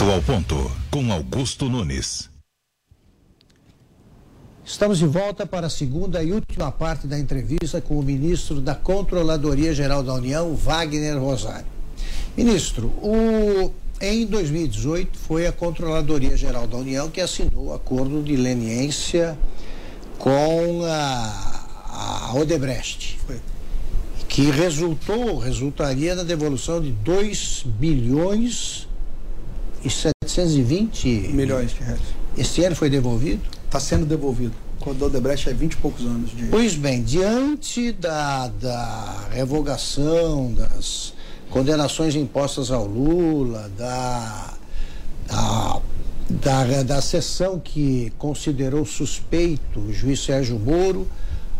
Atual 0.10 0.24
ponto 0.24 0.72
com 0.89 1.14
Augusto 1.14 1.70
Nunes. 1.70 2.32
Estamos 4.66 4.97
de 4.97 5.05
volta 5.05 5.45
para 5.45 5.68
a 5.68 5.70
segunda 5.70 6.24
e 6.24 6.34
última 6.34 6.72
parte 6.72 7.05
da 7.05 7.20
entrevista 7.20 7.80
com 7.80 7.99
o 7.99 8.01
ministro 8.01 8.60
da 8.60 8.74
Controladoria 8.74 9.72
Geral 9.72 10.01
da 10.01 10.16
União, 10.16 10.55
Wagner 10.55 11.20
Rosário. 11.20 11.68
Ministro, 12.36 12.88
o, 12.88 13.72
em 14.01 14.26
2018 14.26 15.16
foi 15.16 15.45
a 15.45 15.51
Controladoria 15.51 16.36
Geral 16.36 16.66
da 16.66 16.78
União 16.78 17.07
que 17.12 17.22
assinou 17.22 17.68
o 17.68 17.74
acordo 17.74 18.24
de 18.24 18.36
leniência 18.36 19.38
com 20.18 20.86
a, 20.86 22.30
a 22.32 22.34
Odebrecht. 22.34 23.20
Foi. 23.28 23.39
Que 24.28 24.49
resultou, 24.49 25.38
resultaria 25.38 26.16
na 26.16 26.24
devolução 26.24 26.82
de 26.82 26.91
2 26.93 27.64
bilhões 27.68 28.89
e 29.84 29.89
720 29.89 31.30
milhões 31.34 31.71
de 31.71 31.82
reais. 31.82 32.01
Esse 32.38 32.63
ano 32.63 32.75
foi 32.75 32.89
devolvido? 32.89 33.41
Está 33.65 33.80
sendo 33.80 34.05
devolvido. 34.05 34.53
Quando 34.80 35.01
o 35.01 35.05
Odebrecht 35.05 35.49
é 35.49 35.53
20 35.53 35.73
e 35.73 35.77
poucos 35.77 36.05
anos 36.05 36.32
de. 36.32 36.45
Pois 36.45 36.75
bem, 36.75 37.03
diante 37.03 37.91
da, 37.91 38.47
da 38.47 39.27
revogação, 39.32 40.53
das 40.53 41.13
condenações 41.49 42.15
impostas 42.15 42.71
ao 42.71 42.86
Lula, 42.86 43.69
da, 43.77 44.53
da, 45.27 45.82
da, 46.30 46.84
da 46.84 47.01
sessão 47.01 47.59
que 47.59 48.13
considerou 48.17 48.86
suspeito 48.86 49.80
o 49.80 49.93
juiz 49.93 50.23
Sérgio 50.23 50.57
Moro, 50.57 51.07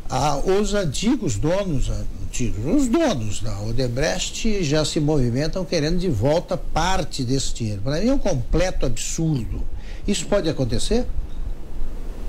a, 0.10 0.38
os 0.38 0.74
antigos 0.74 1.36
donos, 1.36 1.92
antigos, 2.30 2.84
os 2.84 2.88
donos 2.88 3.42
da 3.42 3.60
Odebrecht 3.62 4.64
já 4.64 4.86
se 4.86 5.00
movimentam 5.00 5.66
querendo 5.66 5.98
de 5.98 6.10
volta 6.10 6.56
parte 6.56 7.24
desse 7.24 7.54
dinheiro. 7.54 7.82
Para 7.82 8.00
mim 8.00 8.08
é 8.08 8.14
um 8.14 8.20
completo 8.20 8.86
absurdo. 8.86 9.64
Isso 10.08 10.28
pode 10.28 10.48
acontecer? 10.48 11.06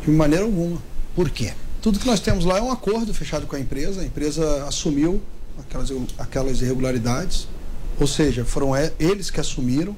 De 0.02 0.10
maneira 0.10 0.44
alguma. 0.44 0.80
Por 1.14 1.28
quê? 1.28 1.52
Tudo 1.82 1.98
que 1.98 2.06
nós 2.06 2.20
temos 2.20 2.44
lá 2.44 2.58
é 2.58 2.62
um 2.62 2.72
acordo 2.72 3.12
fechado 3.12 3.46
com 3.46 3.54
a 3.54 3.60
empresa. 3.60 4.00
A 4.00 4.04
empresa 4.04 4.64
assumiu 4.64 5.22
aquelas, 5.58 5.90
aquelas 6.18 6.62
irregularidades, 6.62 7.46
ou 7.98 8.06
seja, 8.06 8.44
foram 8.44 8.72
eles 8.98 9.30
que 9.30 9.40
assumiram. 9.40 9.94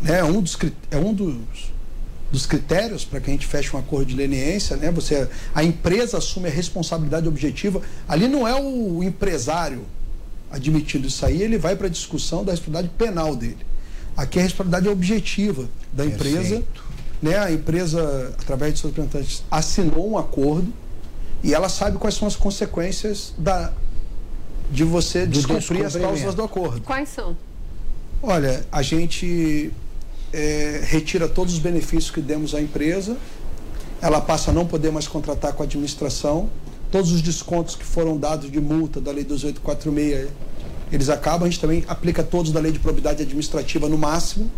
Né? 0.00 0.20
É 0.20 0.24
um 0.24 0.40
dos, 0.40 0.56
é 0.90 0.96
um 0.96 1.12
dos, 1.12 1.72
dos 2.34 2.46
critérios 2.46 3.04
para 3.04 3.20
que 3.20 3.30
a 3.30 3.32
gente 3.32 3.46
feche 3.46 3.74
um 3.74 3.78
acordo 3.78 4.06
de 4.06 4.14
leniência. 4.14 4.76
Né? 4.76 4.90
Você, 4.90 5.28
a 5.54 5.62
empresa 5.62 6.18
assume 6.18 6.48
a 6.48 6.52
responsabilidade 6.52 7.28
objetiva. 7.28 7.80
Ali 8.08 8.28
não 8.28 8.46
é 8.46 8.54
o 8.60 9.02
empresário 9.02 9.84
admitindo 10.50 11.06
isso 11.08 11.24
aí, 11.26 11.42
ele 11.42 11.58
vai 11.58 11.74
para 11.74 11.88
a 11.88 11.90
discussão 11.90 12.44
da 12.44 12.52
responsabilidade 12.52 12.94
penal 12.96 13.34
dele. 13.34 13.58
Aqui 14.16 14.38
é 14.38 14.42
a 14.42 14.44
responsabilidade 14.44 14.88
objetiva 14.88 15.68
da 15.92 16.06
empresa. 16.06 16.56
Perfeito 16.56 16.84
né, 17.24 17.38
a 17.38 17.50
empresa, 17.50 18.34
através 18.38 18.74
de 18.74 18.80
seus 18.80 18.92
representantes, 18.94 19.42
assinou 19.50 20.10
um 20.10 20.18
acordo 20.18 20.70
e 21.42 21.54
ela 21.54 21.70
sabe 21.70 21.96
quais 21.96 22.14
são 22.16 22.28
as 22.28 22.36
consequências 22.36 23.32
da, 23.38 23.72
de 24.70 24.84
você 24.84 25.26
descumprir 25.26 25.86
as 25.86 25.96
cláusulas 25.96 26.34
do 26.34 26.42
acordo. 26.42 26.82
Quais 26.82 27.08
são? 27.08 27.34
Olha, 28.22 28.66
a 28.70 28.82
gente 28.82 29.72
é, 30.34 30.80
retira 30.84 31.28
todos 31.28 31.54
os 31.54 31.60
benefícios 31.60 32.10
que 32.10 32.20
demos 32.20 32.54
à 32.54 32.60
empresa, 32.60 33.16
ela 34.02 34.20
passa 34.20 34.50
a 34.50 34.54
não 34.54 34.66
poder 34.66 34.90
mais 34.90 35.06
contratar 35.06 35.52
com 35.52 35.62
a 35.62 35.66
administração, 35.66 36.50
todos 36.90 37.12
os 37.12 37.22
descontos 37.22 37.76
que 37.76 37.84
foram 37.84 38.16
dados 38.16 38.50
de 38.50 38.60
multa 38.60 39.00
da 39.00 39.12
Lei 39.12 39.24
2846, 39.24 40.28
eles 40.92 41.08
acabam, 41.08 41.46
a 41.46 41.50
gente 41.50 41.60
também 41.60 41.84
aplica 41.86 42.22
todos 42.22 42.52
da 42.52 42.60
Lei 42.60 42.72
de 42.72 42.78
Probidade 42.78 43.22
Administrativa 43.22 43.88
no 43.88 43.96
máximo, 43.96 44.50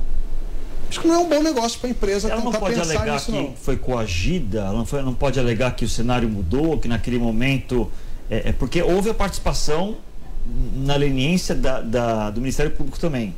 Acho 0.89 1.01
que 1.01 1.09
não 1.09 1.17
é 1.17 1.19
um 1.19 1.29
bom 1.29 1.43
negócio 1.43 1.81
para 1.81 1.89
a 1.89 1.91
empresa 1.91 2.29
ela 2.29 2.41
não 2.41 2.53
pode 2.53 2.79
alegar 2.79 3.15
nisso, 3.15 3.27
que 3.27 3.33
não. 3.33 3.55
foi 3.57 3.77
coagida, 3.77 4.61
ela 4.61 4.73
não, 4.73 4.87
foi, 4.87 5.03
não 5.03 5.15
pode 5.15 5.39
alegar 5.39 5.75
que 5.75 5.85
o 5.85 5.89
cenário 5.89 6.29
mudou, 6.29 6.79
que 6.79 6.87
naquele 6.87 7.19
momento. 7.19 7.91
É, 8.31 8.51
é 8.51 8.53
porque 8.53 8.83
houve 8.83 9.11
a 9.11 9.15
participação 9.15 9.97
na 10.77 10.95
leniência 10.97 11.55
da, 11.55 11.81
da, 11.81 12.31
do 12.31 12.41
Ministério 12.41 12.71
Público 12.71 12.99
também, 12.99 13.35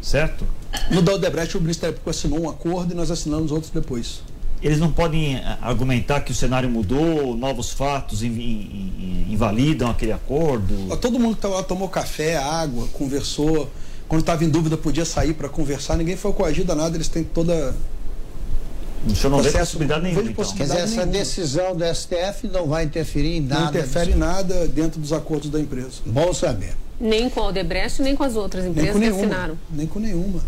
certo? 0.00 0.44
No 0.90 1.02
da 1.02 1.14
Odebrecht, 1.14 1.56
o 1.56 1.60
Ministério 1.60 1.94
Público 1.94 2.10
assinou 2.10 2.40
um 2.40 2.48
acordo 2.48 2.92
e 2.92 2.96
nós 2.96 3.10
assinamos 3.10 3.52
outros 3.52 3.70
depois. 3.70 4.22
Eles 4.62 4.78
não 4.78 4.92
podem 4.92 5.36
é, 5.36 5.58
argumentar 5.60 6.20
que 6.20 6.30
o 6.30 6.34
cenário 6.34 6.70
mudou, 6.70 7.36
novos 7.36 7.70
fatos 7.72 8.22
invalidam 8.22 9.90
aquele 9.90 10.12
acordo? 10.12 10.96
Todo 10.98 11.18
mundo 11.18 11.32
que 11.32 11.38
estava 11.38 11.56
lá 11.56 11.62
tomou 11.62 11.88
café, 11.88 12.36
água, 12.36 12.86
conversou 12.92 13.68
quando 14.12 14.20
estava 14.20 14.44
em 14.44 14.50
dúvida 14.50 14.76
podia 14.76 15.06
sair 15.06 15.32
para 15.32 15.48
conversar, 15.48 15.96
ninguém 15.96 16.18
foi 16.18 16.34
coagido 16.34 16.70
a 16.70 16.74
nada, 16.74 16.94
eles 16.94 17.08
têm 17.08 17.24
toda. 17.24 17.74
O 19.08 19.16
senhor 19.16 19.30
não 19.30 19.38
processo, 19.38 19.78
vê 19.78 19.86
possibilidade 19.86 20.02
nenhuma. 20.02 20.30
Então. 20.30 20.52
Quer 20.52 20.64
dizer, 20.64 20.78
essa 20.80 20.96
nenhuma. 20.96 21.12
decisão 21.12 21.74
do 21.74 21.82
STF 21.82 22.46
não 22.52 22.66
vai 22.66 22.84
interferir 22.84 23.38
em 23.38 23.40
nada. 23.40 23.62
Não 23.62 23.68
interfere 23.70 24.12
em 24.12 24.14
nada 24.14 24.68
dentro 24.68 25.00
dos 25.00 25.14
acordos 25.14 25.48
da 25.48 25.58
empresa. 25.58 26.02
Bom 26.04 26.30
saber. 26.34 26.76
Nem 27.00 27.30
com 27.30 27.40
a 27.40 27.46
Odebrecht, 27.48 28.02
nem 28.02 28.14
com 28.14 28.22
as 28.22 28.36
outras 28.36 28.66
empresas 28.66 28.94
que 28.94 29.06
assinaram. 29.06 29.56
Nem 29.70 29.86
com 29.86 29.98
nenhuma. 29.98 30.40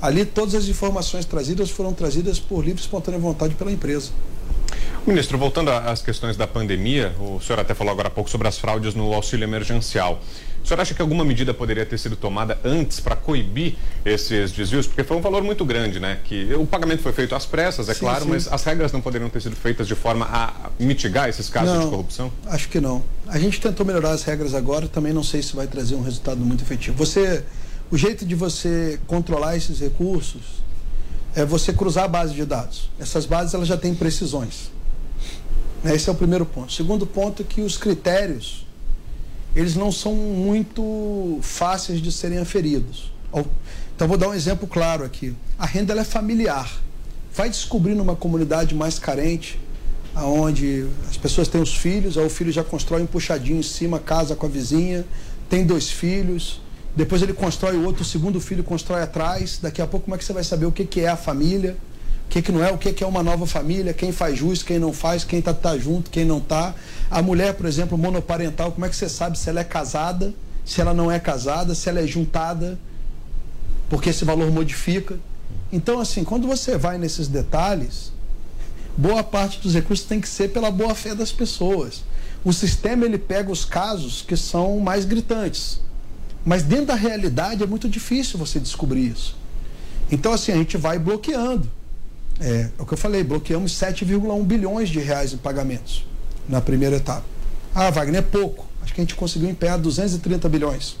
Ali 0.00 0.24
todas 0.24 0.54
as 0.54 0.68
informações 0.68 1.24
trazidas 1.24 1.70
foram 1.70 1.92
trazidas 1.92 2.38
por 2.38 2.64
livre 2.64 2.80
e 2.80 2.84
espontânea 2.84 3.18
vontade 3.18 3.54
pela 3.54 3.72
empresa. 3.72 4.10
Ministro, 5.06 5.38
voltando 5.38 5.70
às 5.70 6.02
questões 6.02 6.36
da 6.36 6.48
pandemia, 6.48 7.14
o 7.20 7.40
senhor 7.40 7.60
até 7.60 7.74
falou 7.74 7.92
agora 7.92 8.08
há 8.08 8.10
pouco 8.10 8.28
sobre 8.28 8.48
as 8.48 8.58
fraudes 8.58 8.92
no 8.94 9.14
auxílio 9.14 9.44
emergencial. 9.44 10.20
O 10.66 10.66
senhor 10.66 10.80
acha 10.80 10.94
que 10.94 11.00
alguma 11.00 11.24
medida 11.24 11.54
poderia 11.54 11.86
ter 11.86 11.96
sido 11.96 12.16
tomada 12.16 12.58
antes 12.64 12.98
para 12.98 13.14
coibir 13.14 13.76
esses 14.04 14.50
desvios? 14.50 14.88
Porque 14.88 15.04
foi 15.04 15.16
um 15.16 15.20
valor 15.20 15.44
muito 15.44 15.64
grande, 15.64 16.00
né? 16.00 16.18
Que 16.24 16.52
o 16.54 16.66
pagamento 16.66 17.02
foi 17.02 17.12
feito 17.12 17.36
às 17.36 17.46
pressas, 17.46 17.88
é 17.88 17.94
sim, 17.94 18.00
claro, 18.00 18.24
sim. 18.24 18.30
mas 18.30 18.52
as 18.52 18.64
regras 18.64 18.90
não 18.90 19.00
poderiam 19.00 19.30
ter 19.30 19.40
sido 19.40 19.54
feitas 19.54 19.86
de 19.86 19.94
forma 19.94 20.26
a 20.28 20.70
mitigar 20.76 21.28
esses 21.28 21.48
casos 21.48 21.72
não, 21.72 21.84
de 21.84 21.90
corrupção? 21.90 22.32
Acho 22.46 22.68
que 22.68 22.80
não. 22.80 23.04
A 23.28 23.38
gente 23.38 23.60
tentou 23.60 23.86
melhorar 23.86 24.10
as 24.10 24.24
regras 24.24 24.54
agora, 24.54 24.88
também 24.88 25.12
não 25.12 25.22
sei 25.22 25.40
se 25.40 25.54
vai 25.54 25.68
trazer 25.68 25.94
um 25.94 26.02
resultado 26.02 26.40
muito 26.40 26.64
efetivo. 26.64 26.96
Você, 26.96 27.44
o 27.90 27.96
jeito 27.96 28.24
de 28.24 28.34
você 28.34 28.98
controlar 29.06 29.56
esses 29.56 29.80
recursos 29.80 30.42
é 31.34 31.44
você 31.44 31.72
cruzar 31.72 32.04
a 32.04 32.08
base 32.08 32.34
de 32.34 32.44
dados. 32.44 32.90
Essas 32.98 33.26
bases 33.26 33.54
elas 33.54 33.68
já 33.68 33.76
têm 33.76 33.94
precisões. 33.94 34.70
Esse 35.84 36.08
é 36.08 36.12
o 36.12 36.16
primeiro 36.16 36.44
ponto. 36.44 36.70
O 36.70 36.72
segundo 36.72 37.06
ponto 37.06 37.42
é 37.42 37.44
que 37.44 37.60
os 37.60 37.76
critérios 37.76 38.66
eles 39.54 39.74
não 39.74 39.90
são 39.90 40.14
muito 40.14 41.38
fáceis 41.40 42.02
de 42.02 42.12
serem 42.12 42.38
aferidos. 42.38 43.10
Então 43.94 44.06
vou 44.06 44.18
dar 44.18 44.28
um 44.28 44.34
exemplo 44.34 44.68
claro 44.68 45.02
aqui. 45.02 45.34
A 45.58 45.64
renda 45.64 45.94
é 45.94 46.04
familiar. 46.04 46.70
Vai 47.32 47.48
descobrir 47.48 47.94
numa 47.94 48.14
comunidade 48.14 48.74
mais 48.74 48.98
carente, 48.98 49.58
aonde 50.14 50.86
as 51.08 51.16
pessoas 51.16 51.48
têm 51.48 51.60
os 51.60 51.74
filhos, 51.74 52.18
aí 52.18 52.26
o 52.26 52.30
filho 52.30 52.52
já 52.52 52.62
constrói 52.64 53.02
um 53.02 53.06
puxadinho 53.06 53.58
em 53.58 53.62
cima, 53.62 53.98
casa 53.98 54.36
com 54.36 54.44
a 54.44 54.48
vizinha, 54.48 55.06
tem 55.48 55.64
dois 55.64 55.90
filhos, 55.90 56.60
depois 56.96 57.22
ele 57.22 57.34
constrói 57.34 57.76
o 57.76 57.84
outro, 57.84 58.02
o 58.02 58.04
segundo 58.04 58.40
filho 58.40 58.64
constrói 58.64 59.02
atrás. 59.02 59.58
Daqui 59.60 59.80
a 59.82 59.86
pouco, 59.86 60.06
como 60.06 60.14
é 60.14 60.18
que 60.18 60.24
você 60.24 60.32
vai 60.32 60.42
saber 60.42 60.66
o 60.66 60.72
que, 60.72 60.84
que 60.84 61.02
é 61.02 61.08
a 61.08 61.16
família? 61.16 61.76
o 62.26 62.28
que, 62.28 62.42
que 62.42 62.52
não 62.52 62.62
é, 62.62 62.72
o 62.72 62.76
que, 62.76 62.92
que 62.92 63.04
é 63.04 63.06
uma 63.06 63.22
nova 63.22 63.46
família, 63.46 63.94
quem 63.94 64.10
faz 64.10 64.36
jus, 64.36 64.62
quem 64.62 64.78
não 64.78 64.92
faz, 64.92 65.24
quem 65.24 65.38
está 65.38 65.54
tá 65.54 65.78
junto, 65.78 66.10
quem 66.10 66.24
não 66.24 66.38
está. 66.38 66.74
A 67.08 67.22
mulher, 67.22 67.54
por 67.54 67.66
exemplo, 67.66 67.96
monoparental, 67.96 68.72
como 68.72 68.84
é 68.84 68.88
que 68.88 68.96
você 68.96 69.08
sabe 69.08 69.38
se 69.38 69.48
ela 69.48 69.60
é 69.60 69.64
casada, 69.64 70.34
se 70.64 70.80
ela 70.80 70.92
não 70.92 71.10
é 71.10 71.20
casada, 71.20 71.74
se 71.74 71.88
ela 71.88 72.00
é 72.00 72.06
juntada, 72.06 72.78
porque 73.88 74.10
esse 74.10 74.24
valor 74.24 74.50
modifica. 74.50 75.18
Então, 75.72 76.00
assim, 76.00 76.24
quando 76.24 76.48
você 76.48 76.76
vai 76.76 76.98
nesses 76.98 77.28
detalhes, 77.28 78.12
boa 78.96 79.22
parte 79.22 79.60
dos 79.60 79.72
recursos 79.74 80.04
tem 80.04 80.20
que 80.20 80.28
ser 80.28 80.48
pela 80.48 80.70
boa 80.70 80.94
fé 80.94 81.14
das 81.14 81.30
pessoas. 81.30 82.02
O 82.44 82.52
sistema 82.52 83.04
ele 83.04 83.18
pega 83.18 83.52
os 83.52 83.64
casos 83.64 84.20
que 84.20 84.36
são 84.36 84.80
mais 84.80 85.04
gritantes. 85.04 85.80
Mas 86.46 86.62
dentro 86.62 86.86
da 86.86 86.94
realidade 86.94 87.64
é 87.64 87.66
muito 87.66 87.88
difícil 87.88 88.38
você 88.38 88.60
descobrir 88.60 89.08
isso. 89.08 89.36
Então, 90.12 90.32
assim, 90.32 90.52
a 90.52 90.56
gente 90.56 90.76
vai 90.76 90.96
bloqueando. 90.96 91.68
É, 92.38 92.70
é 92.78 92.82
o 92.82 92.86
que 92.86 92.94
eu 92.94 92.98
falei, 92.98 93.24
bloqueamos 93.24 93.72
7,1 93.72 94.44
bilhões 94.44 94.88
de 94.88 95.00
reais 95.00 95.32
em 95.32 95.36
pagamentos 95.36 96.06
na 96.48 96.60
primeira 96.60 96.96
etapa. 96.96 97.24
Ah, 97.74 97.90
Wagner, 97.90 98.20
é 98.20 98.22
pouco. 98.22 98.64
Acho 98.80 98.94
que 98.94 99.00
a 99.00 99.04
gente 99.04 99.16
conseguiu 99.16 99.50
empenhar 99.50 99.76
230 99.76 100.48
bilhões. 100.48 100.96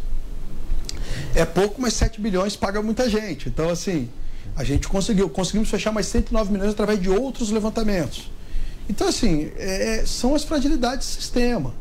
É 1.32 1.44
pouco, 1.44 1.80
mas 1.80 1.94
7 1.94 2.20
bilhões 2.20 2.56
paga 2.56 2.82
muita 2.82 3.08
gente. 3.08 3.48
Então, 3.48 3.70
assim, 3.70 4.08
a 4.56 4.64
gente 4.64 4.88
conseguiu. 4.88 5.30
Conseguimos 5.30 5.70
fechar 5.70 5.92
mais 5.92 6.06
109 6.06 6.52
milhões 6.52 6.72
através 6.72 7.00
de 7.00 7.08
outros 7.08 7.50
levantamentos. 7.50 8.28
Então, 8.88 9.06
assim, 9.06 9.52
é, 9.56 10.02
são 10.04 10.34
as 10.34 10.42
fragilidades 10.42 11.06
do 11.06 11.20
sistema. 11.20 11.72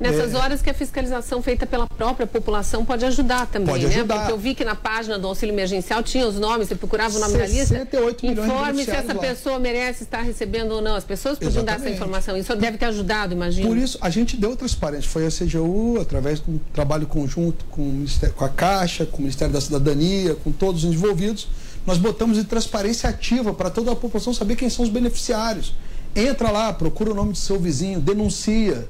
Nessas 0.00 0.34
é... 0.34 0.36
horas 0.36 0.62
que 0.62 0.70
a 0.70 0.74
fiscalização 0.74 1.42
feita 1.42 1.66
pela 1.66 1.86
própria 1.86 2.26
população 2.26 2.84
pode 2.84 3.04
ajudar 3.04 3.46
também, 3.46 3.68
pode 3.68 3.86
né? 3.86 3.94
Ajudar. 3.94 4.18
Porque 4.18 4.32
eu 4.32 4.38
vi 4.38 4.54
que 4.54 4.64
na 4.64 4.74
página 4.74 5.18
do 5.18 5.28
auxílio 5.28 5.52
emergencial 5.52 6.02
tinha 6.02 6.26
os 6.26 6.38
nomes, 6.38 6.68
você 6.68 6.74
procurava 6.74 7.16
o 7.16 7.20
nome 7.20 7.38
da 7.38 7.46
lista. 7.46 7.66
68 7.66 8.26
milhões 8.26 8.48
Informe 8.48 8.84
se 8.84 8.90
essa 8.90 9.12
lá. 9.12 9.20
pessoa 9.20 9.58
merece 9.58 10.04
estar 10.04 10.22
recebendo 10.22 10.72
ou 10.72 10.82
não. 10.82 10.96
As 10.96 11.04
pessoas 11.04 11.38
podiam 11.38 11.64
dar 11.64 11.76
essa 11.76 11.88
informação. 11.88 12.36
Isso 12.36 12.54
deve 12.56 12.78
ter 12.78 12.86
ajudado, 12.86 13.32
imagino. 13.32 13.68
Por 13.68 13.76
isso, 13.76 13.98
a 14.00 14.10
gente 14.10 14.36
deu 14.36 14.56
transparência. 14.56 15.08
Foi 15.08 15.26
a 15.26 15.30
CGU, 15.30 16.00
através 16.00 16.40
de 16.40 16.50
um 16.50 16.58
trabalho 16.72 17.06
conjunto 17.06 17.64
com, 17.70 18.04
com 18.34 18.44
a 18.44 18.48
Caixa, 18.48 19.06
com 19.06 19.18
o 19.18 19.20
Ministério 19.22 19.52
da 19.52 19.60
Cidadania, 19.60 20.34
com 20.34 20.50
todos 20.50 20.84
os 20.84 20.92
envolvidos, 20.92 21.48
nós 21.86 21.98
botamos 21.98 22.38
em 22.38 22.44
transparência 22.44 23.08
ativa 23.08 23.52
para 23.52 23.70
toda 23.70 23.92
a 23.92 23.96
população 23.96 24.32
saber 24.32 24.56
quem 24.56 24.70
são 24.70 24.84
os 24.84 24.90
beneficiários. 24.90 25.74
Entra 26.14 26.50
lá, 26.50 26.72
procura 26.72 27.10
o 27.10 27.14
nome 27.14 27.32
do 27.32 27.38
seu 27.38 27.58
vizinho, 27.58 28.00
denuncia. 28.00 28.88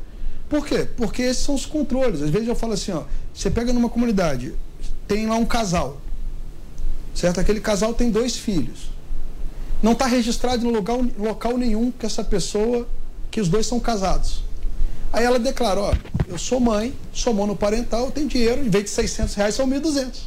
Por 0.53 0.67
quê? 0.67 0.87
Porque 0.99 1.23
esses 1.23 1.43
são 1.43 1.55
os 1.55 1.65
controles. 1.65 2.21
Às 2.21 2.29
vezes 2.29 2.47
eu 2.47 2.55
falo 2.55 2.75
assim, 2.75 2.93
ó, 2.93 3.05
você 3.33 3.51
pega 3.51 3.73
numa 3.73 3.89
comunidade, 3.89 4.55
tem 5.09 5.27
lá 5.27 5.37
um 5.37 5.47
casal, 5.47 5.99
certo? 7.15 7.41
Aquele 7.41 7.59
casal 7.59 7.95
tem 7.95 8.11
dois 8.11 8.37
filhos. 8.37 8.91
Não 9.83 9.93
está 9.93 10.05
registrado 10.05 10.69
local, 10.69 11.07
local 11.19 11.57
nenhum 11.57 11.91
que 11.91 12.05
essa 12.05 12.23
pessoa, 12.23 12.87
que 13.31 13.41
os 13.41 13.49
dois 13.49 13.67
são 13.67 13.81
casados. 13.81 14.45
Aí 15.11 15.25
ela 15.25 15.39
declara, 15.39 15.81
ó, 15.81 15.95
eu 16.29 16.37
sou 16.37 16.61
mãe, 16.61 16.95
sou 17.15 17.33
monoparental, 17.33 18.11
tenho 18.11 18.29
dinheiro, 18.29 18.63
em 18.63 18.69
vez 18.69 18.85
de 18.85 18.91
600 18.91 19.35
reais 19.35 19.55
são 19.55 19.67
1.200. 19.67 20.25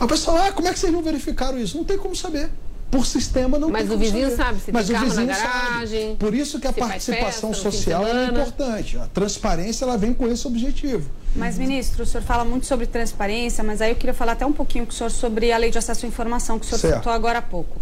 A 0.00 0.06
pessoa, 0.06 0.46
ah, 0.46 0.52
como 0.52 0.68
é 0.68 0.72
que 0.72 0.78
vocês 0.78 0.90
não 0.90 1.02
verificaram 1.02 1.58
isso? 1.58 1.76
Não 1.76 1.84
tem 1.84 1.98
como 1.98 2.16
saber. 2.16 2.48
Por 2.92 3.06
sistema 3.06 3.58
não 3.58 3.70
Mas 3.70 3.88
tem 3.88 3.96
o 3.96 3.98
vizinho 3.98 4.30
saber. 4.30 4.36
sabe 4.36 4.60
se 4.60 4.70
Mas 4.70 4.86
tem 4.86 4.94
o 4.94 4.98
carro 4.98 5.08
vizinho 5.10 5.26
na 5.26 5.32
garagem. 5.34 6.02
sabe. 6.08 6.16
Por 6.18 6.34
isso 6.34 6.60
que 6.60 6.66
a 6.66 6.72
participação 6.74 7.48
festa, 7.54 7.70
social 7.70 8.06
é 8.06 8.26
importante. 8.26 8.98
A 8.98 9.06
transparência 9.06 9.86
ela 9.86 9.96
vem 9.96 10.12
com 10.12 10.28
esse 10.28 10.46
objetivo. 10.46 11.10
Mas, 11.34 11.56
ministro, 11.56 12.02
o 12.02 12.06
senhor 12.06 12.22
fala 12.22 12.44
muito 12.44 12.66
sobre 12.66 12.86
transparência, 12.86 13.64
mas 13.64 13.80
aí 13.80 13.92
eu 13.92 13.96
queria 13.96 14.12
falar 14.12 14.32
até 14.32 14.44
um 14.44 14.52
pouquinho 14.52 14.84
com 14.84 14.92
o 14.92 14.94
senhor 14.94 15.08
sobre 15.08 15.50
a 15.50 15.56
lei 15.56 15.70
de 15.70 15.78
acesso 15.78 16.04
à 16.04 16.08
informação, 16.08 16.58
que 16.58 16.66
o 16.66 16.68
senhor 16.68 16.80
certo. 16.80 16.96
citou 16.98 17.10
agora 17.14 17.38
há 17.38 17.42
pouco. 17.42 17.80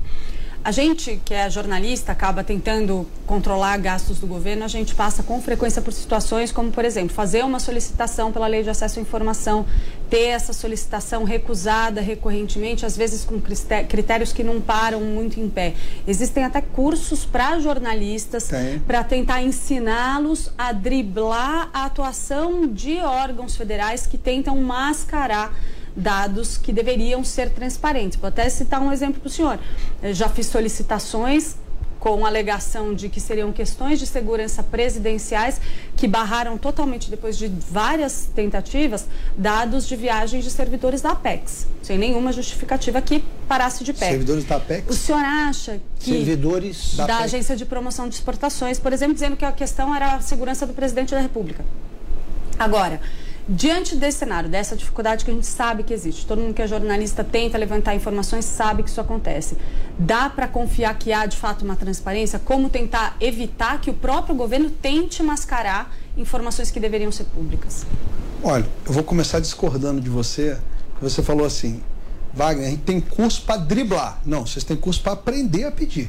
A 0.63 0.71
gente, 0.71 1.19
que 1.25 1.33
é 1.33 1.49
jornalista, 1.49 2.13
acaba 2.13 2.45
tentando 2.45 3.07
controlar 3.27 3.79
gastos 3.79 4.19
do 4.19 4.27
governo, 4.27 4.63
a 4.63 4.69
gente 4.69 4.95
passa 4.95 5.23
com 5.23 5.41
frequência 5.41 5.81
por 5.81 5.91
situações 5.91 6.53
como, 6.53 6.71
por 6.71 6.85
exemplo, 6.85 7.15
fazer 7.15 7.43
uma 7.45 7.59
solicitação 7.59 8.31
pela 8.31 8.47
lei 8.47 8.63
de 8.63 8.69
acesso 8.69 8.99
à 8.99 9.03
informação, 9.03 9.65
ter 10.11 10.27
essa 10.27 10.53
solicitação 10.53 11.23
recusada 11.23 12.01
recorrentemente, 12.01 12.85
às 12.85 12.97
vezes 12.97 13.25
com 13.25 13.41
critérios 13.41 14.33
que 14.33 14.43
não 14.43 14.61
param 14.61 15.01
muito 15.01 15.39
em 15.39 15.49
pé. 15.49 15.75
Existem 16.07 16.45
até 16.45 16.61
cursos 16.61 17.25
para 17.25 17.61
jornalistas 17.61 18.51
para 18.87 19.05
tentar 19.05 19.41
ensiná-los 19.41 20.51
a 20.59 20.73
driblar 20.73 21.71
a 21.73 21.85
atuação 21.85 22.67
de 22.67 22.99
órgãos 22.99 23.57
federais 23.57 24.07
que 24.07 24.19
tentam 24.19 24.57
mascarar 24.57 25.55
dados 25.97 26.59
que 26.59 26.73
deveriam 26.73 27.23
ser 27.23 27.51
transparentes. 27.51 28.19
Vou 28.19 28.29
até 28.29 28.49
citar 28.49 28.81
um 28.81 28.93
exemplo 28.93 29.21
para 29.21 29.29
o 29.29 29.31
senhor. 29.31 29.59
Eu 30.03 30.13
já 30.13 30.29
fiz 30.29 30.47
solicitações 30.47 31.57
com 32.01 32.25
alegação 32.25 32.95
de 32.95 33.11
que 33.11 33.21
seriam 33.21 33.53
questões 33.53 33.99
de 33.99 34.07
segurança 34.07 34.63
presidenciais 34.63 35.61
que 35.95 36.09
barraram 36.09 36.57
totalmente, 36.57 37.11
depois 37.11 37.37
de 37.37 37.47
várias 37.47 38.29
tentativas, 38.35 39.07
dados 39.37 39.87
de 39.87 39.95
viagens 39.97 40.43
de 40.43 40.51
servidores 40.51 41.03
da 41.03 41.11
Apex, 41.11 41.67
sem 41.83 41.99
nenhuma 41.99 42.33
justificativa 42.33 43.03
que 43.03 43.23
parasse 43.47 43.85
de 43.85 43.93
pé. 43.93 44.09
Servidores 44.09 44.45
da 44.45 44.57
Apex? 44.57 44.89
O 44.89 44.95
senhor 44.95 45.23
acha 45.23 45.79
que... 45.99 46.13
Servidores 46.13 46.95
da, 46.97 47.07
da 47.07 47.19
Agência 47.19 47.55
de 47.55 47.67
Promoção 47.67 48.09
de 48.09 48.15
Exportações, 48.15 48.79
por 48.79 48.95
exemplo, 48.95 49.13
dizendo 49.13 49.37
que 49.37 49.45
a 49.45 49.53
questão 49.53 49.95
era 49.95 50.15
a 50.15 50.21
segurança 50.21 50.67
do 50.67 50.73
presidente 50.73 51.11
da 51.11 51.21
República. 51.21 51.65
Agora, 52.59 53.01
Diante 53.53 53.97
desse 53.97 54.19
cenário, 54.19 54.49
dessa 54.49 54.77
dificuldade 54.77 55.25
que 55.25 55.31
a 55.33 55.35
gente 55.35 55.45
sabe 55.45 55.83
que 55.83 55.93
existe, 55.93 56.25
todo 56.25 56.41
mundo 56.41 56.55
que 56.55 56.63
é 56.63 56.69
jornalista 56.69 57.25
tenta 57.25 57.59
levantar 57.59 57.97
informações, 57.97 58.45
sabe 58.45 58.85
que 58.85 58.89
isso 58.89 59.01
acontece. 59.01 59.57
Dá 59.99 60.31
para 60.31 60.47
confiar 60.47 60.97
que 60.97 61.13
há 61.13 61.27
de 61.27 61.37
fato 61.37 61.65
uma 61.65 61.75
transparência? 61.75 62.39
Como 62.39 62.71
tentar 62.71 63.17
evitar 63.21 63.81
que 63.81 63.91
o 63.91 63.95
próprio 63.95 64.37
governo 64.37 64.71
tente 64.71 65.21
mascarar 65.21 65.93
informações 66.17 66.71
que 66.71 66.79
deveriam 66.79 67.11
ser 67.11 67.25
públicas? 67.25 67.85
Olha, 68.41 68.69
eu 68.87 68.93
vou 68.93 69.03
começar 69.03 69.41
discordando 69.41 70.01
de 70.01 70.09
você. 70.09 70.57
Você 71.03 71.21
falou 71.21 71.45
assim, 71.45 71.83
Wagner, 72.33 72.69
a 72.69 72.71
gente 72.71 72.83
tem 72.83 73.01
curso 73.01 73.43
para 73.43 73.57
driblar. 73.57 74.21
Não, 74.25 74.47
vocês 74.47 74.63
têm 74.63 74.77
curso 74.77 75.03
para 75.03 75.15
aprender 75.15 75.65
a 75.65 75.73
pedir. 75.73 76.09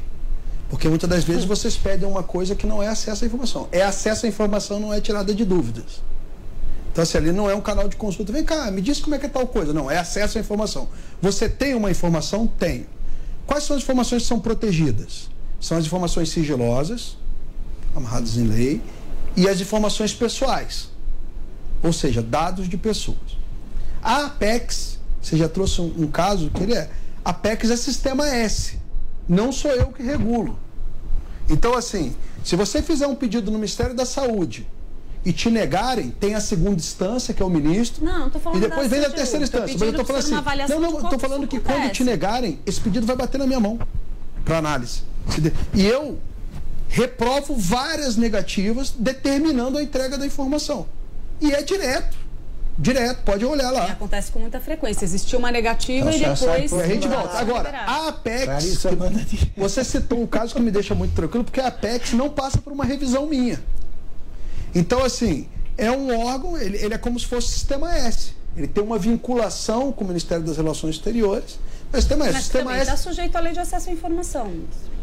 Porque 0.70 0.88
muitas 0.88 1.10
das 1.10 1.24
vezes 1.24 1.44
vocês 1.44 1.76
pedem 1.76 2.08
uma 2.08 2.22
coisa 2.22 2.54
que 2.54 2.68
não 2.68 2.80
é 2.80 2.86
acesso 2.86 3.24
à 3.24 3.26
informação. 3.26 3.68
É 3.72 3.82
acesso 3.82 4.26
à 4.26 4.28
informação, 4.28 4.78
não 4.78 4.94
é 4.94 5.00
tirada 5.00 5.34
de 5.34 5.44
dúvidas. 5.44 6.11
Então, 6.92 7.02
assim, 7.02 7.16
ali 7.16 7.32
não 7.32 7.48
é 7.48 7.54
um 7.54 7.60
canal 7.60 7.88
de 7.88 7.96
consulta. 7.96 8.30
Vem 8.32 8.44
cá, 8.44 8.70
me 8.70 8.82
diz 8.82 9.00
como 9.00 9.14
é 9.14 9.18
que 9.18 9.24
é 9.24 9.28
tal 9.28 9.46
coisa. 9.46 9.72
Não, 9.72 9.90
é 9.90 9.96
acesso 9.96 10.36
à 10.36 10.40
informação. 10.40 10.88
Você 11.22 11.48
tem 11.48 11.74
uma 11.74 11.90
informação? 11.90 12.46
Tenho. 12.46 12.86
Quais 13.46 13.64
são 13.64 13.74
as 13.74 13.82
informações 13.82 14.22
que 14.22 14.28
são 14.28 14.38
protegidas? 14.38 15.30
São 15.58 15.78
as 15.78 15.86
informações 15.86 16.28
sigilosas, 16.28 17.16
amarradas 17.96 18.36
em 18.36 18.44
lei, 18.44 18.82
e 19.34 19.48
as 19.48 19.58
informações 19.60 20.12
pessoais, 20.12 20.90
ou 21.82 21.94
seja, 21.94 22.20
dados 22.22 22.68
de 22.68 22.76
pessoas. 22.76 23.38
A 24.02 24.26
Apex, 24.26 24.98
você 25.20 25.36
já 25.38 25.48
trouxe 25.48 25.80
um, 25.80 26.02
um 26.02 26.06
caso 26.06 26.50
que 26.50 26.62
ele 26.62 26.74
é. 26.74 26.90
A 27.24 27.30
Apex 27.30 27.70
é 27.70 27.76
sistema 27.76 28.28
S. 28.28 28.78
Não 29.26 29.50
sou 29.50 29.70
eu 29.70 29.86
que 29.86 30.02
regulo. 30.02 30.58
Então, 31.48 31.74
assim, 31.74 32.14
se 32.44 32.54
você 32.54 32.82
fizer 32.82 33.06
um 33.06 33.14
pedido 33.14 33.50
no 33.50 33.58
Ministério 33.58 33.94
da 33.94 34.04
Saúde 34.04 34.66
e 35.24 35.32
te 35.32 35.48
negarem, 35.50 36.10
tem 36.10 36.34
a 36.34 36.40
segunda 36.40 36.76
instância, 36.76 37.32
que 37.32 37.42
é 37.42 37.46
o 37.46 37.50
ministro. 37.50 38.04
Não, 38.04 38.28
tô 38.28 38.40
falando 38.40 38.58
E 38.58 38.68
depois 38.68 38.88
vem 38.88 39.04
a 39.04 39.10
terceira 39.10 39.44
instância. 39.44 39.76
Mas 39.78 39.82
eu 39.82 39.94
tô 39.94 40.04
falando 40.04 40.22
assim. 40.22 40.74
Não, 40.74 40.80
não, 40.80 41.00
estou 41.00 41.18
falando 41.18 41.46
que 41.46 41.60
quando 41.60 41.90
te 41.92 42.02
negarem, 42.02 42.58
esse 42.66 42.80
pedido 42.80 43.06
vai 43.06 43.14
bater 43.14 43.38
na 43.38 43.46
minha 43.46 43.60
mão 43.60 43.78
para 44.44 44.58
análise. 44.58 45.02
E 45.72 45.86
eu 45.86 46.18
reprovo 46.88 47.54
várias 47.56 48.16
negativas 48.16 48.92
determinando 48.98 49.78
a 49.78 49.82
entrega 49.82 50.18
da 50.18 50.26
informação. 50.26 50.86
E 51.40 51.52
é 51.52 51.62
direto. 51.62 52.22
Direto, 52.78 53.22
pode 53.24 53.44
olhar 53.44 53.70
lá. 53.70 53.88
E 53.88 53.90
acontece 53.92 54.32
com 54.32 54.38
muita 54.38 54.58
frequência. 54.58 55.04
Existiu 55.04 55.38
uma 55.38 55.52
negativa 55.52 56.12
então, 56.12 56.32
e 56.32 56.34
depois. 56.34 56.72
A 56.72 56.86
gente 56.86 57.06
volta. 57.06 57.38
Agora, 57.38 57.70
a 57.70 58.08
Apex. 58.08 58.84
Você 59.56 59.84
citou 59.84 60.20
um 60.20 60.26
caso 60.26 60.54
que 60.54 60.60
me 60.60 60.70
deixa 60.70 60.94
muito 60.94 61.14
tranquilo, 61.14 61.44
porque 61.44 61.60
a 61.60 61.68
Apex 61.68 62.12
não 62.12 62.28
passa 62.30 62.58
por 62.58 62.72
uma 62.72 62.84
revisão 62.84 63.26
minha. 63.26 63.62
Então, 64.74 65.04
assim, 65.04 65.46
é 65.76 65.90
um 65.90 66.18
órgão, 66.26 66.56
ele, 66.56 66.78
ele 66.78 66.94
é 66.94 66.98
como 66.98 67.18
se 67.18 67.26
fosse 67.26 67.48
o 67.48 67.50
sistema 67.50 67.94
S. 67.94 68.32
Ele 68.56 68.66
tem 68.66 68.82
uma 68.82 68.98
vinculação 68.98 69.92
com 69.92 70.04
o 70.04 70.08
Ministério 70.08 70.44
das 70.44 70.56
Relações 70.56 70.96
Exteriores. 70.96 71.58
Mas, 71.90 72.04
sistema 72.04 72.24
mas 72.24 72.34
S, 72.34 72.44
sistema 72.44 72.78
está 72.78 72.96
sujeito 72.96 73.36
à 73.36 73.40
lei 73.40 73.52
de 73.52 73.60
acesso 73.60 73.90
à 73.90 73.92
informação. 73.92 74.50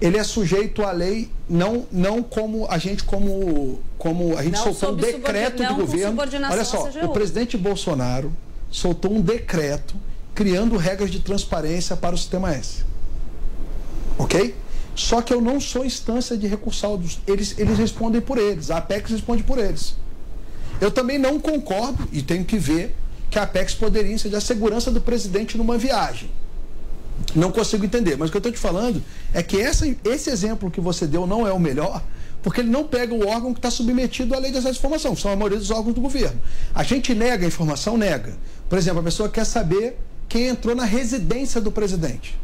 Ele 0.01 0.17
é 0.17 0.23
sujeito 0.23 0.83
à 0.83 0.91
lei, 0.91 1.29
não, 1.47 1.85
não 1.91 2.23
como 2.23 2.67
a 2.69 2.77
gente, 2.77 3.03
como, 3.03 3.79
como 3.97 4.37
a 4.37 4.43
gente 4.43 4.53
não 4.53 4.63
soltou 4.63 4.93
um 4.93 4.95
decreto 4.95 5.63
do 5.63 5.75
governo. 5.75 6.21
Olha 6.49 6.65
só, 6.65 6.89
o 7.03 7.09
presidente 7.09 7.57
Bolsonaro 7.57 8.31
soltou 8.71 9.11
um 9.11 9.21
decreto 9.21 9.95
criando 10.33 10.77
regras 10.77 11.11
de 11.11 11.19
transparência 11.19 11.95
para 11.95 12.15
o 12.15 12.17
sistema 12.17 12.51
S. 12.53 12.83
Ok? 14.17 14.55
Só 14.99 15.21
que 15.21 15.33
eu 15.33 15.39
não 15.39 15.61
sou 15.61 15.85
instância 15.85 16.35
de 16.37 16.45
recursal. 16.45 17.01
Eles, 17.25 17.55
eles 17.57 17.77
respondem 17.77 18.19
por 18.19 18.37
eles, 18.37 18.69
a 18.69 18.79
Apex 18.79 19.09
responde 19.09 19.43
por 19.43 19.57
eles. 19.57 19.95
Eu 20.81 20.91
também 20.91 21.17
não 21.17 21.39
concordo, 21.39 22.05
e 22.11 22.21
tenho 22.21 22.43
que 22.43 22.57
ver, 22.57 22.93
que 23.29 23.39
a 23.39 23.43
Apex 23.43 23.73
poderia 23.73 24.11
incidir 24.11 24.35
a 24.35 24.41
segurança 24.41 24.91
do 24.91 24.99
presidente 24.99 25.57
numa 25.57 25.77
viagem. 25.77 26.29
Não 27.33 27.49
consigo 27.49 27.85
entender. 27.85 28.17
Mas 28.17 28.27
o 28.27 28.31
que 28.31 28.37
eu 28.37 28.39
estou 28.39 28.51
te 28.51 28.59
falando 28.59 29.01
é 29.33 29.41
que 29.41 29.55
essa, 29.55 29.87
esse 30.03 30.29
exemplo 30.29 30.69
que 30.69 30.81
você 30.81 31.07
deu 31.07 31.25
não 31.25 31.47
é 31.47 31.53
o 31.53 31.59
melhor, 31.59 32.03
porque 32.43 32.59
ele 32.59 32.69
não 32.69 32.83
pega 32.83 33.13
o 33.13 33.25
órgão 33.25 33.53
que 33.53 33.59
está 33.59 33.71
submetido 33.71 34.35
à 34.35 34.39
lei 34.39 34.51
de 34.51 34.57
acesso 34.57 34.75
à 34.75 34.79
informação, 34.79 35.15
que 35.15 35.21
são 35.21 35.31
a 35.31 35.35
maioria 35.35 35.59
dos 35.59 35.71
órgãos 35.71 35.95
do 35.95 36.01
governo. 36.01 36.41
A 36.75 36.83
gente 36.83 37.15
nega 37.15 37.45
a 37.45 37.47
informação? 37.47 37.97
Nega. 37.97 38.35
Por 38.67 38.77
exemplo, 38.77 38.99
a 38.99 39.03
pessoa 39.03 39.29
quer 39.29 39.45
saber 39.45 39.97
quem 40.27 40.47
entrou 40.47 40.75
na 40.75 40.83
residência 40.83 41.61
do 41.61 41.71
presidente. 41.71 42.37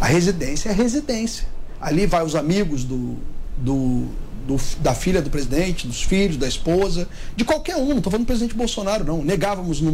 A 0.00 0.06
residência 0.06 0.68
é 0.68 0.72
a 0.72 0.74
residência. 0.74 1.46
Ali 1.80 2.06
vai 2.06 2.24
os 2.24 2.34
amigos 2.34 2.84
do, 2.84 3.16
do, 3.56 4.06
do, 4.46 4.56
da 4.80 4.94
filha 4.94 5.20
do 5.20 5.30
presidente, 5.30 5.86
dos 5.86 6.02
filhos, 6.02 6.36
da 6.36 6.46
esposa, 6.46 7.08
de 7.36 7.44
qualquer 7.44 7.76
um. 7.76 7.88
Não 7.88 7.98
estou 7.98 8.10
falando 8.10 8.24
do 8.24 8.26
presidente 8.26 8.54
Bolsonaro, 8.54 9.04
não. 9.04 9.22
Negávamos 9.22 9.80
no, 9.80 9.90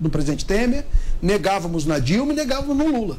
no 0.00 0.10
presidente 0.10 0.44
Temer, 0.44 0.84
negávamos 1.20 1.84
na 1.84 1.98
Dilma 1.98 2.32
e 2.32 2.36
negávamos 2.36 2.76
no 2.76 2.90
Lula. 2.90 3.18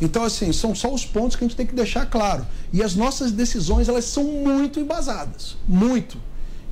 Então, 0.00 0.24
assim, 0.24 0.52
são 0.52 0.74
só 0.74 0.92
os 0.92 1.04
pontos 1.04 1.36
que 1.36 1.44
a 1.44 1.46
gente 1.46 1.56
tem 1.56 1.66
que 1.66 1.74
deixar 1.74 2.06
claro. 2.06 2.46
E 2.72 2.82
as 2.82 2.94
nossas 2.94 3.30
decisões, 3.30 3.88
elas 3.88 4.04
são 4.04 4.24
muito 4.24 4.80
embasadas. 4.80 5.56
Muito. 5.66 6.18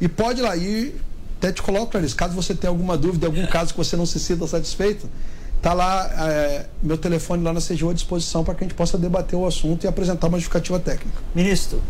E 0.00 0.08
pode 0.08 0.40
ir 0.40 0.42
lá, 0.42 0.56
e 0.56 0.94
até 1.38 1.52
te 1.52 1.62
coloco, 1.62 1.92
Clarice, 1.92 2.14
caso 2.14 2.34
você 2.34 2.54
tenha 2.54 2.70
alguma 2.70 2.98
dúvida, 2.98 3.26
algum 3.26 3.46
caso 3.46 3.72
que 3.72 3.78
você 3.78 3.96
não 3.96 4.04
se 4.04 4.18
sinta 4.18 4.46
satisfeito, 4.46 5.08
Está 5.60 5.74
lá 5.74 6.10
é, 6.26 6.66
meu 6.82 6.96
telefone 6.96 7.44
lá 7.44 7.52
na 7.52 7.60
CGU 7.60 7.90
à 7.90 7.92
disposição 7.92 8.42
para 8.42 8.54
que 8.54 8.64
a 8.64 8.66
gente 8.66 8.74
possa 8.74 8.96
debater 8.96 9.38
o 9.38 9.44
assunto 9.44 9.84
e 9.84 9.86
apresentar 9.86 10.28
uma 10.28 10.38
justificativa 10.38 10.80
técnica. 10.80 11.18
Ministro, 11.34 11.82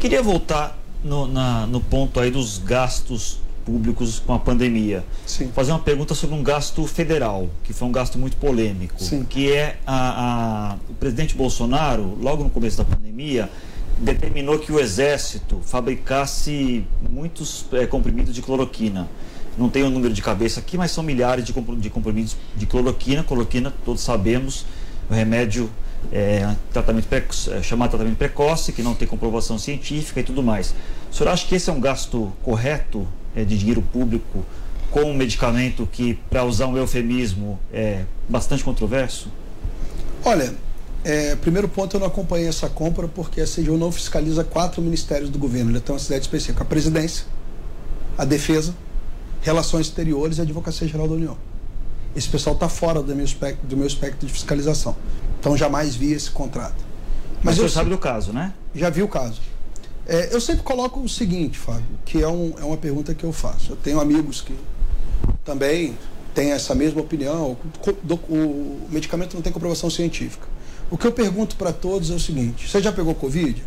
queria 0.00 0.22
voltar 0.22 0.78
no, 1.04 1.26
na, 1.26 1.66
no 1.66 1.78
ponto 1.78 2.18
aí 2.18 2.30
dos 2.30 2.56
gastos 2.56 3.38
públicos 3.66 4.18
com 4.18 4.32
a 4.32 4.38
pandemia. 4.38 5.04
Sim. 5.26 5.50
Fazer 5.54 5.72
uma 5.72 5.78
pergunta 5.78 6.14
sobre 6.14 6.36
um 6.36 6.42
gasto 6.42 6.86
federal, 6.86 7.50
que 7.64 7.74
foi 7.74 7.86
um 7.86 7.92
gasto 7.92 8.18
muito 8.18 8.38
polêmico, 8.38 9.02
Sim. 9.02 9.24
que 9.24 9.52
é 9.52 9.76
a, 9.86 10.72
a, 10.72 10.76
o 10.88 10.94
presidente 10.94 11.36
Bolsonaro, 11.36 12.16
logo 12.18 12.44
no 12.44 12.48
começo 12.48 12.78
da 12.78 12.84
pandemia, 12.84 13.50
determinou 13.98 14.58
que 14.58 14.72
o 14.72 14.80
exército 14.80 15.60
fabricasse 15.62 16.82
muitos 17.10 17.66
é, 17.72 17.86
comprimidos 17.86 18.34
de 18.34 18.40
cloroquina. 18.40 19.06
Não 19.56 19.68
tenho 19.68 19.86
o 19.86 19.90
número 19.90 20.12
de 20.12 20.20
cabeça 20.20 20.60
aqui, 20.60 20.76
mas 20.76 20.90
são 20.90 21.02
milhares 21.02 21.44
de, 21.44 21.52
de 21.52 21.90
comprimidos 21.90 22.36
de 22.54 22.66
cloroquina. 22.66 23.22
Cloroquina, 23.22 23.72
todos 23.84 24.02
sabemos, 24.02 24.66
o 25.08 25.14
remédio 25.14 25.70
é, 26.12 26.54
tratamento 26.72 27.06
precoce, 27.06 27.52
é, 27.52 27.62
chamado 27.62 27.90
tratamento 27.90 28.16
precoce, 28.16 28.72
que 28.72 28.82
não 28.82 28.94
tem 28.94 29.08
comprovação 29.08 29.58
científica 29.58 30.20
e 30.20 30.22
tudo 30.22 30.42
mais. 30.42 30.74
O 31.10 31.14
senhor 31.14 31.30
acha 31.30 31.46
que 31.46 31.54
esse 31.54 31.70
é 31.70 31.72
um 31.72 31.80
gasto 31.80 32.32
correto 32.42 33.06
é, 33.34 33.44
de 33.44 33.56
dinheiro 33.56 33.82
público 33.82 34.44
com 34.90 35.02
um 35.02 35.14
medicamento 35.14 35.88
que, 35.90 36.14
para 36.30 36.44
usar 36.44 36.66
um 36.66 36.76
eufemismo, 36.76 37.58
é 37.72 38.04
bastante 38.28 38.62
controverso? 38.62 39.30
Olha, 40.24 40.54
é, 41.04 41.36
primeiro 41.36 41.68
ponto, 41.68 41.94
eu 41.94 42.00
não 42.00 42.06
acompanhei 42.06 42.48
essa 42.48 42.68
compra 42.68 43.06
porque 43.06 43.40
a 43.40 43.44
CGU 43.44 43.76
não 43.76 43.92
fiscaliza 43.92 44.42
quatro 44.42 44.82
ministérios 44.82 45.30
do 45.30 45.38
governo. 45.38 45.70
Ele 45.70 45.80
tem 45.80 45.92
uma 45.94 46.00
cidade 46.00 46.22
específica: 46.22 46.62
a 46.62 46.66
presidência, 46.66 47.26
a 48.16 48.24
defesa, 48.24 48.74
relações 49.46 49.86
exteriores 49.86 50.38
e 50.38 50.40
advocacia 50.40 50.88
geral 50.88 51.06
da 51.06 51.14
União. 51.14 51.38
Esse 52.16 52.28
pessoal 52.28 52.54
está 52.54 52.68
fora 52.68 53.00
do 53.00 53.14
meu, 53.14 53.24
espectro, 53.24 53.66
do 53.66 53.76
meu 53.76 53.86
espectro 53.86 54.26
de 54.26 54.32
fiscalização. 54.32 54.96
Então 55.38 55.56
jamais 55.56 55.94
vi 55.94 56.12
esse 56.12 56.30
contrato. 56.30 56.84
Mas, 57.36 57.56
Mas 57.56 57.58
você 57.58 57.68
sabe 57.68 57.90
do 57.90 57.98
caso, 57.98 58.32
né? 58.32 58.52
Já 58.74 58.90
vi 58.90 59.04
o 59.04 59.08
caso. 59.08 59.40
É, 60.04 60.34
eu 60.34 60.40
sempre 60.40 60.62
coloco 60.62 61.00
o 61.00 61.08
seguinte, 61.08 61.58
Fábio, 61.58 61.84
que 62.04 62.22
é, 62.22 62.28
um, 62.28 62.54
é 62.58 62.64
uma 62.64 62.76
pergunta 62.76 63.14
que 63.14 63.22
eu 63.22 63.32
faço. 63.32 63.72
Eu 63.72 63.76
tenho 63.76 64.00
amigos 64.00 64.40
que 64.40 64.54
também 65.44 65.96
têm 66.34 66.50
essa 66.50 66.74
mesma 66.74 67.00
opinião. 67.00 67.56
O, 67.86 68.14
o 68.34 68.88
medicamento 68.90 69.34
não 69.34 69.42
tem 69.42 69.52
comprovação 69.52 69.88
científica. 69.88 70.48
O 70.90 70.98
que 70.98 71.06
eu 71.06 71.12
pergunto 71.12 71.54
para 71.54 71.72
todos 71.72 72.10
é 72.10 72.14
o 72.14 72.20
seguinte: 72.20 72.68
você 72.68 72.80
já 72.80 72.90
pegou 72.90 73.14
Covid? 73.14 73.62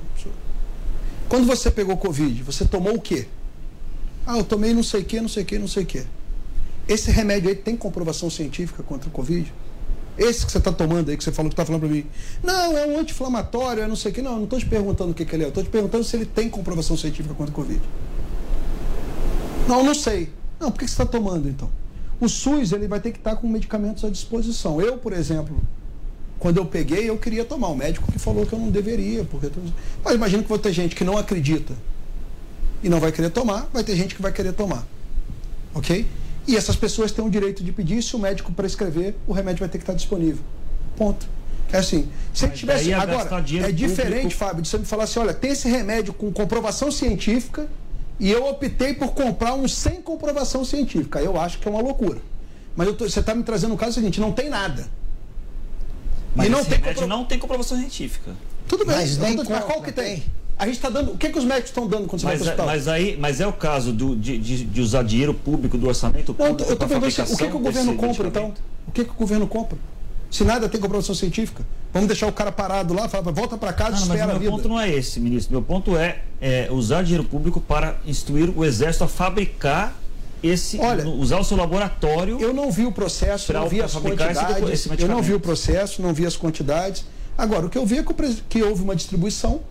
Quando 1.30 1.46
você 1.46 1.70
pegou 1.72 1.96
Covid, 1.96 2.44
você 2.44 2.66
tomou 2.66 2.96
o 2.96 3.00
quê? 3.00 3.28
Ah, 4.32 4.38
eu 4.38 4.44
tomei 4.44 4.76
não 4.76 4.84
sei 4.84 5.02
o 5.02 5.06
que, 5.06 5.20
não 5.20 5.28
sei 5.28 5.42
o 5.42 5.46
que, 5.48 5.58
não 5.58 5.68
sei 5.68 5.82
o 5.82 5.86
que. 5.88 6.04
Esse 6.88 7.10
remédio 7.10 7.50
aí 7.50 7.56
tem 7.56 7.76
comprovação 7.76 8.30
científica 8.30 8.84
contra 8.84 9.10
o 9.10 9.12
Covid? 9.12 9.52
Esse 10.20 10.46
que 10.46 10.52
você 10.52 10.60
está 10.60 10.72
tomando 10.72 11.10
aí, 11.10 11.18
que 11.18 11.24
você 11.24 11.32
falou 11.32 11.50
que 11.50 11.54
está 11.56 11.66
falando 11.66 11.82
para 11.82 11.90
mim. 11.90 12.06
Não, 12.44 12.78
é 12.78 12.86
um 12.86 13.00
anti-inflamatório, 13.00 13.82
é 13.82 13.88
não 13.88 13.96
sei 13.96 14.12
o 14.12 14.14
que. 14.14 14.22
Não, 14.22 14.36
não 14.36 14.44
estou 14.44 14.60
te 14.60 14.68
perguntando 14.68 15.10
o 15.10 15.14
que, 15.16 15.26
que 15.26 15.36
ele 15.36 15.46
é. 15.46 15.48
Estou 15.48 15.64
te 15.64 15.70
perguntando 15.72 16.04
se 16.04 16.16
ele 16.16 16.28
tem 16.28 16.48
comprovação 16.48 16.96
científica 16.96 17.34
contra 17.34 17.52
o 17.52 17.56
Covid. 17.56 17.82
Não, 19.68 19.84
não 19.84 19.96
sei. 19.96 20.30
Não, 20.60 20.70
por 20.70 20.78
que 20.78 20.88
você 20.88 20.94
está 20.94 21.08
tomando 21.08 21.50
então? 21.50 21.68
O 22.22 22.30
SUS 22.30 22.72
ele 22.72 22.88
vai 22.88 23.00
ter 23.00 23.12
que 23.12 23.18
estar 23.18 23.32
tá 23.32 23.36
com 23.36 23.50
medicamentos 23.50 24.06
à 24.06 24.12
disposição. 24.12 24.80
Eu, 24.80 25.00
por 25.00 25.12
exemplo, 25.12 25.60
quando 26.38 26.58
eu 26.58 26.68
peguei, 26.68 27.10
eu 27.10 27.18
queria 27.18 27.46
tomar. 27.46 27.70
O 27.70 27.76
médico 27.76 28.12
que 28.12 28.20
falou 28.20 28.46
que 28.46 28.54
eu 28.54 28.60
não 28.60 28.70
deveria. 28.70 29.24
Porque... 29.24 29.50
Mas 30.04 30.14
imagino 30.14 30.44
que 30.44 30.50
vai 30.50 30.60
ter 30.60 30.72
gente 30.72 30.96
que 30.96 31.04
não 31.04 31.18
acredita 31.18 31.74
e 32.84 32.90
não 32.90 33.00
vai 33.00 33.12
querer 33.12 33.30
tomar, 33.30 33.70
vai 33.74 33.84
ter 33.84 33.96
gente 33.96 34.16
que 34.16 34.22
vai 34.22 34.32
querer 34.32 34.54
tomar. 34.54 34.86
Ok? 35.74 36.06
E 36.48 36.56
essas 36.56 36.76
pessoas 36.76 37.12
têm 37.12 37.24
o 37.24 37.30
direito 37.30 37.64
de 37.64 37.72
pedir, 37.72 38.02
se 38.02 38.16
o 38.16 38.20
médico 38.20 38.52
prescrever, 38.52 39.16
o 39.28 39.34
remédio 39.34 39.60
vai 39.60 39.70
ter 39.70 39.78
que 39.78 39.84
estar 39.84 39.94
disponível. 39.94 40.44
Ponto. 40.98 41.28
É 41.72 41.78
assim, 41.78 42.10
se 42.34 42.46
ele 42.46 42.54
tivesse. 42.54 42.92
Agora, 42.94 43.44
é 43.64 43.72
diferente, 43.72 44.22
público... 44.22 44.40
Fábio, 44.40 44.62
de 44.64 44.68
você 44.68 44.80
me 44.80 44.86
falar 44.86 45.04
assim: 45.04 45.20
olha, 45.20 45.34
tem 45.34 45.52
esse 45.52 45.70
remédio 45.70 46.14
com 46.14 46.32
comprovação 46.32 46.92
científica 46.92 47.68
e 48.20 48.32
eu 48.32 48.48
optei 48.48 48.94
por 48.94 49.14
comprar 49.14 49.54
um 49.54 49.68
sem 49.68 50.02
comprovação 50.02 50.66
científica. 50.66 51.22
Eu 51.22 51.40
acho 51.40 51.60
que 51.60 51.68
é 51.68 51.72
uma 51.72 51.82
loucura. 51.82 52.20
Mas 52.76 52.88
tô, 52.96 53.08
você 53.08 53.20
está 53.20 53.36
me 53.36 53.44
trazendo 53.44 53.76
um 53.76 53.78
caso 53.78 53.94
seguinte: 53.94 54.20
não 54.20 54.32
tem 54.32 54.50
nada. 54.50 54.88
Mas 56.36 56.48
e 56.48 56.50
não 56.50 56.66
tem, 56.66 56.80
compro... 56.80 57.08
não 57.08 57.26
tem 57.26 57.38
comprovação 57.38 57.78
científica. 57.78 58.32
Tudo 58.68 58.86
bem, 58.86 58.96
mas, 58.96 59.18
nem 59.18 59.36
mas 59.36 59.64
qual 59.64 59.82
que 59.82 59.92
tem? 59.92 60.24
A 60.60 60.66
gente 60.66 60.76
está 60.76 60.90
dando. 60.90 61.14
O 61.14 61.18
que, 61.18 61.28
é 61.28 61.32
que 61.32 61.40
os 61.40 61.46
médicos 61.46 61.70
estão 61.70 61.88
dando 61.88 62.06
quando 62.06 62.20
você 62.20 62.28
mas, 62.28 62.40
vai 62.44 62.54
para 62.54 62.66
o 62.66 62.70
é, 62.70 62.76
hospital? 62.76 62.76
Mas, 62.76 62.88
aí, 62.90 63.18
mas 63.18 63.40
é 63.40 63.48
o 63.48 63.54
caso 63.54 63.94
do, 63.94 64.14
de, 64.14 64.38
de, 64.38 64.66
de 64.66 64.82
usar 64.82 65.04
dinheiro 65.04 65.34
público 65.34 65.78
do 65.78 65.88
orçamento 65.88 66.34
público. 66.34 66.60
Não, 66.62 66.68
eu 66.68 66.74
estou 66.74 66.88
perguntando 66.88 67.22
assim, 67.22 67.34
o 67.34 67.38
que, 67.38 67.44
é 67.46 67.48
que 67.48 67.56
o 67.56 67.60
governo 67.60 67.96
compra, 67.96 68.28
então? 68.28 68.54
O 68.86 68.92
que, 68.92 69.02
é 69.02 69.04
que 69.06 69.12
o 69.12 69.16
governo 69.16 69.48
compra? 69.48 69.78
Se 70.30 70.44
nada 70.44 70.68
tem 70.68 70.80
comprovação 70.80 71.16
científica, 71.16 71.66
vamos 71.94 72.08
deixar 72.08 72.28
o 72.28 72.32
cara 72.34 72.52
parado 72.52 72.94
lá, 72.94 73.08
fala, 73.08 73.32
volta 73.32 73.58
para 73.58 73.72
casa, 73.72 73.92
não, 73.92 74.02
espera 74.02 74.28
mas 74.28 74.36
a 74.36 74.40
vida. 74.40 74.52
Meu 74.52 74.52
ponto 74.52 74.70
não 74.70 74.80
é 74.80 74.90
esse, 74.90 75.20
ministro. 75.22 75.54
Meu 75.54 75.62
ponto 75.62 75.98
é, 75.98 76.20
é 76.42 76.68
usar 76.70 77.04
dinheiro 77.04 77.24
público 77.24 77.62
para 77.62 77.98
instruir 78.06 78.52
o 78.56 78.66
exército 78.66 79.06
a 79.06 79.08
fabricar 79.08 79.96
esse, 80.44 80.78
Olha, 80.80 81.08
usar 81.08 81.40
o 81.40 81.44
seu 81.44 81.56
laboratório. 81.56 82.38
Eu 82.40 82.54
não 82.54 82.70
vi 82.70 82.86
o 82.86 82.92
processo, 82.92 83.52
não 83.54 83.68
vi 83.68 83.82
as 83.82 83.94
quantidades. 83.94 84.88
Eu 85.00 85.08
não 85.08 85.22
vi 85.22 85.34
o 85.34 85.40
processo, 85.40 86.02
não 86.02 86.14
vi 86.14 86.26
as 86.26 86.36
quantidades. 86.36 87.06
Agora, 87.38 87.66
o 87.66 87.70
que 87.70 87.78
eu 87.78 87.86
vi 87.86 88.00
é 88.00 88.06
que 88.50 88.62
houve 88.62 88.84
uma 88.84 88.96
distribuição 88.96 89.62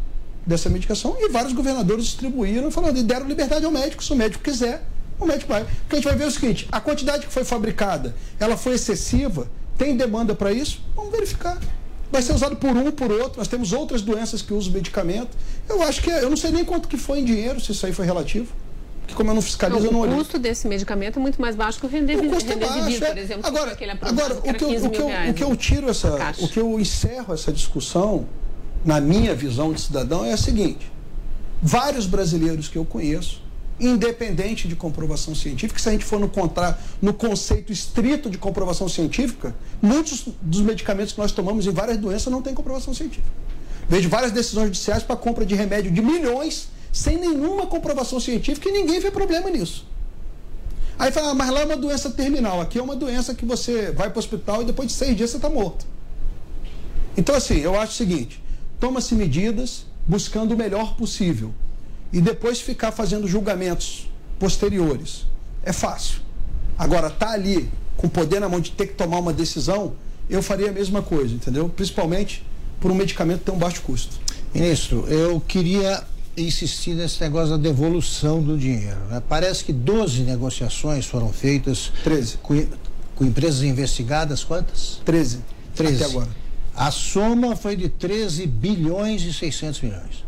dessa 0.49 0.71
medicação 0.71 1.15
e 1.21 1.29
vários 1.29 1.53
governadores 1.53 2.07
distribuíram 2.07 2.71
falando 2.71 2.97
e 2.97 3.03
deram 3.03 3.29
liberdade 3.29 3.67
ao 3.67 3.71
médico, 3.71 4.03
se 4.03 4.11
o 4.13 4.17
médico 4.17 4.43
quiser, 4.43 4.83
o 5.21 5.27
médico 5.27 5.53
vai. 5.53 5.65
Porque 5.65 5.97
a 5.97 5.97
gente 5.97 6.05
vai 6.07 6.17
ver 6.17 6.27
o 6.27 6.31
seguinte, 6.31 6.67
a 6.73 6.81
quantidade 6.81 7.27
que 7.27 7.33
foi 7.33 7.45
fabricada, 7.45 8.17
ela 8.41 8.57
foi 8.57 8.75
excessiva, 8.75 9.47
tem 9.77 9.95
demanda 9.95 10.35
para 10.35 10.51
isso? 10.51 10.81
Vamos 10.97 11.13
verificar. 11.13 11.59
Vai 12.11 12.23
ser 12.23 12.33
usado 12.33 12.57
por 12.57 12.75
um, 12.75 12.91
por 12.91 13.13
outro. 13.13 13.39
Nós 13.39 13.49
temos 13.49 13.75
outras 13.75 14.01
doenças 14.01 14.41
que 14.41 14.55
usam 14.55 14.73
medicamento. 14.73 15.37
Eu 15.69 15.83
acho 15.83 16.01
que, 16.01 16.09
eu 16.09 16.31
não 16.31 16.39
sei 16.39 16.51
nem 16.51 16.65
quanto 16.65 16.89
que 16.89 16.97
foi 16.97 17.19
em 17.19 17.25
dinheiro, 17.25 17.61
se 17.61 17.71
isso 17.73 17.85
aí 17.85 17.93
foi 17.93 18.07
relativo. 18.07 18.51
Porque 19.03 19.15
como 19.15 19.31
eu 19.31 19.35
não 19.35 19.43
fiscalizo, 19.43 19.81
não, 19.81 19.87
eu 19.87 19.93
não 19.93 20.01
olhei. 20.01 20.15
O 20.15 20.19
custo 20.19 20.39
desse 20.39 20.67
medicamento 20.67 21.19
é 21.19 21.23
muito 21.23 21.41
mais 21.41 21.55
baixo 21.55 21.79
que 21.79 21.85
o 21.85 21.89
Remdesivir, 21.89 22.31
o 22.31 22.35
custo 22.35 22.51
é 22.51 22.57
baixo, 22.57 22.99
por 22.99 23.19
exemplo. 23.19 23.47
Agora, 23.47 23.77
agora 24.01 24.35
o, 24.35 24.55
que 24.55 24.65
eu, 24.65 24.85
o, 24.85 24.91
que 24.91 25.01
eu, 25.01 25.07
o 25.07 25.35
que 25.35 25.45
eu 25.45 25.57
tiro 25.57 25.91
essa, 25.91 26.35
o 26.41 26.49
que 26.49 26.59
eu 26.59 26.81
encerro 26.81 27.35
essa 27.35 27.53
discussão 27.53 28.27
na 28.85 29.01
minha 29.01 29.35
visão 29.35 29.73
de 29.73 29.81
cidadão, 29.81 30.25
é 30.25 30.33
a 30.33 30.37
seguinte: 30.37 30.91
vários 31.63 32.07
brasileiros 32.07 32.69
que 32.69 32.77
eu 32.77 32.85
conheço, 32.85 33.43
independente 33.81 34.67
de 34.67 34.75
comprovação 34.75 35.35
científica, 35.35 35.79
se 35.81 35.89
a 35.89 35.93
gente 35.93 36.05
for 36.05 36.19
no, 36.19 36.29
contra, 36.29 36.79
no 37.01 37.13
conceito 37.13 37.73
estrito 37.73 38.29
de 38.29 38.39
comprovação 38.39 38.89
científica, 38.89 39.55
muitos 39.81 40.27
dos 40.41 40.61
medicamentos 40.61 41.13
que 41.13 41.21
nós 41.21 41.33
tomamos 41.33 41.67
em 41.67 41.71
várias 41.71 41.99
doenças 41.99 42.33
não 42.33 42.43
têm 42.43 42.55
comprovação 42.55 42.93
científica. 42.93 43.29
Vejo 43.89 44.09
várias 44.09 44.33
decisões 44.33 44.67
judiciais 44.67 45.03
para 45.03 45.17
compra 45.17 45.47
de 45.47 45.55
remédio 45.55 45.91
de 45.91 46.03
milhões 46.03 46.69
sem 46.93 47.19
nenhuma 47.19 47.67
comprovação 47.67 48.19
científica 48.19 48.69
e 48.69 48.73
ninguém 48.73 49.01
vê 49.01 49.11
problema 49.11 49.49
nisso. 49.51 49.87
Aí 50.99 51.13
fala, 51.13 51.31
ah, 51.31 51.35
mas 51.35 51.49
lá 51.51 51.61
é 51.61 51.65
uma 51.65 51.77
doença 51.77 52.11
terminal, 52.11 52.61
aqui 52.61 52.79
é 52.79 52.83
uma 52.83 52.97
doença 52.97 53.33
que 53.35 53.45
você 53.45 53.93
vai 53.93 54.11
para 54.11 54.17
o 54.17 54.19
hospital 54.19 54.63
e 54.63 54.65
depois 54.65 54.89
de 54.89 54.95
seis 54.95 55.17
dias 55.17 55.31
você 55.31 55.37
está 55.37 55.49
morto. 55.49 55.87
Então, 57.17 57.35
assim, 57.35 57.59
eu 57.59 57.79
acho 57.79 57.93
o 57.93 57.97
seguinte: 57.97 58.43
toma-se 58.81 59.15
medidas 59.15 59.87
buscando 60.07 60.55
o 60.55 60.57
melhor 60.57 60.97
possível. 60.97 61.53
E 62.13 62.21
depois 62.21 62.61
ficar 62.61 62.93
fazendo 62.93 63.29
julgamentos 63.29 64.11
posteriores. 64.39 65.27
É 65.63 65.73
fácil. 65.73 66.21
Agora, 66.79 67.11
tá 67.11 67.31
ali 67.33 67.69
com 67.99 68.09
poder 68.09 68.41
na 68.41 68.49
mão 68.49 68.61
de 68.61 68.71
ter 68.71 68.87
que 68.87 68.95
tomar 68.95 69.19
uma 69.19 69.33
decisão, 69.33 69.93
eu 70.31 70.43
faria 70.43 70.71
a 70.71 70.73
mesma 70.73 71.03
coisa, 71.03 71.35
entendeu? 71.35 71.69
Principalmente 71.69 72.45
por 72.81 72.91
um 72.91 72.95
medicamento 72.95 73.43
tão 73.43 73.59
baixo 73.59 73.83
custo. 73.83 74.19
Ministro, 74.55 75.05
eu 75.09 75.41
queria 75.41 76.05
insistir 76.37 76.95
nesse 76.95 77.21
negócio 77.21 77.51
da 77.51 77.57
devolução 77.57 78.41
do 78.41 78.57
dinheiro. 78.57 78.99
Né? 79.11 79.21
Parece 79.29 79.65
que 79.65 79.73
12 79.73 80.23
negociações 80.23 81.05
foram 81.05 81.33
feitas. 81.33 81.93
13. 82.05 82.39
Com, 82.39 82.67
com 83.17 83.25
empresas 83.25 83.63
investigadas, 83.63 84.45
quantas? 84.45 85.01
13. 85.05 85.41
13. 85.75 85.95
Até 85.97 86.05
agora. 86.05 86.29
A 86.79 86.93
soma 86.93 87.57
foi 87.57 87.75
de 87.75 87.89
13 87.89 88.47
bilhões 88.47 89.23
e 89.23 89.33
600 89.33 89.81
milhões. 89.81 90.25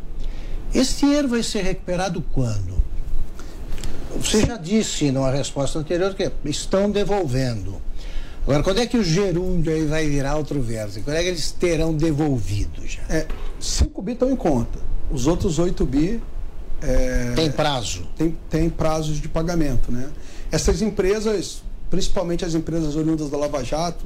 Esse 0.75 1.07
dinheiro 1.07 1.29
vai 1.29 1.45
ser 1.45 1.63
recuperado 1.63 2.21
quando? 2.33 2.75
Você 4.17 4.45
já 4.45 4.57
disse 4.57 5.13
numa 5.13 5.31
resposta 5.31 5.79
anterior 5.79 6.13
que 6.13 6.29
estão 6.45 6.91
devolvendo. 6.91 7.81
Agora, 8.43 8.65
quando 8.65 8.81
é 8.81 8.87
que 8.87 8.97
o 8.97 9.05
gerúndio 9.05 9.73
aí 9.73 9.87
vai 9.87 10.09
virar 10.09 10.35
outro 10.35 10.61
verso? 10.61 11.01
Quando 11.03 11.19
é 11.19 11.23
que 11.23 11.29
eles 11.29 11.53
terão 11.53 11.95
devolvido 11.95 12.85
já? 12.85 13.03
É, 13.09 13.29
5 13.61 14.03
bi 14.03 14.13
estão 14.13 14.29
em 14.29 14.35
conta. 14.35 14.81
Os 15.09 15.29
outros 15.29 15.61
8 15.61 15.87
bi. 15.87 16.21
É, 16.83 17.33
tem 17.37 17.53
prazo? 17.53 18.09
Tem, 18.17 18.37
tem 18.49 18.69
prazos 18.69 19.21
de 19.21 19.29
pagamento, 19.29 19.93
né? 19.93 20.11
Essas 20.51 20.83
empresas, 20.83 21.63
principalmente 21.89 22.45
as 22.45 22.55
empresas 22.55 22.97
oriundas 22.97 23.31
da 23.31 23.37
Lava 23.37 23.63
Jato, 23.63 24.05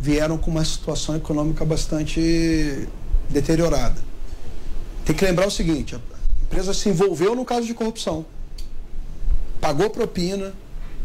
vieram 0.00 0.38
com 0.38 0.50
uma 0.50 0.64
situação 0.64 1.16
econômica 1.16 1.64
bastante 1.64 2.88
deteriorada. 3.28 4.00
Tem 5.04 5.14
que 5.14 5.24
lembrar 5.24 5.46
o 5.46 5.50
seguinte: 5.50 5.94
a 5.94 6.00
empresa 6.44 6.72
se 6.72 6.88
envolveu 6.88 7.34
no 7.34 7.44
caso 7.44 7.66
de 7.66 7.74
corrupção, 7.74 8.24
pagou 9.60 9.90
propina, 9.90 10.52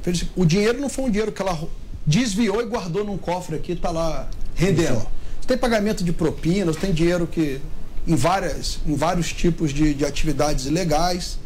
fez, 0.02 0.26
o 0.36 0.46
dinheiro 0.46 0.80
não 0.80 0.90
foi 0.90 1.06
um 1.06 1.10
dinheiro 1.10 1.32
que 1.32 1.42
ela 1.42 1.68
desviou 2.06 2.62
e 2.62 2.66
guardou 2.66 3.04
num 3.04 3.18
cofre 3.18 3.56
aqui, 3.56 3.74
está 3.74 3.92
lá 3.92 4.30
rendendo. 4.56 5.06
Tem 5.46 5.58
pagamento 5.58 6.04
de 6.04 6.12
propinas, 6.12 6.76
tem 6.76 6.92
dinheiro 6.92 7.28
que 7.28 7.62
em, 8.08 8.16
várias, 8.16 8.80
em 8.86 8.96
vários 8.96 9.32
tipos 9.32 9.72
de, 9.72 9.94
de 9.94 10.06
atividades 10.06 10.66
ilegais. 10.66 11.38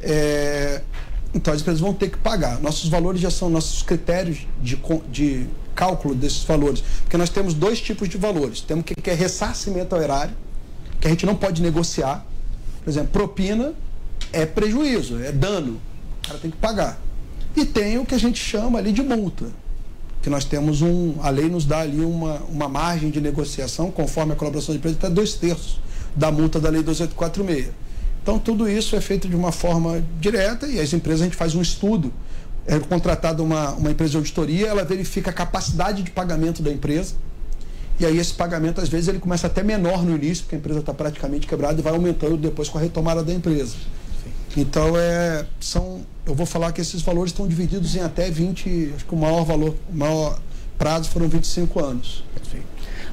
É, 0.00 0.80
então 1.34 1.52
as 1.52 1.60
empresas 1.60 1.80
vão 1.80 1.92
ter 1.92 2.10
que 2.10 2.18
pagar. 2.18 2.60
Nossos 2.60 2.88
valores 2.88 3.20
já 3.20 3.30
são 3.30 3.50
nossos 3.50 3.82
critérios 3.82 4.46
de, 4.62 4.78
de 5.10 5.46
cálculo 5.78 6.12
desses 6.12 6.42
valores. 6.42 6.82
Porque 7.02 7.16
nós 7.16 7.30
temos 7.30 7.54
dois 7.54 7.80
tipos 7.80 8.08
de 8.08 8.18
valores. 8.18 8.60
Temos 8.60 8.84
que, 8.84 8.96
que 8.96 9.08
é 9.08 9.14
ressarcimento 9.14 9.94
ao 9.94 10.02
erário, 10.02 10.34
que 11.00 11.06
a 11.06 11.10
gente 11.10 11.24
não 11.24 11.36
pode 11.36 11.62
negociar. 11.62 12.26
Por 12.82 12.90
exemplo, 12.90 13.10
propina 13.12 13.72
é 14.32 14.44
prejuízo, 14.44 15.22
é 15.22 15.30
dano. 15.30 15.80
O 16.24 16.26
cara 16.26 16.40
tem 16.40 16.50
que 16.50 16.56
pagar. 16.56 17.00
E 17.54 17.64
tem 17.64 17.96
o 17.98 18.04
que 18.04 18.14
a 18.14 18.18
gente 18.18 18.42
chama 18.42 18.78
ali 18.78 18.90
de 18.90 19.02
multa. 19.02 19.46
Que 20.20 20.28
nós 20.28 20.44
temos 20.44 20.82
um. 20.82 21.14
A 21.22 21.30
lei 21.30 21.48
nos 21.48 21.64
dá 21.64 21.78
ali 21.78 22.00
uma, 22.00 22.42
uma 22.48 22.68
margem 22.68 23.08
de 23.08 23.20
negociação, 23.20 23.92
conforme 23.92 24.32
a 24.32 24.36
colaboração 24.36 24.74
de 24.74 24.80
empresa, 24.80 24.96
até 24.96 25.08
dois 25.08 25.34
terços 25.34 25.80
da 26.16 26.32
multa 26.32 26.58
da 26.58 26.68
lei 26.68 26.82
2846. 26.82 27.70
Então, 28.20 28.36
tudo 28.36 28.68
isso 28.68 28.96
é 28.96 29.00
feito 29.00 29.28
de 29.28 29.36
uma 29.36 29.52
forma 29.52 30.04
direta 30.20 30.66
e 30.66 30.80
as 30.80 30.92
empresas, 30.92 31.22
a 31.22 31.24
gente 31.24 31.36
faz 31.36 31.54
um 31.54 31.62
estudo. 31.62 32.12
É 32.68 32.78
contratada 32.78 33.42
uma, 33.42 33.72
uma 33.72 33.90
empresa 33.90 34.10
de 34.12 34.16
auditoria, 34.18 34.68
ela 34.68 34.84
verifica 34.84 35.30
a 35.30 35.32
capacidade 35.32 36.02
de 36.02 36.10
pagamento 36.10 36.62
da 36.62 36.70
empresa. 36.70 37.14
E 37.98 38.06
aí, 38.06 38.16
esse 38.18 38.34
pagamento, 38.34 38.80
às 38.80 38.88
vezes, 38.88 39.08
ele 39.08 39.18
começa 39.18 39.46
até 39.48 39.62
menor 39.62 40.04
no 40.04 40.14
início, 40.14 40.44
porque 40.44 40.54
a 40.54 40.58
empresa 40.58 40.80
está 40.80 40.94
praticamente 40.94 41.46
quebrada 41.46 41.80
e 41.80 41.82
vai 41.82 41.92
aumentando 41.92 42.36
depois 42.36 42.68
com 42.68 42.78
a 42.78 42.80
retomada 42.80 43.24
da 43.24 43.32
empresa. 43.32 43.74
Então, 44.56 44.96
é, 44.96 45.44
são, 45.58 46.02
eu 46.26 46.34
vou 46.34 46.46
falar 46.46 46.72
que 46.72 46.80
esses 46.80 47.02
valores 47.02 47.32
estão 47.32 47.48
divididos 47.48 47.96
em 47.96 48.00
até 48.00 48.30
20, 48.30 48.92
acho 48.94 49.04
que 49.04 49.14
o 49.14 49.18
maior 49.18 49.44
valor, 49.44 49.74
o 49.90 49.96
maior 49.96 50.38
prazo 50.78 51.10
foram 51.10 51.28
25 51.28 51.84
anos. 51.84 52.22
Perfeito. 52.34 52.66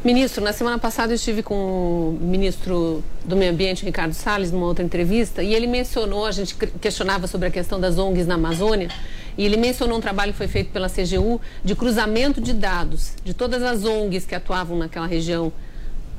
Ministro, 0.05 0.43
na 0.43 0.53
semana 0.53 0.77
passada 0.77 1.13
eu 1.13 1.15
estive 1.15 1.41
com 1.41 1.55
o 1.55 2.17
ministro 2.21 3.03
do 3.25 3.35
Meio 3.35 3.51
Ambiente, 3.51 3.83
Ricardo 3.83 4.13
Salles, 4.13 4.51
numa 4.51 4.67
outra 4.67 4.85
entrevista, 4.85 5.41
e 5.41 5.51
ele 5.51 5.65
mencionou, 5.65 6.27
a 6.27 6.31
gente 6.31 6.55
questionava 6.79 7.25
sobre 7.25 7.47
a 7.47 7.51
questão 7.51 7.79
das 7.79 7.97
ONGs 7.97 8.27
na 8.27 8.35
Amazônia, 8.35 8.91
e 9.35 9.43
ele 9.43 9.57
mencionou 9.57 9.97
um 9.97 10.01
trabalho 10.01 10.31
que 10.31 10.37
foi 10.37 10.47
feito 10.47 10.69
pela 10.71 10.87
CGU 10.87 11.41
de 11.63 11.73
cruzamento 11.73 12.39
de 12.39 12.53
dados 12.53 13.13
de 13.23 13.33
todas 13.33 13.63
as 13.63 13.83
ONGs 13.83 14.27
que 14.27 14.35
atuavam 14.35 14.77
naquela 14.77 15.07
região 15.07 15.51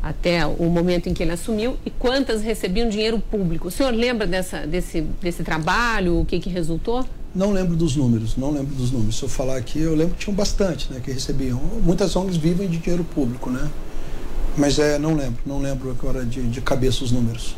até 0.02 0.44
o 0.44 0.64
momento 0.64 1.08
em 1.08 1.14
que 1.14 1.22
ele 1.22 1.30
assumiu 1.30 1.76
e 1.86 1.90
quantas 1.90 2.42
recebiam 2.42 2.88
dinheiro 2.88 3.20
público. 3.20 3.68
O 3.68 3.70
senhor 3.70 3.94
lembra 3.94 4.26
dessa, 4.26 4.66
desse, 4.66 5.00
desse 5.00 5.44
trabalho, 5.44 6.22
o 6.22 6.24
que, 6.24 6.40
que 6.40 6.50
resultou? 6.50 7.06
Não 7.36 7.52
lembro 7.52 7.76
dos 7.76 7.94
números, 7.94 8.34
não 8.34 8.50
lembro 8.50 8.74
dos 8.74 8.90
números. 8.90 9.18
Se 9.18 9.22
eu 9.22 9.28
falar 9.28 9.58
aqui, 9.58 9.78
eu 9.78 9.94
lembro 9.94 10.14
que 10.14 10.24
tinham 10.24 10.34
bastante, 10.34 10.90
né, 10.90 11.02
que 11.04 11.12
recebiam. 11.12 11.60
Muitas 11.84 12.16
ONGs 12.16 12.38
vivem 12.38 12.66
de 12.66 12.78
dinheiro 12.78 13.04
público, 13.04 13.50
né? 13.50 13.70
Mas 14.56 14.78
é, 14.78 14.98
não 14.98 15.14
lembro, 15.14 15.38
não 15.44 15.60
lembro 15.60 15.90
agora 15.90 16.24
de, 16.24 16.42
de 16.48 16.60
cabeça 16.62 17.04
os 17.04 17.12
números. 17.12 17.54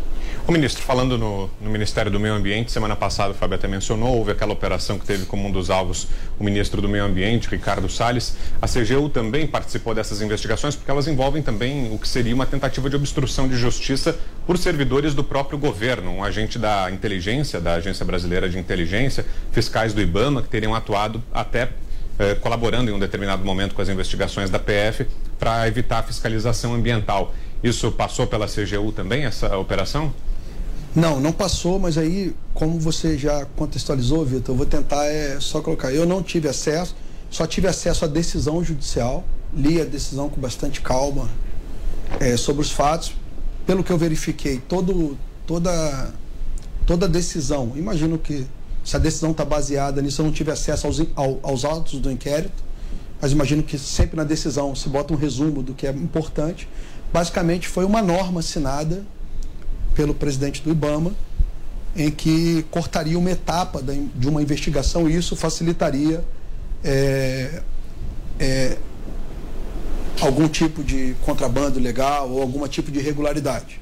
O 0.49 0.51
ministro, 0.51 0.83
falando 0.83 1.19
no, 1.19 1.51
no, 1.61 1.69
Ministério 1.69 2.11
do 2.11 2.19
Meio 2.19 2.33
Ambiente, 2.33 2.73
semana 2.73 2.97
passada 2.97 3.33
o 3.33 3.35
Fábio 3.35 3.57
até 3.57 3.69
mencionou, 3.69 4.17
houve 4.17 4.33
aquela 4.33 4.51
operação 4.51 4.99
que 4.99 5.05
teve 5.05 5.27
como 5.27 5.47
um 5.47 5.53
dos 5.53 5.69
alvos 5.69 6.09
o 6.39 6.43
ministro 6.43 6.81
do 6.81 6.89
Meio 6.89 7.05
Ambiente, 7.05 7.51
Ricardo 7.51 7.87
Salles. 7.87 8.35
A 8.63 8.67
CGU 8.67 9.11
também 9.11 9.47
participou 9.47 9.95
dessas 9.95 10.23
investigações 10.23 10.75
porque 10.75 10.91
elas 10.91 11.07
envolvem 11.07 11.43
também 11.43 11.93
o 11.93 11.99
que 11.99 12.09
seria 12.09 12.35
uma 12.35 12.47
tentativa 12.47 12.89
de 12.89 12.97
obstrução 12.97 13.47
de 13.47 13.59
justiça 13.59 14.19
por 14.47 14.57
servidores 14.57 15.13
do 15.13 15.23
próprio 15.23 15.59
governo, 15.59 16.13
um 16.13 16.25
agente 16.25 16.59
da 16.59 16.91
inteligência, 16.91 17.61
da 17.61 17.75
Agência 17.75 18.07
Brasileira 18.07 18.49
de 18.49 18.59
Inteligência, 18.59 19.27
fiscais 19.53 19.93
do 19.93 20.01
IBAMA, 20.01 20.41
que 20.41 20.49
teriam 20.49 20.75
atuado 20.75 21.23
até 21.31 21.69
eh, 22.19 22.35
colaborando 22.37 22.91
em 22.91 22.95
um 22.95 22.99
determinado 22.99 23.45
momento 23.45 23.75
com 23.75 23.83
as 23.83 23.91
investigações 23.91 24.49
da 24.49 24.59
PF 24.59 25.07
para 25.39 25.69
evitar 25.69 25.99
a 25.99 26.03
fiscalização 26.05 26.73
ambiental. 26.73 27.35
Isso 27.63 27.93
passou 27.93 28.27
pela 28.27 28.47
CGU 28.47 28.93
também, 28.93 29.27
essa 29.27 29.55
operação? 29.59 30.11
Não, 30.95 31.21
não 31.21 31.33
passou, 31.33 31.79
mas 31.79 31.99
aí, 31.99 32.35
como 32.55 32.79
você 32.81 33.17
já 33.19 33.45
contextualizou, 33.57 34.25
Vitor, 34.25 34.55
eu 34.55 34.57
vou 34.57 34.67
tentar 34.67 35.05
é, 35.05 35.39
só 35.39 35.61
colocar. 35.61 35.93
Eu 35.93 36.07
não 36.07 36.23
tive 36.23 36.49
acesso, 36.49 36.97
só 37.31 37.47
tive 37.47 37.69
acesso 37.69 38.05
à 38.05 38.09
decisão 38.09 38.65
judicial, 38.65 39.25
li 39.55 39.81
a 39.81 39.85
decisão 39.85 40.29
com 40.29 40.41
bastante 40.41 40.81
calma 40.81 41.29
é, 42.19 42.37
sobre 42.37 42.63
os 42.63 42.71
fatos. 42.71 43.13
Pelo 43.67 43.85
que 43.85 43.93
eu 43.93 43.99
verifiquei, 43.99 44.59
todo, 44.67 45.17
toda, 45.47 46.13
toda 46.87 47.07
decisão, 47.07 47.73
imagino 47.77 48.19
que 48.19 48.47
se 48.83 48.97
a 48.97 48.99
decisão 48.99 49.33
está 49.33 49.45
baseada 49.45 50.01
nisso, 50.01 50.23
eu 50.23 50.25
não 50.25 50.33
tive 50.33 50.51
acesso 50.51 50.87
aos, 50.87 50.99
ao, 51.15 51.39
aos 51.43 51.65
autos 51.67 52.01
do 52.01 52.11
inquérito, 52.11 52.65
mas 53.21 53.33
imagino 53.33 53.63
que 53.63 53.79
sempre 53.79 54.17
na 54.17 54.25
decisão 54.25 54.75
se 54.75 54.89
bota 54.89 55.13
um 55.13 55.17
resumo 55.17 55.63
do 55.63 55.75
que 55.75 55.87
é 55.87 55.91
importante. 55.91 56.67
Basicamente, 57.13 57.69
foi 57.69 57.85
uma 57.85 58.01
norma 58.01 58.41
assinada 58.41 59.05
pelo 59.99 60.15
presidente 60.15 60.63
do 60.63 60.71
IBAMA, 60.71 61.11
em 61.97 62.09
que 62.09 62.65
cortaria 62.71 63.19
uma 63.19 63.33
etapa 63.33 63.83
de 63.83 64.29
uma 64.29 64.41
investigação 64.41 65.11
e 65.11 65.17
isso 65.17 65.35
facilitaria 65.35 66.25
é, 66.85 67.61
é, 68.39 68.79
algum 70.21 70.47
tipo 70.47 70.85
de 70.85 71.17
contrabando 71.25 71.81
legal 71.81 72.31
ou 72.31 72.41
algum 72.41 72.65
tipo 72.69 72.93
de 72.93 73.01
irregularidade. 73.01 73.81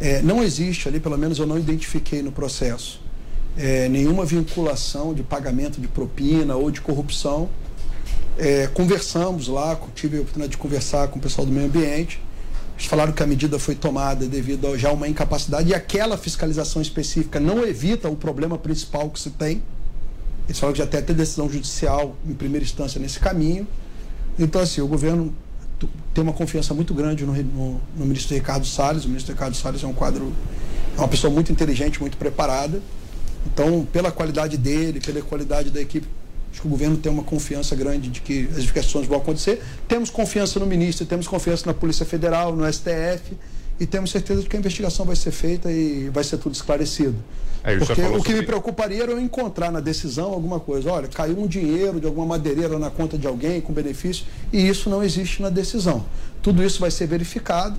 É, 0.00 0.22
não 0.22 0.42
existe 0.42 0.88
ali, 0.88 0.98
pelo 0.98 1.18
menos 1.18 1.38
eu 1.38 1.46
não 1.46 1.58
identifiquei 1.58 2.22
no 2.22 2.32
processo, 2.32 3.02
é, 3.58 3.90
nenhuma 3.90 4.24
vinculação 4.24 5.12
de 5.12 5.22
pagamento 5.22 5.82
de 5.82 5.88
propina 5.88 6.56
ou 6.56 6.70
de 6.70 6.80
corrupção. 6.80 7.50
É, 8.38 8.68
conversamos 8.68 9.48
lá, 9.48 9.78
tive 9.94 10.16
a 10.16 10.20
oportunidade 10.22 10.52
de 10.52 10.56
conversar 10.56 11.08
com 11.08 11.18
o 11.18 11.20
pessoal 11.20 11.46
do 11.46 11.52
meio 11.52 11.66
ambiente 11.66 12.18
eles 12.80 12.88
falaram 12.88 13.12
que 13.12 13.22
a 13.22 13.26
medida 13.26 13.58
foi 13.58 13.74
tomada 13.74 14.26
devido 14.26 14.66
a 14.66 14.76
já 14.78 14.90
uma 14.90 15.06
incapacidade 15.06 15.68
e 15.68 15.74
aquela 15.74 16.16
fiscalização 16.16 16.80
específica 16.80 17.38
não 17.38 17.62
evita 17.62 18.08
o 18.08 18.16
problema 18.16 18.56
principal 18.56 19.10
que 19.10 19.20
se 19.20 19.28
tem. 19.28 19.62
Eles 20.48 20.58
falaram 20.58 20.72
que 20.72 20.78
já 20.78 20.86
tem 20.86 20.98
até 20.98 21.12
decisão 21.12 21.46
judicial 21.50 22.16
em 22.26 22.32
primeira 22.32 22.64
instância 22.64 22.98
nesse 22.98 23.20
caminho. 23.20 23.68
Então, 24.38 24.62
assim, 24.62 24.80
o 24.80 24.86
governo 24.86 25.30
tem 26.14 26.24
uma 26.24 26.32
confiança 26.32 26.72
muito 26.72 26.94
grande 26.94 27.26
no, 27.26 27.34
no, 27.34 27.80
no 27.98 28.06
ministro 28.06 28.34
Ricardo 28.34 28.66
Salles. 28.66 29.04
O 29.04 29.08
ministro 29.08 29.34
Ricardo 29.34 29.54
Salles 29.54 29.84
é 29.84 29.86
um 29.86 29.92
quadro, 29.92 30.32
é 30.96 30.98
uma 30.98 31.08
pessoa 31.08 31.30
muito 31.30 31.52
inteligente, 31.52 32.00
muito 32.00 32.16
preparada. 32.16 32.80
Então, 33.46 33.86
pela 33.92 34.10
qualidade 34.10 34.56
dele, 34.56 35.00
pela 35.00 35.20
qualidade 35.20 35.68
da 35.68 35.82
equipe 35.82 36.08
Acho 36.52 36.62
que 36.62 36.66
o 36.66 36.70
governo 36.70 36.96
tem 36.96 37.10
uma 37.10 37.22
confiança 37.22 37.76
grande 37.76 38.08
de 38.08 38.20
que 38.20 38.48
as 38.50 38.58
investigações 38.58 39.06
vão 39.06 39.18
acontecer. 39.18 39.62
Temos 39.86 40.10
confiança 40.10 40.58
no 40.58 40.66
ministro, 40.66 41.06
temos 41.06 41.28
confiança 41.28 41.64
na 41.66 41.74
Polícia 41.74 42.04
Federal, 42.04 42.54
no 42.54 42.70
STF 42.70 43.36
e 43.78 43.86
temos 43.86 44.10
certeza 44.10 44.42
de 44.42 44.48
que 44.48 44.56
a 44.56 44.58
investigação 44.58 45.06
vai 45.06 45.16
ser 45.16 45.30
feita 45.30 45.70
e 45.70 46.08
vai 46.10 46.24
ser 46.24 46.38
tudo 46.38 46.54
esclarecido. 46.54 47.16
É, 47.62 47.76
Porque 47.76 48.00
o 48.02 48.22
que 48.22 48.32
me 48.32 48.42
preocuparia 48.42 49.02
era 49.02 49.12
eu 49.12 49.20
encontrar 49.20 49.70
na 49.70 49.80
decisão 49.80 50.32
alguma 50.32 50.58
coisa. 50.58 50.90
Olha, 50.90 51.08
caiu 51.08 51.38
um 51.38 51.46
dinheiro 51.46 52.00
de 52.00 52.06
alguma 52.06 52.26
madeireira 52.26 52.78
na 52.78 52.90
conta 52.90 53.16
de 53.16 53.26
alguém 53.26 53.60
com 53.60 53.72
benefício 53.72 54.26
e 54.52 54.66
isso 54.66 54.88
não 54.90 55.02
existe 55.02 55.40
na 55.42 55.50
decisão. 55.50 56.04
Tudo 56.42 56.64
isso 56.64 56.80
vai 56.80 56.90
ser 56.90 57.06
verificado 57.06 57.78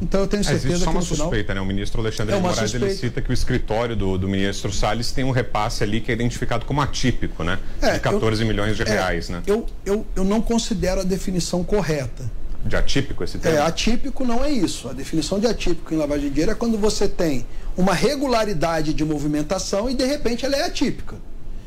então 0.00 0.20
eu 0.20 0.28
tenho 0.28 0.44
certeza 0.44 0.68
Existe 0.68 0.84
só 0.84 0.90
uma 0.90 1.02
suspeita, 1.02 1.54
né? 1.54 1.60
O 1.60 1.66
ministro 1.66 2.00
Alexandre 2.00 2.34
é 2.34 2.36
de 2.36 2.42
Moraes 2.42 2.72
ele 2.72 2.90
cita 2.90 3.20
que 3.20 3.30
o 3.30 3.32
escritório 3.32 3.96
do, 3.96 4.16
do 4.16 4.28
ministro 4.28 4.72
Salles 4.72 5.10
tem 5.10 5.24
um 5.24 5.32
repasse 5.32 5.82
ali 5.82 6.00
que 6.00 6.10
é 6.10 6.14
identificado 6.14 6.64
como 6.64 6.80
atípico, 6.80 7.42
né? 7.42 7.58
É, 7.82 7.94
de 7.94 8.00
14 8.00 8.42
eu, 8.42 8.48
milhões 8.48 8.76
de 8.76 8.82
é, 8.82 8.84
reais, 8.84 9.28
né? 9.28 9.42
Eu, 9.46 9.66
eu, 9.84 10.06
eu 10.14 10.24
não 10.24 10.40
considero 10.40 11.00
a 11.00 11.04
definição 11.04 11.64
correta. 11.64 12.30
De 12.64 12.76
atípico 12.76 13.24
esse 13.24 13.38
termo? 13.38 13.58
É, 13.58 13.60
atípico 13.60 14.24
não 14.24 14.44
é 14.44 14.50
isso. 14.50 14.88
A 14.88 14.92
definição 14.92 15.40
de 15.40 15.46
atípico 15.46 15.92
em 15.92 15.96
lavagem 15.96 16.24
de 16.24 16.30
dinheiro 16.30 16.52
é 16.52 16.54
quando 16.54 16.78
você 16.78 17.08
tem 17.08 17.46
uma 17.76 17.94
regularidade 17.94 18.92
de 18.92 19.04
movimentação 19.04 19.88
e 19.88 19.94
de 19.94 20.04
repente 20.04 20.44
ela 20.44 20.56
é 20.56 20.64
atípica. 20.64 21.16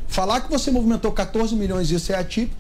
Falar 0.08 0.42
que 0.42 0.50
você 0.50 0.70
movimentou 0.72 1.12
14 1.12 1.56
milhões 1.56 1.90
e 1.90 1.96
isso 1.96 2.12
é 2.12 2.16
atípico, 2.16 2.56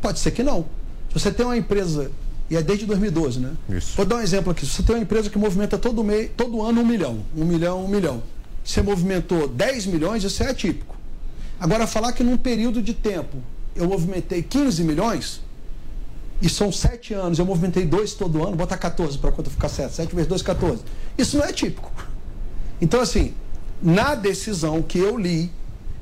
pode 0.00 0.18
ser 0.18 0.30
que 0.30 0.42
não. 0.42 0.66
Se 1.08 1.20
você 1.20 1.30
tem 1.30 1.44
uma 1.44 1.56
empresa 1.56 2.10
e 2.50 2.56
é 2.56 2.62
desde 2.62 2.86
2012, 2.86 3.40
né? 3.40 3.52
Isso. 3.68 3.96
Vou 3.96 4.06
dar 4.06 4.16
um 4.16 4.20
exemplo 4.20 4.50
aqui. 4.50 4.64
Você 4.64 4.82
tem 4.82 4.96
uma 4.96 5.02
empresa 5.02 5.28
que 5.28 5.38
movimenta 5.38 5.76
todo, 5.76 6.02
mês, 6.02 6.30
todo 6.36 6.62
ano 6.62 6.80
um 6.80 6.86
milhão. 6.86 7.24
Um 7.36 7.44
milhão, 7.44 7.84
um 7.84 7.88
milhão. 7.88 8.22
Você 8.64 8.82
movimentou 8.82 9.48
10 9.48 9.86
milhões, 9.86 10.24
isso 10.24 10.42
é 10.42 10.50
atípico. 10.50 10.96
Agora, 11.60 11.86
falar 11.86 12.12
que 12.12 12.22
num 12.22 12.36
período 12.36 12.82
de 12.82 12.94
tempo 12.94 13.38
eu 13.74 13.86
movimentei 13.86 14.42
15 14.42 14.82
milhões, 14.84 15.40
e 16.40 16.48
são 16.48 16.70
7 16.70 17.14
anos, 17.14 17.38
eu 17.38 17.44
movimentei 17.44 17.84
2 17.84 18.14
todo 18.14 18.46
ano, 18.46 18.56
botar 18.56 18.76
14 18.76 19.18
para 19.18 19.32
quanto 19.32 19.50
ficar 19.50 19.68
7. 19.68 19.94
7 19.94 20.14
vezes 20.14 20.28
2, 20.28 20.42
14. 20.42 20.82
Isso 21.16 21.36
não 21.36 21.44
é 21.44 21.52
típico. 21.52 21.92
Então, 22.80 23.00
assim, 23.00 23.34
na 23.82 24.14
decisão 24.14 24.80
que 24.82 24.98
eu 24.98 25.18
li, 25.18 25.50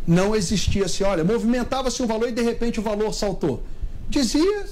não 0.07 0.37
existia 0.37 0.85
assim, 0.85 1.05
olha, 1.05 1.25
movimentava-se 1.25 2.03
um 2.03 2.07
valor 2.07 2.29
e 2.29 2.33
de 2.33 2.43
repente 2.43 2.79
o 2.79 2.83
valor 2.83 3.13
saltou. 3.13 3.63
Dizia 4.09 4.67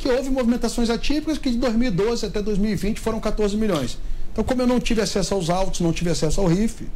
que 0.00 0.08
houve 0.08 0.30
movimentações 0.30 0.88
atípicas 0.88 1.36
que 1.36 1.50
de 1.50 1.58
2012 1.58 2.24
até 2.24 2.40
2020 2.40 2.98
foram 2.98 3.20
14 3.20 3.54
milhões. 3.54 3.98
Então, 4.32 4.42
como 4.42 4.62
eu 4.62 4.66
não 4.66 4.80
tive 4.80 5.02
acesso 5.02 5.34
aos 5.34 5.50
autos, 5.50 5.80
não 5.80 5.92
tive 5.92 6.08
acesso 6.08 6.40
ao 6.40 6.46
RIF, 6.46 6.88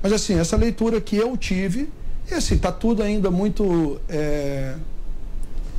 mas 0.00 0.12
assim, 0.12 0.38
essa 0.38 0.56
leitura 0.56 1.00
que 1.00 1.16
eu 1.16 1.36
tive, 1.36 1.88
e 2.30 2.34
assim, 2.34 2.54
está 2.54 2.70
tudo 2.70 3.02
ainda 3.02 3.32
muito 3.32 4.00
é, 4.08 4.76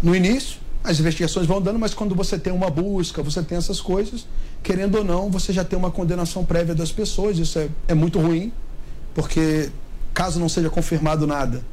no 0.02 0.14
início, 0.14 0.58
as 0.84 1.00
investigações 1.00 1.48
vão 1.48 1.62
dando, 1.62 1.80
mas 1.80 1.94
quando 1.94 2.14
você 2.14 2.38
tem 2.38 2.52
uma 2.52 2.70
busca, 2.70 3.24
você 3.24 3.42
tem 3.42 3.58
essas 3.58 3.80
coisas, 3.80 4.28
querendo 4.62 4.98
ou 4.98 5.04
não, 5.06 5.30
você 5.30 5.54
já 5.54 5.64
tem 5.64 5.80
uma 5.80 5.90
condenação 5.90 6.44
prévia 6.44 6.76
das 6.76 6.92
pessoas, 6.92 7.38
isso 7.38 7.58
é, 7.60 7.70
é 7.88 7.94
muito 7.94 8.20
ruim, 8.20 8.52
porque 9.16 9.70
caso 10.14 10.38
não 10.38 10.50
seja 10.50 10.70
confirmado 10.70 11.26
nada, 11.26 11.64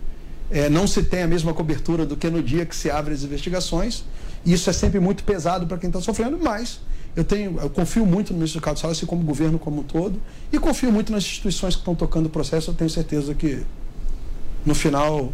é, 0.51 0.69
não 0.69 0.87
se 0.87 1.03
tem 1.03 1.23
a 1.23 1.27
mesma 1.27 1.53
cobertura 1.53 2.07
do 2.07 2.17
que 2.17 2.31
no 2.31 2.41
dia 2.41 2.65
que 2.65 2.77
se 2.77 2.89
abre 2.89 3.13
as 3.13 3.25
investigações. 3.25 4.05
Isso 4.45 4.71
é 4.71 4.73
sempre 4.73 5.01
muito 5.01 5.23
pesado 5.25 5.67
para 5.67 5.77
quem 5.77 5.89
está 5.89 6.01
sofrendo, 6.01 6.39
mas 6.41 6.81
eu 7.15 7.25
tenho, 7.25 7.59
eu 7.61 7.69
confio 7.69 8.07
muito 8.07 8.33
no 8.33 8.39
ministro 8.39 8.61
Ricardo 8.61 8.79
Salles, 8.79 8.99
assim 8.99 9.07
como 9.07 9.23
o 9.23 9.25
governo 9.25 9.59
como 9.59 9.81
um 9.81 9.85
todo, 9.85 10.21
e 10.53 10.59
confio 10.59 10.93
muito 10.93 11.13
nas 11.13 11.25
instituições 11.25 11.75
que 11.75 11.81
estão 11.81 11.95
tocando 11.95 12.27
o 12.27 12.31
processo. 12.31 12.71
Eu 12.71 12.75
tenho 12.75 12.89
certeza 12.89 13.35
que 13.35 13.63
no 14.65 14.75
final 14.75 15.33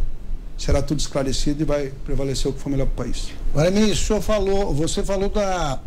será 0.57 0.81
tudo 0.81 0.99
esclarecido 0.99 1.61
e 1.61 1.65
vai 1.65 1.93
prevalecer 2.03 2.49
o 2.49 2.53
que 2.53 2.59
for 2.59 2.69
melhor 2.69 2.87
para 2.87 3.03
o 3.03 3.05
país. 3.05 3.29
Agora, 3.51 3.69
ministro, 3.69 4.03
o 4.03 4.07
senhor 4.07 4.21
falou, 4.21 4.73
você 4.73 5.03
falou 5.03 5.29
da 5.29 5.79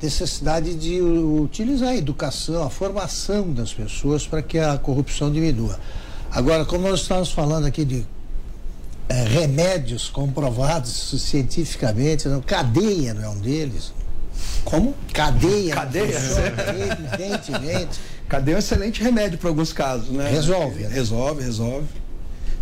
necessidade 0.00 0.74
de 0.74 1.00
utilizar 1.00 1.90
a 1.90 1.96
educação, 1.96 2.62
a 2.62 2.70
formação 2.70 3.52
das 3.52 3.74
pessoas 3.74 4.26
para 4.26 4.40
que 4.40 4.58
a 4.58 4.78
corrupção 4.78 5.30
diminua. 5.30 5.78
Agora, 6.30 6.64
como 6.64 6.88
nós 6.88 7.00
estamos 7.00 7.32
falando 7.32 7.66
aqui 7.66 7.84
de 7.84 8.06
é, 9.08 9.22
remédios 9.24 10.08
comprovados 10.08 10.92
cientificamente, 11.22 12.28
não, 12.28 12.40
cadeia 12.40 13.14
não 13.14 13.24
é 13.24 13.28
um 13.28 13.38
deles. 13.38 13.92
Como? 14.64 14.94
Cadeia. 15.12 15.74
Cadeia? 15.74 16.18
evidentemente. 16.92 18.00
Cadeia 18.28 18.54
é 18.54 18.56
um 18.56 18.58
excelente 18.58 19.02
remédio 19.02 19.38
para 19.38 19.48
alguns 19.48 19.72
casos, 19.72 20.10
né? 20.10 20.30
Resolve. 20.30 20.82
Né? 20.82 20.88
Resolve, 20.92 21.42
resolve. 21.42 21.88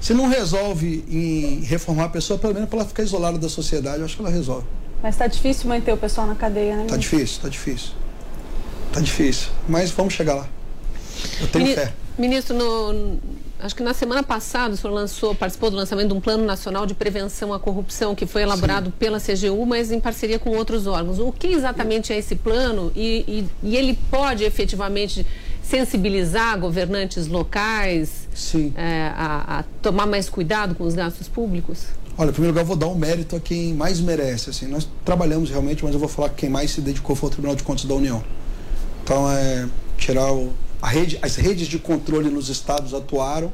Se 0.00 0.14
não 0.14 0.28
resolve 0.28 1.04
em 1.08 1.64
reformar 1.64 2.04
a 2.04 2.08
pessoa, 2.08 2.38
pelo 2.38 2.54
menos 2.54 2.68
para 2.68 2.78
ela 2.80 2.88
ficar 2.88 3.02
isolada 3.02 3.38
da 3.38 3.48
sociedade, 3.48 3.98
eu 3.98 4.04
acho 4.04 4.14
que 4.14 4.22
ela 4.22 4.30
resolve. 4.30 4.66
Mas 5.02 5.14
está 5.14 5.26
difícil 5.26 5.68
manter 5.68 5.92
o 5.92 5.96
pessoal 5.96 6.26
na 6.26 6.34
cadeia, 6.36 6.76
né? 6.76 6.84
Está 6.84 6.96
difícil, 6.96 7.36
está 7.36 7.48
difícil. 7.48 7.90
Está 8.88 9.00
difícil. 9.00 9.48
Mas 9.68 9.90
vamos 9.90 10.14
chegar 10.14 10.34
lá. 10.34 10.48
Eu 11.40 11.48
tenho 11.48 11.74
fé. 11.74 11.92
Ministro, 12.16 12.56
no, 12.56 13.18
acho 13.66 13.74
que 13.74 13.82
na 13.82 13.92
semana 13.92 14.22
passada 14.22 14.74
o 14.74 14.76
senhor 14.76 14.92
lançou, 14.92 15.34
participou 15.34 15.70
do 15.70 15.76
lançamento 15.76 16.08
de 16.08 16.14
um 16.14 16.20
plano 16.20 16.44
nacional 16.44 16.86
de 16.86 16.94
prevenção 16.94 17.52
à 17.52 17.58
corrupção 17.58 18.14
que 18.14 18.24
foi 18.24 18.42
elaborado 18.42 18.86
Sim. 18.86 18.92
pela 18.98 19.20
CGU, 19.20 19.66
mas 19.66 19.90
em 19.90 20.00
parceria 20.00 20.38
com 20.38 20.50
outros 20.50 20.86
órgãos. 20.86 21.18
O 21.18 21.32
que 21.32 21.48
exatamente 21.48 22.12
é 22.12 22.18
esse 22.18 22.36
plano 22.36 22.92
e, 22.94 23.24
e, 23.62 23.70
e 23.70 23.76
ele 23.76 23.98
pode 24.10 24.44
efetivamente 24.44 25.26
sensibilizar 25.62 26.58
governantes 26.58 27.26
locais 27.26 28.28
é, 28.76 29.12
a, 29.16 29.58
a, 29.58 29.64
tomar 29.82 30.06
mais 30.06 30.28
cuidado 30.28 30.74
com 30.76 30.84
os 30.84 30.94
gastos 30.94 31.28
públicos? 31.28 31.86
Olha, 32.16 32.30
em 32.30 32.32
primeiro 32.32 32.52
lugar, 32.52 32.62
eu 32.62 32.66
vou 32.66 32.76
dar 32.76 32.86
um 32.86 32.94
mérito 32.94 33.36
a 33.36 33.40
quem 33.40 33.74
mais 33.74 34.00
merece. 34.00 34.48
Assim, 34.48 34.66
nós 34.68 34.88
trabalhamos 35.04 35.50
realmente, 35.50 35.84
mas 35.84 35.92
eu 35.92 35.98
vou 35.98 36.08
falar 36.08 36.30
que 36.30 36.36
quem 36.36 36.48
mais 36.48 36.70
se 36.70 36.80
dedicou 36.80 37.14
foi 37.16 37.28
o 37.28 37.32
Tribunal 37.32 37.56
de 37.56 37.62
Contas 37.62 37.84
da 37.84 37.94
União. 37.94 38.24
Então, 39.02 39.30
é 39.30 39.68
tirar 39.98 40.32
o, 40.32 40.52
rede, 40.88 41.18
as 41.22 41.36
redes 41.36 41.66
de 41.66 41.78
controle 41.78 42.30
nos 42.30 42.48
estados 42.48 42.94
atuaram. 42.94 43.52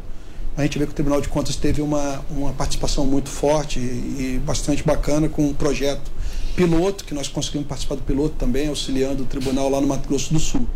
A 0.57 0.63
gente 0.63 0.79
vê 0.79 0.85
que 0.85 0.93
o 0.93 0.95
Tribunal 0.95 1.21
de 1.21 1.29
Contas 1.29 1.57
teve 1.57 1.81
uma, 1.81 2.23
uma 2.31 2.53
participação 2.53 3.07
muito 3.07 3.31
forte 3.31 3.79
e, 3.79 4.37
e 4.37 4.43
bastante 4.45 4.83
bacana 4.83 5.29
com 5.29 5.47
um 5.47 5.55
projeto 5.55 6.11
piloto, 6.55 7.05
que 7.05 7.15
nós 7.15 7.29
conseguimos 7.29 7.67
participar 7.67 7.95
do 7.95 8.03
piloto 8.03 8.35
também, 8.39 8.69
auxiliando 8.69 9.23
o 9.23 9.27
tribunal 9.27 9.71
lá 9.71 9.81
no 9.81 9.87
Mato 9.87 10.09
Grosso 10.09 10.33
do 10.33 10.39
Sul. 10.39 10.67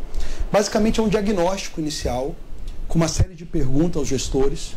Basicamente 0.50 1.00
é 1.00 1.02
um 1.02 1.08
diagnóstico 1.08 1.80
inicial, 1.80 2.34
com 2.88 2.98
uma 2.98 3.08
série 3.08 3.34
de 3.34 3.44
perguntas 3.44 3.96
aos 3.96 4.08
gestores, 4.08 4.74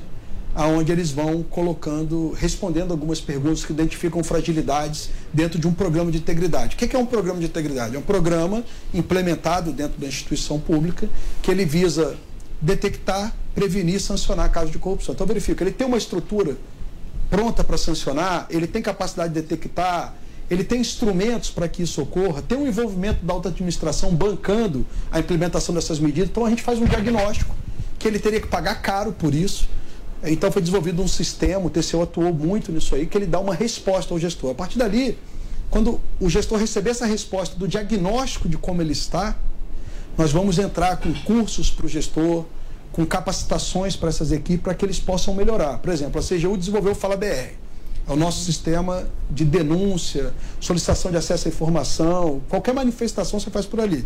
aonde 0.56 0.92
eles 0.92 1.12
vão 1.12 1.44
colocando, 1.44 2.32
respondendo 2.32 2.92
algumas 2.92 3.22
perguntas 3.22 3.64
que 3.64 3.72
identificam 3.72 4.24
fragilidades 4.24 5.10
dentro 5.34 5.60
de 5.60 5.68
um 5.68 5.74
programa 5.74 6.12
de 6.12 6.18
integridade. 6.18 6.76
O 6.76 6.78
que 6.78 6.96
é 6.96 7.00
um 7.00 7.06
programa 7.06 7.40
de 7.40 7.46
integridade? 7.46 7.96
É 7.96 8.00
um 8.00 8.04
programa 8.04 8.64
implementado 8.94 9.72
dentro 9.72 10.00
da 10.00 10.08
instituição 10.08 10.60
pública 10.60 11.08
que 11.42 11.52
ele 11.52 11.66
visa 11.66 12.18
detectar, 12.62 13.34
prevenir 13.56 14.02
sancionar 14.02 14.52
casos 14.52 14.72
de 14.72 14.80
corrupção. 14.80 15.14
Então 15.14 15.26
verifica, 15.26 15.64
ele 15.64 15.72
tem 15.72 15.88
uma 15.88 15.98
estrutura 15.98 16.58
pronta 17.30 17.64
para 17.64 17.78
sancionar, 17.78 18.48
ele 18.50 18.68
tem 18.68 18.82
capacidade 18.82 19.34
de 19.34 19.42
detectar, 19.42 20.16
ele 20.50 20.64
tem 20.64 20.82
instrumentos 20.82 21.52
para 21.52 21.68
que 21.68 21.84
isso 21.84 22.02
ocorra, 22.02 22.42
tem 22.42 22.58
um 22.58 22.68
envolvimento 22.68 23.24
da 23.24 23.34
alta 23.34 23.50
administração 23.50 24.14
bancando 24.16 24.86
a 25.12 25.20
implementação 25.20 25.76
dessas 25.76 26.00
medidas. 26.00 26.30
Então 26.30 26.44
a 26.46 26.50
gente 26.50 26.64
faz 26.64 26.80
um 26.80 26.86
diagnóstico 26.86 27.56
que 28.00 28.08
ele 28.08 28.18
teria 28.18 28.42
que 28.42 28.48
pagar 28.48 28.82
caro 28.82 29.12
por 29.12 29.34
isso. 29.34 29.70
Então 30.24 30.52
foi 30.52 30.62
desenvolvido 30.62 31.02
um 31.02 31.08
sistema, 31.08 31.66
o 31.66 31.70
TCU 31.70 32.02
atuou 32.02 32.34
muito 32.34 32.72
nisso 32.72 32.94
aí, 32.94 33.06
que 33.06 33.18
ele 33.18 33.26
dá 33.26 33.40
uma 33.40 33.54
resposta 33.54 34.14
ao 34.14 34.20
gestor. 34.20 34.52
A 34.52 34.56
partir 34.56 34.78
dali, 34.78 35.18
quando 35.70 36.00
o 36.20 36.30
gestor 36.30 36.60
receber 36.60 36.90
essa 36.90 37.06
resposta 37.06 37.56
do 37.56 37.68
diagnóstico 37.68 38.50
de 38.50 38.58
como 38.58 38.82
ele 38.82 38.92
está, 38.92 39.38
nós 40.18 40.32
vamos 40.32 40.60
entrar 40.60 40.98
com 40.98 41.14
cursos 41.24 41.72
para 41.72 41.86
o 41.86 41.90
gestor, 41.90 42.46
com 42.92 43.06
capacitações 43.06 43.96
para 43.96 44.10
essas 44.10 44.32
equipes, 44.32 44.62
para 44.62 44.74
que 44.74 44.84
eles 44.84 45.00
possam 45.00 45.34
melhorar. 45.34 45.78
Por 45.78 45.92
exemplo, 45.92 46.20
a 46.20 46.24
CGU 46.24 46.58
desenvolveu 46.58 46.92
o 46.92 46.96
Fala 46.96 47.16
BR 47.16 47.70
é 48.10 48.12
o 48.12 48.16
nosso 48.16 48.44
sistema 48.44 49.08
de 49.30 49.46
denúncia, 49.46 50.34
solicitação 50.60 51.12
de 51.12 51.18
acesso 51.18 51.48
à 51.48 51.52
informação, 51.52 52.42
qualquer 52.50 52.74
manifestação 52.74 53.40
você 53.40 53.52
faz 53.52 53.68
por 53.68 53.80
ali. 53.80 54.04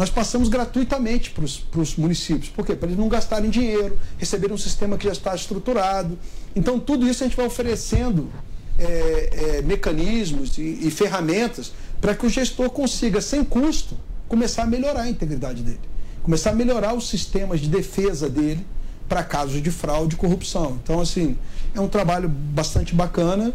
Nós 0.00 0.08
passamos 0.08 0.48
gratuitamente 0.48 1.30
para 1.30 1.44
os 1.44 1.94
municípios. 1.94 2.48
Por 2.48 2.64
quê? 2.64 2.74
Para 2.74 2.88
eles 2.88 2.98
não 2.98 3.06
gastarem 3.06 3.50
dinheiro, 3.50 3.98
receberem 4.16 4.54
um 4.54 4.58
sistema 4.58 4.96
que 4.96 5.04
já 5.04 5.12
está 5.12 5.34
estruturado. 5.34 6.18
Então, 6.56 6.80
tudo 6.80 7.06
isso 7.06 7.22
a 7.22 7.26
gente 7.26 7.36
vai 7.36 7.44
oferecendo 7.44 8.30
é, 8.78 9.58
é, 9.58 9.60
mecanismos 9.62 10.56
e, 10.56 10.86
e 10.86 10.90
ferramentas 10.90 11.74
para 12.00 12.14
que 12.14 12.24
o 12.24 12.30
gestor 12.30 12.70
consiga, 12.70 13.20
sem 13.20 13.44
custo, 13.44 13.94
começar 14.26 14.62
a 14.62 14.66
melhorar 14.66 15.02
a 15.02 15.10
integridade 15.10 15.62
dele, 15.62 15.80
começar 16.22 16.52
a 16.52 16.54
melhorar 16.54 16.94
os 16.94 17.06
sistemas 17.06 17.60
de 17.60 17.68
defesa 17.68 18.26
dele 18.26 18.64
para 19.06 19.22
casos 19.22 19.62
de 19.62 19.70
fraude 19.70 20.14
e 20.14 20.18
corrupção. 20.18 20.80
Então, 20.82 20.98
assim, 20.98 21.36
é 21.74 21.80
um 21.80 21.88
trabalho 21.88 22.26
bastante 22.26 22.94
bacana, 22.94 23.52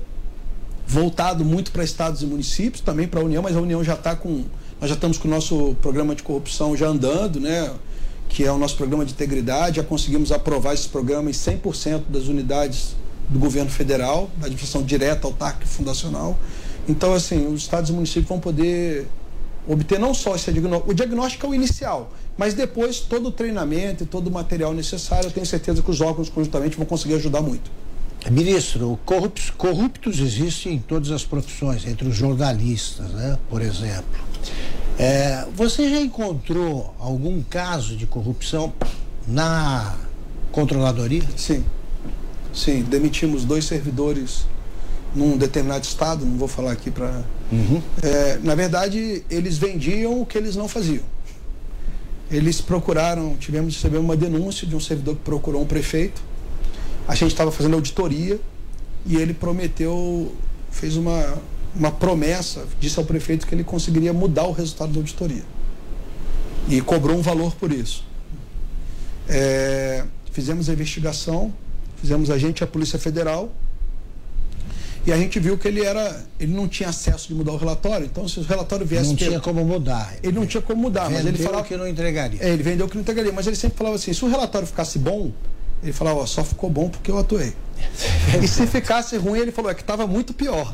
voltado 0.85 1.43
muito 1.43 1.71
para 1.71 1.83
estados 1.83 2.21
e 2.21 2.25
municípios, 2.27 2.81
também 2.81 3.07
para 3.07 3.19
a 3.19 3.23
União, 3.23 3.41
mas 3.41 3.55
a 3.57 3.59
União 3.59 3.83
já 3.83 3.95
está 3.95 4.15
com. 4.15 4.45
Nós 4.79 4.89
já 4.89 4.95
estamos 4.95 5.17
com 5.17 5.27
o 5.27 5.31
nosso 5.31 5.75
programa 5.81 6.13
de 6.13 6.21
corrupção 6.21 6.75
já 6.75 6.87
andando, 6.87 7.39
né? 7.39 7.71
Que 8.27 8.43
é 8.43 8.51
o 8.51 8.57
nosso 8.57 8.75
programa 8.75 9.05
de 9.05 9.13
integridade, 9.13 9.77
já 9.77 9.83
conseguimos 9.83 10.31
aprovar 10.31 10.73
esse 10.73 10.89
programa 10.89 11.29
em 11.29 11.33
100% 11.33 12.03
das 12.09 12.27
unidades 12.27 12.95
do 13.29 13.39
governo 13.39 13.69
federal, 13.69 14.29
da 14.37 14.47
administração 14.47 14.83
direta, 14.83 15.27
autárquica 15.27 15.65
e 15.65 15.69
fundacional. 15.69 16.37
Então, 16.87 17.13
assim, 17.13 17.47
os 17.47 17.61
estados 17.61 17.89
e 17.89 17.93
municípios 17.93 18.27
vão 18.27 18.39
poder 18.39 19.07
obter 19.67 19.99
não 19.99 20.13
só 20.13 20.35
esse 20.35 20.51
diagnóstico, 20.51 20.91
o 20.91 20.93
diagnóstico 20.93 21.45
é 21.47 21.49
o 21.49 21.55
inicial, 21.55 22.11
mas 22.37 22.53
depois 22.53 22.99
todo 22.99 23.29
o 23.29 23.31
treinamento 23.31 24.03
e 24.03 24.05
todo 24.05 24.27
o 24.27 24.31
material 24.31 24.73
necessário, 24.73 25.27
eu 25.27 25.31
tenho 25.31 25.45
certeza 25.45 25.81
que 25.81 25.89
os 25.89 26.01
órgãos 26.01 26.29
conjuntamente 26.29 26.77
vão 26.77 26.85
conseguir 26.85 27.15
ajudar 27.15 27.41
muito. 27.41 27.71
Ministro, 28.31 28.99
corruptos, 29.05 29.51
corruptos 29.51 30.19
existem 30.19 30.73
em 30.73 30.79
todas 30.79 31.11
as 31.11 31.23
profissões, 31.23 31.85
entre 31.85 32.07
os 32.07 32.15
jornalistas, 32.15 33.09
né, 33.11 33.37
por 33.49 33.61
exemplo. 33.61 34.25
É, 34.97 35.45
você 35.53 35.89
já 35.89 36.01
encontrou 36.01 36.95
algum 36.99 37.43
caso 37.43 37.95
de 37.95 38.07
corrupção 38.07 38.73
na 39.27 39.95
controladoria? 40.51 41.23
Sim. 41.35 41.63
Sim, 42.53 42.83
demitimos 42.83 43.43
dois 43.43 43.65
servidores 43.65 44.45
num 45.13 45.37
determinado 45.37 45.83
estado, 45.83 46.25
não 46.25 46.37
vou 46.37 46.47
falar 46.47 46.71
aqui 46.71 46.89
para. 46.89 47.23
Uhum. 47.51 47.81
É, 48.01 48.39
na 48.43 48.55
verdade, 48.55 49.23
eles 49.29 49.57
vendiam 49.57 50.21
o 50.21 50.25
que 50.25 50.37
eles 50.37 50.55
não 50.55 50.67
faziam. 50.67 51.03
Eles 52.31 52.59
procuraram, 52.59 53.35
tivemos 53.37 53.75
receber 53.75 53.97
uma 53.97 54.15
denúncia 54.15 54.65
de 54.65 54.75
um 54.75 54.79
servidor 54.79 55.15
que 55.15 55.21
procurou 55.21 55.61
um 55.61 55.65
prefeito. 55.65 56.21
A 57.07 57.13
gente 57.15 57.31
estava 57.31 57.51
fazendo 57.51 57.75
auditoria 57.75 58.39
e 59.05 59.15
ele 59.15 59.33
prometeu, 59.33 60.33
fez 60.71 60.95
uma, 60.97 61.37
uma 61.75 61.91
promessa, 61.91 62.65
disse 62.79 62.97
ao 62.97 63.05
prefeito 63.05 63.45
que 63.45 63.53
ele 63.53 63.63
conseguiria 63.63 64.11
mudar 64.11 64.45
o 64.45 64.51
resultado 64.51 64.91
da 64.91 64.99
auditoria. 64.99 65.43
E 66.67 66.81
cobrou 66.81 67.15
um 67.15 67.21
valor 67.21 67.53
por 67.55 67.71
isso. 67.71 68.03
É, 69.29 70.03
fizemos 70.31 70.69
a 70.69 70.73
investigação, 70.73 71.53
fizemos 71.97 72.29
a 72.31 72.37
gente, 72.37 72.63
a 72.63 72.67
Polícia 72.67 72.97
Federal, 72.97 73.51
e 75.05 75.13
a 75.13 75.17
gente 75.17 75.39
viu 75.39 75.55
que 75.55 75.67
ele 75.67 75.83
era, 75.83 76.25
ele 76.39 76.51
não 76.51 76.67
tinha 76.67 76.89
acesso 76.89 77.27
de 77.27 77.35
mudar 77.35 77.51
o 77.51 77.57
relatório. 77.57 78.07
Então, 78.07 78.27
se 78.27 78.39
o 78.39 78.43
relatório 78.43 78.85
viesse. 78.85 79.09
Não 79.09 79.15
tinha 79.15 79.39
como 79.39 79.63
mudar. 79.63 80.15
Ele 80.23 80.33
não 80.33 80.47
tinha 80.47 80.61
como 80.61 80.81
mudar, 80.81 81.03
vendeu 81.03 81.17
mas 81.17 81.27
ele 81.27 81.37
falava 81.37 81.63
que 81.63 81.77
não 81.77 81.87
entregaria. 81.87 82.41
É, 82.41 82.49
ele 82.49 82.63
vendeu 82.63 82.87
que 82.87 82.95
não 82.95 83.01
entregaria, 83.01 83.31
mas 83.31 83.45
ele 83.45 83.55
sempre 83.55 83.77
falava 83.77 83.97
assim: 83.97 84.11
se 84.13 84.25
o 84.25 84.27
relatório 84.27 84.67
ficasse 84.67 84.97
bom, 84.97 85.31
ele 85.85 85.93
falava, 85.93 86.19
ó, 86.19 86.25
só 86.25 86.43
ficou 86.43 86.69
bom 86.69 86.89
porque 86.89 87.11
eu 87.11 87.17
atuei. 87.17 87.53
e 88.41 88.47
se 88.47 88.65
ficasse 88.65 89.15
ruim, 89.17 89.39
ele 89.39 89.51
falou, 89.51 89.69
é 89.69 89.75
que 89.75 89.81
estava 89.81 90.07
muito 90.07 90.33
pior. 90.33 90.73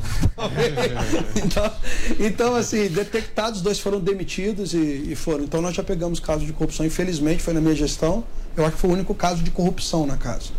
então, 1.36 1.72
então, 2.18 2.56
assim, 2.56 2.88
detectados, 2.88 3.60
dois 3.60 3.78
foram 3.78 4.00
demitidos 4.00 4.72
e, 4.72 5.10
e, 5.10 5.14
foram. 5.14 5.44
Então, 5.44 5.60
nós 5.60 5.74
já 5.74 5.82
pegamos 5.82 6.18
casos 6.18 6.46
de 6.46 6.52
corrupção. 6.52 6.86
Infelizmente, 6.86 7.42
foi 7.42 7.52
na 7.52 7.60
minha 7.60 7.74
gestão. 7.74 8.24
Eu 8.56 8.64
acho 8.64 8.74
que 8.76 8.80
foi 8.80 8.90
o 8.90 8.92
único 8.94 9.14
caso 9.14 9.42
de 9.42 9.50
corrupção 9.50 10.06
na 10.06 10.16
casa. 10.16 10.50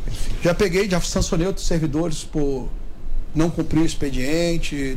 Já 0.44 0.54
peguei, 0.54 0.88
já 0.88 1.02
sancionei 1.02 1.48
outros 1.48 1.66
servidores 1.66 2.24
por 2.24 2.70
não 3.34 3.50
cumprir 3.50 3.82
o 3.82 3.86
expediente, 3.86 4.96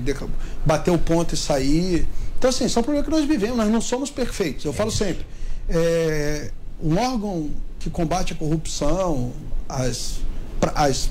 bater 0.64 0.90
o 0.90 0.98
ponto 0.98 1.34
e 1.34 1.36
sair. 1.36 2.06
Então, 2.38 2.50
assim, 2.50 2.68
são 2.68 2.82
problemas 2.82 3.08
que 3.08 3.14
nós 3.14 3.24
vivemos, 3.24 3.56
nós 3.56 3.70
não 3.70 3.80
somos 3.80 4.10
perfeitos. 4.10 4.66
Eu 4.66 4.72
falo 4.72 4.90
sempre, 4.90 5.24
é, 5.68 6.50
um 6.82 6.98
órgão 6.98 7.50
que 7.86 7.90
combate 7.90 8.32
a 8.32 8.36
corrupção, 8.36 9.32
as, 9.68 10.18
as 10.74 11.08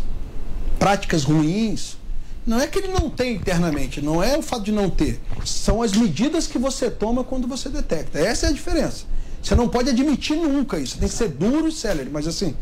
práticas 0.77 1.23
ruins, 1.23 1.97
não 2.45 2.59
é 2.59 2.67
que 2.67 2.79
ele 2.79 2.89
não 2.89 3.09
tem 3.09 3.35
internamente, 3.35 4.01
não 4.01 4.21
é 4.21 4.37
o 4.37 4.41
fato 4.41 4.63
de 4.63 4.71
não 4.73 4.89
ter, 4.89 5.21
são 5.45 5.81
as 5.81 5.93
medidas 5.93 6.47
que 6.47 6.59
você 6.59 6.91
toma 6.91 7.23
quando 7.23 7.47
você 7.47 7.69
detecta. 7.69 8.19
Essa 8.19 8.47
é 8.47 8.49
a 8.49 8.51
diferença. 8.51 9.05
Você 9.41 9.55
não 9.55 9.69
pode 9.69 9.89
admitir 9.89 10.35
nunca 10.35 10.77
isso, 10.77 10.97
tem 10.97 11.07
que 11.07 11.13
ser 11.15 11.29
duro 11.29 11.67
e 11.67 11.71
célere, 11.71 12.09
mas 12.11 12.27
assim, 12.27 12.53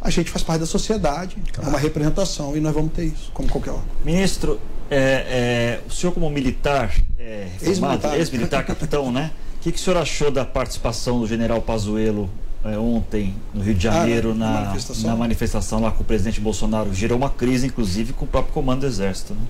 a 0.00 0.08
gente 0.08 0.30
faz 0.30 0.42
parte 0.42 0.60
da 0.60 0.66
sociedade, 0.66 1.36
claro. 1.52 1.68
é 1.68 1.70
uma 1.70 1.78
representação 1.78 2.56
e 2.56 2.60
nós 2.60 2.72
vamos 2.72 2.92
ter 2.92 3.04
isso, 3.04 3.30
como 3.34 3.48
qualquer 3.48 3.72
um. 3.72 3.82
Ministro, 4.02 4.58
é, 4.90 4.96
é, 4.98 5.80
o 5.86 5.92
senhor 5.92 6.12
como 6.12 6.30
militar, 6.30 6.94
é, 7.18 7.48
ex-militar, 7.60 8.16
ex-militar 8.16 8.64
capitão, 8.64 9.12
né? 9.12 9.32
O 9.56 9.62
que, 9.62 9.70
que 9.70 9.78
o 9.78 9.80
senhor 9.80 9.98
achou 9.98 10.30
da 10.30 10.46
participação 10.46 11.20
do 11.20 11.26
general 11.26 11.60
Pazuello 11.60 12.30
é, 12.64 12.76
ontem 12.78 13.34
no 13.54 13.62
Rio 13.62 13.74
de 13.74 13.88
ah, 13.88 13.92
Janeiro 13.92 14.32
ah, 14.32 14.34
na, 14.34 14.46
na, 14.46 14.60
manifestação. 14.60 15.10
na, 15.10 15.16
manifestação. 15.16 15.80
lá 15.80 15.90
com 15.90 16.02
o 16.02 16.06
presidente 16.06 16.40
Bolsonaro. 16.40 16.92
Gerou 16.94 17.16
uma 17.16 17.30
crise, 17.30 17.66
inclusive, 17.66 18.12
com 18.12 18.24
o 18.24 18.28
próprio 18.28 18.52
comando 18.52 18.80
do 18.80 18.86
Exército. 18.86 19.34
Né? 19.34 19.40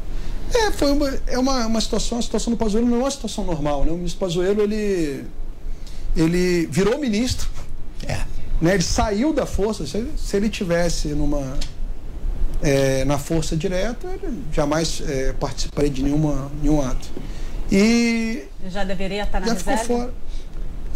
É, 0.54 0.70
foi 0.70 0.92
uma, 0.92 1.20
é 1.26 1.38
uma, 1.38 1.66
uma 1.66 1.80
situação, 1.80 2.18
a 2.18 2.22
situação 2.22 2.52
do 2.52 2.56
Pazuello 2.56 2.88
não 2.88 2.98
é 2.98 3.00
uma 3.00 3.10
situação 3.10 3.44
normal, 3.44 3.84
né? 3.84 3.92
O 3.92 3.96
ministro 3.96 4.20
Pazuello, 4.20 4.60
ele, 4.62 5.24
ele 6.16 6.66
virou 6.66 6.98
ministro, 6.98 7.48
é. 8.06 8.18
né? 8.60 8.74
ele 8.74 8.82
saiu 8.82 9.32
da 9.32 9.46
força, 9.46 9.86
se 9.86 9.96
ele, 9.96 10.12
se 10.16 10.36
ele 10.36 10.48
tivesse 10.48 11.08
numa, 11.08 11.56
é, 12.62 13.04
na 13.04 13.18
força 13.18 13.56
direta, 13.56 14.08
ele 14.22 14.42
jamais 14.52 15.02
é, 15.06 15.32
participaria 15.32 15.90
de 15.90 16.02
nenhuma, 16.02 16.50
nenhum 16.60 16.82
ato. 16.82 17.08
E... 17.70 18.44
Já 18.68 18.82
deveria 18.82 19.22
estar 19.22 19.40
na 19.40 19.46
já 19.46 19.52
reserva? 19.54 19.82
Ficou 19.82 19.98
fora. 19.98 20.14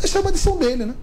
Essa 0.03 0.19
é 0.19 0.21
uma 0.21 0.33
decisão 0.33 0.59
dele, 0.59 0.87
né? 0.87 0.95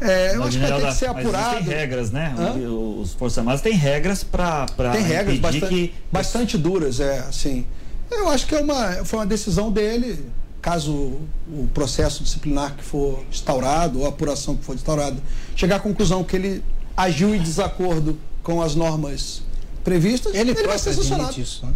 É, 0.00 0.36
eu 0.36 0.42
acho 0.44 0.58
que 0.58 0.66
vai 0.66 0.80
ter 0.80 0.86
que 0.88 0.94
ser 0.94 1.06
apurado. 1.06 1.56
Tem 1.56 1.64
regras, 1.64 2.10
né? 2.10 2.34
Hã? 2.38 2.52
Os 2.68 3.14
Forças 3.14 3.38
Armadas 3.38 3.62
têm 3.62 3.72
regras 3.72 4.22
para. 4.22 4.66
Tem 4.92 5.02
regras 5.02 5.38
bastante, 5.38 5.68
que... 5.68 5.94
bastante 6.12 6.58
duras, 6.58 7.00
é, 7.00 7.20
assim. 7.20 7.66
Eu 8.10 8.28
acho 8.28 8.46
que 8.46 8.54
é 8.54 8.60
uma, 8.60 9.04
foi 9.04 9.18
uma 9.18 9.26
decisão 9.26 9.72
dele, 9.72 10.26
caso 10.62 10.92
o 10.92 11.68
processo 11.74 12.22
disciplinar 12.22 12.76
que 12.76 12.84
for 12.84 13.24
instaurado, 13.30 14.00
ou 14.00 14.06
a 14.06 14.10
apuração 14.10 14.56
que 14.56 14.64
for 14.64 14.74
instaurada, 14.74 15.16
chegar 15.56 15.76
à 15.76 15.80
conclusão 15.80 16.22
que 16.22 16.36
ele 16.36 16.64
agiu 16.96 17.34
em 17.34 17.42
desacordo 17.42 18.18
com 18.42 18.62
as 18.62 18.74
normas 18.74 19.42
previstas, 19.82 20.34
ele, 20.34 20.52
ele 20.52 20.66
vai 20.66 20.78
ser 20.78 20.92
sancionado. 20.92 21.40
Isso, 21.40 21.66
né? 21.66 21.72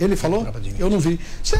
Ele 0.00 0.16
falou? 0.16 0.46
Eu 0.78 0.88
não 0.88 1.00
vi. 1.00 1.18
Você, 1.42 1.58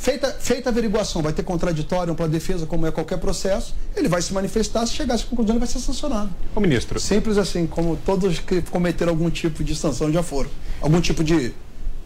Feita, 0.00 0.34
feita 0.40 0.70
a 0.70 0.72
averiguação, 0.72 1.20
vai 1.20 1.30
ter 1.30 1.42
contraditório 1.42 2.14
para 2.14 2.24
a 2.24 2.28
defesa, 2.28 2.64
como 2.64 2.86
é 2.86 2.90
qualquer 2.90 3.18
processo, 3.18 3.74
ele 3.94 4.08
vai 4.08 4.22
se 4.22 4.32
manifestar, 4.32 4.86
se 4.86 4.94
chegar 4.94 5.12
a 5.12 5.16
essa 5.16 5.26
conclusão, 5.26 5.52
ele 5.52 5.58
vai 5.58 5.68
ser 5.68 5.78
sancionado. 5.78 6.30
O 6.56 6.60
ministro. 6.60 6.98
Simples 6.98 7.36
assim, 7.36 7.66
como 7.66 7.96
todos 7.96 8.38
que 8.38 8.62
cometeram 8.62 9.12
algum 9.12 9.28
tipo 9.28 9.62
de 9.62 9.76
sanção 9.76 10.10
já 10.10 10.22
foram. 10.22 10.48
Algum 10.80 11.02
tipo 11.02 11.22
de, 11.22 11.52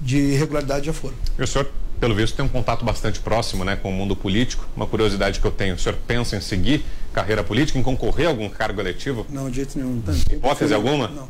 de 0.01 0.19
irregularidade 0.19 0.87
já 0.87 0.93
foram. 0.93 1.15
E 1.39 1.43
o 1.45 1.47
senhor, 1.47 1.71
pelo 2.01 2.17
visto, 2.17 2.35
tem 2.35 2.45
um 2.45 2.49
contato 2.49 2.85
bastante 2.85 3.21
próximo 3.21 3.65
né, 3.65 3.77
com 3.77 3.91
o 3.91 3.93
mundo 3.93 4.17
político. 4.17 4.67
Uma 4.75 4.89
curiosidade 4.89 5.39
que 5.39 5.47
eu 5.47 5.53
tenho, 5.53 5.77
o 5.77 5.79
senhor 5.79 5.97
pensa 6.05 6.35
em 6.35 6.41
seguir 6.41 6.85
carreira 7.13 7.45
política, 7.45 7.79
em 7.79 7.83
concorrer 7.85 8.27
a 8.27 8.31
algum 8.31 8.49
cargo 8.49 8.81
eletivo? 8.81 9.25
Não, 9.31 9.49
de 9.49 9.55
jeito 9.55 9.79
nenhum. 9.79 10.03
Hipótese 10.33 10.75
alguma? 10.75 11.07
Não. 11.07 11.29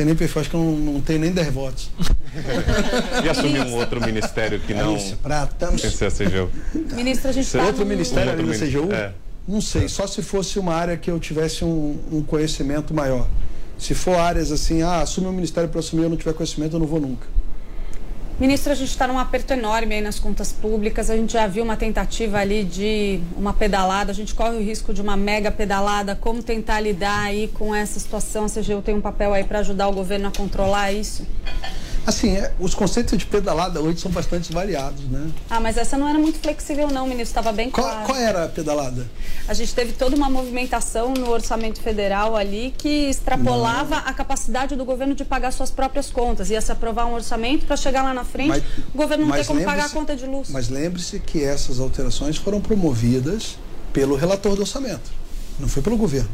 Tem 0.00 0.06
nem 0.06 0.16
perfil, 0.16 0.40
acho 0.40 0.48
que 0.48 0.56
não, 0.56 0.72
não 0.72 1.00
tem 1.02 1.18
nem 1.18 1.30
10 1.30 1.52
votos. 1.52 1.90
e 3.22 3.28
assumir 3.28 3.60
um 3.60 3.74
outro 3.74 4.00
ministério 4.00 4.58
que 4.58 4.72
não. 4.72 4.96
Pratamos. 5.22 5.82
Sem 5.82 5.90
ser 5.90 6.06
a 6.06 6.10
CGU. 6.10 6.48
Ministro, 6.94 7.28
a 7.28 7.32
gente 7.32 7.52
tá 7.52 7.62
Outro 7.62 7.84
ministério 7.84 8.32
um 8.32 8.48
outro 8.48 8.58
da 8.58 8.66
CGU? 8.66 8.92
É. 8.94 9.12
Não 9.46 9.60
sei, 9.60 9.90
só 9.90 10.06
se 10.06 10.22
fosse 10.22 10.58
uma 10.58 10.72
área 10.74 10.96
que 10.96 11.10
eu 11.10 11.20
tivesse 11.20 11.66
um, 11.66 11.98
um 12.10 12.22
conhecimento 12.22 12.94
maior. 12.94 13.28
Se 13.76 13.92
for 13.92 14.16
áreas 14.16 14.50
assim, 14.50 14.80
ah, 14.80 15.02
assume 15.02 15.26
um 15.26 15.32
ministério 15.32 15.68
para 15.68 15.80
assumir, 15.80 16.04
eu 16.04 16.08
não 16.08 16.16
tiver 16.16 16.32
conhecimento, 16.32 16.76
eu 16.76 16.80
não 16.80 16.86
vou 16.86 16.98
nunca. 16.98 17.26
Ministro, 18.40 18.72
a 18.72 18.74
gente 18.74 18.88
está 18.88 19.06
num 19.06 19.18
aperto 19.18 19.52
enorme 19.52 19.96
aí 19.96 20.00
nas 20.00 20.18
contas 20.18 20.50
públicas. 20.50 21.10
A 21.10 21.16
gente 21.16 21.34
já 21.34 21.46
viu 21.46 21.62
uma 21.62 21.76
tentativa 21.76 22.38
ali 22.38 22.64
de 22.64 23.20
uma 23.36 23.52
pedalada. 23.52 24.12
A 24.12 24.14
gente 24.14 24.34
corre 24.34 24.56
o 24.56 24.62
risco 24.62 24.94
de 24.94 25.02
uma 25.02 25.14
mega 25.14 25.50
pedalada. 25.50 26.16
Como 26.16 26.42
tentar 26.42 26.80
lidar 26.80 27.24
aí 27.24 27.48
com 27.48 27.74
essa 27.74 28.00
situação? 28.00 28.46
A 28.46 28.48
CGU 28.48 28.80
tem 28.80 28.94
um 28.94 29.00
papel 29.02 29.34
aí 29.34 29.44
para 29.44 29.58
ajudar 29.58 29.88
o 29.88 29.92
governo 29.92 30.28
a 30.28 30.30
controlar 30.30 30.90
isso? 30.90 31.26
Assim, 32.10 32.36
é, 32.36 32.52
os 32.58 32.74
conceitos 32.74 33.16
de 33.16 33.24
pedalada 33.24 33.80
hoje 33.80 34.00
são 34.00 34.10
bastante 34.10 34.52
variados, 34.52 35.04
né? 35.04 35.30
Ah, 35.48 35.60
mas 35.60 35.76
essa 35.76 35.96
não 35.96 36.08
era 36.08 36.18
muito 36.18 36.40
flexível 36.40 36.88
não, 36.88 37.06
ministro, 37.06 37.38
estava 37.38 37.52
bem 37.52 37.70
claro. 37.70 37.98
Qual, 37.98 38.06
qual, 38.06 38.18
era 38.18 38.46
a 38.46 38.48
pedalada? 38.48 39.08
A 39.46 39.54
gente 39.54 39.72
teve 39.72 39.92
toda 39.92 40.16
uma 40.16 40.28
movimentação 40.28 41.14
no 41.14 41.30
orçamento 41.30 41.80
federal 41.80 42.34
ali 42.34 42.74
que 42.76 43.08
extrapolava 43.08 43.94
não. 43.94 44.08
a 44.08 44.12
capacidade 44.12 44.74
do 44.74 44.84
governo 44.84 45.14
de 45.14 45.24
pagar 45.24 45.52
suas 45.52 45.70
próprias 45.70 46.10
contas. 46.10 46.50
Ia 46.50 46.60
se 46.60 46.72
aprovar 46.72 47.06
um 47.06 47.14
orçamento 47.14 47.64
para 47.64 47.76
chegar 47.76 48.02
lá 48.02 48.12
na 48.12 48.24
frente, 48.24 48.48
mas, 48.48 48.64
o 48.92 48.98
governo 48.98 49.26
não 49.26 49.32
tem 49.36 49.44
como 49.44 49.64
pagar 49.64 49.86
a 49.86 49.90
conta 49.90 50.16
de 50.16 50.26
luz. 50.26 50.48
Mas 50.50 50.68
lembre-se 50.68 51.20
que 51.20 51.44
essas 51.44 51.78
alterações 51.78 52.36
foram 52.36 52.60
promovidas 52.60 53.56
pelo 53.92 54.16
relator 54.16 54.56
do 54.56 54.62
orçamento, 54.62 55.12
não 55.60 55.68
foi 55.68 55.80
pelo 55.80 55.96
governo. 55.96 56.28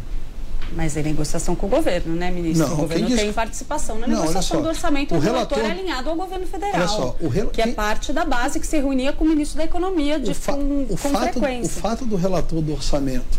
Mas 0.75 0.97
é 0.97 1.03
negociação 1.03 1.55
com 1.55 1.67
o 1.67 1.71
governo, 1.71 2.15
né, 2.15 2.31
ministro? 2.31 2.67
Não, 2.67 2.75
o 2.75 2.77
governo 2.79 3.09
tem 3.15 3.33
participação 3.33 3.99
na 3.99 4.07
negociação 4.07 4.63
do 4.63 4.69
orçamento 4.69 5.15
o 5.15 5.19
relator 5.19 5.59
é 5.59 5.71
alinhado 5.71 6.11
ao 6.11 6.17
governo 6.17 6.47
federal. 6.47 6.89
Só, 6.89 7.17
rel... 7.29 7.49
Que 7.49 7.63
é 7.63 7.69
parte 7.69 8.13
da 8.13 8.25
base 8.25 8.59
que 8.59 8.67
se 8.67 8.77
reunia 8.79 9.13
com 9.13 9.25
o 9.25 9.29
ministro 9.29 9.59
da 9.59 9.65
Economia 9.65 10.19
de, 10.19 10.35
fa... 10.35 10.53
com, 10.53 10.83
o 10.83 10.87
com 10.89 10.97
fato, 10.97 11.33
frequência. 11.33 11.79
O 11.79 11.81
fato 11.81 12.05
do 12.05 12.17
relator 12.17 12.61
do 12.61 12.73
orçamento 12.73 13.39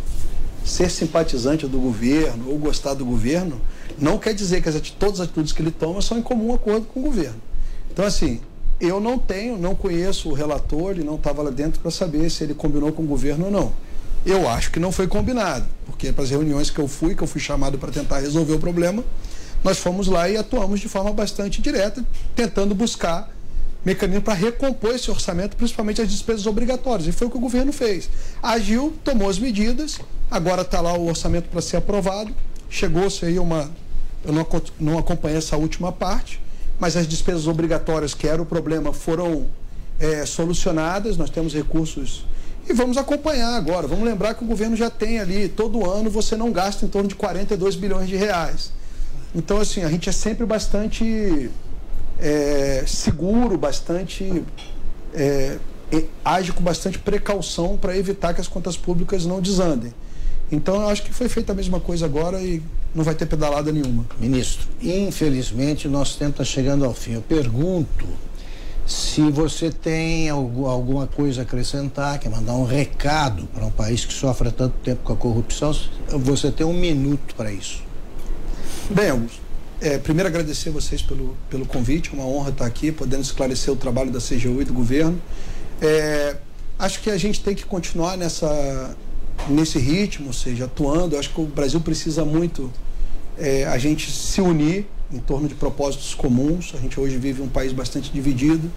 ser 0.63 0.89
simpatizante 0.89 1.67
do 1.67 1.79
governo 1.79 2.49
ou 2.49 2.57
gostar 2.57 2.93
do 2.93 3.05
governo 3.05 3.61
não 3.97 4.17
quer 4.17 4.33
dizer 4.33 4.61
que 4.61 4.69
as 4.69 4.79
todas 4.91 5.19
as 5.19 5.27
atitudes 5.27 5.51
que 5.51 5.61
ele 5.61 5.71
toma 5.71 6.01
são 6.01 6.17
em 6.17 6.21
comum 6.21 6.53
acordo 6.53 6.85
com 6.85 6.99
o 6.99 7.03
governo. 7.03 7.41
Então, 7.91 8.05
assim, 8.05 8.41
eu 8.79 8.99
não 8.99 9.17
tenho, 9.17 9.57
não 9.57 9.73
conheço 9.73 10.29
o 10.29 10.33
relator, 10.33 10.91
ele 10.91 11.03
não 11.03 11.15
estava 11.15 11.41
lá 11.41 11.49
dentro 11.49 11.79
para 11.79 11.89
saber 11.89 12.29
se 12.29 12.43
ele 12.43 12.53
combinou 12.53 12.91
com 12.91 13.03
o 13.03 13.05
governo 13.05 13.45
ou 13.45 13.51
não. 13.51 13.73
Eu 14.27 14.45
acho 14.49 14.71
que 14.71 14.79
não 14.79 14.91
foi 14.91 15.07
combinado, 15.07 15.65
porque 15.85 16.11
para 16.11 16.25
as 16.25 16.29
reuniões 16.29 16.69
que 16.69 16.79
eu 16.79 16.87
fui, 16.89 17.15
que 17.15 17.21
eu 17.23 17.27
fui 17.27 17.39
chamado 17.39 17.77
para 17.77 17.93
tentar 17.93 18.19
resolver 18.19 18.55
o 18.55 18.59
problema, 18.59 19.01
nós 19.63 19.77
fomos 19.77 20.07
lá 20.07 20.27
e 20.27 20.35
atuamos 20.35 20.81
de 20.81 20.89
forma 20.89 21.13
bastante 21.13 21.61
direta, 21.61 22.03
tentando 22.35 22.75
buscar 22.75 23.33
mecanismo 23.85 24.21
para 24.21 24.33
recompor 24.33 24.93
esse 24.93 25.09
orçamento, 25.09 25.55
principalmente 25.55 26.01
as 26.01 26.09
despesas 26.09 26.45
obrigatórias. 26.45 27.07
E 27.07 27.13
foi 27.13 27.27
o 27.27 27.29
que 27.29 27.37
o 27.37 27.39
governo 27.39 27.71
fez. 27.71 28.09
Agiu, 28.43 28.93
tomou 29.01 29.29
as 29.29 29.39
medidas, 29.39 29.97
agora 30.29 30.63
está 30.63 30.81
lá 30.81 30.91
o 30.97 31.07
orçamento 31.07 31.47
para 31.47 31.61
ser 31.61 31.77
aprovado. 31.77 32.35
Chegou-se 32.69 33.25
aí 33.25 33.39
uma. 33.39 33.71
Eu 34.25 34.33
não, 34.33 34.45
não 34.77 34.97
acompanhei 34.97 35.37
essa 35.37 35.55
última 35.55 35.89
parte, 35.93 36.41
mas 36.77 36.97
as 36.97 37.07
despesas 37.07 37.47
obrigatórias, 37.47 38.13
que 38.13 38.27
era 38.27 38.41
o 38.41 38.45
problema, 38.45 38.91
foram 38.91 39.47
é, 40.01 40.25
solucionadas. 40.25 41.15
Nós 41.15 41.29
temos 41.29 41.53
recursos 41.53 42.25
e 42.69 42.73
vamos 42.73 42.98
acompanhar 42.98 43.56
agora. 43.56 43.88
Vamos 43.88 44.06
lembrar 44.06 44.34
que 44.34 44.44
o 44.44 44.48
governo 44.48 44.76
já 44.76 44.89
tem 44.89 45.19
ali, 45.19 45.48
todo 45.48 45.89
ano 45.89 46.10
você 46.10 46.35
não 46.35 46.52
gasta 46.52 46.85
em 46.85 46.88
torno 46.88 47.07
de 47.07 47.15
42 47.15 47.76
bilhões 47.76 48.07
de 48.07 48.15
reais. 48.15 48.72
Então, 49.34 49.60
assim, 49.60 49.84
a 49.84 49.89
gente 49.89 50.10
é 50.10 50.11
sempre 50.11 50.45
bastante 50.45 51.49
é, 52.19 52.84
seguro, 52.88 53.57
bastante. 53.57 54.44
É, 55.14 55.57
age 56.26 56.52
com 56.52 56.61
bastante 56.61 56.99
precaução 56.99 57.77
para 57.77 57.95
evitar 57.95 58.34
que 58.34 58.41
as 58.41 58.48
contas 58.48 58.76
públicas 58.76 59.26
não 59.26 59.39
desandem. 59.39 59.94
Então, 60.52 60.76
eu 60.81 60.89
acho 60.89 61.03
que 61.03 61.14
foi 61.14 61.30
feita 61.30 61.53
a 61.53 61.56
mesma 61.56 61.80
coisa 61.80 62.06
agora 62.06 62.41
e 62.41 62.61
não 62.94 63.03
vai 63.03 63.15
ter 63.15 63.26
pedalada 63.26 63.72
nenhuma. 63.72 64.06
Ministro, 64.19 64.68
infelizmente, 64.81 65.88
nosso 65.88 66.18
tempo 66.18 66.31
está 66.31 66.44
chegando 66.44 66.84
ao 66.84 66.94
fim. 66.94 67.14
Eu 67.14 67.22
pergunto 67.22 68.06
se 68.88 69.30
você 69.30 69.69
tem 69.69 70.30
alguma 70.30 71.07
coisa 71.07 71.41
a 71.41 71.43
acrescentar, 71.43 72.18
quer 72.19 72.30
mandar 72.30 72.53
um 72.53 72.64
recado 72.64 73.45
para 73.53 73.65
um 73.65 73.69
país 73.69 74.05
que 74.05 74.14
sofre 74.14 74.49
tanto 74.49 74.76
tempo 74.77 75.03
com 75.03 75.11
a 75.11 75.15
corrupção, 75.18 75.76
você 76.07 76.49
tem 76.49 76.65
um 76.65 76.73
minuto 76.73 77.35
para 77.35 77.51
isso. 77.51 77.84
Bem, 78.89 79.27
é, 79.81 79.97
primeiro 79.97 80.30
agradecer 80.30 80.69
vocês 80.69 81.01
pelo, 81.01 81.35
pelo 81.49 81.65
convite, 81.65 82.11
é 82.11 82.14
uma 82.14 82.26
honra 82.26 82.51
estar 82.51 82.65
aqui, 82.65 82.89
podendo 82.89 83.23
esclarecer 83.23 83.73
o 83.73 83.76
trabalho 83.76 84.09
da 84.09 84.19
CGU 84.19 84.61
e 84.61 84.64
do 84.64 84.73
governo. 84.73 85.22
É, 85.81 86.38
acho 86.80 87.01
que 87.01 87.09
a 87.09 87.18
gente 87.18 87.43
tem 87.43 87.53
que 87.53 87.65
continuar 87.65 88.15
nessa, 88.15 88.95
nesse 89.49 89.77
ritmo, 89.80 90.27
ou 90.27 90.34
seja, 90.34 90.64
atuando. 90.64 91.18
Acho 91.18 91.34
que 91.34 91.41
o 91.41 91.45
Brasil 91.45 91.81
precisa 91.81 92.23
muito 92.23 92.72
é, 93.38 93.65
a 93.65 93.77
gente 93.77 94.09
se 94.09 94.39
unir 94.39 94.88
em 95.11 95.19
torno 95.19 95.47
de 95.47 95.55
propósitos 95.55 96.13
comuns. 96.13 96.73
A 96.75 96.77
gente 96.77 96.99
hoje 96.99 97.17
vive 97.17 97.41
um 97.41 97.47
país 97.47 97.71
bastante 97.71 98.11
dividido. 98.11 98.69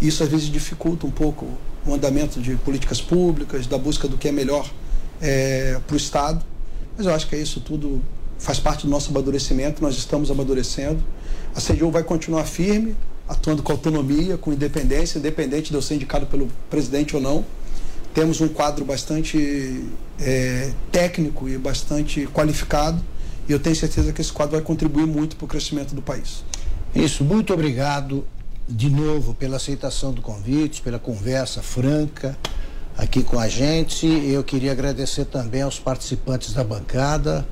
Isso 0.00 0.22
às 0.22 0.28
vezes 0.28 0.46
dificulta 0.46 1.06
um 1.06 1.10
pouco 1.10 1.46
o 1.86 1.94
andamento 1.94 2.40
de 2.40 2.56
políticas 2.56 3.00
públicas, 3.00 3.66
da 3.66 3.78
busca 3.78 4.06
do 4.06 4.16
que 4.16 4.28
é 4.28 4.32
melhor 4.32 4.68
é, 5.20 5.80
para 5.86 5.94
o 5.94 5.96
Estado. 5.96 6.44
Mas 6.96 7.06
eu 7.06 7.14
acho 7.14 7.28
que 7.28 7.36
é 7.36 7.38
isso 7.38 7.60
tudo 7.60 8.02
faz 8.38 8.60
parte 8.60 8.86
do 8.86 8.90
nosso 8.90 9.10
amadurecimento, 9.10 9.82
nós 9.82 9.96
estamos 9.96 10.30
amadurecendo. 10.30 11.02
A 11.54 11.60
CGU 11.60 11.90
vai 11.90 12.04
continuar 12.04 12.44
firme, 12.44 12.94
atuando 13.28 13.62
com 13.62 13.72
autonomia, 13.72 14.38
com 14.38 14.52
independência, 14.52 15.18
independente 15.18 15.70
de 15.70 15.74
eu 15.74 15.82
ser 15.82 15.96
indicado 15.96 16.26
pelo 16.26 16.48
presidente 16.70 17.16
ou 17.16 17.22
não. 17.22 17.44
Temos 18.14 18.40
um 18.40 18.48
quadro 18.48 18.84
bastante 18.84 19.84
é, 20.20 20.70
técnico 20.90 21.48
e 21.48 21.58
bastante 21.58 22.26
qualificado 22.28 23.00
E 23.48 23.52
eu 23.52 23.58
tenho 23.58 23.74
certeza 23.74 24.12
que 24.12 24.20
esse 24.20 24.32
quadro 24.32 24.56
vai 24.56 24.60
contribuir 24.60 25.06
muito 25.06 25.36
para 25.36 25.44
o 25.44 25.48
crescimento 25.48 25.94
do 25.94 26.02
país. 26.02 26.44
Isso, 26.94 27.24
muito 27.24 27.52
obrigado 27.52 28.26
de 28.68 28.90
novo 28.90 29.32
pela 29.32 29.56
aceitação 29.56 30.12
do 30.12 30.20
convite, 30.20 30.82
pela 30.82 30.98
conversa 30.98 31.62
franca 31.62 32.36
aqui 32.96 33.22
com 33.22 33.38
a 33.38 33.48
gente. 33.48 34.06
Eu 34.06 34.44
queria 34.44 34.72
agradecer 34.72 35.24
também 35.24 35.62
aos 35.62 35.78
participantes 35.78 36.52
da 36.52 36.62
bancada, 36.62 37.46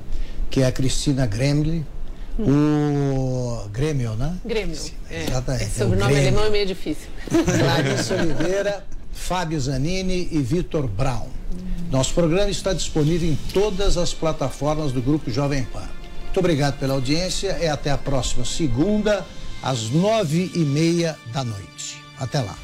que 0.49 0.61
é 0.61 0.67
a 0.67 0.71
Cristina 0.71 1.25
Gremlin, 1.25 1.83
o 2.37 3.67
Grêmio, 3.71 4.13
né? 4.15 4.37
Grêmio. 4.45 4.77
É. 5.09 5.23
Exatamente. 5.23 5.63
Esse 5.63 5.79
sobrenome 5.79 6.13
é 6.13 6.19
alemão 6.19 6.45
é 6.45 6.49
meio 6.51 6.67
difícil. 6.67 7.07
Larissa 7.65 8.13
Oliveira, 8.13 8.85
Fábio 9.11 9.59
Zanini 9.59 10.27
e 10.31 10.39
Vitor 10.41 10.87
Brown. 10.87 11.27
Nosso 11.89 12.13
programa 12.13 12.49
está 12.49 12.73
disponível 12.73 13.29
em 13.29 13.35
todas 13.53 13.97
as 13.97 14.13
plataformas 14.13 14.91
do 14.91 15.01
Grupo 15.01 15.31
Jovem 15.31 15.63
Pan. 15.63 15.87
Muito 16.23 16.39
obrigado 16.39 16.77
pela 16.77 16.93
audiência 16.93 17.57
e 17.61 17.67
até 17.67 17.89
a 17.89 17.97
próxima 17.97 18.43
segunda, 18.43 19.25
às 19.63 19.89
nove 19.89 20.51
e 20.53 20.59
meia 20.59 21.17
da 21.31 21.43
noite. 21.43 22.03
Até 22.19 22.41
lá. 22.41 22.55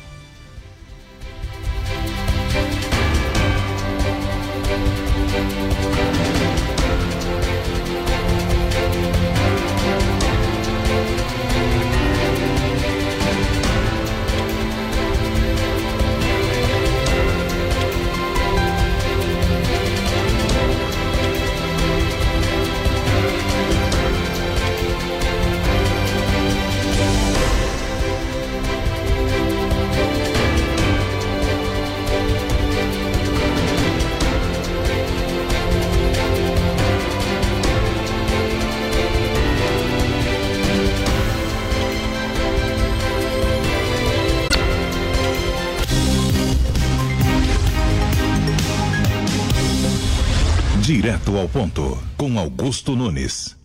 Direto 51.03 51.37
ao 51.37 51.49
ponto, 51.49 52.01
com 52.15 52.39
Augusto 52.39 52.95
Nunes. 52.95 53.57